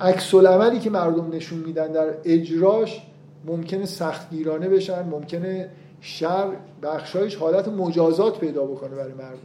عکس 0.00 0.34
العملی 0.34 0.78
که 0.78 0.90
مردم 0.90 1.32
نشون 1.32 1.58
میدن 1.58 1.92
در 1.92 2.14
اجراش 2.24 3.02
ممکنه 3.44 3.86
سختگیرانه 3.86 4.68
بشن 4.68 5.02
ممکنه 5.02 5.68
شر 6.04 6.48
بخشایش 6.82 7.36
حالت 7.36 7.68
مجازات 7.68 8.38
پیدا 8.38 8.64
بکنه 8.64 8.90
برای 8.90 9.12
مردم. 9.12 9.38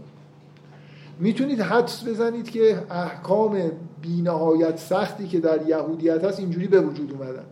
می‌تونید 1.19 1.61
حدس 1.61 2.07
بزنید 2.07 2.49
که 2.49 2.77
احکام 2.89 3.71
بینهایت 4.01 4.77
سختی 4.77 5.27
که 5.27 5.39
در 5.39 5.67
یهودیت 5.67 6.23
هست 6.23 6.39
اینجوری 6.39 6.67
به 6.67 6.81
وجود 6.81 7.11
اومدن. 7.11 7.43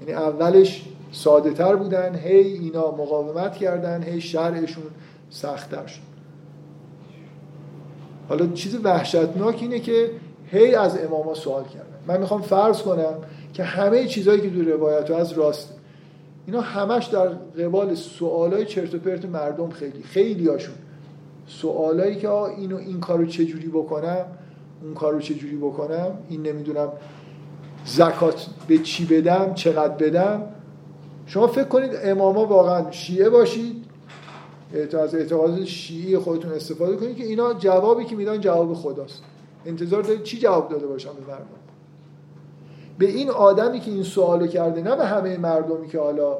یعنی 0.00 0.12
اولش 0.12 0.84
ساده 1.12 1.50
تر 1.50 1.76
بودن 1.76 2.14
هی 2.14 2.38
اینا 2.38 2.90
مقاومت 2.90 3.56
کردن 3.56 4.02
هی 4.02 4.20
شرعشون 4.20 4.84
سختتر 5.30 5.86
شد. 5.86 6.00
حالا 8.28 8.46
چیز 8.46 8.78
وحشتناک 8.84 9.58
اینه 9.60 9.80
که 9.80 10.10
هی 10.46 10.74
از 10.74 10.98
اماما 10.98 11.34
سوال 11.34 11.64
کردن. 11.64 11.86
من 12.06 12.20
می‌خوام 12.20 12.42
فرض 12.42 12.82
کنم 12.82 13.14
که 13.52 13.64
همه 13.64 14.06
چیزهایی 14.06 14.40
که 14.40 14.50
تو 14.50 14.70
روایت 14.70 15.10
از 15.10 15.32
راست. 15.32 15.74
اینا 16.46 16.60
همش 16.60 17.06
در 17.06 17.28
قبال 17.28 17.94
سوالای 17.94 18.66
چرت 18.66 18.94
و 18.94 18.98
پرت 18.98 19.24
مردم 19.24 19.70
خیلی 19.70 20.02
خیلی 20.02 20.48
هاشون. 20.48 20.74
سوالایی 21.46 22.16
که 22.16 22.30
اینو 22.30 22.76
این 22.76 23.00
کارو 23.00 23.26
چجوری 23.26 23.68
بکنم 23.68 24.26
اون 24.82 24.94
کارو 24.94 25.20
چجوری 25.20 25.56
بکنم 25.56 26.18
این 26.28 26.42
نمی‌دونم 26.42 26.92
زکات 27.84 28.46
به 28.68 28.78
چی 28.78 29.06
بدم 29.06 29.54
چقدر 29.54 29.94
بدم. 29.94 30.42
شما 31.26 31.46
فکر 31.46 31.64
کنید 31.64 31.90
اماما 32.02 32.46
واقعا 32.46 32.90
شیعه 32.90 33.28
باشید 33.30 33.84
از 34.74 35.14
اعتقاد 35.14 35.64
شیعی 35.64 36.18
خودتون 36.18 36.52
استفاده 36.52 36.96
کنید 36.96 37.16
که 37.16 37.24
اینا 37.24 37.54
جوابی 37.54 38.04
که 38.04 38.16
میدن 38.16 38.40
جواب 38.40 38.74
خداست. 38.74 39.22
انتظار 39.66 40.02
دارید 40.02 40.22
چی 40.22 40.38
جواب 40.38 40.68
داده 40.68 40.86
باشن 40.86 41.10
به 41.12 41.32
مردم؟ 41.32 41.61
به 42.98 43.08
این 43.08 43.30
آدمی 43.30 43.80
که 43.80 43.90
این 43.90 44.02
سوالو 44.02 44.46
کرده 44.46 44.82
نه 44.82 44.96
به 44.96 45.04
همه 45.04 45.38
مردمی 45.38 45.88
که 45.88 45.98
حالا 45.98 46.38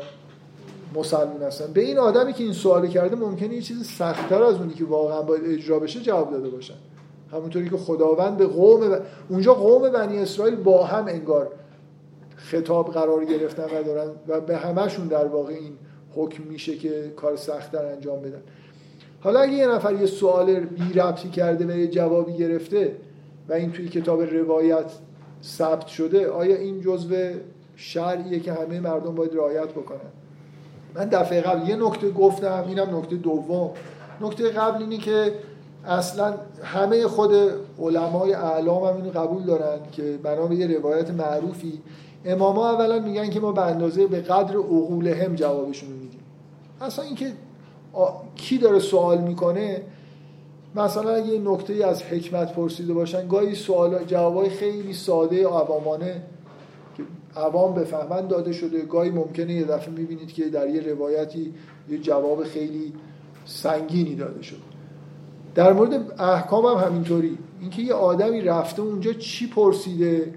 مسلمون 0.94 1.42
هستن 1.42 1.72
به 1.72 1.80
این 1.80 1.98
آدمی 1.98 2.32
که 2.32 2.44
این 2.44 2.52
سوالو 2.52 2.86
کرده 2.86 3.16
ممکنه 3.16 3.54
یه 3.54 3.62
چیز 3.62 3.86
سختتر 3.86 4.42
از 4.42 4.54
اونی 4.54 4.74
که 4.74 4.84
واقعا 4.84 5.22
باید 5.22 5.42
اجرا 5.44 5.78
بشه 5.78 6.00
جواب 6.00 6.30
داده 6.30 6.48
باشن. 6.48 6.74
همونطوری 7.32 7.70
که 7.70 7.76
خداوند 7.76 8.36
به 8.36 8.46
قوم 8.46 8.98
اونجا 9.28 9.54
قوم 9.54 9.90
بنی 9.90 10.18
اسرائیل 10.18 10.56
با 10.56 10.84
هم 10.84 11.06
انگار 11.08 11.48
خطاب 12.36 12.90
قرار 12.90 13.24
گرفتن 13.24 13.64
و 13.64 13.82
دارن 13.82 14.10
و 14.28 14.40
به 14.40 14.56
همهشون 14.56 15.06
در 15.06 15.26
واقع 15.26 15.52
این 15.52 15.72
حکم 16.14 16.42
میشه 16.42 16.76
که 16.76 17.12
کار 17.16 17.36
سختتر 17.36 17.86
انجام 17.86 18.20
بدن. 18.20 18.42
حالا 19.20 19.40
اگه 19.40 19.52
یه 19.52 19.66
نفر 19.66 19.94
یه 19.94 20.06
سوال 20.06 20.60
بی 20.60 20.92
ربطی 20.92 21.28
کرده 21.28 21.66
و 21.66 21.78
یه 21.78 21.86
جوابی 21.86 22.36
گرفته 22.36 22.96
و 23.48 23.52
این 23.52 23.72
توی 23.72 23.88
کتاب 23.88 24.22
روایت 24.22 24.92
ثبت 25.42 25.86
شده 25.86 26.30
آیا 26.30 26.56
این 26.56 26.80
جزو 26.80 27.14
شرعیه 27.76 28.40
که 28.40 28.52
همه 28.52 28.80
مردم 28.80 29.14
باید 29.14 29.34
رعایت 29.34 29.68
بکنن؟ 29.68 30.10
من 30.94 31.04
دفعه 31.04 31.40
قبل 31.40 31.68
یه 31.68 31.76
نکته 31.76 32.10
گفتم 32.10 32.64
اینم 32.68 32.96
نکته 32.96 33.16
دوم. 33.16 33.70
نکته 34.20 34.48
قبل 34.48 34.82
اینی 34.82 34.98
که 34.98 35.34
اصلا 35.86 36.34
همه 36.62 37.06
خود 37.06 37.30
علمای 37.78 38.34
اعلام 38.34 38.84
هم 38.84 38.96
اینو 38.96 39.10
قبول 39.10 39.42
دارن 39.42 39.78
که 39.92 40.18
بنا 40.22 40.46
به 40.46 40.56
یه 40.56 40.78
روایت 40.78 41.10
معروفی. 41.10 41.80
اماما 42.24 42.70
اولا 42.70 42.98
میگن 42.98 43.30
که 43.30 43.40
ما 43.40 43.52
به 43.52 43.62
اندازه 43.62 44.06
به 44.06 44.20
قدر 44.20 44.56
هم 45.24 45.34
جوابشون 45.34 45.90
میدیم. 45.90 46.20
اصلا 46.80 47.04
اینکه 47.04 47.32
کی 48.36 48.58
داره 48.58 48.78
سوال 48.78 49.18
می‌کنه 49.18 49.82
مثلا 50.76 51.18
یه 51.18 51.40
نکته 51.40 51.86
از 51.86 52.02
حکمت 52.02 52.52
پرسیده 52.52 52.94
باشن 52.94 53.28
گاهی 53.28 53.54
سوال 53.54 54.04
جوابای 54.04 54.48
خیلی 54.48 54.92
ساده 54.92 55.46
عوامانه 55.46 56.22
که 56.96 57.02
عوام 57.36 57.74
بفهمن 57.74 58.26
داده 58.26 58.52
شده. 58.52 58.80
گاهی 58.80 59.10
ممکنه 59.10 59.52
یه 59.52 59.64
دفعه 59.64 59.90
می‌بینید 59.90 60.32
که 60.32 60.48
در 60.48 60.68
یه 60.68 60.80
روایتی 60.80 61.54
یه 61.88 61.98
جواب 61.98 62.44
خیلی 62.44 62.92
سنگینی 63.44 64.14
داده 64.14 64.42
شده. 64.42 64.58
در 65.54 65.72
مورد 65.72 66.20
احکام 66.20 66.64
هم 66.66 66.86
همینطوری. 66.88 67.38
اینکه 67.60 67.82
یه 67.82 67.94
آدمی 67.94 68.40
رفته 68.40 68.82
اونجا 68.82 69.12
چی 69.12 69.46
پرسیده؟ 69.46 70.34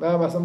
من 0.00 0.16
مثلا 0.16 0.40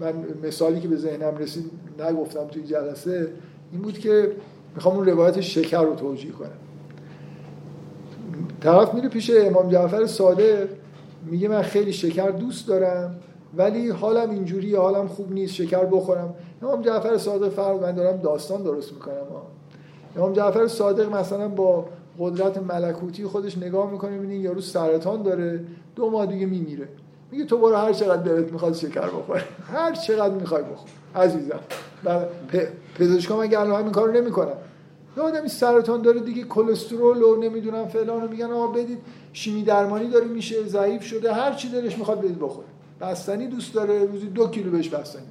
من 0.00 0.12
مثالی 0.42 0.80
که 0.80 0.88
به 0.88 0.96
ذهنم 0.96 1.36
رسید 1.36 1.70
نگفتم 1.98 2.44
توی 2.44 2.62
جلسه 2.62 3.32
این 3.72 3.82
بود 3.82 3.98
که 3.98 4.32
می‌خوام 4.74 4.96
اون 4.96 5.06
روایت 5.06 5.40
شکر 5.40 5.82
رو 5.82 5.94
توجیه 5.94 6.32
کنم. 6.32 6.48
طرف 8.60 8.94
میره 8.94 9.08
پیش 9.08 9.30
امام 9.34 9.68
جعفر 9.68 10.06
صادق 10.06 10.68
میگه 11.26 11.48
من 11.48 11.62
خیلی 11.62 11.92
شکر 11.92 12.30
دوست 12.30 12.68
دارم 12.68 13.16
ولی 13.56 13.90
حالم 13.90 14.30
اینجوری 14.30 14.74
حالم 14.74 15.08
خوب 15.08 15.32
نیست 15.32 15.54
شکر 15.54 15.84
بخورم. 15.84 16.34
امام 16.62 16.82
جعفر 16.82 17.18
صادق 17.18 17.48
فرض 17.48 17.80
من 17.80 17.92
دارم 17.94 18.16
داستان 18.16 18.62
درست 18.62 18.92
می‌کنم 18.92 19.14
امام 20.16 20.32
جعفر 20.32 20.66
صادق 20.66 21.14
مثلا 21.14 21.48
با 21.48 21.84
قدرت 22.18 22.58
ملکوتی 22.58 23.24
خودش 23.24 23.58
نگاه 23.58 23.90
می‌کنه 23.90 24.10
می‌بینی 24.10 24.36
یارو 24.36 24.60
سرطان 24.60 25.22
داره 25.22 25.60
دو 25.96 26.10
ماه 26.10 26.26
دیگه 26.26 26.46
میمیره. 26.46 26.88
میگه 27.30 27.44
تو 27.44 27.58
برو 27.58 27.76
هر 27.76 27.92
چقدر 27.92 28.22
دلت 28.22 28.52
می‌خواد 28.52 28.74
شکر 28.74 29.06
بخور 29.06 29.44
هر 29.72 29.94
چقدر 29.94 30.34
می‌خوای 30.34 30.62
بخور 30.62 30.88
عزیزم. 31.16 31.60
پزشکا 32.98 33.40
مگه 33.40 33.60
الان 33.60 33.80
همین 33.80 33.92
کارو 33.92 34.12
نمی‌کنن. 34.12 34.54
یه 35.16 35.22
آدمی 35.22 35.48
سرطان 35.48 36.02
داره 36.02 36.20
دیگه 36.20 36.42
کلسترول 36.42 37.22
و 37.22 37.36
نمی‌دونم 37.36 37.88
فلان 37.88 38.20
رو 38.20 38.28
میگن 38.28 38.50
آقا 38.50 38.66
بدید. 38.66 38.98
شیمی 39.32 39.62
درمانی 39.62 40.08
داره 40.08 40.24
میشه 40.24 40.62
ضعیف 40.66 41.02
شده 41.02 41.32
هر 41.32 41.54
چی 41.54 41.68
دلش 41.68 41.98
می‌خواد 41.98 42.18
بدید 42.18 42.38
بخوره. 42.38 42.66
بستنی 43.00 43.46
دوست 43.46 43.74
داره 43.74 44.04
روزی 44.04 44.26
دو 44.26 44.48
کیلو 44.48 44.70
بهش 44.70 44.88
بستنی 44.88 45.22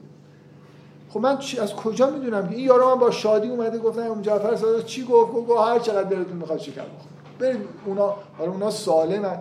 خب 1.10 1.20
من 1.20 1.38
از 1.62 1.76
کجا 1.76 2.10
می‌دونم 2.10 2.50
که؟ 2.50 2.56
این 2.56 2.66
یارو 2.66 2.90
من 2.90 3.00
با 3.00 3.12
شادی 3.12 3.48
اومده 3.48 3.78
گفتن 3.78 4.02
اون 4.02 4.22
جعفر 4.22 4.56
صادق 4.56 4.86
چی 4.86 5.04
گفت؟ 5.04 5.34
گفت 5.34 5.52
هر 5.60 5.80
چقدر 5.80 6.10
دلتون 6.10 6.38
می‌خواد 6.38 6.60
شکر 6.60 6.82
بخور 6.82 7.12
برید 7.40 7.60
اونا 7.86 8.16
حالا 8.38 8.52
اونا 8.52 8.72
سالمن. 8.72 9.38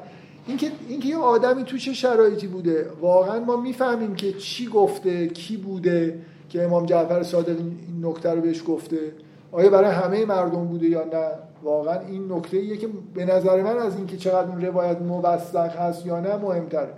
اینکه 0.46 0.72
اینکه 0.88 1.08
یه 1.08 1.16
آدمی 1.16 1.64
تو 1.64 1.78
چه 1.78 1.92
شرایطی 1.92 2.46
بوده؟ 2.46 2.90
واقعا 3.00 3.40
ما 3.40 3.56
می‌فهمیم 3.56 4.14
که 4.14 4.32
چی 4.32 4.66
گفته 4.66 5.28
کی 5.28 5.56
بوده 5.56 6.22
که 6.48 6.62
امام 6.62 6.86
جعفر 6.86 7.22
صادق 7.22 7.56
این 7.58 8.04
نکته 8.06 8.30
رو 8.30 8.40
بهش 8.40 8.62
گفته. 8.68 9.12
آیا 9.52 9.70
برای 9.70 9.90
همه 9.90 10.24
مردم 10.24 10.64
بوده 10.64 10.86
یا 10.86 11.04
نه؟ 11.04 11.28
واقعا 11.62 12.00
این 12.00 12.32
نکته 12.32 12.56
ایه 12.56 12.76
که 12.76 12.88
به 13.14 13.24
نظر 13.24 13.62
من 13.62 13.78
از 13.78 13.96
اینکه 13.96 14.16
چقدر 14.16 14.48
اون 14.48 14.60
روایت 14.64 15.00
موثق 15.00 15.76
هست 15.76 16.06
یا 16.06 16.20
نه 16.20 16.36
مهمتره. 16.36 16.92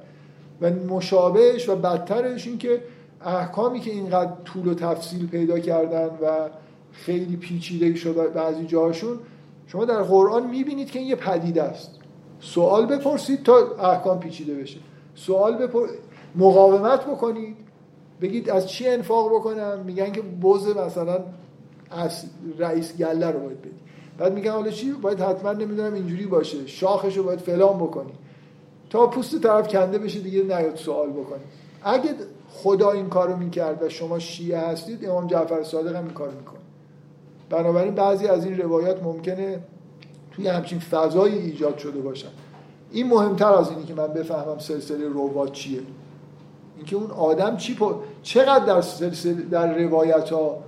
و 0.61 0.71
مشابهش 0.71 1.69
و 1.69 1.77
بدترش 1.77 2.47
این 2.47 2.59
که 2.59 2.83
احکامی 3.25 3.81
که 3.81 3.91
اینقدر 3.91 4.33
طول 4.45 4.69
و 4.69 4.75
تفصیل 4.75 5.29
پیدا 5.29 5.59
کردن 5.59 6.07
و 6.07 6.49
خیلی 6.93 7.37
پیچیده 7.37 7.95
شده 7.95 8.29
بعضی 8.29 8.67
جاهاشون 8.67 9.19
شما 9.67 9.85
در 9.85 10.03
قرآن 10.03 10.47
می‌بینید 10.47 10.91
که 10.91 10.99
این 10.99 11.09
یه 11.09 11.17
پدیده 11.17 11.63
است. 11.63 11.91
سوال 12.41 12.87
بپرسید 12.87 13.43
تا 13.43 13.77
احکام 13.83 14.21
پیچیده 14.21 14.55
بشه. 14.55 14.79
سوال 15.15 15.57
بپر... 15.57 15.87
مقاومت 16.35 17.05
بکنید. 17.05 17.57
بگید 18.21 18.51
از 18.51 18.69
چی 18.69 18.89
انفاق 18.89 19.35
بکنم؟ 19.35 19.83
میگن 19.87 20.13
که 20.13 20.21
بوز 20.21 20.77
مثلا 20.77 21.19
از 21.91 22.25
رئیس 22.59 22.97
گله 22.97 23.31
رو 23.31 23.41
باید 23.41 23.61
بدی. 23.61 23.71
بعد 24.19 24.33
میگن 24.33 24.51
حالا 24.51 24.71
چی؟ 24.71 24.93
باید 24.93 25.21
حتما 25.21 25.53
نمی‌دونم 25.53 25.95
اینجوری 25.95 26.27
باشه. 26.27 26.67
شاخش 26.67 27.17
رو 27.17 27.23
باید 27.23 27.41
فلان 27.41 27.79
بکنی. 27.79 28.13
تا 28.91 29.07
پوست 29.07 29.41
طرف 29.41 29.69
کنده 29.69 29.99
بشه 29.99 30.21
دیگه 30.21 30.43
نیاد 30.43 30.77
سوال 30.77 31.11
بکنی. 31.11 31.41
اگه 31.83 32.15
خدا 32.51 32.91
این 32.91 33.09
کارو 33.09 33.37
می‌کرد 33.37 33.83
و 33.83 33.89
شما 33.89 34.19
شیعه 34.19 34.59
هستید 34.59 35.09
امام 35.09 35.27
جعفر 35.27 35.63
صادق 35.63 35.97
هم 35.97 36.05
این 36.05 36.15
کارو 36.15 36.33
می‌کنه. 36.33 36.61
بنابراین 37.51 37.95
بعضی 37.95 38.27
از 38.27 38.45
این 38.45 38.59
روایات 38.59 39.03
ممکنه 39.03 39.61
توی 40.33 40.49
همچین 40.49 40.79
فضایی 40.79 41.39
ایجاد 41.39 41.79
شده 41.79 42.01
باشن. 42.01 42.29
این 42.91 43.07
مهمتر 43.07 43.53
از 43.53 43.71
اینی 43.71 43.85
که 43.85 43.95
من 43.95 44.07
بفهمم 44.07 44.59
سلسله 44.59 45.09
روات 45.09 45.53
چیه. 45.53 45.81
اینکه 46.77 46.97
اون 46.97 47.11
آدم 47.11 47.57
چی 47.57 47.79
چقدر 48.23 48.65
در 48.65 48.81
سلسله 48.81 49.33
در 49.33 49.79
روایت 49.79 50.31
ها 50.31 50.59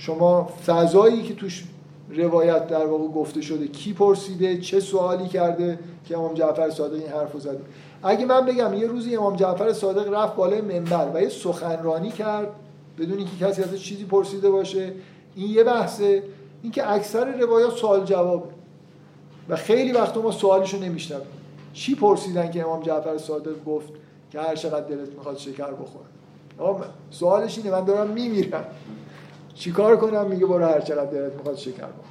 شما 0.00 0.48
فضایی 0.66 1.22
که 1.22 1.34
توش 1.34 1.64
روایت 2.10 2.66
در 2.66 2.86
واقع 2.86 3.08
گفته 3.08 3.40
شده 3.40 3.68
کی 3.68 3.92
پرسیده 3.92 4.58
چه 4.58 4.80
سوالی 4.80 5.28
کرده 5.28 5.78
که 6.04 6.18
امام 6.18 6.34
جعفر 6.34 6.70
صادق 6.70 6.94
این 6.94 7.08
حرفو 7.08 7.38
زده. 7.38 7.60
اگه 8.02 8.24
من 8.26 8.46
بگم 8.46 8.74
یه 8.74 8.86
روزی 8.86 9.16
امام 9.16 9.36
جعفر 9.36 9.72
صادق 9.72 10.14
رفت 10.14 10.36
بالای 10.36 10.60
منبر 10.60 11.10
و 11.14 11.22
یه 11.22 11.28
سخنرانی 11.28 12.10
کرد 12.10 12.48
بدون 12.98 13.18
اینکه 13.18 13.36
کسی 13.40 13.62
ازش 13.62 13.82
چیزی 13.82 14.04
پرسیده 14.04 14.50
باشه 14.50 14.92
این 15.34 15.50
یه 15.50 15.64
بحثه. 15.64 16.22
اینکه 16.62 16.90
اکثر 16.90 17.38
روایات 17.38 17.76
سوال 17.76 18.04
جوابه 18.04 18.48
و 19.48 19.56
خیلی 19.56 19.92
وقت 19.92 20.16
ما 20.16 20.30
سوالشو 20.30 20.78
نمیشنویم. 20.78 21.26
چی 21.72 21.94
پرسیدن 21.94 22.50
که 22.50 22.62
امام 22.62 22.82
جعفر 22.82 23.18
صادق 23.18 23.64
گفت 23.66 23.88
که 24.30 24.40
هر 24.40 24.56
چقدر 24.56 24.86
دلت 24.86 25.08
می‌خواد 25.08 25.38
شکر 25.38 25.70
بخور؟ 25.72 26.86
سوالش 27.10 27.58
اینه 27.58 27.70
من 27.70 27.84
دارم 27.84 28.10
میمیرم. 28.10 28.64
چیکار 29.54 29.96
کنم؟ 29.96 30.26
میگه 30.26 30.46
برو 30.46 30.64
هر 30.64 30.80
چقدر 30.80 31.10
دلت 31.10 31.34
می‌خواد 31.34 31.56
شکر 31.56 31.72
بخور. 31.72 32.04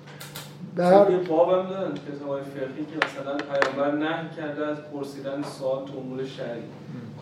هر 0.78 1.12
یه 1.12 1.18
باب 1.18 1.50
هم 1.50 1.70
دارن 1.70 1.92
فقهی 1.96 2.86
که 2.86 3.06
مثلا 3.06 3.38
پیامبر 3.38 3.98
نه 3.98 4.30
کرده 4.38 4.66
از 4.66 4.78
پرسیدن 4.94 5.42
سوال 5.60 5.86
تو 5.86 5.98
امور 5.98 6.26
شرعی. 6.26 6.62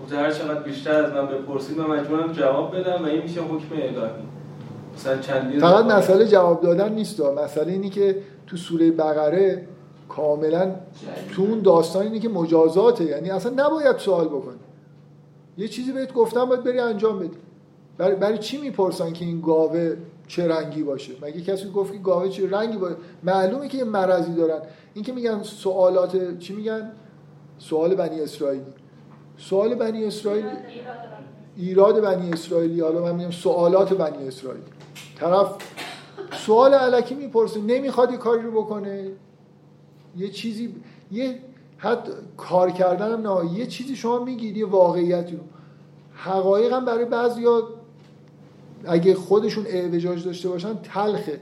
گفته 0.04 0.18
هر 0.18 0.32
چقدر 0.32 0.60
بیشتر 0.60 1.04
از 1.06 1.14
من 1.14 1.28
بپرسید 1.28 1.78
من 1.78 1.86
مجبورم 1.86 2.32
جواب 2.32 2.76
بدم 2.76 3.04
و 3.04 3.08
این 3.08 3.22
میشه 3.22 3.42
حکم 3.42 3.76
الهی. 3.76 4.10
مثلا 4.96 5.18
چندین 5.18 5.60
فقط. 5.60 5.86
مسئله 5.86 6.28
جواب 6.28 6.62
دادن 6.62 6.94
نیست 6.94 7.20
مسئله 7.20 7.72
اینی 7.72 7.90
که 7.90 8.22
تو 8.48 8.58
سوره 8.58 8.92
بقره 8.92 9.68
کاملا 10.10 10.72
تو 11.36 11.42
اون 11.42 11.62
داستان 11.62 12.04
اینه 12.04 12.20
که 12.20 12.30
مجازاته. 12.30 13.04
یعنی 13.04 13.30
اصلا 13.30 13.66
نباید 13.66 13.98
سوال 13.98 14.28
بکنی. 14.28 14.58
یه 15.58 15.68
چیزی 15.68 15.92
بهت 15.92 16.14
گفتم 16.14 16.46
باید 16.46 16.64
بری 16.64 16.80
انجام 16.80 17.20
بدی. 17.20 17.38
برای, 17.98 18.16
برای 18.16 18.38
چی 18.38 18.58
می‌پرسن 18.58 19.14
که 19.14 19.26
این 19.26 19.42
گاوه 19.42 19.96
چه 20.28 20.48
رنگی 20.48 20.84
باشه؟ 20.84 21.14
مگه 21.22 21.42
کسی 21.42 21.70
گفت 21.70 21.94
که 21.94 22.00
گاوه 22.00 22.30
چه 22.30 22.50
رنگی 22.50 22.78
باشه؟ 22.78 22.96
معلومه 23.24 23.68
که 23.68 23.78
یه 23.78 23.84
مرضی 23.84 24.34
دارن. 24.34 24.62
این 24.94 25.04
که 25.04 25.14
میگن 25.14 25.44
سوالات 25.44 26.40
چی 26.40 26.54
میگن؟ 26.54 26.92
سوال 27.58 27.96
بنی 27.96 28.22
اسرائیلی. 28.22 28.66
سوال 29.38 29.76
بنی 29.76 30.06
اسرائیل 30.06 30.46
ایراد 31.58 32.02
بنی 32.02 32.34
اسرائیلی. 32.34 32.82
حالا 32.82 33.02
من 33.02 33.16
میگم 33.16 33.32
سوالات 33.32 33.94
بنی 33.94 34.28
اسرائیل 34.28 34.62
طرف 35.16 35.56
سوال 36.32 36.74
علکی 36.74 37.16
می‌پرسه 37.16 37.62
نمی‌خواد 37.62 38.12
یه 38.12 38.18
کاری 38.18 38.42
رو 38.42 38.52
بکنه. 38.52 39.12
یه 40.18 40.30
چیزی 40.30 40.76
یه 41.12 41.40
حتی 41.78 42.12
کار 42.38 42.72
کردن 42.72 43.12
هم 43.12 43.28
نه 43.28 43.54
یه 43.54 43.66
چیزی 43.66 43.96
شما 43.96 44.24
میگید 44.24 44.58
یه 44.58 44.66
واقعیتی 44.66 45.36
رو. 45.36 45.42
حقایق 46.14 46.74
هم 46.74 46.86
برای 46.86 47.06
بعضیا 47.06 47.64
اگه 48.88 49.16
خودشون 49.16 49.66
اعوجاج 49.68 50.26
داشته 50.26 50.50
باشن 50.50 50.74
تلخه. 50.84 51.40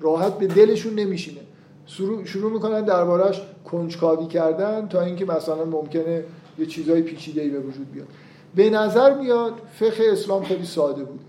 راحت 0.00 0.38
به 0.38 0.46
دلشون 0.46 0.94
نمیشینه. 0.94 1.40
شروع, 1.86 2.52
می‌کنن 2.52 2.84
دربارش 2.84 3.42
کنجکاوی 3.64 4.26
کردن 4.26 4.88
تا 4.88 5.02
اینکه 5.02 5.24
مثلا 5.24 5.64
ممکنه 5.64 6.24
یه 6.58 6.66
چیزای 6.66 7.02
پیچیده‌ای 7.02 7.48
به 7.48 7.60
وجود 7.60 7.92
بیاد. 7.92 8.06
به 8.54 8.70
نظر 8.70 9.18
میاد 9.18 9.52
فقه 9.72 10.04
اسلام 10.12 10.44
خیلی 10.44 10.64
ساده 10.64 11.04
بود. 11.04 11.20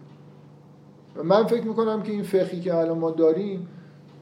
و 1.15 1.23
من 1.23 1.43
فکر 1.43 1.63
می‌کنم 1.63 2.03
که 2.03 2.11
این 2.11 2.23
فقهی 2.23 2.61
که 2.61 2.75
الان 2.75 2.97
ما 2.97 3.11
داریم 3.11 3.67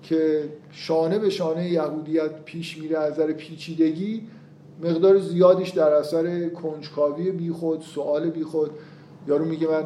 که 0.03 0.49
شانه 0.71 1.19
به 1.19 1.29
شانه 1.29 1.69
یهودیت 1.69 2.43
پیش 2.45 2.77
میره 2.77 2.97
از 2.97 3.13
نظر 3.13 3.31
پیچیدگی 3.31 4.27
مقدار 4.83 5.19
زیادیش 5.19 5.69
در 5.69 5.89
اثر 5.89 6.49
کنجکاوی 6.49 7.31
بیخود 7.31 7.81
سوال 7.81 8.29
بیخود. 8.29 8.71
یارو 9.27 9.45
میگه 9.45 9.67
من 9.67 9.83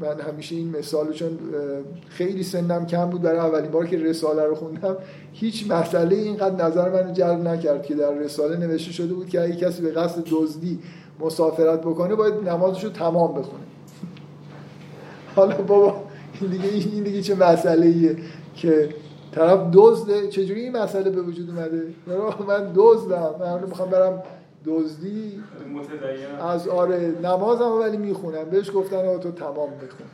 من 0.00 0.20
همیشه 0.20 0.56
این 0.56 0.76
مثال 0.78 1.12
چون 1.12 1.38
خیلی 2.08 2.42
سنم 2.42 2.86
کم 2.86 3.10
بود 3.10 3.22
برای 3.22 3.38
اولین 3.38 3.70
بار 3.70 3.86
که 3.86 3.98
رساله 3.98 4.44
رو 4.44 4.54
خوندم. 4.54 4.96
هیچ 5.32 5.70
مسئله 5.70 6.16
اینقدر 6.16 6.64
نظر 6.64 6.90
منو 6.90 7.12
جلب 7.12 7.48
نکرد 7.48 7.82
که 7.82 7.94
در 7.94 8.14
رساله 8.14 8.56
نوشته 8.56 8.92
شده 8.92 9.14
بود 9.14 9.28
که 9.28 9.40
اگه 9.40 9.56
کسی 9.56 9.82
به 9.82 9.90
قصد 9.90 10.22
دزدی 10.30 10.78
مسافرت 11.20 11.80
بکنه 11.80 12.14
باید 12.14 12.34
نمازش 12.48 12.84
رو 12.84 12.90
تمام 12.90 13.32
بخونه. 13.32 13.64
حالا 15.36 15.56
بابا 15.56 16.02
این 16.40 16.50
دیگه 16.50 16.68
این 16.68 17.04
دیگه 17.04 17.22
چه 17.22 17.34
مسئله 17.34 17.86
ایه 17.86 18.16
که 18.54 18.88
طرف 19.32 19.60
دزده؟ 19.72 20.28
چجوری 20.28 20.60
این 20.60 20.76
مسئله 20.76 21.10
به 21.10 21.22
وجود 21.22 21.50
اومده؟ 21.50 21.82
من 22.48 22.72
دزدم. 22.74 23.34
من 23.40 23.64
می‌خوام 23.68 23.90
برم 23.90 24.22
دزدی. 24.66 25.42
از 26.40 26.68
آره 26.68 27.14
نمازم 27.22 27.72
ولی 27.72 27.96
می‌خونم. 27.96 28.44
بهش 28.44 28.70
گفتن 28.74 28.96
آقا 28.96 29.18
تو 29.18 29.30
تمام 29.30 29.70
بخون. 29.70 30.06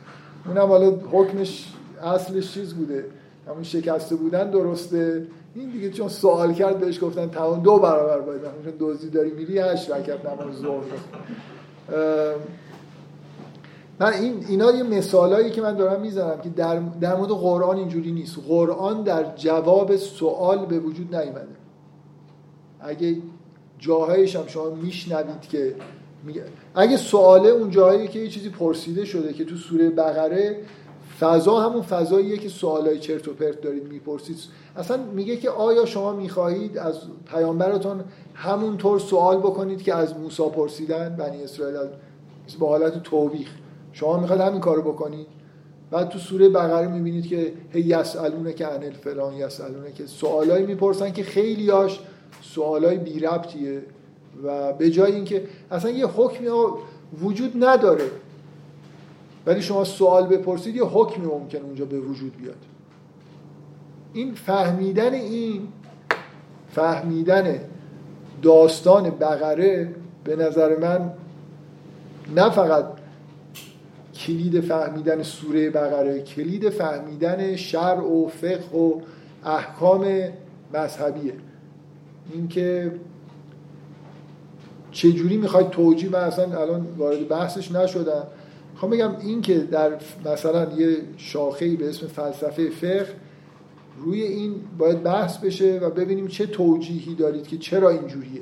اونم 0.47 0.67
حالا 0.67 0.91
حکمش 1.11 1.73
اصلش 2.03 2.53
چیز 2.53 2.73
بوده. 2.73 3.05
همون 3.47 3.63
شکسته 3.63 4.15
بودن 4.15 4.49
درسته. 4.51 5.27
این 5.55 5.69
دیگه 5.69 5.89
چون 5.89 6.07
سوال 6.07 6.53
کرد 6.53 6.79
بهش 6.79 7.03
گفتن 7.03 7.29
تمام 7.29 7.59
دو 7.61 7.79
برابر 7.79 8.19
باید. 8.19 8.41
چون 8.41 8.73
دزدی 8.79 9.09
داری 9.09 9.31
میری 9.31 9.59
هشت 9.59 9.91
رکعت 9.91 10.25
نماز 10.25 10.55
ظهر 10.55 10.83
من 13.99 14.13
این 14.13 14.45
اینا 14.49 14.71
یه 14.71 14.83
مثالایی 14.83 15.49
که 15.49 15.61
من 15.61 15.75
دارم 15.75 16.01
می‌زنم 16.01 16.41
که 16.41 16.49
در, 16.49 16.79
در 16.79 17.15
مورد 17.15 17.29
قرآن 17.29 17.77
اینجوری 17.77 18.11
نیست. 18.11 18.37
قرآن 18.47 19.03
در 19.03 19.35
جواب 19.35 19.95
سوال 19.95 20.65
به 20.65 20.79
وجود 20.79 21.15
نیومده. 21.15 21.47
اگه 22.79 23.17
جاهایش 23.79 24.35
هم 24.35 24.47
شما 24.47 24.69
میشنوید 24.69 25.41
که 25.41 25.75
میگه 26.23 26.43
اگه 26.75 26.97
سواله 26.97 27.49
اون 27.49 27.69
جاهایی 27.69 28.07
که 28.07 28.19
یه 28.19 28.27
چیزی 28.27 28.49
پرسیده 28.49 29.05
شده 29.05 29.33
که 29.33 29.45
تو 29.45 29.55
سوره 29.55 29.89
بقره 29.89 30.57
فضا 31.19 31.59
همون 31.59 31.81
فضاییه 31.81 32.37
که 32.37 32.49
سوالای 32.49 32.99
چرت 32.99 33.27
و 33.27 33.33
پرت 33.33 33.61
دارید 33.61 33.83
می‌پرسید. 33.83 34.37
اصلا 34.75 34.97
میگه 34.97 35.37
که 35.37 35.49
آیا 35.49 35.85
شما 35.85 36.13
می‌خواهید 36.13 36.77
از 36.77 36.99
پیامبرتون 37.25 38.03
همونطور 38.33 38.99
سوال 38.99 39.37
بکنید 39.37 39.81
که 39.81 39.95
از 39.95 40.17
موسی 40.17 40.43
پرسیدن 40.49 41.15
بنی 41.15 41.43
اسرائیل 41.43 41.77
با 42.59 42.67
حالت 42.67 43.03
توبیخ. 43.03 43.49
شما 43.93 44.19
می‌خواید 44.19 44.41
همین 44.41 44.59
کارو 44.59 44.81
بکنید؟ 44.81 45.27
بعد 45.91 46.09
تو 46.09 46.19
سوره 46.19 46.49
بقره 46.49 46.87
می‌بینید 46.87 47.27
که 47.27 47.53
هی 47.69 47.81
یسالونه 47.81 48.53
که 48.53 48.67
انل 48.67 48.91
فلان 48.91 49.33
یسالونه 49.33 49.91
که 49.91 50.05
سوالایی 50.05 50.65
می‌پرسن 50.65 51.11
که 51.11 51.23
خیلیاش 51.23 51.99
سوالای 52.41 52.97
بی 52.97 53.19
ربطیه 53.19 53.81
و 54.43 54.73
به 54.73 54.89
جای 54.89 55.11
اینکه 55.11 55.43
اصلا 55.71 55.91
یه 55.91 56.07
حکمی 56.07 56.47
وجود 57.21 57.63
نداره 57.63 58.11
ولی 59.45 59.61
شما 59.61 59.83
سوال 59.83 60.27
بپرسید 60.27 60.75
یه 60.75 60.83
حکمی 60.83 61.25
ممکن 61.25 61.57
اونجا 61.57 61.85
به 61.85 61.99
وجود 61.99 62.37
بیاد. 62.37 62.55
این 64.13 64.33
فهمیدن 64.33 65.13
این 65.13 65.67
فهمیدن 66.71 67.59
داستان 68.41 69.09
بقره 69.09 69.95
به 70.23 70.35
نظر 70.35 70.79
من 70.79 71.13
نه 72.35 72.49
فقط 72.49 72.85
کلید 74.13 74.61
فهمیدن 74.61 75.23
سوره 75.23 75.69
بقره 75.69 76.21
کلید 76.21 76.69
فهمیدن 76.69 77.55
شرع 77.55 78.03
و 78.03 78.27
فقه 78.27 78.77
و 78.77 79.01
احکام 79.45 80.23
مذهبیه. 80.73 81.33
اینکه 82.33 82.91
چجوری 84.91 85.37
می‌خواید 85.37 85.69
توجیه 85.69 86.09
من 86.09 86.19
اصلا 86.19 86.61
الان 86.61 86.87
وارد 86.97 87.27
بحثش 87.27 87.71
نشدم. 87.71 88.23
می‌خوام 88.73 88.91
بگم 88.91 89.11
این 89.21 89.41
که 89.41 89.57
در 89.59 89.91
مثلا 90.25 90.73
یه 90.77 90.97
شاخه‌ای 91.17 91.75
به 91.75 91.89
اسم 91.89 92.07
فلسفه 92.07 92.69
فقه 92.69 93.15
روی 93.97 94.23
این 94.23 94.55
باید 94.77 95.03
بحث 95.03 95.37
بشه 95.37 95.79
و 95.79 95.89
ببینیم 95.89 96.27
چه 96.27 96.45
توجیهی 96.45 97.15
دارید 97.15 97.47
که 97.47 97.57
چرا 97.57 97.89
اینجوریه. 97.89 98.41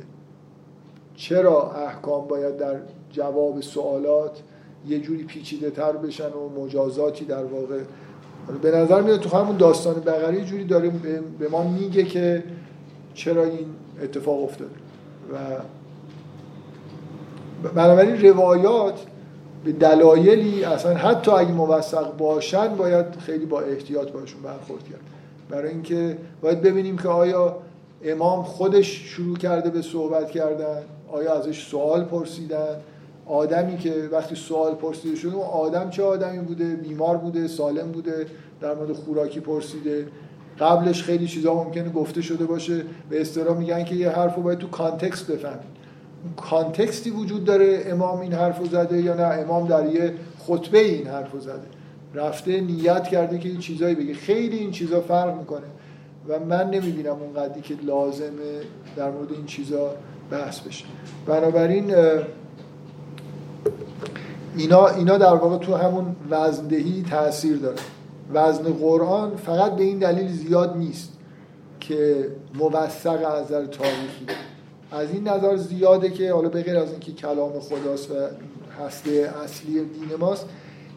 چرا 1.15 1.71
احکام 1.71 2.27
باید 2.27 2.57
در 2.57 2.75
جواب 3.11 3.61
سوالات 3.61 4.41
یه 4.87 4.99
جوری 4.99 5.23
پیچیده 5.23 5.69
تر 5.69 5.91
بشن 5.91 6.29
و 6.29 6.61
مجازاتی 6.63 7.25
در 7.25 7.43
واقع؟ 7.43 7.79
به 8.61 8.71
نظر 8.71 9.01
میاد 9.01 9.19
تو 9.19 9.37
همون 9.37 9.57
داستان 9.57 9.93
بقره 9.93 10.45
جوری 10.45 10.63
داره 10.63 10.91
به 11.39 11.49
ما 11.49 11.63
میگه 11.63 12.03
که 12.03 12.43
چرا 13.17 13.43
این 13.43 13.65
اتفاق 14.03 14.43
افتاده 14.43 14.71
و 15.33 15.37
بنابراین 17.69 18.21
روایات 18.21 19.05
به 19.65 19.71
دلایلی 19.71 20.63
اصلا 20.63 20.93
حتی 20.93 21.31
اگه 21.31 21.51
موثق 21.51 22.17
باشن 22.17 22.75
باید 22.75 23.05
خیلی 23.19 23.45
با 23.45 23.61
احتیاط 23.61 24.11
باشون 24.11 24.41
برخورد 24.41 24.83
کرد. 24.83 24.99
برای 25.49 25.71
اینکه 25.71 26.17
باید 26.41 26.61
ببینیم 26.61 26.97
که 26.97 27.09
آیا 27.09 27.57
امام 28.03 28.43
خودش 28.43 28.87
شروع 28.87 29.37
کرده 29.37 29.69
به 29.69 29.81
صحبت 29.81 30.31
کردن 30.31 30.81
آیا 31.11 31.33
ازش 31.33 31.67
سوال 31.67 32.03
پرسیدن. 32.03 32.75
آدمی 33.25 33.77
که 33.77 34.09
وقتی 34.11 34.35
سوال 34.35 34.75
پرسیده 34.75 35.15
شده 35.15 35.35
اون 35.35 35.45
آدم 35.45 35.89
چه 35.89 36.03
آدمی 36.03 36.39
بوده؟ 36.39 36.75
بیمار 36.75 37.17
بوده؟ 37.17 37.47
سالم 37.47 37.91
بوده؟ 37.91 38.25
در 38.61 38.75
مورد 38.75 38.93
خوراکی 38.93 39.39
پرسیده؟ 39.39 40.07
قبلش 40.59 41.03
خیلی 41.03 41.27
چیزا 41.27 41.53
ممکنه 41.53 41.89
گفته 41.89 42.21
شده 42.21 42.45
باشه. 42.45 42.83
به 43.09 43.21
اصطلاح 43.21 43.57
میگن 43.57 43.83
که 43.83 43.95
یه 43.95 44.09
حرف 44.09 44.35
رو 44.35 44.41
باید 44.41 44.59
تو 44.59 44.67
کانتکست 44.67 45.31
بفهمید. 45.31 45.77
کانتکستی 46.37 47.09
وجود 47.09 47.45
داره 47.45 47.83
امام 47.87 48.19
این 48.19 48.33
حرف 48.33 48.65
زده 48.71 49.01
یا 49.01 49.13
نه؟ 49.13 49.23
امام 49.23 49.67
در 49.67 49.85
یه 49.85 50.13
خطبه 50.39 50.79
این 50.79 51.07
حرف 51.07 51.39
زده. 51.39 51.67
رفته 52.13 52.61
نیت 52.61 53.03
کرده 53.03 53.39
که 53.39 53.49
این 53.49 53.59
چیزایی 53.59 53.95
بگه. 53.95 54.13
خیلی 54.13 54.57
این 54.57 54.71
چیزا 54.71 55.01
فرق 55.01 55.37
می‌کنه. 55.37 55.67
و 56.27 56.39
من 56.39 56.69
نمی‌بینم 56.69 57.17
اون 57.21 57.33
قدری 57.33 57.61
که 57.61 57.75
لازمه 57.85 58.61
در 58.95 59.11
مورد 59.11 59.31
این 59.31 59.45
چیزا 59.45 59.91
بحث 60.31 60.59
بشه. 60.59 60.85
بنابراین 61.25 61.95
اینا, 64.57 64.87
اینا 64.87 65.17
در 65.17 65.33
واقع 65.33 65.57
تو 65.57 65.75
همون 65.75 66.15
وزندهی 66.29 67.03
تاثیر 67.09 67.57
داره. 67.57 67.77
وزن 68.33 68.73
قرآن 68.73 69.35
فقط 69.35 69.75
به 69.75 69.83
این 69.83 69.99
دلیل 69.99 70.27
زیاد 70.27 70.77
نیست 70.77 71.13
که 71.79 72.31
موثق 72.53 73.31
از 73.31 73.43
نظر 73.43 73.65
تاریخی. 73.65 74.25
از 74.91 75.11
این 75.11 75.27
نظر 75.27 75.55
زیاده 75.55 76.09
که 76.09 76.33
حالا 76.33 76.49
به 76.49 76.63
غیر 76.63 76.77
از 76.77 76.91
اینکه 76.91 77.11
کلام 77.11 77.59
خداست 77.59 78.11
و 78.11 78.13
هسته 78.85 79.33
اصلی 79.43 79.73
دین 79.73 80.15
ماست 80.19 80.45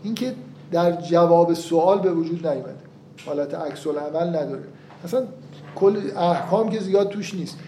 اینکه 0.02 0.34
در 0.72 1.00
جواب 1.00 1.54
سوال 1.54 1.98
به 1.98 2.12
وجود 2.12 2.46
نیومده. 2.46 2.74
حالت 3.26 3.54
عکس 3.54 3.86
عمل 3.86 4.28
نداره. 4.28 4.62
اصلا 5.04 5.22
کل 5.74 5.96
احکام 6.16 6.70
که 6.70 6.80
زیاد 6.80 7.08
توش 7.08 7.34
نیست. 7.34 7.58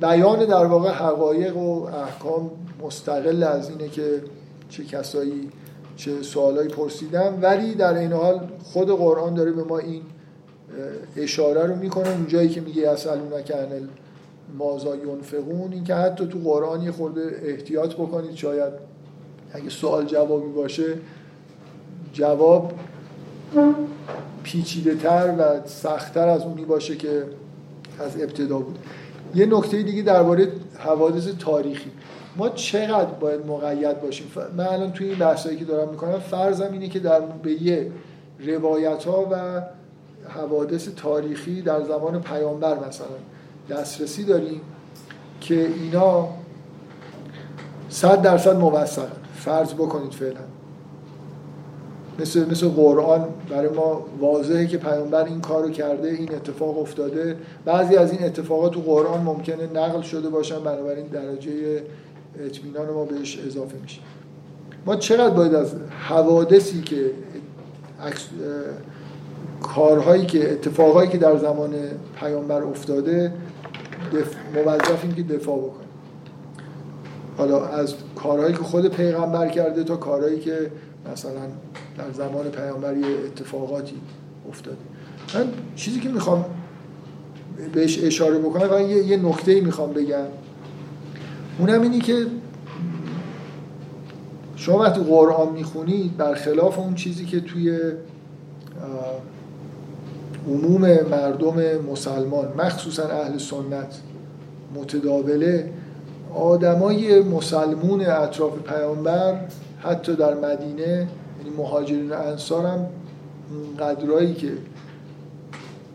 بیان 0.00 0.44
در 0.44 0.64
واقع 0.64 0.90
حقایق 0.90 1.56
و 1.56 1.84
احکام 1.84 2.50
مستقل 2.82 3.42
از 3.42 3.70
اینه 3.70 3.88
که 3.88 4.22
چه 4.68 4.84
کسایی 4.84 5.50
چه 5.96 6.22
سوالایی 6.22 6.68
پرسیدن 6.68 7.38
ولی 7.42 7.74
در 7.74 7.94
این 7.94 8.12
حال 8.12 8.48
خود 8.62 8.88
قرآن 8.88 9.34
داره 9.34 9.52
به 9.52 9.64
ما 9.64 9.78
این 9.78 10.02
اشاره 11.16 11.66
رو 11.66 11.76
می‌کنه. 11.76 12.08
اونجایی 12.08 12.48
که 12.48 12.60
میگه 12.60 12.90
اصلون 12.90 13.30
کنل 13.48 13.86
مازا 14.58 14.96
ینفقون 14.96 15.72
این 15.72 15.84
که 15.84 15.94
حتی 15.94 16.26
تو 16.26 16.38
قرآن 16.38 16.82
یه 16.82 16.92
خورده 16.92 17.40
احتیاط 17.42 17.94
بکنید. 17.94 18.34
شاید 18.34 18.72
اگه 19.52 19.70
سوال 19.70 20.06
جوابی 20.06 20.52
باشه 20.52 20.94
جواب 22.12 22.72
پیچیده 24.42 24.94
تر 24.94 25.34
و 25.38 25.68
سختتر 25.68 26.28
از 26.28 26.42
اونی 26.42 26.64
باشه 26.64 26.96
که 26.96 27.24
از 27.98 28.22
ابتدا 28.22 28.58
بود. 28.58 28.78
یه 29.34 29.46
نکته 29.46 29.82
دیگه 29.82 30.02
درباره 30.02 30.48
حوادث 30.78 31.28
تاریخی. 31.38 31.90
ما 32.36 32.48
چقدر 32.48 33.10
باید 33.10 33.46
مقید 33.46 34.00
باشیم؟ 34.00 34.26
من 34.56 34.66
الان 34.66 34.92
توی 34.92 35.08
این 35.08 35.18
بحثایی 35.18 35.56
که 35.56 35.64
دارم 35.64 35.88
می‌کنم 35.88 36.18
فرضم 36.18 36.72
اینه 36.72 36.88
که 36.88 36.98
در 36.98 37.20
به 37.20 37.62
یه 37.62 37.90
روایت 38.46 39.04
ها 39.04 39.28
و 39.30 39.62
حوادث 40.28 40.88
تاریخی 40.96 41.62
در 41.62 41.82
زمان 41.82 42.20
پیامبر 42.20 42.88
مثلا 42.88 43.06
دسترسی 43.70 44.24
داریم 44.24 44.60
که 45.40 45.54
اینا 45.54 46.28
صد 47.88 48.22
درصد 48.22 48.56
موثق 48.56 49.08
فرض 49.34 49.74
بکنید 49.74 50.12
فعلا. 50.12 50.40
مثل 52.18 52.50
مثل 52.50 52.68
قرآن 52.68 53.28
برای 53.50 53.68
ما 53.68 54.04
واضحه 54.20 54.66
که 54.66 54.78
پیامبر 54.78 55.24
این 55.24 55.40
کارو 55.40 55.70
کرده 55.70 56.08
این 56.08 56.34
اتفاق 56.34 56.78
افتاده. 56.78 57.36
بعضی 57.64 57.96
از 57.96 58.12
این 58.12 58.24
اتفاقات 58.24 58.72
تو 58.72 58.80
قرآن 58.80 59.22
ممکنه 59.22 59.66
نقل 59.74 60.00
شده 60.00 60.28
باشن 60.28 60.64
بنابراین 60.64 61.06
درجه 61.06 61.82
اطمینان 62.40 62.90
ما 62.90 63.04
بهش 63.04 63.38
اضافه 63.46 63.78
میشه. 63.82 64.00
ما 64.86 64.96
چقدر 64.96 65.34
باید 65.34 65.54
از 65.54 65.74
حوادثی 66.08 66.82
که 66.82 67.10
کارهایی 69.62 70.26
که 70.26 70.52
اتفاقایی 70.52 71.10
که 71.10 71.18
در 71.18 71.36
زمان 71.36 71.74
پیامبر 72.20 72.62
افتاده 72.62 73.32
دف... 74.12 74.34
موظفیم 74.54 75.12
که 75.12 75.22
دفاع 75.22 75.58
بکنیم 75.58 75.88
حالا 77.38 77.66
از 77.66 77.94
کارهایی 78.16 78.52
که 78.52 78.62
خود 78.62 78.88
پیغمبر 78.88 79.48
کرده 79.48 79.84
تا 79.84 79.96
کارهایی 79.96 80.40
که 80.40 80.70
مثلا 81.12 81.32
در 81.98 82.12
زمان 82.12 82.44
پیامبر 82.50 82.96
یه 82.96 83.06
اتفاقاتی 83.26 83.96
افتاده. 84.48 84.76
من 85.34 85.48
چیزی 85.76 86.00
که 86.00 86.08
می‌خوام 86.08 86.44
بهش 87.72 88.04
اشاره 88.04 88.38
بکنم 88.38 88.68
و 88.72 88.80
یه, 88.80 89.04
یه 89.04 89.16
نکته 89.16 89.60
می‌خوام 89.60 89.92
بگم. 89.92 90.26
اونم 91.58 91.82
اینی 91.82 91.98
که 91.98 92.26
شما 94.56 94.78
وقتی 94.78 95.00
قرآن 95.00 95.52
می‌خونید 95.52 96.16
برخلاف 96.16 96.78
اون 96.78 96.94
چیزی 96.94 97.24
که 97.24 97.40
توی 97.40 97.78
عموم 100.48 100.80
مردم 101.10 101.78
مسلمان 101.92 102.52
مخصوصا 102.58 103.08
اهل 103.08 103.38
سنت 103.38 104.00
متداوله 104.74 105.72
آدمای 106.34 107.20
مسلمون 107.20 108.00
اطراف 108.00 108.58
پیامبر 108.58 109.40
حتی 109.78 110.16
در 110.16 110.34
مدینه 110.34 110.86
یعنی 110.86 111.56
مهاجرین 111.58 112.12
انصار 112.12 112.66
هم 112.66 112.86
قدرایی 113.78 114.34
که 114.34 114.52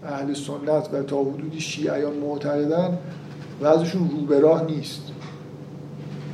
اهل 0.06 0.34
سنت 0.34 0.90
و 0.94 1.04
تا 1.04 1.22
حدودی 1.22 1.60
شیعیان 1.60 2.14
معتقدن 2.14 2.98
و 3.62 3.66
ازشون 3.66 4.10
رو 4.10 4.26
به 4.26 4.64
نیست. 4.68 5.11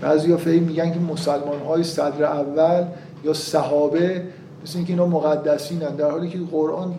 بعضی 0.02 0.36
فهم 0.36 0.64
میگن 0.64 0.94
که 0.94 1.00
مسلمان 1.00 1.60
های 1.60 1.84
صدر 1.84 2.24
اول 2.24 2.86
یا 3.24 3.34
صحابه 3.34 4.24
مثل 4.64 4.78
اینکه 4.78 4.94
اینا 4.94 5.06
مقدسین 5.06 5.82
هن. 5.82 5.96
در 5.96 6.12
حالی 6.12 6.30
که 6.30 6.40
قرآن 6.52 6.96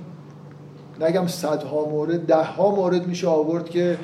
نگم 1.00 1.26
صدها 1.26 1.84
مورد 1.84 2.26
ده 2.26 2.42
ها 2.42 2.74
مورد 2.74 3.06
میشه 3.06 3.28
آورد 3.28 3.70
که 3.70 3.98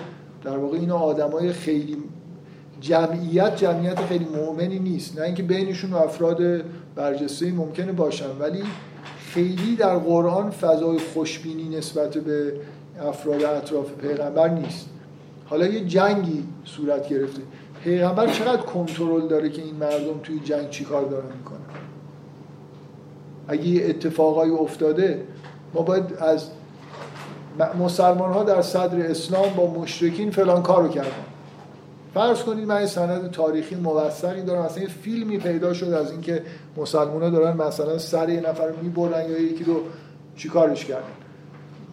در 0.44 0.56
واقع 0.58 0.78
اینا 0.78 0.98
آدمای 0.98 1.52
خیلی 1.52 1.96
جمعیت 2.80 3.56
جمعیت 3.56 4.00
خیلی 4.00 4.24
مؤمنی 4.24 4.78
نیست. 4.78 5.18
نه 5.18 5.24
اینکه 5.24 5.42
بینشون 5.42 5.92
افراد 5.92 6.40
برجسته 6.94 7.52
ممکنه 7.52 7.92
باشن 7.92 8.38
ولی 8.40 8.62
خیلی 9.18 9.76
در 9.76 9.96
قرآن 9.96 10.50
فضای 10.50 10.98
خوشبینی 10.98 11.76
نسبت 11.76 12.18
به 12.18 12.52
افراد 13.00 13.44
اطراف 13.44 13.92
پیغمبر 13.92 14.48
نیست. 14.48 14.88
حالا 15.46 15.66
یه 15.66 15.84
جنگی 15.84 16.44
صورت 16.64 17.08
گرفته. 17.08 17.42
پیغمبر 17.84 18.26
چقدر 18.26 18.62
کنترل 18.62 19.28
داره 19.28 19.50
که 19.50 19.62
این 19.62 19.74
مردم 19.74 20.18
توی 20.22 20.38
جنگ 20.38 20.70
چیکار 20.70 21.04
دارن 21.04 21.36
می‌کنن؟ 21.38 21.58
اگه 23.48 23.66
یه 23.66 23.88
اتفاقایی 23.88 24.52
افتاده 24.52 25.24
ما 25.74 25.82
باید 25.82 26.04
از 26.18 26.48
مسلمان 27.80 28.32
ها 28.32 28.44
در 28.44 28.62
صدر 28.62 29.10
اسلام 29.10 29.54
با 29.56 29.66
مشرکین 29.66 30.30
فلان 30.30 30.62
کارو 30.62 30.88
کردن. 30.88 31.10
فرض 32.14 32.42
کنید 32.42 32.68
من 32.68 32.86
سند 32.86 33.30
تاریخی 33.30 33.74
موثقی 33.74 34.42
دارم 34.42 34.62
اصلا 34.62 34.82
یه 34.82 34.88
فیلمی 34.88 35.38
پیدا 35.38 35.74
شد 35.74 35.92
از 35.92 36.10
اینکه 36.10 36.42
مسلمان 36.76 37.22
ها 37.22 37.30
دارن 37.30 37.56
مثلا 37.56 37.98
سر 37.98 38.28
یه 38.28 38.40
نفر 38.40 38.70
می‌برن 38.82 39.30
یا 39.30 39.38
یکی 39.38 39.64
رو 39.64 39.80
چیکارش 40.36 40.84
کردن. 40.84 41.04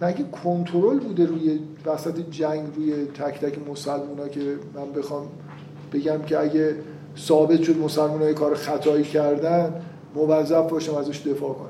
مگه 0.01 0.25
کنترل 0.43 0.99
بوده 0.99 1.25
روی 1.25 1.59
وسط 1.85 2.19
جنگ 2.31 2.75
روی 2.75 3.05
تک 3.05 3.39
تک 3.39 3.69
مسلمان 3.69 4.19
ها 4.19 4.27
که 4.27 4.55
من 4.75 4.91
بخوام 4.91 5.27
بگم 5.91 6.21
که 6.21 6.39
اگه 6.39 6.75
ثابت 7.17 7.61
شد 7.61 7.77
مسلمان 7.77 8.21
های 8.21 8.33
کار 8.33 8.55
خطایی 8.55 9.03
کردن 9.03 9.73
موظف 10.15 10.69
باشم 10.69 10.95
ازش 10.95 11.19
دفاع 11.27 11.53
کنم. 11.53 11.67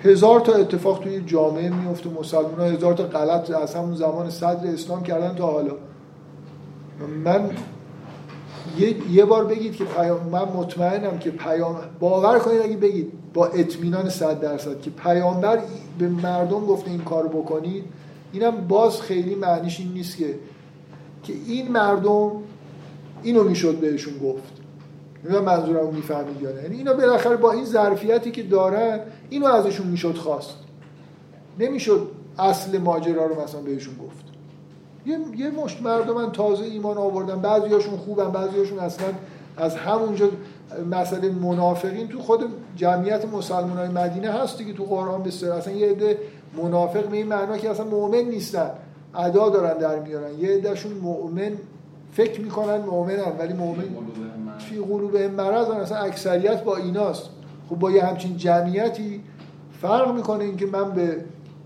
هزار 0.00 0.40
تا 0.40 0.52
اتفاق 0.52 1.00
توی 1.00 1.20
جامعه 1.20 1.70
میفته 1.70 2.10
مسلمان 2.10 2.60
ها 2.60 2.64
هزار 2.64 2.94
تا 2.94 3.04
غلط 3.04 3.50
از 3.50 3.74
همون 3.74 3.94
زمان 3.94 4.30
صدر 4.30 4.66
اسلام 4.66 5.02
کردن 5.02 5.34
تا 5.34 5.46
حالا. 5.46 5.74
من 7.24 7.50
یه, 8.78 9.10
یه 9.10 9.24
بار 9.24 9.44
بگید 9.44 9.76
که 9.76 9.84
پیام 9.84 10.28
من 10.32 10.44
مطمئنم 10.44 11.18
که 11.18 11.30
پیام 11.30 11.76
باور 12.00 12.38
کنید 12.38 12.62
اگه 12.62 12.76
بگید 12.76 13.12
با 13.34 13.46
اطمینان 13.46 14.08
صد 14.08 14.40
درصد 14.40 14.80
که 14.80 14.90
پیامبر 14.90 15.58
به 15.98 16.08
مردم 16.08 16.66
گفته 16.66 16.90
این 16.90 17.00
کار 17.00 17.28
بکنید 17.28 17.84
اینم 18.32 18.50
باز 18.68 19.00
خیلی 19.00 19.34
معنیش 19.34 19.80
این 19.80 19.92
نیست 19.92 20.16
که 20.16 20.34
که 21.22 21.32
این 21.46 21.72
مردم 21.72 22.30
اینو 23.22 23.44
می‌شد 23.44 23.74
بهشون 23.80 24.18
گفت. 24.18 24.52
نمی‌دونم 25.24 25.44
منظورم 25.44 25.94
می‌فهمید 25.94 26.42
یا 26.42 26.52
نه؟ 26.52 26.62
یعنی 26.62 26.76
اینا 26.76 26.92
بالاخره 26.94 27.36
با 27.36 27.52
این 27.52 27.64
ظرفیتی 27.64 28.30
که 28.30 28.42
دارن 28.42 29.00
اینو 29.30 29.46
ازشون 29.46 29.86
می‌شد 29.86 30.14
خواست. 30.14 30.56
نمی‌شد 31.58 32.08
اصل 32.38 32.78
ماجرا 32.78 33.26
رو 33.26 33.42
مثلا 33.42 33.60
بهشون 33.60 33.94
گفت. 33.94 34.24
یه 35.06 35.18
یه 35.36 35.50
مشت 35.50 35.82
مردم 35.82 36.30
تازه 36.30 36.64
ایمان 36.64 36.98
آوردن. 36.98 37.40
بعضیاشون 37.40 37.96
خوبن 37.96 38.30
بعضیاشون 38.30 38.78
اصلا 38.78 39.06
از 39.56 39.76
همونجا 39.76 40.28
مسئله 40.90 41.30
منافقین. 41.30 42.08
تو 42.08 42.18
خود 42.18 42.44
جمعیت 42.76 43.24
مسلمان 43.24 43.76
های 43.76 43.88
مدینه 43.88 44.30
هست 44.30 44.58
که 44.58 44.72
تو 44.72 44.84
قرآن 44.84 45.22
بسیار. 45.22 45.52
اصلا 45.52 45.72
یه 45.72 45.90
عده 45.90 46.18
منافق 46.62 47.04
به 47.04 47.16
این 47.16 47.26
معنا 47.26 47.58
که 47.58 47.70
اصلا 47.70 47.86
مؤمن 47.86 48.22
نیستن. 48.22 48.70
ادا 49.14 49.48
دارن 49.48 49.78
در 49.78 49.98
میارن. 49.98 50.38
یه 50.38 50.48
عدهشون 50.48 50.92
مؤمن 50.92 51.52
فکر 52.12 52.40
می‌کنن 52.40 52.76
مؤمنن 52.76 53.32
ولی 53.38 53.52
مؤمن 53.52 53.84
فی 54.58 54.78
قلوب 54.78 55.16
مرض. 55.16 55.70
اصلا 55.70 55.98
اکثریت 55.98 56.64
با 56.64 56.76
ایناست. 56.76 57.30
خب 57.70 57.76
با 57.76 57.90
یه 57.90 58.04
همچین 58.04 58.36
جمعیتی 58.36 59.20
فرق 59.80 60.14
می‌کنه 60.14 60.44
اینکه 60.44 60.66
من 60.66 60.90
به 60.90 61.16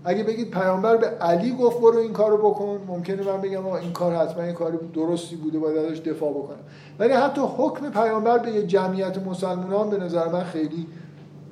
اگه 0.05 0.23
بگید 0.23 0.51
پیامبر 0.51 0.97
به 0.97 1.07
علی 1.07 1.51
گفت 1.51 1.77
برو 1.77 1.97
این 1.97 2.13
کارو 2.13 2.37
بکن 2.37 2.79
ممکنه 2.87 3.23
من 3.23 3.41
بگم 3.41 3.65
این 3.65 3.91
کار 3.91 4.15
حتما 4.15 4.43
این 4.43 4.53
کار 4.53 4.71
درستی 4.93 5.35
بوده 5.35 5.59
باید 5.59 5.77
ازش 5.77 5.99
دفاع 5.99 6.31
بکنم. 6.31 6.57
ولی 6.99 7.13
حتی 7.13 7.41
حکم 7.57 7.89
پیامبر 7.89 8.37
به 8.37 8.51
یه 8.51 8.63
جمعیت 8.63 9.17
مسلمانان 9.17 9.89
به 9.89 9.97
نظر 9.97 10.27
من 10.27 10.43
خیلی 10.43 10.87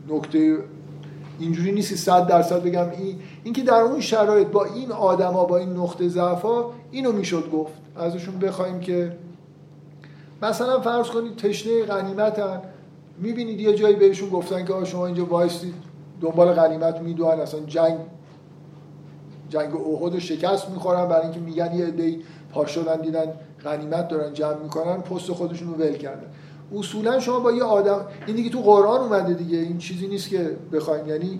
نکته 0.09 0.57
اینجوری 1.41 1.72
نیست 1.72 1.95
صد 1.95 2.27
درصد 2.27 2.63
بگم 2.63 2.89
این 2.89 3.19
اینکه 3.43 3.63
در 3.63 3.81
اون 3.81 4.01
شرایط 4.01 4.47
با 4.47 4.65
این 4.65 4.91
آدما 4.91 5.45
با 5.45 5.57
این 5.57 5.69
نقطه 5.69 6.07
ضعفا 6.07 6.63
اینو 6.91 7.11
می‌شد 7.11 7.51
گفت. 7.51 7.73
ازشون 7.95 8.39
بخوایم 8.39 8.80
که 8.80 9.18
مثلا 10.41 10.80
فرض 10.80 11.07
کنید 11.07 11.35
تشنه 11.35 11.84
غنیمتن. 11.84 12.61
می‌بینید 13.18 13.61
یه 13.61 13.76
جایی 13.76 13.95
بهشون 13.95 14.30
گفتن 14.30 14.65
که 14.65 14.85
شما 14.85 15.05
اینجا 15.05 15.26
وایستید 15.26 15.73
دنبال 16.22 16.53
غنیمت 16.53 16.99
می‌دونن 16.99 17.39
اصلا 17.39 17.59
جنگ 17.59 17.97
جنگ 19.49 19.76
احد 19.76 20.19
شکست 20.19 20.69
می‌خورن. 20.69 21.07
برای 21.07 21.23
اینکه 21.23 21.39
میگن 21.39 21.76
یه 21.76 21.85
عده‌ای 21.85 22.19
پا 22.53 22.65
شدن 22.65 23.01
دیدن 23.01 23.34
غنیمت 23.63 24.07
دارن 24.07 24.34
جمع 24.34 24.57
می‌کنن 24.63 24.97
پست 25.01 25.31
خودشون 25.31 25.68
رو 25.68 25.73
ول 25.73 25.93
کردن. 25.93 26.27
اصولا 26.76 27.19
شما 27.19 27.39
با 27.39 27.52
یه 27.52 27.64
آدم 27.64 28.06
این 28.27 28.35
دیگه 28.35 28.49
تو 28.49 28.61
قرآن 28.61 29.02
اومده 29.02 29.34
دیگه 29.34 29.57
این 29.57 29.77
چیزی 29.77 30.07
نیست 30.07 30.30
که 30.30 30.57
بخوایم 30.73 31.07
یعنی 31.07 31.39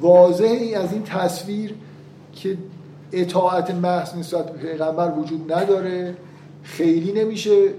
واضحی 0.00 0.74
از 0.74 0.92
این 0.92 1.02
تصویر 1.02 1.74
که 2.32 2.58
اطاعت 3.12 3.70
محض 3.70 4.16
نسبت 4.16 4.52
به 4.52 4.58
پیغمبر 4.58 5.18
وجود 5.18 5.52
نداره. 5.52 6.16
خیلی 6.62 7.12
نمیشه 7.12 7.74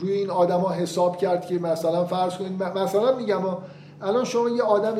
روی 0.00 0.12
این 0.12 0.30
آدما 0.30 0.70
حساب 0.70 1.16
کرد 1.16 1.46
که 1.46 1.58
مثلا 1.58 2.04
فرض 2.04 2.36
کنید 2.36 2.62
مثلا 2.62 3.16
میگم 3.16 3.40
الان 4.02 4.24
شما 4.24 4.48
یه 4.48 4.62
آدم 4.62 4.94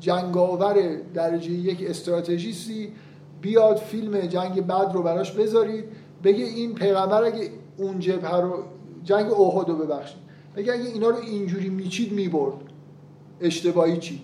جنگاور 0.00 0.74
درجه 1.14 1.50
یک 1.50 1.84
استراتژیستی 1.88 2.92
بیاد 3.40 3.76
فیلم 3.76 4.20
جنگ 4.20 4.66
بعد 4.66 4.92
رو 4.92 5.02
براش 5.02 5.32
بذارید 5.32 5.84
بگه 6.24 6.44
این 6.44 6.74
پیغمبر 6.74 7.24
اگه 7.24 7.50
اون 7.76 7.98
جبهه 7.98 8.36
رو 8.36 8.62
جنگ 9.04 9.32
اوهد 9.32 9.68
رو 9.68 9.76
ببخشید. 9.76 10.18
بگه 10.56 10.72
اگه 10.72 10.82
اینا 10.82 11.08
رو 11.08 11.16
اینجوری 11.16 11.68
میچید 11.68 12.12
می‌برد. 12.12 12.54
اشتباهی 13.40 13.98
چید. 13.98 14.20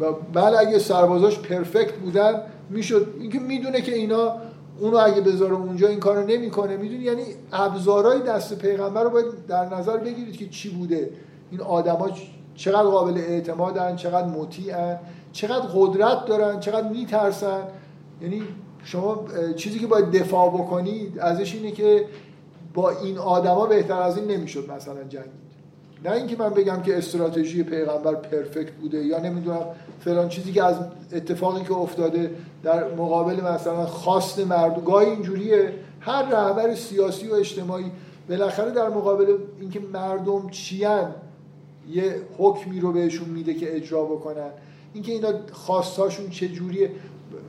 و 0.00 0.12
بله 0.32 0.58
اگه 0.58 0.78
سربازاش 0.78 1.38
پرفکت 1.38 1.92
بودن 1.92 2.42
می‌شد 2.70 3.14
اینکه 3.20 3.38
می‌دونه 3.38 3.80
که 3.80 3.94
اینا 3.94 4.36
اونو 4.78 4.96
اگه 4.96 5.20
بذاره 5.20 5.54
اونجا 5.54 5.88
این 5.88 6.00
کارو 6.00 6.26
نمی‌کنه. 6.26 6.76
می‌دونی؟ 6.76 7.04
یعنی 7.04 7.22
ابزارهای 7.52 8.20
دست 8.20 8.58
پیغمبر 8.58 9.04
رو 9.04 9.10
باید 9.10 9.46
در 9.48 9.74
نظر 9.74 9.96
بگیرید 9.96 10.36
که 10.36 10.48
چی 10.48 10.70
بوده. 10.70 11.10
این 11.50 11.60
آدما 11.60 12.10
چقدر 12.54 12.88
قابل 12.88 13.18
اعتمادن 13.18 13.96
چقدر 13.96 14.26
مطیعن 14.26 14.98
چقدر 15.32 15.66
قدرت 15.74 16.26
دارن 16.26 16.60
چقدر 16.60 16.88
میترسن. 16.88 17.62
یعنی 18.22 18.42
شما 18.84 19.24
چیزی 19.56 19.78
که 19.78 19.86
باید 19.86 20.10
دفاع 20.10 20.48
بکنید 20.48 21.18
ازش 21.18 21.54
اینه 21.54 21.70
که 21.70 22.04
با 22.74 22.90
این 22.90 23.18
آدما 23.18 23.66
بهتر 23.66 24.02
از 24.02 24.16
این 24.16 24.30
نمی‌شد 24.30 24.70
مثلا 24.70 25.02
جنگید. 25.08 25.42
نه 26.04 26.10
اینکه 26.10 26.36
من 26.36 26.50
بگم 26.50 26.82
که 26.82 26.98
استراتژی 26.98 27.62
پیغمبر 27.62 28.14
پرفکت 28.14 28.72
بوده 28.72 29.04
یا 29.04 29.18
نمی‌دونم 29.18 29.66
فلان 30.00 30.28
چیزی 30.28 30.52
که 30.52 30.64
از 30.64 30.76
اتفاقی 31.12 31.64
که 31.64 31.72
افتاده 31.72 32.30
در 32.62 32.94
مقابل 32.94 33.40
مثلا 33.40 33.86
خواست 33.86 34.38
مردم 34.38 34.84
گاهی 34.84 35.10
اینجوریه. 35.10 35.72
هر 36.00 36.22
رهبر 36.22 36.74
سیاسی 36.74 37.28
و 37.28 37.34
اجتماعی 37.34 37.84
بالاخره 38.28 38.70
در 38.70 38.88
مقابل 38.88 39.36
اینکه 39.60 39.80
مردم 39.92 40.50
چیان 40.50 41.14
یه 41.90 42.16
حکمی 42.38 42.80
رو 42.80 42.92
بهشون 42.92 43.28
میده 43.28 43.54
که 43.54 43.76
اجرا 43.76 44.04
بکنن. 44.04 44.50
اینکه 44.94 45.12
اینا 45.12 45.28
خواستاشون 45.52 46.30
چه 46.30 46.48
جوریه 46.48 46.90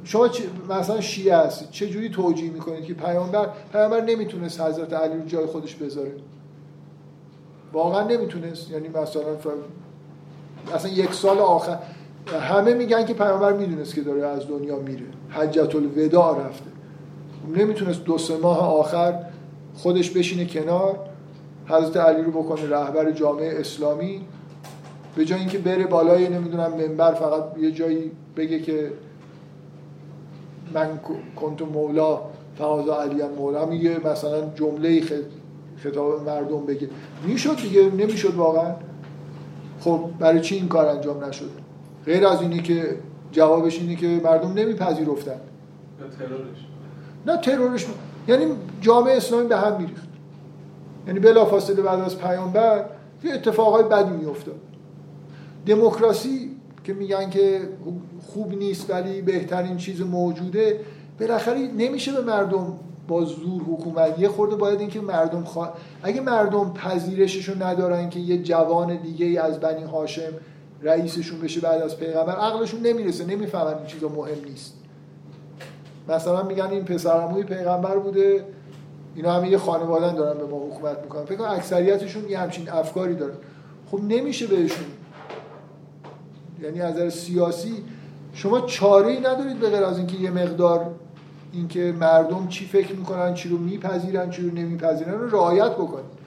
شما 0.03 0.29
مثلا 0.69 1.01
شیعه 1.01 1.37
هستید 1.37 1.69
چه 1.69 1.89
جوری 1.89 2.09
توجیه 2.09 2.51
می‌کنید 2.51 2.83
که 2.83 2.93
پیامبر 2.93 3.49
پیامبر 3.71 4.01
نمی‌تونست 4.01 4.61
حضرت 4.61 4.93
علی 4.93 5.13
رو 5.13 5.25
جای 5.25 5.45
خودش 5.45 5.75
بذاره؟ 5.75 6.11
واقعا 7.73 8.07
نمی‌تونست. 8.07 8.71
یعنی 8.71 8.87
مثلا 8.87 9.21
اصلا 10.73 10.91
یک 10.91 11.13
سال 11.13 11.39
آخر 11.39 11.77
همه 12.41 12.73
میگن 12.73 13.05
که 13.05 13.13
پیامبر 13.13 13.53
می‌دونست 13.53 13.95
که 13.95 14.01
داره 14.01 14.25
از 14.25 14.47
دنیا 14.47 14.79
میره. 14.79 15.05
حجت 15.29 15.75
الوداع 15.75 16.45
رفته. 16.45 16.69
نمی‌تونست 17.55 18.03
دو 18.03 18.17
سه 18.17 18.37
ماه 18.37 18.59
آخر 18.59 19.19
خودش 19.75 20.11
بشینه 20.11 20.45
کنار 20.45 20.99
حضرت 21.65 21.97
علی 21.97 22.21
رو 22.21 22.31
بکنه 22.31 22.69
رهبر 22.69 23.11
جامعه 23.11 23.59
اسلامی 23.59 24.21
به 25.15 25.25
جای 25.25 25.39
اینکه 25.39 25.57
بره 25.57 25.87
بالای 25.87 26.29
نمی‌دونم 26.29 26.71
منبر 26.71 27.13
فقط 27.13 27.57
یه 27.57 27.71
جایی 27.71 28.11
بگه 28.37 28.59
که 28.59 28.91
من 30.73 30.99
کنت 31.35 31.61
مولا 31.61 32.21
فقط 32.57 32.89
علی 32.89 33.23
مولا 33.37 33.65
میگه 33.65 34.07
مثلا 34.07 34.49
جمله 34.55 35.01
خطاب 35.77 36.29
مردم 36.29 36.65
بگه. 36.65 36.89
می‌شد 37.27 37.55
دیگه 37.55 37.91
نمی‌شد 37.91 38.35
واقعا. 38.35 38.75
خب 39.79 40.09
برای 40.19 40.41
چی 40.41 40.55
این 40.55 40.67
کار 40.67 40.85
انجام 40.85 41.23
نشد؟ 41.23 41.49
غیر 42.05 42.27
از 42.27 42.41
اینی 42.41 42.59
که 42.59 42.97
جوابش 43.31 43.79
اینه 43.79 43.95
که 43.95 44.21
مردم 44.23 44.53
نمیپذیرفتن. 44.53 45.41
نه 47.27 47.37
ترورش. 47.37 47.87
یعنی 48.27 48.45
جامعه 48.81 49.17
اسلامی 49.17 49.47
به 49.47 49.57
هم 49.57 49.77
میریخت. 49.77 50.07
یعنی 51.07 51.19
بلافاصله 51.19 51.81
بعد 51.81 51.99
از 51.99 52.17
پیامبر 52.17 52.85
یه 53.23 53.33
اتفاقای 53.33 53.83
بدی 53.83 54.11
میافتاد. 54.11 54.55
دموکراسی 55.65 56.51
که 56.83 56.93
میگن 56.93 57.29
که 57.29 57.61
خوب 58.27 58.57
نیست 58.57 58.89
ولی 58.89 59.21
بهترین 59.21 59.77
چیز 59.77 60.01
موجوده. 60.01 60.79
بالاخره 61.19 61.59
نمیشه 61.59 62.11
به 62.11 62.21
مردم 62.21 62.73
با 63.07 63.25
زور 63.25 63.61
حکومت. 63.61 64.19
یه 64.19 64.29
خورده 64.29 64.55
باید 64.55 64.79
اینکه 64.79 65.01
مردم 65.01 65.43
خوا... 65.43 65.73
اگه 66.03 66.21
مردم 66.21 66.73
پذیرششو 66.73 67.63
ندارن 67.63 68.09
که 68.09 68.19
یه 68.19 68.43
جوان 68.43 68.95
دیگه 68.95 69.25
ای 69.25 69.37
از 69.37 69.59
بنی 69.59 69.83
هاشم 69.83 70.31
رئیسشون 70.81 71.39
بشه 71.39 71.61
بعد 71.61 71.81
از 71.81 71.97
پیغمبر 71.97 72.35
عقلشون 72.35 72.81
نمی‌رسه 72.81 73.25
نمی‌فهمن 73.25 73.77
این 73.77 73.85
چیزا 73.85 74.09
مهم 74.09 74.45
نیست. 74.49 74.73
مثلا 76.09 76.43
میگن 76.43 76.67
این 76.67 76.85
پسرعموی 76.85 77.43
پیغمبر 77.43 77.97
بوده 77.97 78.45
اینا 79.15 79.31
همه 79.31 79.49
یه 79.49 79.57
خانوادن 79.57 80.15
دارن 80.15 80.37
به 80.37 80.45
ما 80.45 80.57
حکومت 80.57 80.99
می‌کنن. 81.03 81.25
فکر 81.25 81.35
کنم 81.35 81.49
اکثریتشون 81.49 82.29
یه 82.29 82.39
همچین 82.39 82.69
افکاری 82.69 83.15
دارن. 83.15 83.35
خب 83.91 83.99
نمیشه 84.03 84.47
بهشون 84.47 84.85
یعنی 86.63 86.81
از 86.81 86.95
نظر 86.95 87.09
سیاسی 87.09 87.73
شما 88.33 88.61
چاره 88.61 89.07
ای 89.07 89.19
ندارید 89.19 89.59
به 89.59 89.69
غیر 89.69 89.83
از 89.83 89.97
اینکه 89.97 90.17
یه 90.17 90.31
مقدار 90.31 90.91
اینکه 91.51 91.93
مردم 91.99 92.47
چی 92.47 92.65
فکر 92.65 92.95
می‌کنن 92.95 93.33
چی 93.33 93.49
رو 93.49 93.57
میپذیرن 93.57 94.29
چی 94.29 94.49
رو 94.49 94.55
نمیپذیرن 94.55 95.13
رو 95.13 95.29
رعایت 95.29 95.71
بکنید. 95.71 96.23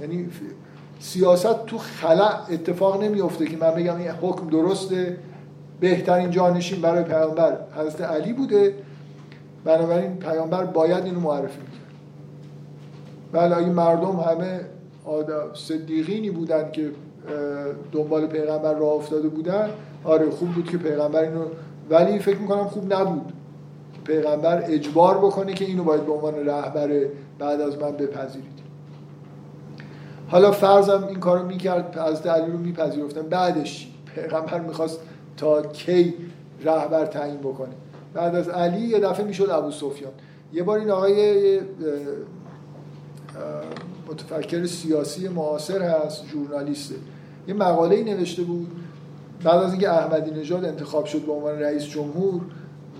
یعنی 0.00 0.28
سیاست 1.00 1.66
تو 1.66 1.78
خلع 1.78 2.40
اتفاق 2.50 3.02
نمیفته 3.02 3.46
که 3.46 3.56
من 3.56 3.70
بگم 3.70 3.96
این 3.96 4.08
حکم 4.08 4.48
درسته 4.48 5.18
بهترین 5.80 6.30
جانشین 6.30 6.80
برای 6.80 7.04
پیامبر 7.04 7.56
حضرت 7.76 8.00
علی 8.00 8.32
بوده. 8.32 8.74
بنابراین 9.64 10.16
پیامبر 10.16 10.64
باید 10.64 11.04
اینو 11.04 11.20
معرفی 11.20 11.60
می‌کرد. 11.60 11.84
بله 13.32 13.56
اگه 13.56 13.68
مردم 13.68 14.20
همه 14.20 14.60
آدم 15.04 15.54
صدیقینی 15.54 16.30
بودن 16.30 16.70
که 16.70 16.90
دنبال 17.92 18.26
پیغمبر 18.26 18.74
راه 18.74 18.92
افتاده 18.92 19.28
بودن. 19.28 19.70
آره 20.04 20.30
خوب 20.30 20.48
بود 20.48 20.70
که 20.70 20.78
پیغمبر 20.78 21.22
اینو 21.22 21.44
ولی 21.90 22.18
فکر 22.18 22.38
می‌کنم 22.38 22.64
خوب 22.64 22.94
نبود. 22.94 23.32
پیغمبر 24.04 24.64
اجبار 24.66 25.18
بکنه 25.18 25.54
که 25.54 25.64
اینو 25.64 25.84
باید 25.84 26.06
به 26.06 26.12
عنوان 26.12 26.34
رهبر 26.34 27.06
بعد 27.38 27.60
از 27.60 27.78
من 27.78 27.92
بپذیرید. 27.92 28.64
حالا 30.28 30.52
فرضم 30.52 31.04
این 31.08 31.20
کارو 31.20 31.46
می‌کرد 31.46 31.98
از 31.98 32.22
دلیل 32.22 32.52
رو 32.52 32.58
میپذیرفتن 32.58 33.22
بعدش 33.22 33.90
پیغمبر 34.14 34.60
می‌خواست 34.60 35.00
تا 35.36 35.62
کی 35.62 36.14
رهبر 36.64 37.06
تعیین 37.06 37.38
بکنه. 37.38 37.74
بعد 38.14 38.34
از 38.34 38.48
علی 38.48 38.86
یه 38.86 39.00
دفعه 39.00 39.26
می‌شد 39.26 39.50
ابو 39.50 39.70
سفیان. 39.70 40.12
یه 40.52 40.62
بار 40.62 40.78
این 40.78 40.90
آقای 40.90 41.60
متفکر 44.08 44.66
سیاسی 44.66 45.28
معاصر 45.28 45.82
هست 45.82 46.24
ژورنالیسته. 46.26 46.94
یه 47.48 47.54
مقاله 47.54 47.96
ای 47.96 48.04
نوشته 48.04 48.42
بود 48.42 48.66
بعد 49.44 49.62
از 49.62 49.70
اینکه 49.70 49.90
احمدی 49.90 50.30
نژاد 50.30 50.64
انتخاب 50.64 51.04
شد 51.04 51.22
به 51.22 51.32
عنوان 51.32 51.58
رئیس 51.58 51.84
جمهور 51.84 52.40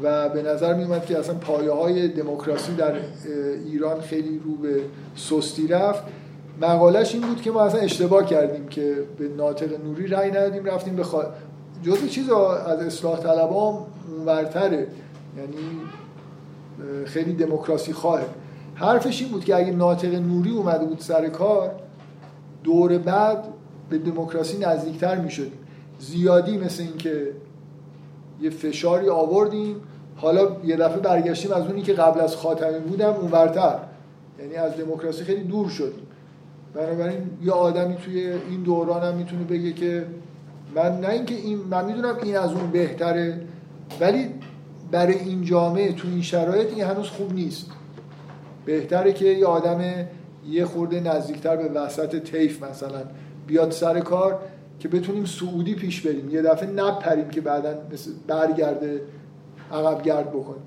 و 0.03 0.29
به 0.29 0.43
نظر 0.43 0.75
می 0.75 1.01
که 1.09 1.19
اصلا 1.19 1.35
پایه 1.35 1.73
های 1.73 2.09
دموکراسی 2.09 2.75
در 2.75 2.93
ایران 3.67 4.01
خیلی 4.01 4.41
رو 4.45 4.55
به 4.55 4.81
سستی 5.17 5.67
رفت. 5.67 6.03
مقالش 6.61 7.15
این 7.15 7.27
بود 7.27 7.43
که 7.43 7.51
ما 7.51 7.63
اصلا 7.63 7.81
اشتباه 7.81 8.27
کردیم 8.27 8.69
که 8.69 8.95
به 9.19 9.29
ناطق 9.29 9.85
نوری 9.85 10.07
رأی 10.07 10.31
ندادیم 10.31 10.65
رفتیم 10.65 10.97
به 10.97 11.05
خوا... 11.05 11.25
جزء 11.83 12.07
چیز 12.07 12.31
از 12.31 12.81
اصلاح 12.81 13.21
طلبام 13.21 13.87
اونورتره. 14.09 14.87
یعنی 15.37 15.81
خیلی 17.05 17.33
دموکراسی 17.33 17.93
خواهه. 17.93 18.25
حرفش 18.75 19.23
این 19.23 19.31
بود 19.31 19.45
که 19.45 19.57
اگه 19.57 19.73
ناطق 19.73 20.15
نوری 20.15 20.51
اومده 20.51 20.85
بود 20.85 20.99
سر 21.01 21.29
کار 21.29 21.71
دور 22.65 22.99
بعد 22.99 23.45
به 23.99 24.11
دموکراسی 24.11 24.59
نزدیکتر 24.59 25.17
می‌شدیم 25.17 25.59
زیادی 25.99 26.59
مثل 26.59 26.83
اینکه 26.83 27.29
یه 28.43 28.51
فشاری 28.51 29.09
آوردیم 29.09 29.77
حالا 30.17 30.57
یه 30.65 30.77
دفعه 30.77 30.99
برگشتیم 30.99 31.53
از 31.53 31.67
اونی 31.67 31.83
که 31.83 31.93
قبل 31.93 32.21
از 32.21 32.37
خاتمی 32.37 32.79
بودم 32.79 33.11
اونورتر. 33.11 33.79
یعنی 34.39 34.55
از 34.55 34.77
دموکراسی 34.77 35.25
خیلی 35.25 35.45
دور 35.45 35.69
شدیم. 35.69 36.07
بنابراین 36.75 37.31
یه 37.43 37.53
آدمی 37.53 37.97
توی 37.97 38.33
این 38.51 38.63
دوران 38.63 39.03
هم 39.03 39.15
می‌تونه 39.15 39.45
بگه 39.45 39.73
که 39.73 40.07
من 40.75 41.01
نه 41.01 41.09
اینکه 41.09 41.35
این 41.35 41.59
من 41.59 41.85
می‌دونم 41.85 42.17
این 42.23 42.37
از 42.37 42.53
اون 42.53 42.71
بهتره 42.71 43.41
ولی 44.01 44.29
برای 44.91 45.19
این 45.19 45.45
جامعه 45.45 45.93
تو 45.93 46.09
این 46.09 46.23
شرایط 46.23 46.73
این 46.73 46.85
هنوز 46.85 47.09
خوب 47.09 47.35
نیست. 47.35 47.67
بهتره 48.65 49.13
که 49.13 49.25
یه 49.25 49.47
آدم 49.47 49.85
یه 50.49 50.65
خورده 50.65 51.01
نزدیکتر 51.01 51.57
به 51.57 51.69
وسط 51.69 52.17
تیف 52.17 52.63
مثلا 52.63 53.03
بیاد 53.47 53.71
سر 53.71 54.01
کار 54.01 54.39
که 54.81 54.89
بتونیم 54.89 55.25
سعودی 55.25 55.75
پیش 55.75 56.01
بریم. 56.01 56.31
یه 56.31 56.43
دفعه 56.43 56.71
نپریم 56.71 57.29
که 57.29 57.41
بعدا 57.41 57.75
مثل 57.93 58.11
برگرده 58.27 59.01
عقب 59.73 60.03
گرد 60.03 60.31
بکنیم. 60.31 60.63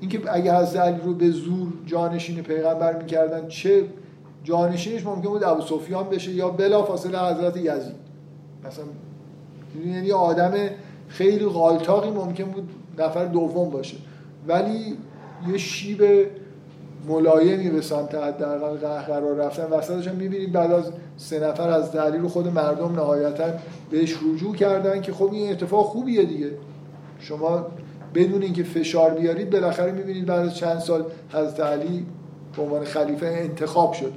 اینکه 0.00 0.20
اگه 0.32 0.56
حضرت 0.56 0.82
علی 0.82 1.00
رو 1.04 1.14
به 1.14 1.30
زور 1.30 1.72
جانشین 1.86 2.42
پیغمبر 2.42 2.96
می‌کردن 2.96 3.48
چه 3.48 3.84
جانشینش 4.44 5.06
ممکن 5.06 5.28
بود 5.28 5.44
ابو 5.44 5.62
سفیان 5.62 6.08
بشه 6.08 6.32
یا 6.32 6.48
بلا 6.48 6.82
فاصله 6.82 7.18
حضرت 7.18 7.56
یزید؟ 7.56 7.96
مثلا 8.66 8.84
یعنی 9.86 10.12
آدم 10.12 10.52
خیلی 11.08 11.46
غالتاقی 11.46 12.10
ممکن 12.10 12.44
بود 12.44 12.68
نفر 12.98 13.24
دوم 13.24 13.70
باشه. 13.70 13.96
ولی 14.48 14.96
یه 15.48 15.58
شیب 15.58 16.02
ملایمی 17.08 17.70
به 17.70 17.80
سمت 17.80 18.14
حداقل 18.14 18.76
قرار 18.76 19.34
رفتن 19.36 19.64
وسطش 19.64 20.08
هم 20.08 20.16
می‌بینید 20.16 20.52
بعد 20.52 20.72
از 20.72 20.92
سه 21.16 21.48
نفر 21.48 21.68
از 21.68 21.92
تحلیل 21.92 22.28
خود 22.28 22.48
مردم 22.48 22.92
نهایتا 22.92 23.44
بهش 23.90 24.16
رجوع 24.34 24.54
کردن 24.54 25.00
که 25.00 25.12
خب 25.12 25.32
این 25.32 25.50
اتفاق 25.50 25.86
خوبیه 25.86 26.24
دیگه. 26.24 26.50
شما 27.18 27.66
بدون 28.14 28.42
اینکه 28.42 28.62
فشار 28.62 29.10
بیارید 29.10 29.50
بالاخره 29.50 29.92
می‌بینید 29.92 30.26
بعد 30.26 30.40
از 30.40 30.56
چند 30.56 30.78
سال 30.78 31.04
حضرت 31.32 31.60
علی 31.60 32.06
به 32.56 32.62
عنوان 32.62 32.84
خلیفه 32.84 33.26
انتخاب 33.26 33.92
شده. 33.92 34.12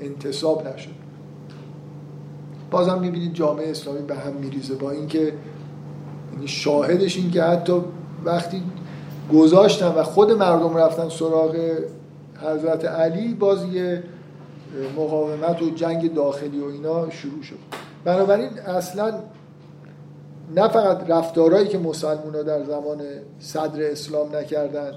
انتصاب 0.00 0.68
نشد. 0.68 0.90
بازم 2.70 3.00
می‌بینید 3.00 3.34
جامعه 3.34 3.70
اسلامی 3.70 4.02
به 4.02 4.14
هم 4.14 4.32
میریزه 4.32 4.74
با 4.74 4.90
اینکه 4.90 5.32
یعنی 6.32 6.48
شاهدش 6.48 7.16
این 7.16 7.30
که 7.30 7.42
حتی 7.42 7.72
وقتی 8.24 8.62
گذاشتن 9.32 9.88
و 9.88 10.02
خود 10.02 10.32
مردم 10.32 10.76
رفتن 10.76 11.08
سراغ 11.08 11.56
حضرت 12.42 12.84
علی 12.84 13.34
باز 13.34 13.64
یه 13.64 14.02
مقاومت 14.96 15.62
و 15.62 15.70
جنگ 15.70 16.14
داخلی 16.14 16.60
و 16.60 16.64
اینا 16.64 17.10
شروع 17.10 17.42
شد. 17.42 17.58
بنابراین 18.04 18.58
اصلا 18.58 19.14
نه 20.54 20.68
فقط 20.68 21.10
رفتارهایی 21.10 21.68
که 21.68 21.78
مسلمان 21.78 22.34
ها 22.34 22.42
در 22.42 22.64
زمان 22.64 22.98
صدر 23.38 23.90
اسلام 23.90 24.36
نکردن 24.36 24.92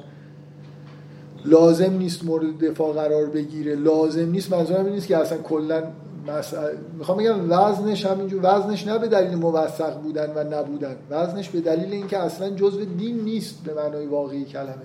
لازم 1.45 1.93
نیست 1.93 2.23
مورد 2.23 2.57
دفاع 2.57 2.93
قرار 2.93 3.25
بگیره 3.25 3.75
لازم 3.75 4.31
نیست 4.31 4.53
منظورم 4.53 4.85
این 4.85 4.93
نیست 4.93 5.07
که 5.07 5.17
اصلا 5.17 5.37
کلا 5.37 5.83
مسئله 6.27 6.77
می‌خوام 6.97 7.17
بگم 7.17 7.51
وزنش 7.51 8.05
همینجور 8.05 8.39
وزنش 8.43 8.87
نه 8.87 8.97
به 8.97 9.07
دلیل 9.07 9.35
موثق 9.35 10.01
بودن 10.01 10.31
و 10.35 10.43
نبودن. 10.43 10.95
وزنش 11.09 11.49
به 11.49 11.61
دلیل 11.61 11.93
اینکه 11.93 12.17
اصلا 12.17 12.49
جزء 12.49 12.83
دین 12.97 13.19
نیست 13.19 13.63
به 13.63 13.73
معنای 13.73 14.05
واقعی 14.05 14.45
کلمه. 14.45 14.75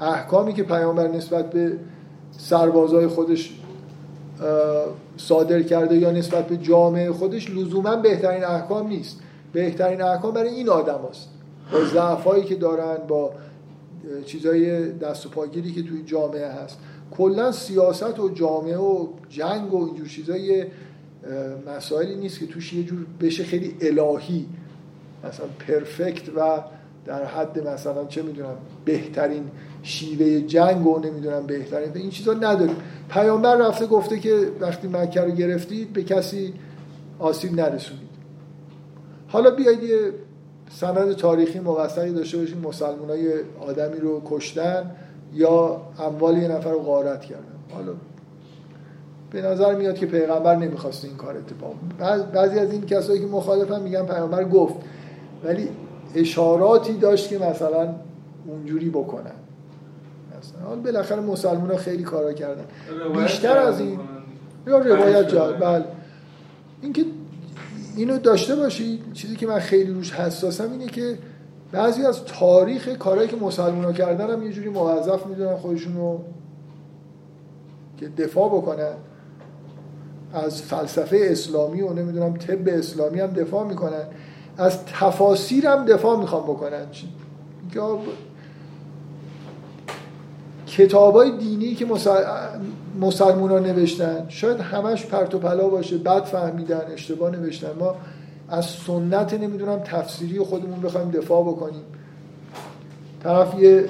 احکامی 0.00 0.52
که 0.52 0.62
پیامبر 0.62 1.08
نسبت 1.08 1.50
به 1.50 1.72
سربازای 2.38 3.06
خودش 3.06 3.60
صادر 5.16 5.62
کرده 5.62 5.96
یا 5.96 6.10
نسبت 6.10 6.46
به 6.46 6.56
جامعه 6.56 7.12
خودش 7.12 7.50
لزوما 7.50 7.96
بهترین 7.96 8.44
احکام 8.44 8.88
نیست. 8.88 9.20
بهترین 9.52 10.02
احکام 10.02 10.34
برای 10.34 10.54
این 10.54 10.68
آدم 10.68 11.00
هست. 11.10 11.28
با 11.72 11.84
ضعفایی 11.84 12.44
که 12.44 12.54
دارن 12.54 12.96
با 13.08 13.32
چیزای 14.26 14.92
دست 14.92 15.26
و 15.26 15.28
پاگیری 15.28 15.72
که 15.72 15.82
توی 15.82 16.02
جامعه 16.02 16.48
هست. 16.48 16.78
کلا 17.20 17.52
سیاست 17.52 18.20
و 18.20 18.28
جامعه 18.28 18.76
و 18.76 19.06
جنگ 19.28 19.74
و 19.74 19.86
اینجور 19.86 20.08
چیزای 20.08 20.64
مسائلی 21.66 22.16
نیست 22.16 22.38
که 22.38 22.46
توش 22.46 22.72
یه 22.72 22.84
جور 22.84 23.06
بشه 23.20 23.44
خیلی 23.44 23.76
الهی 23.80 24.46
مثلا 25.24 25.46
پرفکت 25.68 26.28
و 26.36 26.62
در 27.04 27.24
حد 27.24 27.68
مثلا 27.68 28.04
چه 28.04 28.22
می‌دونم 28.22 28.56
بهترین 28.84 29.42
شیوه 29.82 30.40
جنگ 30.40 30.86
و 30.86 30.98
نمی‌دونم 30.98 31.46
بهترین 31.46 31.90
این 31.94 32.10
چیزا 32.10 32.34
نداریم. 32.34 32.76
پیامبر 33.08 33.56
رفته 33.56 33.86
گفته 33.86 34.18
که 34.18 34.48
وقتی 34.60 34.88
مکه 34.88 35.20
رو 35.20 35.30
گرفتید 35.30 35.92
به 35.92 36.02
کسی 36.02 36.54
آسیب 37.18 37.52
نرسونید. 37.52 38.10
حالا 39.28 39.50
بیاید 39.50 39.82
یه 39.82 40.12
سند 40.70 41.12
تاریخی 41.12 41.60
موثقی 41.60 42.12
داشته 42.12 42.38
باشیم 42.38 42.58
مسلمان 42.58 43.10
های 43.10 43.32
آدمی 43.60 44.00
رو 44.00 44.22
کشتن. 44.24 44.90
یا 45.34 45.80
اموال 45.98 46.38
یه 46.38 46.48
نفر 46.48 46.70
رو 46.70 46.78
غارت 46.78 47.20
کردن. 47.20 47.44
حالا 47.74 47.92
به 49.30 49.42
نظر 49.42 49.74
میاد 49.74 49.94
که 49.94 50.06
پیغمبر 50.06 50.56
نمی‌خواست 50.56 51.04
این 51.04 51.16
کار 51.16 51.36
اتفاق 51.36 51.74
بعضی 52.32 52.58
از 52.58 52.72
این 52.72 52.86
کسایی 52.86 53.20
که 53.20 53.26
مخالفن 53.26 53.82
میگن 53.82 54.06
پیغمبر 54.06 54.44
گفت. 54.44 54.74
ولی 55.44 55.68
اشاراتی 56.14 56.94
داشت 56.94 57.28
که 57.28 57.38
مثلا 57.38 57.94
اونجوری 58.46 58.90
بکنن. 58.90 59.32
مثلا 60.38 60.76
بالاخره 60.76 61.20
مسلمان 61.20 61.70
ها 61.70 61.76
خیلی 61.76 62.02
کارا 62.02 62.32
کردن. 62.32 62.64
بیشتر 63.22 63.58
از 63.58 63.80
این 63.80 63.98
یا 64.66 64.78
روایت 64.78 65.28
جا 65.28 65.52
بله. 65.52 65.84
اینکه 66.82 67.04
اینو 67.96 68.18
داشته 68.18 68.56
باشید 68.56 69.12
چیزی 69.12 69.36
که 69.36 69.46
من 69.46 69.58
خیلی 69.58 69.92
روش 69.92 70.12
حساسم 70.12 70.70
اینه 70.72 70.86
که 70.86 71.18
بعضی 71.72 72.06
از 72.06 72.24
تاریخ 72.24 72.88
کارهایی 72.88 73.28
که 73.28 73.36
مسلمان 73.36 73.84
ها 73.84 73.92
کردن 73.92 74.30
هم 74.30 74.42
یه 74.42 74.52
جوری 74.52 74.68
موظف 74.68 75.26
می‌دونن 75.26 75.56
خودشون 75.56 75.96
رو 75.96 76.20
که 77.96 78.08
دفاع 78.08 78.48
بکنن. 78.48 78.92
از 80.32 80.62
فلسفه 80.62 81.18
اسلامی 81.22 81.82
و 81.82 81.92
نمی‌دونم 81.92 82.36
طب 82.36 82.68
اسلامی 82.68 83.20
هم 83.20 83.26
دفاع 83.26 83.66
می‌کنن. 83.66 84.04
از 84.58 84.84
تفاسیر 84.84 85.66
هم 85.66 85.84
دفاع 85.84 86.20
می‌خوام 86.20 86.42
بکنن. 86.42 86.86
کتاب 90.66 91.14
های 91.14 91.30
دینی 91.38 91.74
که 91.74 91.86
مسلمان 93.00 93.50
ها 93.50 93.58
نوشتن 93.58 94.26
شاید 94.28 94.60
همش 94.60 95.06
پرت 95.06 95.34
و 95.34 95.38
پلا 95.38 95.68
باشه 95.68 95.98
بد 95.98 96.24
فهمیدن 96.24 96.82
اشتباه 96.92 97.30
نوشتن. 97.30 97.72
ما 97.80 97.94
از 98.50 98.66
سنت 98.66 99.34
نمی‌دونم 99.34 99.78
تفسیری 99.78 100.38
خودمون 100.38 100.80
بخوایم 100.80 101.10
دفاع 101.10 101.42
بکنیم. 101.42 101.84
طرف 103.22 103.60
یه 103.60 103.88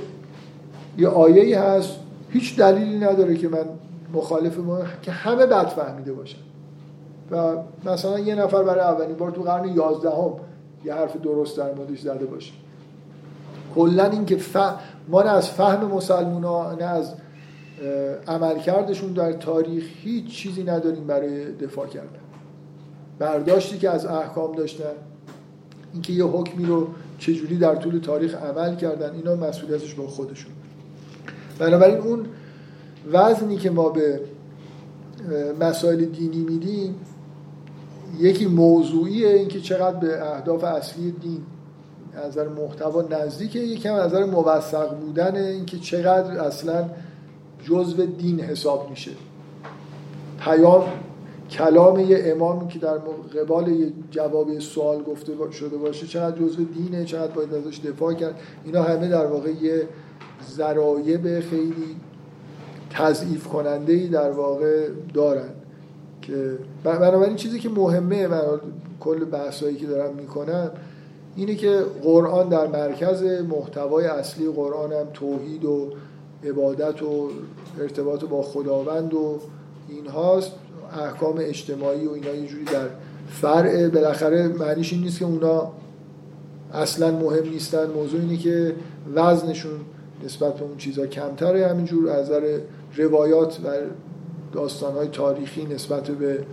یه 0.98 1.08
آیه 1.08 1.60
هست 1.60 1.96
هیچ 2.30 2.56
دلیلی 2.56 2.98
نداره 2.98 3.36
که 3.36 3.48
من 3.48 3.64
مخالف 4.14 4.58
ما 4.58 4.78
که 5.02 5.12
همه 5.12 5.46
بد 5.46 5.66
فهمیده 5.66 6.12
باشن. 6.12 6.38
و 7.30 7.56
مثلا 7.84 8.18
یه 8.18 8.34
نفر 8.34 8.62
برای 8.62 8.80
اولین 8.80 9.16
بار 9.16 9.30
تو 9.30 9.42
قرن 9.42 9.68
یازدهم 9.68 10.32
یه 10.84 10.94
حرف 10.94 11.16
درست 11.16 11.56
در 11.56 11.74
موردش 11.74 12.00
زده 12.00 12.24
باشه. 12.26 12.52
کلا 13.74 14.04
اینکه 14.04 14.36
ف... 14.36 14.56
ما 15.08 15.22
نه 15.22 15.30
از 15.30 15.50
فهم 15.50 15.86
مسلمان 15.86 16.82
نه 16.82 16.84
از 16.84 17.14
عملکردشون 18.28 19.12
در 19.12 19.32
تاریخ 19.32 19.84
هیچ 20.02 20.26
چیزی 20.26 20.62
نداریم 20.62 21.06
برای 21.06 21.52
دفاع 21.52 21.86
کردن. 21.86 22.29
برداشتی 23.20 23.78
که 23.78 23.90
از 23.90 24.06
احکام 24.06 24.52
داشتن. 24.52 24.92
اینکه 25.92 26.12
یه 26.12 26.24
حکمی 26.24 26.66
رو 26.66 26.88
چجوری 27.18 27.58
در 27.58 27.74
طول 27.74 27.98
تاریخ 27.98 28.34
عمل 28.34 28.76
کردن 28.76 29.14
اینا 29.14 29.36
مسئولیتش 29.36 29.94
با 29.94 30.06
خودشون. 30.06 30.52
بنابراین 31.58 31.98
اون 31.98 32.26
وزنی 33.12 33.56
که 33.56 33.70
ما 33.70 33.88
به 33.88 34.20
مسائل 35.60 36.04
دینی 36.04 36.40
میدیم 36.40 36.94
یکی 38.18 38.46
موضوعیه 38.46 39.28
اینکه 39.28 39.60
چقدر 39.60 39.96
به 39.96 40.34
اهداف 40.34 40.64
اصلی 40.64 41.10
دین 41.10 41.42
از 42.14 42.28
نظر 42.28 42.48
محتوا 42.48 43.02
نزدیکه. 43.02 43.58
یکم 43.58 43.94
از 43.94 44.06
نظر 44.06 44.24
موثق 44.24 44.94
بودن 44.94 45.36
اینکه 45.36 45.78
چقدر 45.78 46.40
اصلا 46.40 46.88
جزء 47.64 48.06
دین 48.18 48.40
حساب 48.40 48.90
میشه. 48.90 49.10
پیام 50.38 50.84
کلام 51.50 52.00
یه 52.00 52.22
امام 52.24 52.68
که 52.68 52.78
در 52.78 52.98
قبال 53.40 53.68
یه 53.68 53.92
جواب 54.10 54.58
سوال 54.58 55.02
گفته 55.02 55.32
شده 55.50 55.76
باشه 55.76 56.06
چقدر 56.06 56.38
جزء 56.38 56.62
دینه 56.74 57.04
چقدر 57.04 57.32
باید 57.32 57.54
ازش 57.54 57.78
دفاع 57.78 58.14
کرد. 58.14 58.34
اینا 58.64 58.82
همه 58.82 59.08
در 59.08 59.26
واقع 59.26 59.50
یه 59.50 59.88
ذرایب 60.50 61.40
خیلی 61.40 61.96
تضعیف 62.90 63.46
کننده 63.46 63.92
ای 63.92 64.08
در 64.08 64.30
واقع 64.30 64.88
دارن 65.14 65.50
که 66.22 66.58
بنابراین 66.84 67.36
چیزی 67.36 67.58
که 67.58 67.68
مهمه 67.68 68.26
من 68.26 68.42
کل 69.00 69.24
بحثایی 69.24 69.76
که 69.76 69.86
دارم 69.86 70.14
می‌کنم 70.14 70.70
اینه 71.36 71.54
که 71.54 71.80
قرآن 72.02 72.48
در 72.48 72.66
مرکز 72.66 73.22
محتوای 73.22 74.06
اصلی 74.06 74.48
قرآن 74.48 74.92
هم 74.92 75.06
توحید 75.14 75.64
و 75.64 75.90
عبادت 76.44 77.02
و 77.02 77.30
ارتباط 77.80 78.24
با 78.24 78.42
خداوند 78.42 79.14
و 79.14 79.38
این 79.88 80.06
هاست 80.06 80.52
احکام 80.92 81.36
اجتماعی 81.38 82.06
و 82.06 82.10
اینا 82.10 82.34
یه 82.34 82.46
جوری 82.46 82.64
در 82.64 82.86
فرع 83.28 83.88
بالاخره 83.88 84.48
معنیش 84.48 84.92
این 84.92 85.02
نیست 85.02 85.18
که 85.18 85.24
اونا 85.24 85.72
اصلا 86.72 87.10
مهم 87.10 87.48
نیستن. 87.48 87.90
موضوع 87.90 88.20
اینه 88.20 88.36
که 88.36 88.74
وزنشون 89.14 89.80
نسبت 90.24 90.54
به 90.54 90.64
اون 90.64 90.76
چیزا 90.76 91.06
کمتره. 91.06 91.68
همینجور 91.68 92.08
از 92.08 92.26
نظر 92.26 92.58
روایات 92.96 93.60
و 93.64 93.68
داستانهای 94.52 95.08
تاریخی 95.08 95.64
نسبت 95.64 96.10
به 96.10 96.44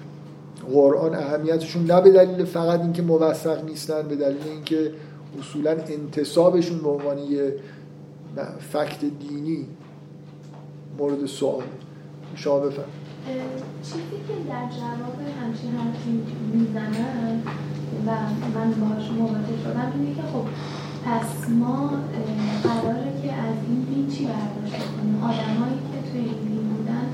قرآن 0.73 1.15
اهمیتشون 1.15 1.85
نه 1.85 2.01
به 2.01 2.11
دلیل 2.11 2.45
فقط 2.45 2.79
اینکه 2.79 3.01
موثق 3.01 3.65
نیستن 3.65 4.07
به 4.07 4.15
دلیل 4.15 4.43
اینکه 4.45 4.91
اصولا 5.39 5.71
انتصابشون 5.71 6.77
به 6.77 6.89
عنوان 6.89 7.17
یه 7.17 7.55
فکت 8.59 8.99
دینی 9.19 9.67
مورد 10.97 11.25
سوال 11.25 11.63
شما 12.35 12.59
بفرم 12.59 12.85
چیزی 13.87 14.17
که 14.27 14.35
در 14.51 14.65
جواب 14.79 15.17
همچین 15.41 15.71
حرفی 15.77 16.11
می‌زنن 16.53 17.35
و 18.07 18.09
من 18.55 18.69
باهاش 18.81 19.05
مواجه 19.19 19.57
شدم 19.63 19.91
اینه 19.95 20.15
که 20.15 20.21
خب 20.21 20.45
پس 21.05 21.49
ما 21.49 21.89
قراره 22.63 23.11
که 23.21 23.33
از 23.33 23.57
این 23.67 23.81
دین 23.89 24.07
چی 24.13 24.23
برداشت 24.25 24.83
کنیم 24.93 25.17
آدمایی 25.23 25.79
که 25.89 25.99
توی 26.07 26.19
این 26.19 26.41
دین 26.47 26.67
بودن 26.73 27.05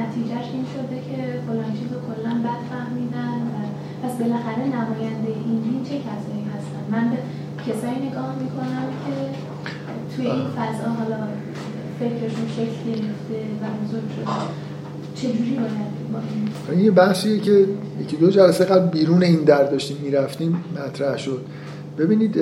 نتیجهش 0.00 0.48
این 0.52 0.66
شده 0.74 0.96
که 1.08 1.18
فلان 1.46 1.70
چیز 1.78 1.88
رو 1.92 1.98
کلا 2.08 2.32
بد 2.44 2.62
فهمیدن 2.70 3.36
و 3.52 3.56
پس 4.02 4.12
بالاخره 4.20 4.64
نماینده 4.76 5.32
این 5.46 5.58
دین 5.66 5.80
چه 5.88 5.96
کسایی 6.08 6.44
هستن؟ 6.54 6.84
من 6.94 7.10
به 7.10 7.18
کسایی 7.66 7.98
نگاه 8.08 8.32
می‌کنم 8.42 8.86
که 9.04 9.14
توی 10.16 10.26
این 10.26 10.48
فضا 10.56 10.88
حالا 10.98 11.20
فکرشون 12.00 12.48
شکل 12.56 12.80
گرفته 12.90 13.38
و 13.60 13.64
بزرگ 13.80 14.08
شده. 14.16 14.32
چجوری 15.14 15.50
باید 15.50 16.12
با 16.12 16.18
این 16.68 16.78
این 16.78 16.84
یه 16.84 16.90
بحثیه 16.90 17.40
که 17.40 17.66
یکی 18.00 18.16
دو 18.16 18.30
جلسه 18.30 18.64
قبل 18.64 18.88
بیرون 18.88 19.22
این 19.22 19.44
در 19.44 19.64
داشتیم 19.64 19.96
می‌رفتیم 20.02 20.64
مطرح 20.86 21.16
شد. 21.16 21.44
ببینید 21.98 22.40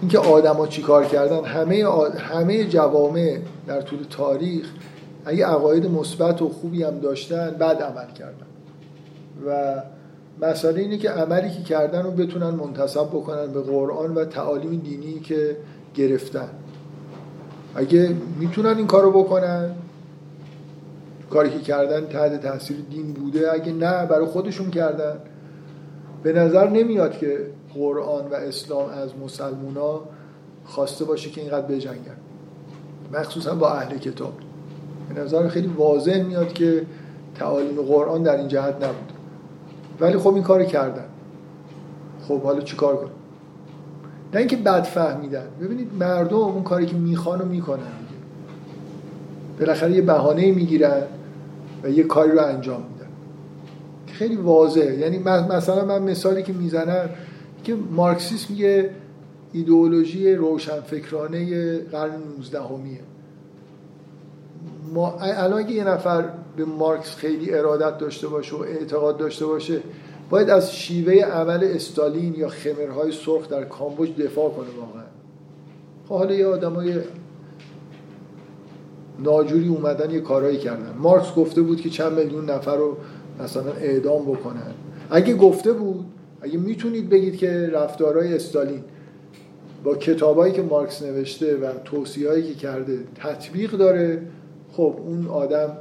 اینکه 0.00 0.18
آدما 0.18 0.66
چیکار 0.66 1.04
کردن 1.04 1.44
همه 1.44 1.84
همه 2.18 2.64
جوامع 2.64 3.38
در 3.66 3.80
طول 3.80 3.98
تاریخ 4.10 4.66
اگه 5.24 5.46
عقاید 5.46 5.86
مثبت 5.86 6.42
و 6.42 6.48
خوبی 6.48 6.82
هم 6.82 6.98
داشتن 6.98 7.50
بعد 7.50 7.82
عمل 7.82 8.12
کردن. 8.18 8.46
و 9.46 9.82
مسئله 10.46 10.80
اینه 10.80 10.98
که 10.98 11.10
عملی 11.10 11.50
که 11.50 11.62
کردن 11.62 12.02
رو 12.02 12.10
بتونن 12.10 12.50
منتصب 12.50 13.06
بکنن 13.06 13.46
به 13.46 13.60
قرآن 13.60 14.14
و 14.14 14.24
تعالیم 14.24 14.80
دینی 14.80 15.20
که 15.20 15.56
گرفتن. 15.94 16.48
اگه 17.74 18.14
می‌تونن 18.40 18.76
این 18.76 18.86
کارو 18.86 19.22
بکنن 19.22 19.70
کاری 21.30 21.50
که 21.50 21.58
کردن 21.58 22.06
تحت 22.06 22.42
تاثیر 22.42 22.76
دین 22.90 23.12
بوده 23.12 23.52
اگه 23.52 23.72
نه 23.72 24.06
برای 24.06 24.26
خودشون 24.26 24.70
کردن. 24.70 25.16
به 26.22 26.32
نظر 26.32 26.68
نمیاد 26.68 27.18
که 27.18 27.38
قرآن 27.74 28.24
و 28.30 28.34
اسلام 28.34 28.88
از 28.88 29.10
مسلمونا 29.24 30.00
خواسته 30.64 31.04
باشه 31.04 31.30
که 31.30 31.40
اینقدر 31.40 31.66
بجنگن. 31.66 32.16
مخصوصا 33.12 33.54
با 33.54 33.70
اهل 33.72 33.98
کتاب. 33.98 34.32
به 35.14 35.20
نظر 35.20 35.48
خیلی 35.48 35.66
واضح 35.76 36.22
میاد 36.22 36.52
که 36.52 36.86
تعالیم 37.34 37.82
قرآن 37.82 38.22
در 38.22 38.36
این 38.36 38.48
جهت 38.48 38.74
نبود. 38.74 39.12
ولی 40.00 40.18
خب 40.18 40.34
این 40.34 40.42
کار 40.42 40.64
کردن. 40.64 41.04
خب 42.28 42.42
حالا 42.42 42.60
چیکار 42.60 42.96
کنیم 42.96 43.12
نه 44.34 44.38
اینکه 44.38 44.56
بد 44.56 44.82
فهمیدن 44.82 45.46
ببینید 45.60 45.94
مردم 45.94 46.36
اون 46.36 46.62
کاری 46.62 46.86
که 46.86 46.96
می‌خوان 46.96 47.40
و 47.40 47.44
می‌کنن. 47.44 48.07
بالاخره 49.60 49.92
یه 49.92 50.02
بهانه 50.02 50.52
می‌گیرن 50.52 51.02
و 51.82 51.90
یه 51.90 52.02
کاری 52.02 52.32
رو 52.32 52.46
انجام 52.46 52.82
میدن. 52.92 53.08
خیلی 54.06 54.36
واضحه. 54.36 54.98
یعنی 54.98 55.18
مثلا 55.18 55.84
من 55.84 56.02
مثالی 56.02 56.42
که 56.42 56.52
می‌زنم 56.52 57.10
که 57.64 57.76
مارکسیسم 57.90 58.54
یه 58.54 58.90
ایدئولوژی 59.52 60.34
روشنفکرانه 60.34 61.78
قرن 61.78 62.12
19 62.38 62.62
همیه 62.62 63.00
ما 64.94 65.18
الان 65.20 65.58
اگه 65.58 65.72
یه 65.72 65.84
نفر 65.84 66.24
به 66.56 66.64
مارکس 66.64 67.14
خیلی 67.14 67.54
ارادت 67.54 67.98
داشته 67.98 68.28
باشه 68.28 68.56
و 68.56 68.62
اعتقاد 68.62 69.16
داشته 69.16 69.46
باشه 69.46 69.80
باید 70.30 70.50
از 70.50 70.74
شیوه 70.74 71.14
عمل 71.14 71.64
استالین 71.64 72.34
یا 72.34 72.48
خمرهای 72.48 73.12
سرخ 73.12 73.48
در 73.48 73.64
کامبوج 73.64 74.16
دفاع 74.16 74.50
کنه 74.50 74.66
واقعا. 74.80 75.02
خب 76.08 76.14
حالا 76.14 76.34
یه 76.34 76.46
آدمای 76.46 76.94
ناجوری 79.18 79.68
اومدن 79.68 80.10
یه 80.10 80.20
کارایی 80.20 80.58
کردن. 80.58 80.94
مارکس 80.98 81.34
گفته 81.34 81.62
بود 81.62 81.80
که 81.80 81.90
چند 81.90 82.12
میلیون 82.12 82.50
نفر 82.50 82.76
رو 82.76 82.96
مثلا 83.44 83.72
اعدام 83.72 84.22
بکنن. 84.22 84.74
اگه 85.10 85.34
گفته 85.34 85.72
بود 85.72 86.04
اگه 86.42 86.58
می‌تونید 86.58 87.08
بگید 87.08 87.36
که 87.36 87.70
رفتارهای 87.72 88.34
استالین 88.34 88.84
با 89.84 89.94
کتابایی 89.94 90.52
که 90.52 90.62
مارکس 90.62 91.02
نوشته 91.02 91.56
و 91.56 91.66
توصیه‌هایی 91.84 92.42
که 92.42 92.54
کرده 92.54 92.98
تطبیق 93.14 93.70
داره 93.70 94.22
خب 94.72 94.94
اون 95.06 95.26
آدم 95.26 95.76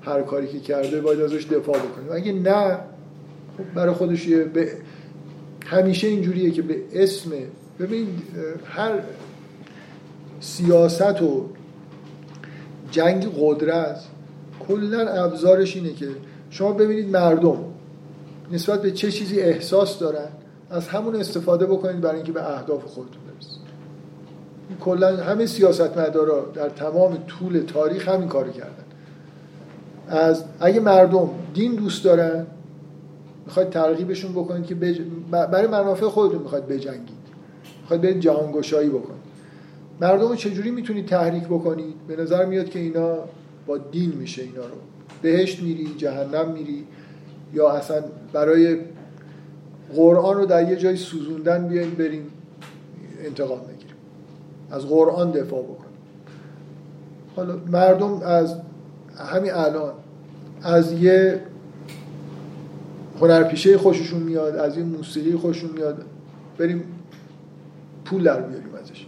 هر 0.00 0.22
کاری 0.22 0.46
که 0.46 0.60
کرده 0.60 1.00
باید 1.00 1.20
ازش 1.20 1.44
دفاع 1.44 1.76
بکنه. 1.76 2.12
اگه 2.12 2.32
نه 2.32 2.78
خب 3.58 3.74
برای 3.74 3.94
خودش 3.94 4.28
یه 4.28 4.44
به 4.44 4.68
همیشه 5.66 6.06
اینجوریه 6.08 6.50
که 6.50 6.62
به 6.62 6.76
اسم 6.92 7.30
ببین 7.80 8.06
هر 8.64 8.92
سیاست 10.40 11.22
و 11.22 11.46
جنگ 12.90 13.28
قدرت 13.40 14.00
کلا 14.68 15.08
ابزارش 15.08 15.76
اینه 15.76 15.92
که 15.92 16.08
شما 16.50 16.72
ببینید 16.72 17.10
مردم 17.10 17.58
نسبت 18.52 18.82
به 18.82 18.90
چه 18.90 19.10
چیزی 19.10 19.40
احساس 19.40 19.98
دارن 19.98 20.28
از 20.70 20.88
همون 20.88 21.16
استفاده 21.16 21.66
بکنید 21.66 22.00
برای 22.00 22.16
اینکه 22.16 22.32
به 22.32 22.56
اهداف 22.56 22.84
خودتون 22.84 23.22
برسید. 23.34 23.58
کلا 24.80 25.16
همه 25.16 25.46
سیاستمدارا 25.46 26.46
در 26.54 26.68
تمام 26.68 27.18
طول 27.26 27.58
تاریخ 27.58 28.08
همین 28.08 28.28
کارو 28.28 28.50
کردن. 28.50 28.84
از 30.08 30.44
اگه 30.60 30.80
مردم 30.80 31.30
دین 31.54 31.74
دوست 31.74 32.04
دارن 32.04 32.46
می‌خواید 33.46 33.70
ترغیبشون 33.70 34.32
بکنید 34.32 34.66
که 34.66 34.74
بج... 34.74 35.00
برای 35.30 35.66
منافع 35.66 36.06
خودتون 36.06 36.42
می‌خواید 36.42 36.66
بجنگید. 36.66 37.18
می‌خواید 37.80 38.02
برید 38.02 38.20
جهانگشایی 38.20 38.88
بکنید. 38.88 39.27
مردم 40.00 40.28
رو 40.28 40.36
چجوری 40.36 40.70
می‌تونید 40.70 41.06
تحریک 41.06 41.44
بکنید 41.44 41.94
به 42.08 42.16
نظر 42.16 42.44
میاد 42.44 42.68
که 42.68 42.78
اینا 42.78 43.16
با 43.66 43.78
دین 43.78 44.12
میشه 44.12 44.42
اینا 44.42 44.62
رو. 44.62 44.76
بهشت 45.22 45.62
میری 45.62 45.94
جهنم 45.96 46.50
میری. 46.50 46.84
یا 47.54 47.70
اصلا 47.70 48.02
برای 48.32 48.78
قرآن 49.96 50.36
رو 50.36 50.46
در 50.46 50.70
یه 50.70 50.76
جای 50.76 50.96
سوزوندن 50.96 51.68
بیایم 51.68 51.90
بریم 51.90 52.26
انتقام 53.24 53.60
بگیریم. 53.60 53.96
از 54.70 54.86
قرآن 54.86 55.30
دفاع 55.30 55.62
بکنیم 55.62 55.88
حالا 57.36 57.56
مردم 57.66 58.22
از 58.22 58.56
همین 59.16 59.52
الان 59.52 59.92
از 60.62 60.92
یه 60.92 61.40
هنرپیشه 63.20 63.78
خوششون 63.78 64.22
میاد 64.22 64.56
از 64.56 64.76
یه 64.76 64.84
موسیقی 64.84 65.36
خوششون 65.36 65.70
میاد. 65.70 66.04
بریم 66.58 66.84
پول 68.04 68.22
در 68.22 68.40
بیاریم 68.40 68.74
ازش. 68.82 69.06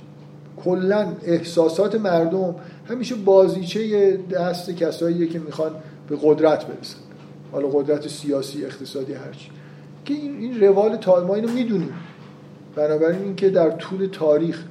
کلا 0.65 1.13
احساسات 1.23 1.95
مردم 1.95 2.55
همیشه 2.89 3.15
بازیچه 3.15 4.17
دست 4.17 4.71
کساییه 4.71 5.27
که 5.27 5.39
می‌خوان 5.39 5.71
به 6.09 6.17
قدرت 6.23 6.67
برسن. 6.67 6.99
حالا 7.53 7.69
قدرت 7.69 8.09
سیاسی 8.09 8.65
اقتصادی 8.65 9.13
هرچی 9.13 9.51
که 10.05 10.15
این, 10.15 10.39
این 10.39 10.61
روال 10.61 10.97
تا 10.97 11.25
ما 11.25 11.35
اینو 11.35 11.49
می‌دونیم. 11.49 11.95
بنابراین 12.77 13.23
اینکه 13.23 13.51
در 13.51 13.71
طول 13.71 14.07
تاریخ 14.07 14.65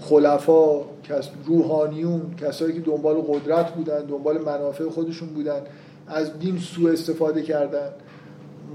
خلفا 0.00 0.80
کس 1.04 1.28
روحانیون 1.46 2.34
کسایی 2.36 2.72
که 2.72 2.80
دنبال 2.80 3.16
قدرت 3.16 3.74
بودن 3.74 4.04
دنبال 4.04 4.38
منافع 4.38 4.88
خودشون 4.88 5.28
بودن 5.28 5.60
از 6.06 6.38
دین 6.38 6.58
سوء 6.58 6.92
استفاده 6.92 7.42
کردن. 7.42 7.88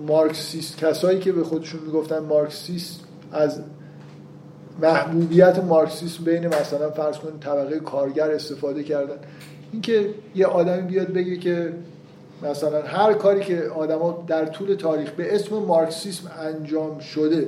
مارکسیست 0.08 0.78
کسایی 0.78 1.20
که 1.20 1.32
به 1.32 1.44
خودشون 1.44 1.82
می‌گفتن 1.86 2.20
مارکسیست 2.20 3.00
از 3.32 3.60
محبوبیت 4.82 5.64
مارکسیسم 5.64 6.24
بین 6.24 6.48
مثلا 6.48 6.90
فرض 6.92 7.18
کنید 7.18 7.40
طبقه 7.40 7.80
کارگر 7.80 8.32
استفاده 8.32 8.84
کردن. 8.84 9.16
اینکه 9.72 10.10
یه 10.36 10.46
آدمی 10.46 10.82
بیاد 10.82 11.08
بگه 11.08 11.38
که 11.38 11.74
مثلا 12.44 12.82
هر 12.82 13.14
کاری 13.14 13.40
که 13.40 13.64
آدما 13.76 14.26
در 14.28 14.46
طول 14.46 14.76
تاریخ 14.76 15.12
به 15.12 15.36
اسم 15.36 15.56
مارکسیسم 15.56 16.32
انجام 16.40 17.00
شده 17.00 17.48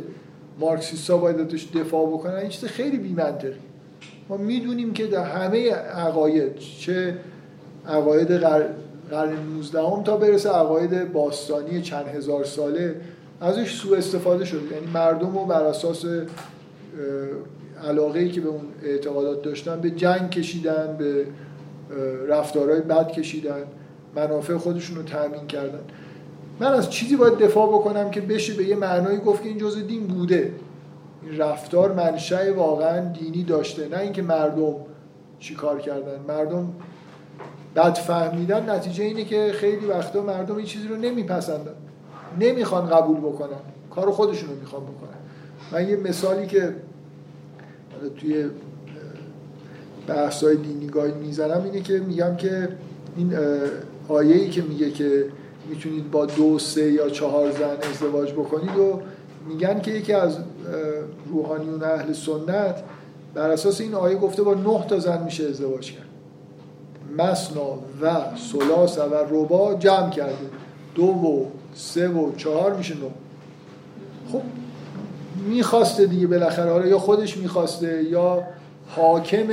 مارکسیستا 0.60 1.18
باید 1.18 1.40
ازش 1.40 1.68
دفاع 1.76 2.08
بکنن 2.08 2.36
این 2.36 2.50
چیز 2.50 2.66
خیلی 2.66 2.98
بی‌منطقی. 2.98 3.54
ما 4.30 4.38
می‌دونیم 4.38 4.94
که 4.94 5.08
در 5.08 5.24
همه 5.24 5.72
عقاید 5.74 6.58
چه 6.58 7.18
عقاید 7.88 8.32
قرن 9.12 9.34
19 9.56 9.82
هم 9.82 10.04
تا 10.04 10.18
برسه 10.18 10.50
عقاید 10.50 11.14
باستانی 11.14 11.82
چند 11.82 12.08
هزار 12.08 12.44
ساله 12.44 12.96
ازش 13.42 13.74
سوء 13.74 13.98
استفاده 13.98 14.46
شده. 14.46 14.76
یعنی 14.76 14.88
مردم 14.94 15.38
رو 15.38 15.46
بر 15.46 15.64
اساس 15.64 16.06
علاقه 17.84 18.20
ای 18.20 18.30
که 18.30 18.42
به 18.42 18.50
اون 18.50 18.62
اعتقادات 18.84 19.42
داشتن 19.42 19.82
به 19.82 19.92
جنگ 19.92 20.30
کشیدن 20.30 20.96
به 21.00 21.26
رفتارهای 22.28 22.82
بد 22.82 23.12
کشیدن 23.12 23.64
منافع 24.16 24.58
خودشون 24.58 24.98
رو 24.98 25.04
تأمین 25.04 25.48
کردن. 25.48 25.80
من 26.60 26.68
از 26.68 26.90
چیزی 26.90 27.16
باید 27.16 27.38
دفاع 27.38 27.68
بکنم 27.68 28.12
که 28.12 28.22
بشه 28.22 28.54
به 28.54 28.64
یه 28.64 28.76
معنایی 28.76 29.18
گفت 29.18 29.44
که 29.44 29.50
این 29.50 29.58
جزء 29.58 29.82
دین 29.82 30.08
بوده. 30.08 30.54
این 31.24 31.38
رفتار 31.38 31.94
منشأ 31.94 32.54
واقعا 32.54 33.14
دینی 33.14 33.44
داشته 33.44 33.88
نه 33.88 34.00
اینکه 34.00 34.22
مردم 34.22 34.76
چی 35.40 35.56
کار 35.56 35.80
کردن. 35.80 36.20
مردم 36.28 36.74
بد 37.76 37.94
فهمیدن 37.94 38.70
نتیجه 38.70 39.04
اینه 39.04 39.24
که 39.24 39.52
خیلی 39.54 39.86
وقتا 39.86 40.22
مردم 40.22 40.56
این 40.56 40.66
چیزی 40.66 40.88
رو 40.88 40.96
نمیپسندن. 40.96 41.76
نمی‌خوان 42.40 42.90
قبول 42.90 43.18
بکنن. 43.18 43.60
کار 43.96 44.12
خودشون 44.12 44.50
رو 44.50 44.56
می‌خوان 44.56 44.84
بکنن. 44.84 45.20
من 45.72 45.90
یه 45.90 45.96
مثالی 45.96 46.48
که 46.48 46.76
توی 48.18 48.46
بحث‌های 50.08 50.56
دینی 50.56 50.88
گاهی 50.88 51.12
می‌زنم 51.12 51.64
اینه 51.64 51.82
که 51.82 52.00
میگم 52.00 52.36
که 52.36 52.70
این 53.18 53.34
آیه‌ای 54.08 54.50
که 54.50 54.62
میگه 54.62 54.92
که 54.92 55.26
می‌تونید 55.70 56.12
با 56.12 56.26
دو 56.26 56.60
سه 56.60 56.92
یا 56.92 57.10
چهار 57.10 57.52
زن 57.52 57.78
ازدواج 57.92 58.32
بکنید 58.32 58.78
و 58.78 59.02
میگن 59.48 59.80
که 59.80 59.92
یکی 59.92 60.14
از 60.14 60.38
روحانیون 61.30 61.84
اهل 61.84 62.14
سنت 62.14 62.84
بر 63.34 63.50
اساس 63.50 63.82
این 63.82 63.94
آیه 63.94 64.16
گفته 64.16 64.44
با 64.44 64.54
نه 64.54 64.88
تا 64.88 65.00
زن 65.00 65.24
میشه 65.24 65.44
ازدواج 65.44 65.92
کرد. 65.92 66.06
مسنا 67.18 67.80
و 68.02 68.16
سلاس 68.52 68.98
و 68.98 69.16
ربا 69.30 69.74
جمع 69.74 70.10
کرده. 70.10 70.50
دو 70.96 71.04
و 71.04 71.46
سه 71.74 72.08
و 72.08 72.36
چهار 72.36 72.74
میشه 72.74 72.96
نو 72.96 73.10
خب 74.32 74.42
می‌خواسته 75.50 76.06
دیگه 76.06 76.28
بالاخره 76.28 76.72
حالا 76.72 76.88
یا 76.88 77.00
خودش 77.00 77.38
می‌خواسته 77.38 78.04
یا 78.04 78.44
حاکم 78.88 79.48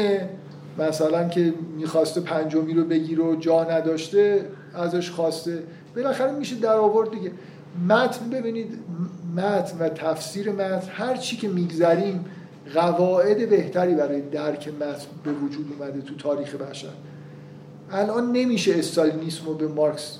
مثلا 0.78 1.28
که 1.28 1.54
می‌خواسته 1.76 2.20
پنجمی 2.20 2.74
رو 2.74 2.84
بگیره 2.84 3.24
و 3.24 3.36
جا 3.36 3.64
نداشته 3.64 4.48
ازش 4.74 5.10
خواسته. 5.10 5.62
بالاخره 5.96 6.32
میشه 6.32 6.56
در 6.56 6.76
آورد 6.76 7.10
دیگه. 7.10 7.32
متن 7.88 8.30
ببینید 8.30 8.78
متن 9.36 9.78
و 9.80 9.88
تفسیر 9.88 10.52
متن 10.52 10.88
هر 10.90 11.16
چی 11.16 11.36
که 11.36 11.48
میگذریم 11.48 12.24
قواعد 12.74 13.50
بهتری 13.50 13.94
برای 13.94 14.20
درک 14.20 14.68
متن 14.68 15.06
به 15.24 15.32
وجود 15.32 15.66
اومده 15.78 16.00
تو 16.00 16.14
تاریخ 16.14 16.54
بشر. 16.54 16.88
الان 17.92 18.32
نمیشه 18.32 18.78
استالینیسم 18.78 19.46
رو 19.46 19.54
به 19.54 19.68
مارکس 19.68 20.18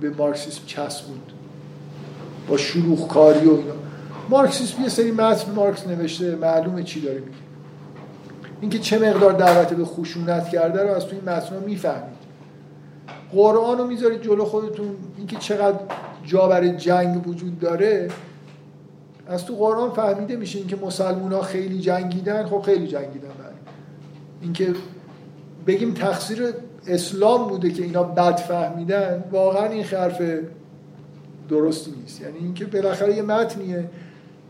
به 0.00 0.10
مارکسیسم 0.10 0.62
چسبوند. 0.66 1.32
با 2.48 2.56
شروع 2.56 3.08
کاری 3.08 3.46
و 3.46 3.50
اینا. 3.50 3.83
مارکسیسم 4.28 4.82
یه 4.82 4.88
سری 4.88 5.10
متن 5.10 5.52
مارکس 5.52 5.86
نوشته 5.86 6.36
معلومه 6.36 6.82
چی 6.82 7.00
داره 7.00 7.18
میگه. 7.18 7.32
اینکه 8.60 8.78
چه 8.78 8.98
مقدار 8.98 9.32
دعوت 9.32 9.72
به 9.72 9.84
خشونت 9.84 10.48
کرده 10.48 10.82
رو 10.82 10.94
از 10.94 11.06
توی 11.06 11.18
این 11.18 11.28
متن 11.28 11.56
می‌فهمید. 11.66 12.14
قرآن 13.32 13.78
رو 13.78 13.86
می‌ذارید 13.86 14.22
جلو 14.22 14.44
خودتون 14.44 14.96
اینکه 15.16 15.36
چقدر 15.36 15.78
جا 16.24 16.48
برای 16.48 16.76
جنگ 16.76 17.28
وجود 17.28 17.58
داره 17.58 18.10
از 19.28 19.46
تو 19.46 19.54
قرآن 19.54 19.90
فهمیده 19.90 20.36
میشه 20.36 20.58
اینکه 20.58 20.76
مسلمون 20.76 21.32
ها 21.32 21.42
خیلی 21.42 21.78
جنگیدن. 21.80 22.46
خب 22.46 22.60
خیلی 22.60 22.86
جنگیدن 22.86 23.28
بله. 23.28 23.54
اینکه 24.40 24.74
بگیم 25.66 25.94
تقصیر 25.94 26.54
اسلام 26.86 27.48
بوده 27.48 27.70
که 27.70 27.82
اینا 27.82 28.02
بد 28.02 28.36
فهمیدن 28.36 29.24
واقعا 29.32 29.66
این 29.66 29.84
حرف 29.84 30.22
درستی 31.48 31.94
نیست. 32.02 32.20
یعنی 32.20 32.38
اینکه 32.38 32.64
بالاخره 32.64 33.16
یه 33.16 33.22
متنیه. 33.22 33.84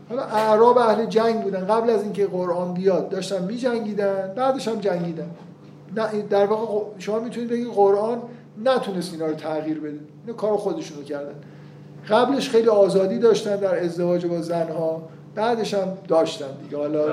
حالا 0.09 0.23
اعراب 0.23 0.77
اهل 0.77 1.05
جنگ 1.05 1.43
بودن. 1.43 1.65
قبل 1.65 1.89
از 1.89 2.03
اینکه 2.03 2.27
قرآن 2.27 2.73
بیاد 2.73 3.09
داشتن 3.09 3.43
می 3.43 3.55
جنگیدن 3.55 4.33
بعدش 4.35 4.67
هم 4.67 4.79
جنگیدن. 4.79 5.29
در 6.29 6.45
واقع 6.45 6.85
شما 6.99 7.19
می‌تونید 7.19 7.49
بگید 7.49 7.67
قرآن 7.67 8.21
نتونست 8.63 9.13
اینا 9.13 9.25
رو 9.25 9.33
تغییر 9.33 9.79
بده. 9.79 9.99
اینا 10.25 10.37
کار 10.37 10.57
خودشونو 10.57 11.03
کردن. 11.03 11.35
قبلش 12.09 12.49
خیلی 12.49 12.69
آزادی 12.69 13.19
داشتن 13.19 13.55
در 13.55 13.83
ازدواج 13.83 14.25
با 14.25 14.41
زنها. 14.41 15.01
بعدش 15.35 15.73
هم 15.73 15.87
داشتن 16.07 16.45
دیگه. 16.63 16.77
حالا 16.77 17.05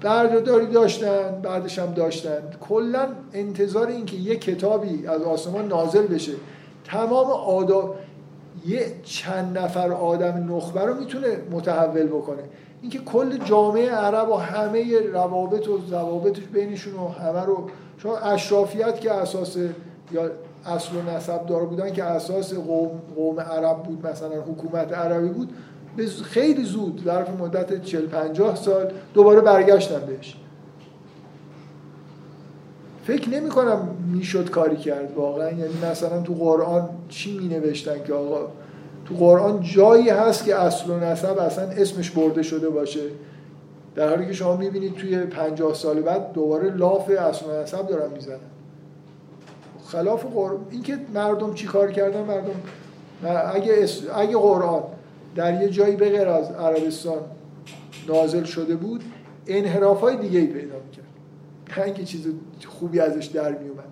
بردهداری 0.00 0.66
داشتن 0.66 1.40
بعدش 1.42 1.78
هم 1.78 1.92
داشتن. 1.94 2.42
کلا 2.68 3.08
انتظار 3.32 3.86
این 3.86 4.04
که 4.06 4.16
یه 4.16 4.36
کتابی 4.36 5.06
از 5.06 5.22
آسمان 5.22 5.68
نازل 5.68 6.06
بشه. 6.06 6.32
تمام 6.84 7.30
آداب 7.30 7.96
یه 8.66 8.86
چند 9.02 9.58
نفر 9.58 9.92
آدم 9.92 10.56
نخبه 10.56 10.80
رو 10.80 10.94
می‌تونه 10.94 11.26
متحول 11.50 12.06
بکنه. 12.06 12.42
اینکه 12.82 12.98
کل 12.98 13.36
جامعه 13.36 13.90
عرب 13.90 14.28
و 14.28 14.34
همه 14.34 15.00
روابط 15.12 15.68
و 15.68 15.78
ضوابطش 15.88 16.42
بینشون 16.42 16.94
و 16.94 17.08
همه 17.08 17.44
رو 17.44 17.68
شما 17.98 18.18
اشرافیت 18.18 19.00
که 19.00 19.12
اساس 19.12 19.56
یا 20.12 20.30
اصل 20.66 20.96
و 20.96 21.10
نسب 21.10 21.46
دار 21.46 21.64
بودن 21.64 21.92
که 21.92 22.04
اساس 22.04 22.54
قوم, 22.54 22.90
قوم 23.16 23.40
عرب 23.40 23.82
بود 23.82 24.06
مثلا 24.06 24.40
حکومت 24.40 24.92
عربی 24.92 25.28
بود 25.28 25.52
خیلی 26.24 26.64
زود 26.64 27.02
ظرف 27.04 27.30
مدت 27.40 27.82
40 27.82 28.06
50 28.06 28.56
سال 28.56 28.92
دوباره 29.14 29.40
برگشتن 29.40 30.06
بهش. 30.06 30.36
فکر 33.08 33.28
نمی 33.28 33.48
کنم 33.48 33.88
می‌شد 34.12 34.50
کاری 34.50 34.76
کرد 34.76 35.12
واقعا. 35.16 35.50
یعنی 35.50 35.74
مثلا 35.90 36.22
تو 36.22 36.34
قرآن 36.34 36.88
چی 37.08 37.38
می 37.38 37.48
نوشتن 37.48 38.04
که 38.06 38.12
آقا؟ 38.12 38.48
تو 39.06 39.14
قرآن 39.14 39.60
جایی 39.62 40.08
هست 40.08 40.44
که 40.44 40.56
اصل 40.56 40.90
و 40.90 41.00
نسب 41.00 41.38
اصلا 41.38 41.64
اسمش 41.64 42.10
برده 42.10 42.42
شده 42.42 42.68
باشه. 42.70 43.00
در 43.94 44.08
حالی 44.08 44.26
که 44.26 44.32
شما 44.32 44.56
می‌بینید 44.56 44.94
توی 44.94 45.18
50 45.18 45.74
سال 45.74 46.00
بعد 46.00 46.32
دوباره 46.32 46.70
لاف 46.70 47.10
اصل 47.10 47.46
و 47.46 47.62
نسب 47.62 47.88
دارن 47.88 48.12
می‌زنن. 48.12 48.38
خلاف 49.86 50.24
قرآن 50.34 50.58
اینکه 50.70 50.98
مردم 51.14 51.54
چی 51.54 51.66
کار 51.66 51.92
کردن؟ 51.92 52.22
مردم 52.22 52.60
اگه, 53.54 53.86
اگه 54.14 54.36
قرآن 54.36 54.82
در 55.36 55.62
یه 55.62 55.68
جایی 55.68 55.96
به 55.96 56.08
غیر 56.10 56.28
از 56.28 56.50
عربستان 56.50 57.18
نازل 58.08 58.44
شده 58.44 58.76
بود 58.76 59.04
انحراف 59.46 60.00
های 60.00 60.16
دیگه 60.16 60.38
ای 60.38 60.46
پیدا 60.46 60.74
می‌کرد. 60.86 61.07
اینکه 61.76 62.04
چیز 62.04 62.26
خوبی 62.66 63.00
ازش 63.00 63.26
در 63.26 63.58
میومد 63.58 63.88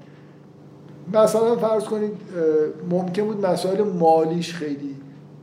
مثلا 1.13 1.57
فرض 1.57 1.85
کنید 1.85 2.13
ممکن 2.91 3.25
بود 3.25 3.47
مسائل 3.47 3.83
مالیش 3.83 4.55
خیلی 4.55 4.97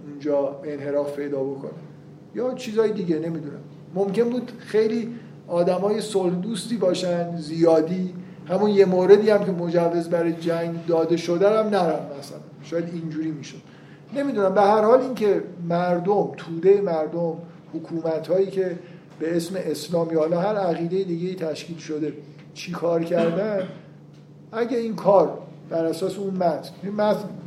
اونجا 0.10 0.60
انحراف 0.64 1.16
پیدا 1.16 1.44
بکنه. 1.44 1.72
یا 2.36 2.54
چیزهای 2.54 2.92
دیگه 2.92 3.16
نمی‌دونم. 3.20 3.60
ممکن 3.96 4.24
بود 4.24 4.52
خیلی 4.60 5.16
آدمای 5.48 6.02
صلح 6.02 6.36
دوستی 6.36 6.78
باشن 6.78 7.38
زیادی. 7.38 8.14
همون 8.48 8.70
یه 8.70 8.86
موردی 8.86 9.30
هم 9.30 9.46
که 9.46 9.52
مجوز 9.52 10.10
برای 10.10 10.34
جنگ 10.34 10.86
داده 10.88 11.18
شده 11.18 11.50
هم 11.50 11.68
نرم 11.68 12.06
مثلا. 12.20 12.38
شاید 12.64 12.90
اینجوری 12.94 13.32
می‌شد. 13.32 13.62
نمی‌دونم. 14.16 14.54
به 14.54 14.62
هر 14.62 14.82
حال 14.82 15.02
اینکه 15.02 15.44
مردم 15.70 16.32
توده 16.38 16.82
مردم 16.82 17.34
حکومت 17.74 18.28
هایی 18.28 18.48
که 18.48 18.80
به 19.20 19.38
اسم 19.38 19.56
اسلام 19.58 20.14
یا 20.14 20.20
حالا 20.20 20.40
هر 20.40 20.56
عقیده 20.56 21.04
دیگه 21.04 21.36
تشکیل 21.36 21.78
شده. 21.78 22.14
چی 22.54 22.72
کار 22.72 23.04
کردن؟ 23.04 23.68
اگه 24.52 24.78
این 24.78 24.96
کار 24.96 25.40
بر 25.70 25.86
اساس 25.86 26.18
اون 26.18 26.34
متن 26.34 26.70
این 26.84 26.94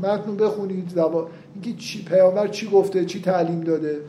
متن 0.02 0.26
رو 0.26 0.34
بخونید 0.34 0.88
زبا 0.88 1.28
اینکه 1.54 1.82
چی 1.82 2.04
پیامبر 2.04 2.48
چی 2.48 2.70
گفته 2.70 3.04
چی 3.04 3.22
تعلیم 3.22 3.60
داده. 3.60 4.00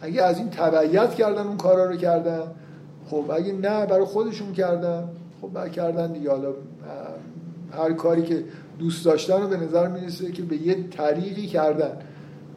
اگه 0.00 0.22
از 0.22 0.38
این 0.38 0.50
تبعیت 0.50 1.14
کردن 1.14 1.46
اون 1.46 1.56
کارا 1.56 1.90
رو 1.90 1.96
کردن 1.96 2.42
خب 3.10 3.30
اگه 3.34 3.52
نه 3.52 3.86
برای 3.86 4.04
خودشون 4.04 4.52
کردن 4.52 5.08
خب 5.40 5.70
کردن 5.70 6.12
دیگه. 6.12 6.30
حالا 6.30 6.52
هر 7.72 7.92
کاری 7.92 8.22
که 8.22 8.44
دوست 8.78 9.04
داشتن 9.04 9.42
رو 9.42 9.48
به 9.48 9.56
نظر 9.56 9.88
می‌رسه 9.88 10.32
که 10.32 10.42
به 10.42 10.56
یه 10.56 10.88
طریقی 10.90 11.46
کردن. 11.46 11.96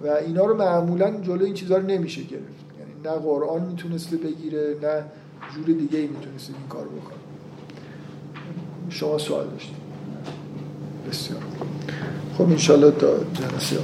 و 0.02 0.08
اینا 0.08 0.46
رو 0.46 0.58
معمولا 0.58 1.22
جلو 1.22 1.46
این 1.46 1.54
چیزها 1.54 1.78
رو 1.78 1.86
نمیشه 1.86 2.24
گرفت. 2.24 2.69
نه 3.06 3.12
قرآن 3.12 3.62
می‌تونسته 3.62 4.18
بگیره 4.18 4.76
نه 4.82 5.04
جور 5.56 5.66
دیگه 5.66 6.00
ای 6.00 6.08
می‌تونسته 6.08 6.54
این 6.54 6.68
کار 6.70 6.86
بکنه. 6.86 7.20
شما 8.90 9.18
سوال 9.18 9.48
داشتید. 9.48 9.76
بسیار 11.10 11.42
خب 12.38 12.42
انشالله 12.42 12.92
تا 12.92 13.18
جلسه 13.18 13.78